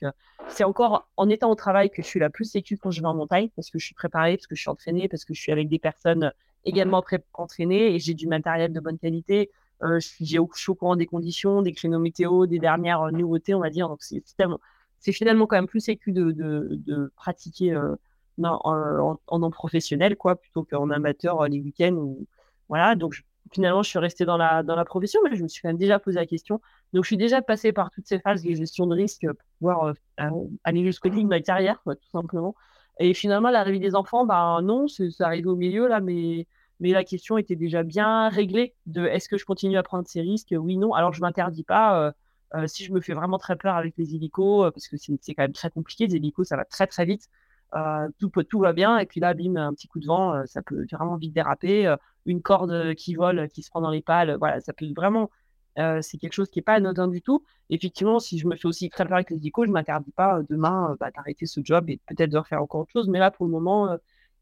c'est 0.49 0.65
encore 0.65 1.09
en 1.17 1.29
étant 1.29 1.51
au 1.51 1.55
travail 1.55 1.91
que 1.91 2.03
je 2.03 2.07
suis 2.07 2.21
la 2.21 2.31
plus 2.31 2.45
sécure 2.45 2.79
quand 2.81 2.91
je 2.91 3.01
vais 3.01 3.07
en 3.07 3.15
montagne 3.15 3.49
parce 3.55 3.71
que 3.71 3.79
je 3.79 3.87
suis 3.87 3.95
préparée, 3.95 4.37
parce 4.37 4.47
que 4.47 4.57
je 4.57 4.61
suis 4.61 4.71
entraînée, 4.71 5.09
parce 5.09 5.25
que 5.25 5.35
je 5.35 5.41
suis 5.41 5.53
avec 5.53 5.69
des 5.69 5.79
personnes 5.79 6.33
également 6.65 7.03
entraînées 7.35 7.95
et 7.95 7.99
j'ai 7.99 8.15
du 8.15 8.27
matériel 8.27 8.73
de 8.73 8.81
bonne 8.81 8.99
qualité. 8.99 9.51
je, 9.83 9.99
suis, 10.01 10.39
au 10.39 10.75
courant 10.75 10.97
des 10.97 11.07
conditions, 11.07 11.63
des 11.63 11.73
créneaux 11.73 12.01
météo, 12.01 12.47
des 12.47 12.59
dernières 12.59 13.13
nouveautés, 13.13 13.55
on 13.55 13.61
va 13.61 13.71
dire. 13.71 13.89
Donc, 13.89 14.03
c'est 14.03 15.13
finalement 15.13 15.47
quand 15.47 15.57
même 15.57 15.69
plus 15.69 15.81
sécu 15.81 16.13
de, 16.13 16.33
de, 16.33 17.13
pratiquer 17.17 17.77
en, 17.77 17.97
en, 18.43 19.19
en, 19.27 19.51
professionnel, 19.51 20.17
quoi, 20.17 20.37
plutôt 20.37 20.65
qu'en 20.65 20.91
amateur 20.91 21.47
les 21.47 21.61
week-ends. 21.61 21.95
Ou... 21.95 22.27
Voilà, 22.69 22.95
donc 22.95 23.23
finalement, 23.53 23.83
je 23.83 23.91
suis 23.91 23.99
restée 23.99 24.25
dans 24.25 24.37
la, 24.37 24.63
dans 24.63 24.77
la 24.77 24.85
profession, 24.85 25.21
mais 25.25 25.37
je 25.37 25.43
me 25.43 25.49
suis 25.49 25.63
quand 25.63 25.69
même 25.69 25.79
déjà 25.79 25.99
posé 25.99 26.17
la 26.19 26.27
question. 26.27 26.61
Donc, 26.93 27.05
je 27.05 27.09
suis 27.09 27.17
déjà 27.17 27.43
passée 27.43 27.73
par 27.73 27.91
toutes 27.91 28.07
ces 28.07 28.19
phases 28.19 28.43
de 28.43 28.55
gestion 28.55 28.87
de 28.87 28.95
risque 28.95 29.27
pour 29.27 29.47
pouvoir 29.59 29.95
euh, 30.21 30.31
aller 30.65 30.85
jusqu'au 30.85 31.11
bout 31.11 31.23
de 31.23 31.29
ma 31.29 31.41
carrière, 31.41 31.83
tout 31.85 32.11
simplement. 32.11 32.55
Et 33.01 33.15
finalement, 33.15 33.51
l'arrivée 33.51 33.81
des 33.81 33.95
enfants, 33.95 34.25
bah, 34.25 34.61
non, 34.63 34.87
ça 34.89 35.27
arrive 35.27 35.47
au 35.49 35.57
milieu, 35.57 35.89
là, 35.89 36.01
mais, 36.01 36.47
mais 36.81 36.93
la 36.93 37.05
question 37.05 37.39
était 37.39 37.57
déjà 37.57 37.83
bien 37.83 38.29
réglée 38.29 38.75
de 38.87 39.05
est-ce 39.07 39.29
que 39.29 39.37
je 39.37 39.45
continue 39.45 39.77
à 39.77 39.83
prendre 39.83 40.07
ces 40.07 40.21
risques? 40.21 40.55
Oui, 40.57 40.77
non. 40.77 40.95
Alors, 40.95 41.13
je 41.13 41.21
ne 41.21 41.27
m'interdis 41.27 41.65
pas. 41.65 42.01
Euh, 42.01 42.13
euh, 42.55 42.67
si 42.69 42.85
je 42.85 42.93
me 42.93 43.01
fais 43.01 43.15
vraiment 43.15 43.39
très 43.39 43.57
peur 43.57 43.75
avec 43.75 43.95
les 43.97 44.15
hélicos, 44.15 44.71
parce 44.73 44.87
que 44.87 44.97
c'est 44.97 45.35
quand 45.35 45.43
même 45.43 45.53
très 45.53 45.71
compliqué, 45.71 46.07
les 46.07 46.17
hélicos, 46.17 46.47
ça 46.47 46.57
va 46.57 46.65
très 46.65 46.87
très 46.87 47.05
vite. 47.05 47.29
Euh, 47.75 48.09
tout, 48.19 48.61
va 48.61 48.73
bien, 48.73 48.99
et 48.99 49.07
puis 49.07 49.21
là, 49.21 49.35
bim, 49.35 49.57
un 49.57 49.75
petit 49.75 49.89
coup 49.89 49.99
de 49.99 50.07
vent, 50.07 50.35
euh, 50.35 50.45
ça 50.47 50.63
peut 50.63 50.87
vraiment 50.93 51.17
vite 51.17 51.35
déraper. 51.35 51.87
Euh, 51.87 51.97
une 52.27 52.41
corde 52.41 52.95
qui 52.95 53.15
vole, 53.15 53.49
qui 53.49 53.63
se 53.63 53.71
prend 53.71 53.81
dans 53.81 53.91
les 53.91 54.01
pales, 54.03 54.37
voilà, 54.39 54.61
ça 54.61 54.73
peut 54.73 54.87
vraiment. 54.97 55.31
c'est 55.77 56.19
quelque 56.19 56.33
chose 56.33 56.49
qui 56.51 56.59
n'est 56.59 56.63
pas 56.63 56.75
anodin 56.75 57.09
du 57.09 57.21
tout. 57.21 57.45
Effectivement, 57.71 58.19
si 58.21 58.39
je 58.39 58.47
me 58.47 58.57
fais 58.57 58.67
aussi 58.67 58.89
très 58.91 59.05
avec 59.13 59.31
les 59.31 59.47
échos, 59.47 59.65
je 59.65 59.69
ne 59.69 59.75
m'interdis 59.75 60.13
pas 60.13 60.41
demain 60.49 60.97
bah, 61.01 61.11
d'arrêter 61.11 61.47
ce 61.47 61.61
job 61.63 61.91
et 61.91 62.01
peut-être 62.07 62.31
de 62.31 62.39
refaire 62.39 62.63
encore 62.63 62.83
autre 62.83 62.93
chose. 62.93 63.09
Mais 63.09 63.19
là, 63.19 63.31
pour 63.31 63.45
le 63.47 63.53
moment, 63.53 63.97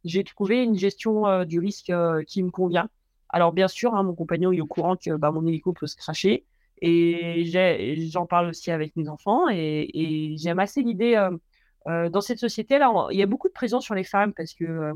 j'ai 0.04 0.22
trouvé 0.24 0.62
une 0.62 0.78
gestion 0.78 1.44
du 1.44 1.58
risque 1.58 1.92
qui 2.28 2.42
me 2.42 2.50
convient. 2.50 2.88
Alors, 3.30 3.52
bien 3.52 3.68
sûr, 3.68 3.94
hein, 3.94 4.02
mon 4.04 4.14
compagnon 4.14 4.52
est 4.52 4.60
au 4.60 4.66
courant 4.66 4.96
que 4.96 5.16
bah, 5.16 5.32
mon 5.32 5.44
hélico 5.46 5.72
peut 5.72 5.86
se 5.88 5.96
cracher. 5.96 6.44
Et 6.80 7.44
j'en 8.12 8.26
parle 8.26 8.50
aussi 8.50 8.70
avec 8.70 8.94
mes 8.96 9.08
enfants. 9.08 9.48
Et, 9.50 9.90
et 9.94 10.36
j'aime 10.36 10.60
assez 10.60 10.82
l'idée 10.82 11.16
dans 11.86 12.20
cette 12.20 12.38
société-là, 12.38 12.92
il 13.10 13.18
y 13.18 13.22
a 13.22 13.26
beaucoup 13.26 13.48
de 13.48 13.52
pression 13.52 13.80
sur 13.80 13.94
les 13.94 14.04
femmes 14.04 14.32
parce 14.32 14.54
que, 14.54 14.64
euh, 14.64 14.94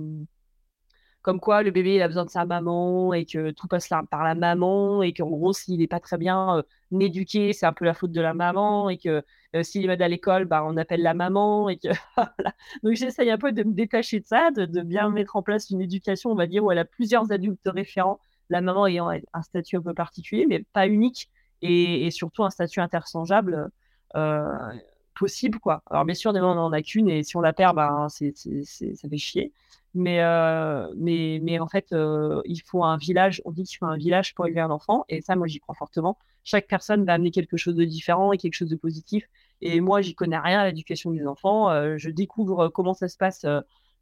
comme 1.23 1.41
quoi, 1.41 1.63
le 1.63 1.73
bébé 1.73 2.01
a 2.01 2.07
besoin 2.07 2.25
de 2.25 2.31
sa 2.31 2.45
maman 2.45 3.13
et 3.13 3.27
que 3.27 3.51
tout 3.51 3.67
passe 3.67 3.89
par 3.89 4.23
la 4.23 4.35
maman 4.37 5.03
et 5.03 5.13
qu'en 5.13 5.29
gros, 5.29 5.53
s'il 5.53 5.81
n'est 5.81 5.89
pas 5.89 5.99
très 5.99 6.19
bien 6.19 6.59
euh, 6.59 7.01
éduqué, 7.01 7.53
c'est 7.53 7.67
un 7.67 7.73
peu 7.73 7.85
la 7.85 7.95
faute 7.95 8.13
de 8.13 8.21
la 8.21 8.35
maman 8.35 8.89
et 8.89 8.99
que 8.99 9.25
s'il 9.63 9.85
est 9.85 9.87
mal 9.89 10.03
à 10.03 10.09
l'école, 10.09 10.45
bah, 10.45 10.63
on 10.65 10.77
appelle 10.77 11.03
la 11.03 11.15
maman 11.15 11.69
Donc 12.83 12.93
j'essaye 12.95 13.31
un 13.31 13.39
peu 13.39 13.53
de 13.53 13.65
me 13.65 13.73
détacher 13.73 14.21
de 14.21 14.27
ça, 14.27 14.51
de, 14.51 14.83
bien 14.83 15.11
mettre 15.11 15.37
en 15.37 15.43
place 15.43 15.71
une 15.71 15.81
éducation, 15.81 16.31
on 16.31 16.35
va 16.37 16.47
dire, 16.47 16.63
où 16.63 16.71
elle 16.71 16.79
a 16.79 16.85
plusieurs 16.85 17.33
adultes 17.33 17.61
référents, 17.67 18.21
la 18.51 18.61
maman 18.61 18.87
ayant 18.87 19.09
un 19.11 19.43
statut 19.43 19.77
un 19.77 19.83
peu 19.83 19.95
particulier, 19.95 20.47
mais 20.47 20.65
pas 20.73 20.87
unique 20.87 21.31
et 21.63 22.11
surtout 22.11 22.45
un 22.45 22.51
statut 22.51 22.81
interchangeable 22.81 23.71
possible, 25.19 25.59
quoi. 25.59 25.83
Alors, 25.91 26.05
bien 26.05 26.15
sûr, 26.15 26.33
des 26.33 26.41
on 26.41 26.55
n'en 26.55 26.73
a 26.73 26.83
qu'une, 26.83 27.09
et 27.09 27.23
si 27.23 27.37
on 27.37 27.41
la 27.41 27.53
perd, 27.53 27.77
ben, 27.77 28.09
c'est, 28.09 28.35
ça 28.35 29.09
fait 29.09 29.19
chier. 29.19 29.53
Mais, 29.95 30.21
euh, 30.21 30.93
mais, 30.97 31.41
mais 31.43 31.59
en 31.59 31.69
fait, 31.69 31.93
euh, 31.93 32.43
il 32.45 32.61
faut 32.61 32.85
un 32.85 32.99
village, 32.99 33.41
on 33.45 33.53
dit 33.53 33.65
qu'il 33.65 33.79
faut 33.79 33.87
un 33.87 33.97
village 33.97 34.35
pour 34.35 34.47
élever 34.47 34.61
un 34.61 34.71
enfant, 34.71 35.05
et 35.09 35.23
ça, 35.23 35.37
moi, 35.37 35.47
j'y 35.47 35.59
crois 35.59 35.75
fortement. 35.75 36.19
Chaque 36.45 36.69
personne 36.69 37.05
va 37.05 37.15
amener 37.15 37.31
quelque 37.31 37.57
chose 37.57 37.75
de 37.75 37.85
différent 37.85 38.33
et 38.33 38.39
quelque 38.39 38.55
chose 38.55 38.69
de 38.69 38.77
positif. 38.77 39.29
Et 39.63 39.81
moi, 39.81 40.03
j'y 40.03 40.15
connais 40.15 40.39
rien 40.39 40.61
à 40.61 40.67
l'éducation 40.67 41.11
des 41.11 41.27
enfants. 41.27 41.71
Euh, 41.71 41.97
je 41.97 42.11
découvre 42.11 42.69
comment 42.69 42.95
ça 42.95 43.09
se 43.09 43.17
passe 43.17 43.47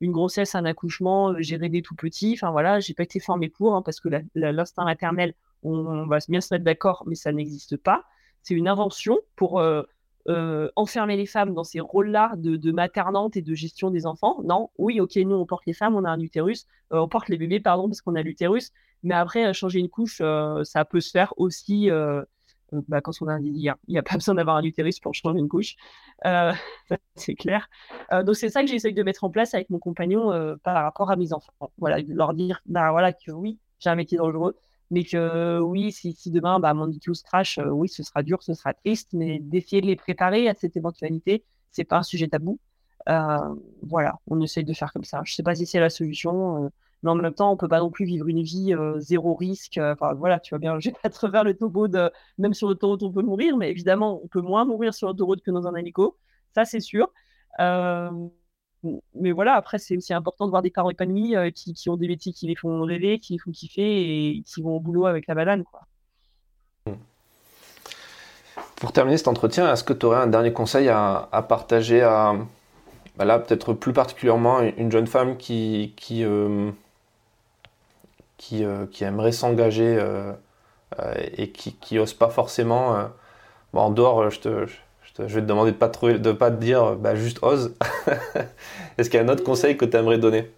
une 0.00 0.12
grossesse, 0.12 0.54
un 0.54 0.64
accouchement, 0.64 1.40
gérer 1.40 1.68
des 1.68 1.80
tout 1.80 1.94
petits. 1.94 2.32
Enfin 2.36 2.50
voilà, 2.50 2.80
j'ai 2.80 2.92
pas 2.92 3.04
été 3.04 3.20
formée 3.20 3.48
pour, 3.48 3.74
hein, 3.74 3.82
parce 3.82 4.00
que 4.00 4.08
l'instinct 4.34 4.84
maternel, 4.84 5.34
on, 5.62 6.06
va 6.06 6.18
bien 6.28 6.40
se 6.40 6.52
mettre 6.52 6.64
d'accord, 6.64 7.04
mais 7.06 7.14
ça 7.14 7.32
n'existe 7.32 7.76
pas. 7.76 8.04
C'est 8.42 8.54
une 8.54 8.68
invention 8.68 9.18
pour 9.36 9.62
enfermer 10.76 11.16
les 11.16 11.26
femmes 11.26 11.54
dans 11.54 11.64
ces 11.64 11.80
rôles-là 11.80 12.32
de, 12.36 12.56
de, 12.56 12.72
maternante 12.72 13.36
et 13.36 13.42
de 13.42 13.54
gestion 13.54 13.90
des 13.90 14.06
enfants? 14.06 14.40
Non, 14.44 14.70
oui, 14.78 15.00
ok, 15.00 15.16
nous 15.16 15.36
on 15.36 15.46
porte 15.46 15.66
les 15.66 15.72
femmes, 15.72 15.94
on 15.94 16.04
a 16.04 16.10
un 16.10 16.20
utérus, 16.20 16.66
euh, 16.92 16.98
on 16.98 17.08
porte 17.08 17.28
les 17.28 17.36
bébés, 17.36 17.60
pardon, 17.60 17.88
parce 17.88 18.00
qu'on 18.00 18.14
a 18.14 18.22
l'utérus. 18.22 18.72
Mais 19.02 19.14
après, 19.14 19.46
euh, 19.46 19.52
changer 19.52 19.80
une 19.80 19.88
couche, 19.88 20.22
ça 20.62 20.84
peut 20.84 21.00
se 21.00 21.10
faire 21.10 21.34
aussi 21.36 21.90
bah, 22.88 23.00
quand 23.00 23.12
on 23.20 23.28
a 23.28 23.34
un. 23.34 23.40
Il 23.40 23.74
n'y 23.88 23.98
a 23.98 24.02
pas 24.02 24.14
besoin 24.14 24.34
d'avoir 24.34 24.56
un 24.56 24.62
utérus 24.62 24.98
pour 25.00 25.14
changer 25.14 25.38
une 25.38 25.48
couche. 25.48 25.76
c'est 27.16 27.34
clair. 27.34 27.68
donc 28.10 28.36
c'est 28.36 28.48
ça 28.48 28.62
que 28.62 28.68
j'essaye 28.68 28.94
de 28.94 29.02
mettre 29.02 29.24
en 29.24 29.30
place 29.30 29.54
avec 29.54 29.68
mon 29.70 29.78
compagnon 29.78 30.56
par 30.62 30.82
rapport 30.82 31.10
à 31.10 31.16
mes 31.16 31.32
enfants. 31.32 31.52
Voilà, 31.78 31.98
leur 32.08 32.34
dire 32.34 32.60
bah, 32.66 32.90
voilà, 32.92 33.12
que 33.12 33.30
oui, 33.30 33.58
j'ai 33.78 33.90
un 33.90 33.94
métier 33.94 34.18
dangereux. 34.18 34.56
Mais 34.90 35.04
que 35.04 35.60
oui, 35.60 35.92
si, 35.92 36.14
demain, 36.30 36.60
bah, 36.60 36.74
mon 36.74 36.90
se 36.92 37.22
crash, 37.24 37.58
oui, 37.70 37.88
ce 37.88 38.02
sera 38.02 38.22
dur, 38.22 38.42
ce 38.42 38.54
sera 38.54 38.74
triste, 38.74 39.10
mais 39.12 39.38
d'essayer 39.40 39.82
de 39.82 39.86
les 39.86 39.96
préparer 39.96 40.48
à 40.48 40.54
cette 40.54 40.76
éventualité, 40.76 41.44
c'est 41.72 41.84
pas 41.84 41.98
un 41.98 42.02
sujet 42.02 42.28
tabou. 42.28 42.58
voilà, 43.82 44.18
on 44.28 44.40
essaye 44.40 44.64
de 44.64 44.72
faire 44.74 44.92
comme 44.92 45.04
ça. 45.04 45.22
Je 45.24 45.34
sais 45.34 45.42
pas 45.42 45.54
si 45.54 45.66
c'est 45.66 45.80
la 45.80 45.90
solution 45.90 46.70
mais 47.04 47.10
en 47.10 47.14
même 47.16 47.34
temps, 47.34 47.52
on 47.52 47.56
peut 47.56 47.68
pas 47.68 47.80
non 47.80 47.90
plus 47.90 48.06
vivre 48.06 48.26
une 48.28 48.42
vie 48.42 48.74
zéro 48.96 49.34
risque. 49.34 49.78
Enfin, 49.78 50.14
voilà, 50.14 50.40
tu 50.40 50.50
vois 50.50 50.58
bien, 50.58 50.78
j'ai 50.80 50.92
pas 50.92 51.10
travers 51.10 51.44
le 51.44 51.54
topo 51.54 51.86
de 51.86 52.10
même 52.38 52.54
sur 52.54 52.68
l'autoroute, 52.68 53.02
on 53.02 53.12
peut 53.12 53.22
mourir, 53.22 53.56
mais 53.56 53.70
évidemment, 53.70 54.20
on 54.24 54.28
peut 54.28 54.40
moins 54.40 54.64
mourir 54.64 54.94
sur 54.94 55.08
l'autoroute 55.08 55.42
que 55.42 55.50
dans 55.50 55.66
un 55.66 55.74
hélico, 55.74 56.18
ça 56.54 56.64
c'est 56.64 56.80
sûr. 56.80 57.12
Mais 59.14 59.32
voilà, 59.32 59.54
après, 59.54 59.78
c'est 59.78 59.96
aussi 59.96 60.12
important 60.12 60.46
de 60.46 60.50
voir 60.50 60.62
des 60.62 60.70
parents 60.70 60.90
épanouis 60.90 61.34
qui, 61.54 61.74
qui, 61.74 61.88
ont 61.90 61.96
des 61.96 62.08
métiers 62.08 62.32
qui 62.32 62.46
les 62.46 62.54
font 62.54 62.82
rêver, 62.82 63.18
qui 63.18 63.34
les 63.34 63.38
font 63.38 63.50
kiffer 63.50 63.82
et 64.30 64.42
qui 64.42 64.62
vont 64.62 64.76
au 64.76 64.80
boulot 64.80 65.06
avec 65.06 65.26
la 65.26 65.34
banane, 65.34 65.64
quoi. 65.64 65.82
Pour 68.76 68.92
terminer 68.92 69.16
cet 69.16 69.28
entretien, 69.28 69.72
est-ce 69.72 69.84
que 69.84 69.92
tu 69.92 70.04
aurais 70.06 70.18
un 70.18 70.26
dernier 70.26 70.52
conseil 70.52 70.88
à, 70.88 71.28
à 71.32 71.42
partager 71.42 72.02
à, 72.02 72.34
bah 73.16 73.24
là, 73.24 73.38
peut-être 73.38 73.72
plus 73.72 73.92
particulièrement, 73.92 74.60
une 74.60 74.90
jeune 74.90 75.06
femme 75.06 75.36
qui, 75.36 75.94
qui, 75.96 76.24
qui, 78.44 78.64
euh, 78.64 78.86
qui 78.86 79.04
aimerait 79.04 79.32
s'engager 79.32 79.96
euh, 79.98 80.32
euh, 81.00 81.14
et 81.36 81.50
qui, 81.50 81.74
qui 81.74 81.98
ose 81.98 82.14
pas 82.14 82.28
forcément. 82.30 83.08
en 83.72 83.90
dehors, 83.90 84.30
je, 84.30 84.40
te, 84.40 84.66
je, 85.18 85.22
vais 85.22 85.40
te 85.40 85.46
demander 85.46 85.72
de 85.72 85.76
pas 85.76 85.88
te, 85.88 86.16
de 86.16 86.32
pas 86.32 86.50
te 86.50 86.60
dire 86.60 86.96
bah, 86.96 87.14
juste 87.14 87.38
ose. 87.42 87.74
Est-ce 88.98 89.10
qu'il 89.10 89.18
y 89.18 89.22
a 89.22 89.26
un 89.26 89.28
autre 89.28 89.44
conseil 89.44 89.76
que 89.76 89.84
tu 89.84 89.96
aimerais 89.96 90.18
donner? 90.18 90.50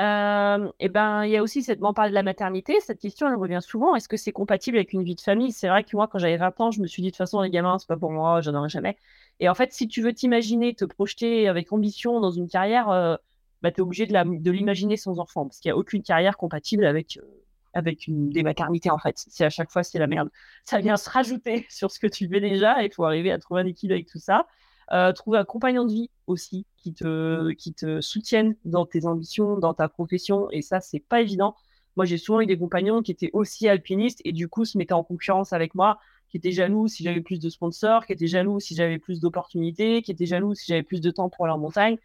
Euh, 0.00 0.68
et 0.80 0.88
ben, 0.88 1.24
il 1.24 1.30
y 1.30 1.36
a 1.36 1.42
aussi 1.42 1.62
cette, 1.62 1.78
on 1.82 1.92
parle 1.92 2.10
de 2.10 2.14
la 2.14 2.22
maternité, 2.22 2.80
cette 2.80 2.98
question 2.98 3.28
elle 3.28 3.36
revient 3.36 3.60
souvent. 3.60 3.94
Est-ce 3.94 4.08
que 4.08 4.16
c'est 4.16 4.32
compatible 4.32 4.76
avec 4.76 4.92
une 4.92 5.04
vie 5.04 5.14
de 5.14 5.20
famille? 5.20 5.52
C'est 5.52 5.68
vrai 5.68 5.84
que 5.84 5.94
moi, 5.94 6.08
quand 6.08 6.18
j'avais 6.18 6.36
20 6.36 6.60
ans, 6.60 6.70
je 6.70 6.80
me 6.80 6.86
suis 6.86 7.02
dit 7.02 7.08
de 7.08 7.12
toute 7.12 7.18
façon, 7.18 7.40
les 7.40 7.50
gamins, 7.50 7.78
c'est 7.78 7.86
pas 7.86 7.96
pour 7.96 8.10
moi, 8.10 8.40
j'en 8.40 8.54
aurai 8.54 8.68
jamais. 8.68 8.96
Et 9.38 9.48
en 9.48 9.54
fait, 9.54 9.72
si 9.72 9.88
tu 9.88 10.02
veux 10.02 10.12
t'imaginer, 10.12 10.74
te 10.74 10.84
projeter 10.84 11.46
avec 11.48 11.72
ambition 11.72 12.20
dans 12.20 12.30
une 12.30 12.48
carrière, 12.48 13.18
bah, 13.62 13.70
tu 13.70 13.78
es 13.78 13.80
obligé 13.80 14.06
de 14.06 14.50
l'imaginer 14.50 14.96
sans 14.96 15.18
enfant, 15.20 15.46
parce 15.46 15.60
qu'il 15.60 15.70
n'y 15.70 15.74
a 15.74 15.76
aucune 15.76 16.02
carrière 16.02 16.36
compatible 16.36 16.84
avec, 16.84 17.18
euh, 17.18 17.41
avec 17.74 18.06
une, 18.06 18.30
des 18.30 18.42
maternités, 18.42 18.90
en 18.90 18.98
fait. 18.98 19.14
C'est 19.16 19.44
à 19.44 19.50
chaque 19.50 19.70
fois, 19.70 19.82
c'est 19.82 19.98
la 19.98 20.06
merde. 20.06 20.28
Ça 20.64 20.78
vient 20.78 20.96
se 20.96 21.08
rajouter 21.10 21.66
sur 21.70 21.90
ce 21.90 21.98
que 21.98 22.06
tu 22.06 22.28
fais 22.28 22.40
déjà, 22.40 22.82
il 22.82 22.92
faut 22.92 23.04
arriver 23.04 23.32
à 23.32 23.38
trouver 23.38 23.62
un 23.62 23.66
équilibre 23.66 23.94
avec 23.94 24.08
tout 24.08 24.18
ça. 24.18 24.46
Euh, 24.92 25.12
trouver 25.12 25.38
un 25.38 25.44
compagnon 25.44 25.84
de 25.86 25.92
vie 25.92 26.10
aussi 26.26 26.66
qui 26.76 26.92
te, 26.92 27.52
qui 27.52 27.72
te 27.72 28.00
soutienne 28.00 28.56
dans 28.64 28.84
tes 28.84 29.06
ambitions, 29.06 29.56
dans 29.56 29.72
ta 29.74 29.88
profession, 29.88 30.50
et 30.50 30.60
ça, 30.60 30.80
c'est 30.80 31.00
pas 31.00 31.20
évident. 31.22 31.56
Moi, 31.96 32.04
j'ai 32.04 32.18
souvent 32.18 32.40
eu 32.40 32.46
des 32.46 32.58
compagnons 32.58 33.02
qui 33.02 33.12
étaient 33.12 33.30
aussi 33.32 33.68
alpinistes 33.68 34.20
et 34.24 34.32
du 34.32 34.48
coup 34.48 34.64
se 34.64 34.78
mettaient 34.78 34.92
en 34.92 35.04
concurrence 35.04 35.52
avec 35.52 35.74
moi, 35.74 35.98
qui 36.28 36.38
étaient 36.38 36.52
jaloux 36.52 36.88
si 36.88 37.04
j'avais 37.04 37.20
plus 37.20 37.38
de 37.38 37.50
sponsors, 37.50 38.06
qui 38.06 38.12
étaient 38.12 38.26
jaloux 38.26 38.60
si 38.60 38.74
j'avais 38.74 38.98
plus 38.98 39.20
d'opportunités, 39.20 40.02
qui 40.02 40.10
étaient 40.10 40.26
jaloux 40.26 40.54
si 40.54 40.66
j'avais 40.66 40.82
plus 40.82 41.00
de 41.00 41.10
temps 41.10 41.28
pour 41.28 41.46
leur 41.46 41.58
montagne. 41.58 41.98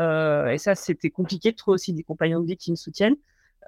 Euh, 0.00 0.48
et 0.48 0.58
ça, 0.58 0.74
c'était 0.74 1.10
compliqué 1.10 1.52
de 1.52 1.56
trouver 1.56 1.74
aussi 1.74 1.92
des 1.92 2.02
compagnons 2.02 2.40
de 2.40 2.46
vie 2.46 2.56
qui 2.56 2.70
me 2.70 2.76
soutiennent. 2.76 3.16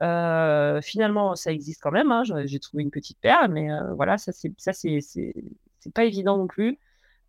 Euh, 0.02 0.80
finalement, 0.80 1.36
ça 1.36 1.52
existe 1.52 1.82
quand 1.82 1.90
même. 1.90 2.10
Hein. 2.10 2.22
J'ai 2.44 2.58
trouvé 2.58 2.82
une 2.82 2.90
petite 2.90 3.18
paire, 3.20 3.48
mais 3.48 3.70
euh, 3.70 3.92
voilà, 3.94 4.18
ça 4.18 4.32
c'est 4.32 4.52
pas 5.94 6.04
évident 6.04 6.38
non 6.38 6.46
plus. 6.46 6.78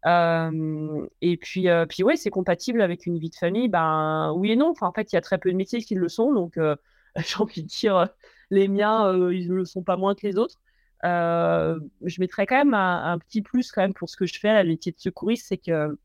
et 0.06 1.38
puis 1.38 1.68
puis 1.90 2.04
ouais, 2.04 2.16
c'est 2.16 2.30
compatible 2.30 2.82
avec 2.82 3.06
une 3.06 3.20
vie 3.20 3.30
de 3.30 3.36
famille. 3.36 3.68
Ben 3.68 4.34
oui 4.36 4.52
et 4.52 4.56
non. 4.56 4.74
En 4.82 4.94
fait, 4.94 5.12
il 5.12 5.16
y 5.16 5.18
a 5.18 5.22
très 5.22 5.38
peu 5.38 5.52
de 5.52 5.58
métiers 5.58 5.82
qui 5.82 5.96
le 5.96 6.10
sont, 6.10 6.34
donc 6.34 6.58
j'ai 7.18 7.38
envie 7.38 7.64
de 7.64 7.68
dire 7.68 8.10
les 8.50 8.68
miens, 8.68 9.14
ils 9.32 9.50
ne 9.50 9.56
le 9.56 9.66
sont 9.66 9.84
pas 9.84 9.98
moins 9.98 10.16
que 10.16 10.26
les 10.28 10.38
autres. 10.38 10.60
je 11.04 12.20
mettrais 12.20 12.46
quand 12.46 12.58
même 12.58 12.74
un, 12.74 13.18
petit 13.20 13.42
plus 13.42 13.72
quand 13.72 13.82
même 13.82 13.94
pour 13.94 14.10
ce 14.10 14.18
que 14.18 14.26
je 14.26 14.40
fais 14.40 14.50
à 14.50 14.54
la 14.56 14.64
métier 14.64 14.92
de 14.92 15.00
secouriste, 15.00 15.48
c'est 15.50 15.58
que 15.58 15.98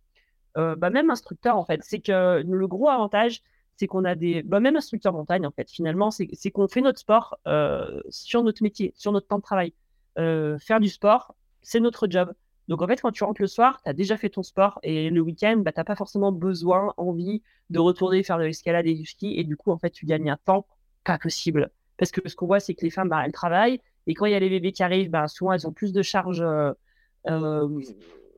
euh, 0.56 0.74
bah, 0.74 0.90
même 0.90 1.10
instructeur 1.10 1.56
en 1.56 1.64
fait. 1.64 1.80
C'est 1.82 2.00
que 2.00 2.42
le 2.42 2.68
gros 2.68 2.88
avantage, 2.88 3.42
c'est 3.76 3.86
qu'on 3.86 4.04
a 4.04 4.14
des, 4.14 4.42
bah, 4.42 4.60
même 4.60 4.76
instructeur 4.76 5.12
montagne 5.12 5.46
en 5.46 5.50
fait. 5.50 5.70
Finalement, 5.70 6.10
c'est 6.10 6.50
qu'on 6.50 6.68
fait 6.68 6.80
notre 6.80 6.98
sport 6.98 7.38
euh, 7.46 8.00
sur 8.08 8.42
notre 8.42 8.62
métier, 8.62 8.92
sur 8.96 9.12
notre 9.12 9.26
temps 9.26 9.38
de 9.38 9.42
travail. 9.42 9.72
Euh, 10.18 10.58
faire 10.58 10.80
du 10.80 10.88
sport, 10.88 11.34
c'est 11.62 11.80
notre 11.80 12.08
job. 12.10 12.32
Donc 12.68 12.82
en 12.82 12.86
fait, 12.86 13.00
quand 13.00 13.12
tu 13.12 13.22
rentres 13.22 13.40
le 13.40 13.46
soir, 13.46 13.80
tu 13.82 13.90
as 13.90 13.92
déjà 13.92 14.16
fait 14.16 14.30
ton 14.30 14.42
sport 14.42 14.80
et 14.82 15.10
le 15.10 15.20
week-end, 15.20 15.58
bah, 15.58 15.72
tu 15.72 15.78
n'as 15.78 15.84
pas 15.84 15.94
forcément 15.94 16.32
besoin, 16.32 16.94
envie 16.96 17.42
de 17.70 17.78
retourner 17.78 18.22
faire 18.22 18.38
de 18.38 18.44
l'escalade 18.44 18.86
et 18.86 18.94
du 18.94 19.04
ski. 19.04 19.34
Et 19.38 19.44
du 19.44 19.56
coup, 19.56 19.70
en 19.70 19.78
fait, 19.78 19.90
tu 19.90 20.06
gagnes 20.06 20.30
un 20.30 20.38
temps 20.44 20.66
pas 21.04 21.18
possible. 21.18 21.70
Parce 21.98 22.10
que 22.10 22.26
ce 22.28 22.34
qu'on 22.34 22.46
voit, 22.46 22.60
c'est 22.60 22.74
que 22.74 22.82
les 22.82 22.90
femmes, 22.90 23.08
bah, 23.08 23.22
elles 23.24 23.32
travaillent. 23.32 23.80
Et 24.06 24.14
quand 24.14 24.26
il 24.26 24.32
y 24.32 24.34
a 24.34 24.40
les 24.40 24.50
bébés 24.50 24.72
qui 24.72 24.82
arrivent, 24.82 25.10
bah, 25.10 25.28
souvent, 25.28 25.52
elles 25.52 25.66
ont 25.66 25.72
plus 25.72 25.92
de 25.92 26.02
charges 26.02 26.44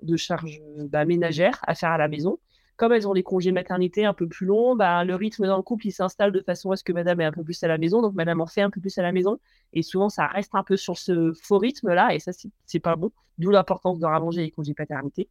de 0.02 0.16
charges 0.16 0.60
bah, 0.90 1.04
ménagères 1.04 1.58
à 1.62 1.74
faire 1.74 1.90
à 1.90 1.98
la 1.98 2.08
maison. 2.08 2.38
Comme 2.78 2.92
elles 2.92 3.08
ont 3.08 3.12
des 3.12 3.24
congés 3.24 3.50
maternité 3.50 4.04
un 4.04 4.14
peu 4.14 4.28
plus 4.28 4.46
longs, 4.46 4.76
bah, 4.76 5.04
le 5.04 5.16
rythme 5.16 5.46
dans 5.48 5.56
le 5.56 5.64
couple 5.64 5.88
il 5.88 5.92
s'installe 5.92 6.30
de 6.30 6.40
façon 6.40 6.70
à 6.70 6.76
ce 6.76 6.84
que 6.84 6.92
madame 6.92 7.20
est 7.20 7.24
un 7.24 7.32
peu 7.32 7.42
plus 7.42 7.60
à 7.64 7.68
la 7.68 7.76
maison, 7.76 8.00
donc 8.00 8.14
madame 8.14 8.40
en 8.40 8.46
fait 8.46 8.62
un 8.62 8.70
peu 8.70 8.80
plus 8.80 8.96
à 8.98 9.02
la 9.02 9.10
maison. 9.10 9.40
Et 9.72 9.82
souvent, 9.82 10.08
ça 10.08 10.28
reste 10.28 10.54
un 10.54 10.62
peu 10.62 10.76
sur 10.76 10.96
ce 10.96 11.32
faux 11.32 11.58
rythme-là, 11.58 12.14
et 12.14 12.20
ça, 12.20 12.30
c'est 12.66 12.80
pas 12.80 12.94
bon. 12.94 13.10
D'où 13.36 13.50
l'importance 13.50 13.98
de 13.98 14.06
rallonger 14.06 14.42
les 14.42 14.50
congés 14.52 14.74
paternité. 14.74 15.28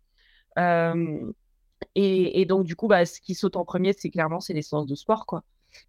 Euh, 0.60 1.32
et, 1.96 2.46
donc, 2.46 2.66
du 2.66 2.76
coup, 2.76 2.88
bah, 2.88 3.06
ce 3.06 3.22
qui 3.22 3.34
saute 3.34 3.56
en 3.56 3.64
premier, 3.64 3.94
c'est 3.94 4.10
clairement 4.10 4.40
les 4.50 4.62
séances 4.62 4.86
de 4.86 4.96
sport. 4.96 5.26
quoi. 5.26 5.44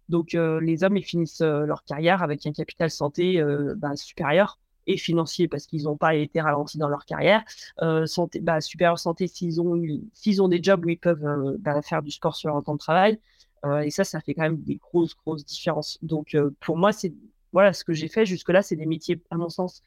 Donc, 0.07 0.35
euh, 0.35 0.61
les 0.61 0.83
hommes, 0.85 0.95
ils 0.97 1.03
finissent 1.03 1.41
euh, 1.41 1.65
leur 1.65 1.83
carrière 1.83 2.23
avec 2.23 2.45
un 2.45 2.53
capital 2.53 2.89
santé 2.89 3.43
bah, 3.75 3.95
supérieur 3.97 4.59
et 4.89 4.97
financiers 4.97 5.47
parce 5.47 5.67
qu'ils 5.67 5.83
n'ont 5.83 5.95
pas 5.95 6.15
été 6.15 6.41
ralentis 6.41 6.79
dans 6.79 6.89
leur 6.89 7.05
carrière. 7.05 7.43
Euh, 7.81 8.07
santé, 8.07 8.39
bah, 8.41 8.59
super 8.59 8.97
santé 8.97 9.27
s'ils 9.27 9.61
ont, 9.61 9.79
s'ils 10.13 10.41
ont 10.41 10.47
des 10.47 10.61
jobs 10.61 10.83
où 10.83 10.89
ils 10.89 10.97
peuvent 10.97 11.25
euh, 11.25 11.55
bah, 11.59 11.81
faire 11.83 12.01
du 12.01 12.11
sport 12.11 12.35
sur 12.35 12.55
un 12.55 12.61
temps 12.63 12.73
de 12.73 12.79
travail. 12.79 13.19
Euh, 13.65 13.81
et 13.81 13.91
ça, 13.91 14.03
ça 14.03 14.19
fait 14.19 14.33
quand 14.33 14.41
même 14.41 14.57
des 14.57 14.77
grosses, 14.77 15.15
grosses 15.15 15.45
différences. 15.45 15.99
Donc, 16.01 16.35
pour 16.59 16.75
moi, 16.75 16.91
c'est 16.91 17.13
voilà 17.53 17.71
ce 17.73 17.83
que 17.83 17.93
j'ai 17.93 18.07
fait 18.07 18.25
jusque-là, 18.25 18.61
c'est 18.61 18.75
des 18.75 18.85
métiers, 18.85 19.21
à 19.31 19.37
mon 19.37 19.49
sens, 19.49 19.83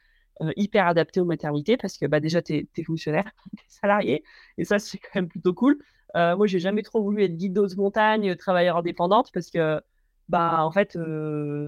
hyper 0.56 0.86
adaptés 0.88 1.20
aux 1.20 1.24
maternités 1.24 1.76
parce 1.76 1.98
que 1.98 2.06
bah, 2.06 2.20
déjà, 2.20 2.42
tu 2.42 2.68
es, 2.76 2.84
fonctionnaire, 2.84 3.30
tu 3.56 3.64
es 3.64 3.68
salarié. 3.68 4.24
Et 4.58 4.64
ça, 4.64 4.78
c'est 4.78 4.98
quand 4.98 5.16
même 5.16 5.28
plutôt 5.28 5.54
cool. 5.54 5.78
moi, 6.14 6.46
j'ai 6.46 6.60
jamais 6.60 6.82
trop 6.82 7.02
voulu 7.02 7.24
être 7.24 7.36
guide 7.36 7.54
de 7.54 7.74
montagne, 7.76 8.36
travailleur 8.36 8.76
indépendante 8.76 9.30
parce 9.32 9.50
que 9.50 9.80
bah 10.28 10.64
en 10.64 10.70
fait, 10.70 10.98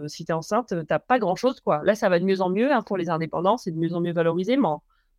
si 0.07 0.25
tu 0.25 0.31
es 0.31 0.35
enceinte, 0.35 0.75
t'as 0.87 0.99
pas 0.99 1.19
grand 1.19 1.37
chose 1.37 1.61
quoi. 1.61 1.83
Là, 1.85 1.95
ça 1.95 2.09
va 2.09 2.19
de 2.19 2.25
mieux 2.25 2.41
en 2.41 2.51
mieux 2.51 2.73
hein, 2.73 2.83
pour 2.83 2.97
les 2.97 3.11
indépendants, 3.11 3.57
c'est 3.57 3.73
de 3.73 3.79
mieux 3.79 3.95
en 3.95 4.01
mieux 4.01 4.13
valorisé, 4.13 4.57
mais 4.57 4.69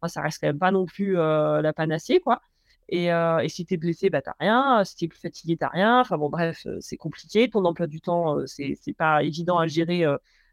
ça 0.07 0.21
reste 0.21 0.39
quand 0.41 0.47
même 0.47 0.59
pas 0.59 0.71
non 0.71 0.85
plus 0.85 1.13
la 1.13 1.73
panacée 1.73 2.19
quoi. 2.19 2.41
Et, 2.89 3.11
euh, 3.11 3.39
et 3.39 3.49
si 3.49 3.65
tu 3.65 3.73
es 3.73 3.77
blessé, 3.77 4.09
bah 4.09 4.21
t'as 4.21 4.35
rien. 4.39 4.83
Si 4.83 4.95
tu 4.95 5.05
es 5.05 5.07
plus 5.07 5.19
fatigué, 5.19 5.57
t'as 5.57 5.69
rien. 5.69 6.01
Enfin 6.01 6.17
bon, 6.17 6.29
bref, 6.29 6.67
c'est 6.79 6.97
compliqué. 6.97 7.49
Ton 7.49 7.65
emploi 7.65 7.87
du 7.87 8.01
temps, 8.01 8.37
c'est 8.45 8.77
pas 8.97 9.23
évident 9.23 9.57
à 9.57 9.67
gérer 9.67 10.05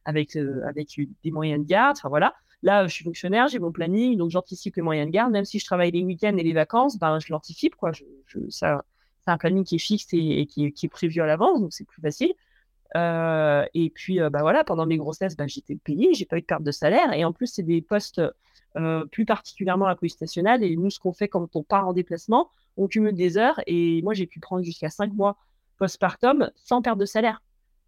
avec, 0.04 0.36
avec 0.36 1.00
des 1.22 1.30
moyens 1.30 1.62
de 1.62 1.68
garde. 1.68 1.96
Enfin 1.98 2.08
voilà. 2.08 2.34
Là, 2.62 2.86
je 2.86 2.92
suis 2.94 3.04
fonctionnaire, 3.04 3.48
j'ai 3.48 3.58
mon 3.58 3.72
planning, 3.72 4.16
donc 4.16 4.30
j'anticipe 4.30 4.76
les 4.76 4.82
moyens 4.82 5.08
de 5.08 5.12
garde. 5.12 5.32
Même 5.32 5.44
si 5.44 5.58
je 5.58 5.64
travaille 5.64 5.90
les 5.90 6.02
week-ends 6.04 6.36
et 6.36 6.42
les 6.44 6.52
vacances, 6.52 6.96
ben, 6.98 7.18
je 7.18 7.32
l'anticipe. 7.32 7.74
quoi. 7.74 7.90
Je, 7.92 8.04
c'est 8.48 8.66
un 9.26 9.38
planning 9.38 9.64
qui 9.64 9.76
est 9.76 9.78
fixe 9.78 10.06
et, 10.12 10.46
qui, 10.46 10.66
est 10.66 10.88
prévu 10.88 11.20
à 11.20 11.26
l'avance, 11.26 11.60
donc 11.60 11.72
c'est 11.72 11.84
plus 11.84 12.00
facile. 12.00 12.32
Euh, 12.96 13.64
et 13.74 13.90
puis, 13.90 14.20
euh, 14.20 14.30
bah 14.30 14.40
voilà, 14.42 14.64
pendant 14.64 14.86
mes 14.86 14.96
grossesses, 14.96 15.36
bah, 15.36 15.46
j'étais 15.46 15.76
payée, 15.76 16.12
j'ai 16.14 16.26
pas 16.26 16.36
eu 16.38 16.40
de 16.40 16.46
perte 16.46 16.62
de 16.62 16.70
salaire. 16.70 17.12
Et 17.12 17.24
en 17.24 17.32
plus, 17.32 17.46
c'est 17.46 17.62
des 17.62 17.80
postes 17.80 18.20
euh, 18.76 19.04
plus 19.06 19.24
particulièrement 19.24 19.86
à 19.86 19.90
la 19.90 19.96
police 19.96 20.20
nationale. 20.20 20.62
Et 20.62 20.76
nous, 20.76 20.90
ce 20.90 20.98
qu'on 20.98 21.12
fait 21.12 21.28
quand 21.28 21.54
on 21.56 21.62
part 21.62 21.88
en 21.88 21.92
déplacement, 21.92 22.50
on 22.76 22.88
cumule 22.88 23.14
des 23.14 23.38
heures. 23.38 23.60
Et 23.66 24.02
moi, 24.02 24.14
j'ai 24.14 24.26
pu 24.26 24.40
prendre 24.40 24.62
jusqu'à 24.62 24.90
5 24.90 25.12
mois 25.14 25.36
postpartum 25.78 26.50
sans 26.56 26.82
perte 26.82 26.98
de 26.98 27.06
salaire. 27.06 27.42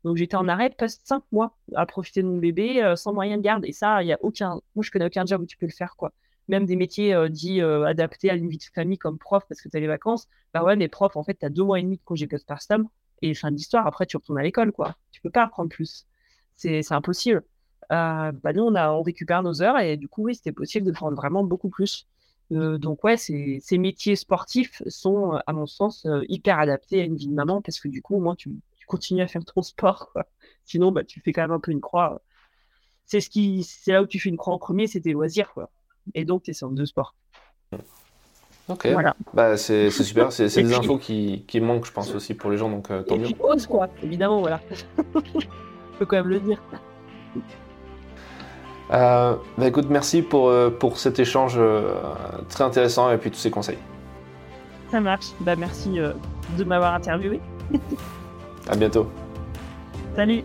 Donc, 0.05 0.17
j'étais 0.17 0.37
en 0.37 0.49
arrêt 0.49 0.71
post 0.71 1.01
5 1.05 1.23
mois 1.33 1.57
à 1.75 1.87
profiter 1.87 2.23
de 2.23 2.29
mon 2.29 2.39
bébé 2.39 2.95
sans 2.97 3.13
moyen 3.15 3.39
de 3.39 3.43
garde. 3.43 3.65
Et 3.65 3.73
ça, 3.73 4.03
il 4.03 4.07
y 4.09 4.13
a 4.13 4.19
aucun. 4.23 4.61
Moi, 4.75 4.83
je 4.83 4.91
connais 4.91 5.07
aucun 5.07 5.25
job 5.25 5.43
où 5.43 5.47
tu 5.47 5.57
peux 5.57 5.67
le 5.67 5.73
faire, 5.73 5.97
quoi. 5.97 6.13
Même 6.49 6.67
des 6.67 6.77
métiers 6.77 7.17
dits 7.31 7.63
adaptés 7.63 8.29
à 8.29 8.35
une 8.35 8.49
vie 8.49 8.59
de 8.59 8.65
famille 8.65 8.99
comme 8.99 9.19
prof 9.19 9.45
parce 9.49 9.63
que 9.63 9.69
tu 9.71 9.77
as 9.79 9.81
les 9.81 9.87
vacances. 9.87 10.29
Bah 10.53 10.63
ouais, 10.63 10.77
mais 10.77 10.89
prof, 10.89 11.17
en 11.17 11.25
fait, 11.25 11.39
tu 11.39 11.47
as 11.47 11.49
deux 11.49 11.65
mois 11.65 11.79
et 11.79 11.83
demi 11.83 11.97
de 11.97 12.03
congé 12.05 12.27
postpartum 12.27 12.87
et 13.25 13.35
fin 13.35 13.51
d'histoire, 13.51 13.87
après 13.87 14.07
tu 14.07 14.17
retournes 14.17 14.39
à 14.39 14.43
l'école, 14.43 14.73
quoi. 14.73 14.97
Tu 15.11 15.21
peux 15.21 15.31
pas 15.31 15.45
apprendre 15.45 15.71
plus. 15.71 16.07
C'est 16.57 16.93
impossible. 16.93 17.43
Euh, 17.93 18.33
bah 18.33 18.53
nous, 18.53 18.63
on, 18.63 18.75
a, 18.75 18.91
on 18.93 19.03
récupère 19.03 19.43
nos 19.43 19.63
heures 19.63 19.79
et 19.79 19.97
du 19.97 20.09
coup, 20.09 20.25
oui, 20.25 20.35
c'était 20.35 20.53
possible 20.53 20.87
de 20.87 20.93
prendre 20.93 21.17
vraiment 21.17 21.45
beaucoup 21.45 21.69
plus. 21.69 22.07
Euh, 22.53 22.79
donc, 22.79 23.03
ouais, 23.05 23.17
ces, 23.17 23.61
métiers 23.79 24.17
sportifs 24.17 24.83
sont, 24.87 25.41
à 25.47 25.53
mon 25.53 25.67
sens, 25.67 26.05
euh, 26.07 26.23
hyper 26.29 26.59
adaptés 26.59 27.01
à 27.01 27.05
une 27.05 27.17
vie 27.17 27.29
de 27.29 27.35
maman 27.35 27.63
parce 27.63 27.81
que 27.81 27.89
du 27.89 28.03
coup, 28.03 28.17
au 28.17 28.21
moins, 28.21 28.37
tu, 28.37 28.51
continues 28.87 29.23
à 29.23 29.27
faire 29.27 29.45
ton 29.45 29.63
sport. 29.63 30.13
Sinon, 30.67 30.93
bah, 30.93 31.05
tu 31.05 31.21
fais 31.21 31.33
quand 31.33 31.43
même 31.43 31.53
un 31.53 31.61
peu 31.61 31.71
une 31.71 31.81
croix. 31.81 32.21
C'est 33.07 33.21
ce 33.21 33.91
là 33.91 34.03
où 34.03 34.07
tu 34.07 34.21
fais 34.21 34.29
une 34.29 34.37
croix 34.37 34.55
en 34.55 34.59
premier, 34.59 34.87
c'est 34.87 35.01
tes 35.01 35.13
loisirs. 35.13 35.53
Quoi. 35.53 35.71
Et 36.15 36.27
donc, 36.27 36.43
tes 36.43 36.53
séances 36.53 36.75
de 36.75 36.85
sport. 36.85 37.15
Ok. 38.69 38.89
Bah, 39.35 39.57
c'est 39.57 39.91
super. 39.91 40.33
C'est 40.33 40.49
des 40.49 40.75
infos 40.75 40.99
qui, 40.99 41.45
qui, 41.47 41.61
manquent, 41.61 41.87
je 41.87 41.93
pense, 41.93 42.15
aussi 42.15 42.35
pour 42.35 42.51
les 42.51 42.57
gens. 42.57 42.71
Donc, 42.71 42.91
euh, 42.91 43.03
tant 43.03 43.17
mieux. 43.17 43.29
quoi. 43.69 43.89
Évidemment, 44.03 44.41
voilà. 44.41 44.61
Je 45.15 45.99
peux 45.99 46.07
quand 46.07 46.17
même 46.17 46.29
le 46.29 46.41
dire. 46.41 46.59
bah 48.91 49.39
écoute, 49.61 49.87
merci 49.89 50.23
pour, 50.23 50.53
pour 50.81 50.99
cet 50.99 51.19
échange 51.21 51.59
très 52.49 52.65
intéressant 52.65 53.13
et 53.13 53.19
puis 53.19 53.31
tous 53.31 53.39
ces 53.39 53.51
conseils. 53.51 53.79
Ça 54.91 55.01
marche. 55.01 55.27
Bah, 55.41 55.57
merci 55.57 55.99
de 56.59 56.65
m'avoir 56.65 56.95
interviewé. 56.95 57.41
à 58.69 58.77
bientôt. 58.77 59.09
Salut. 60.17 60.45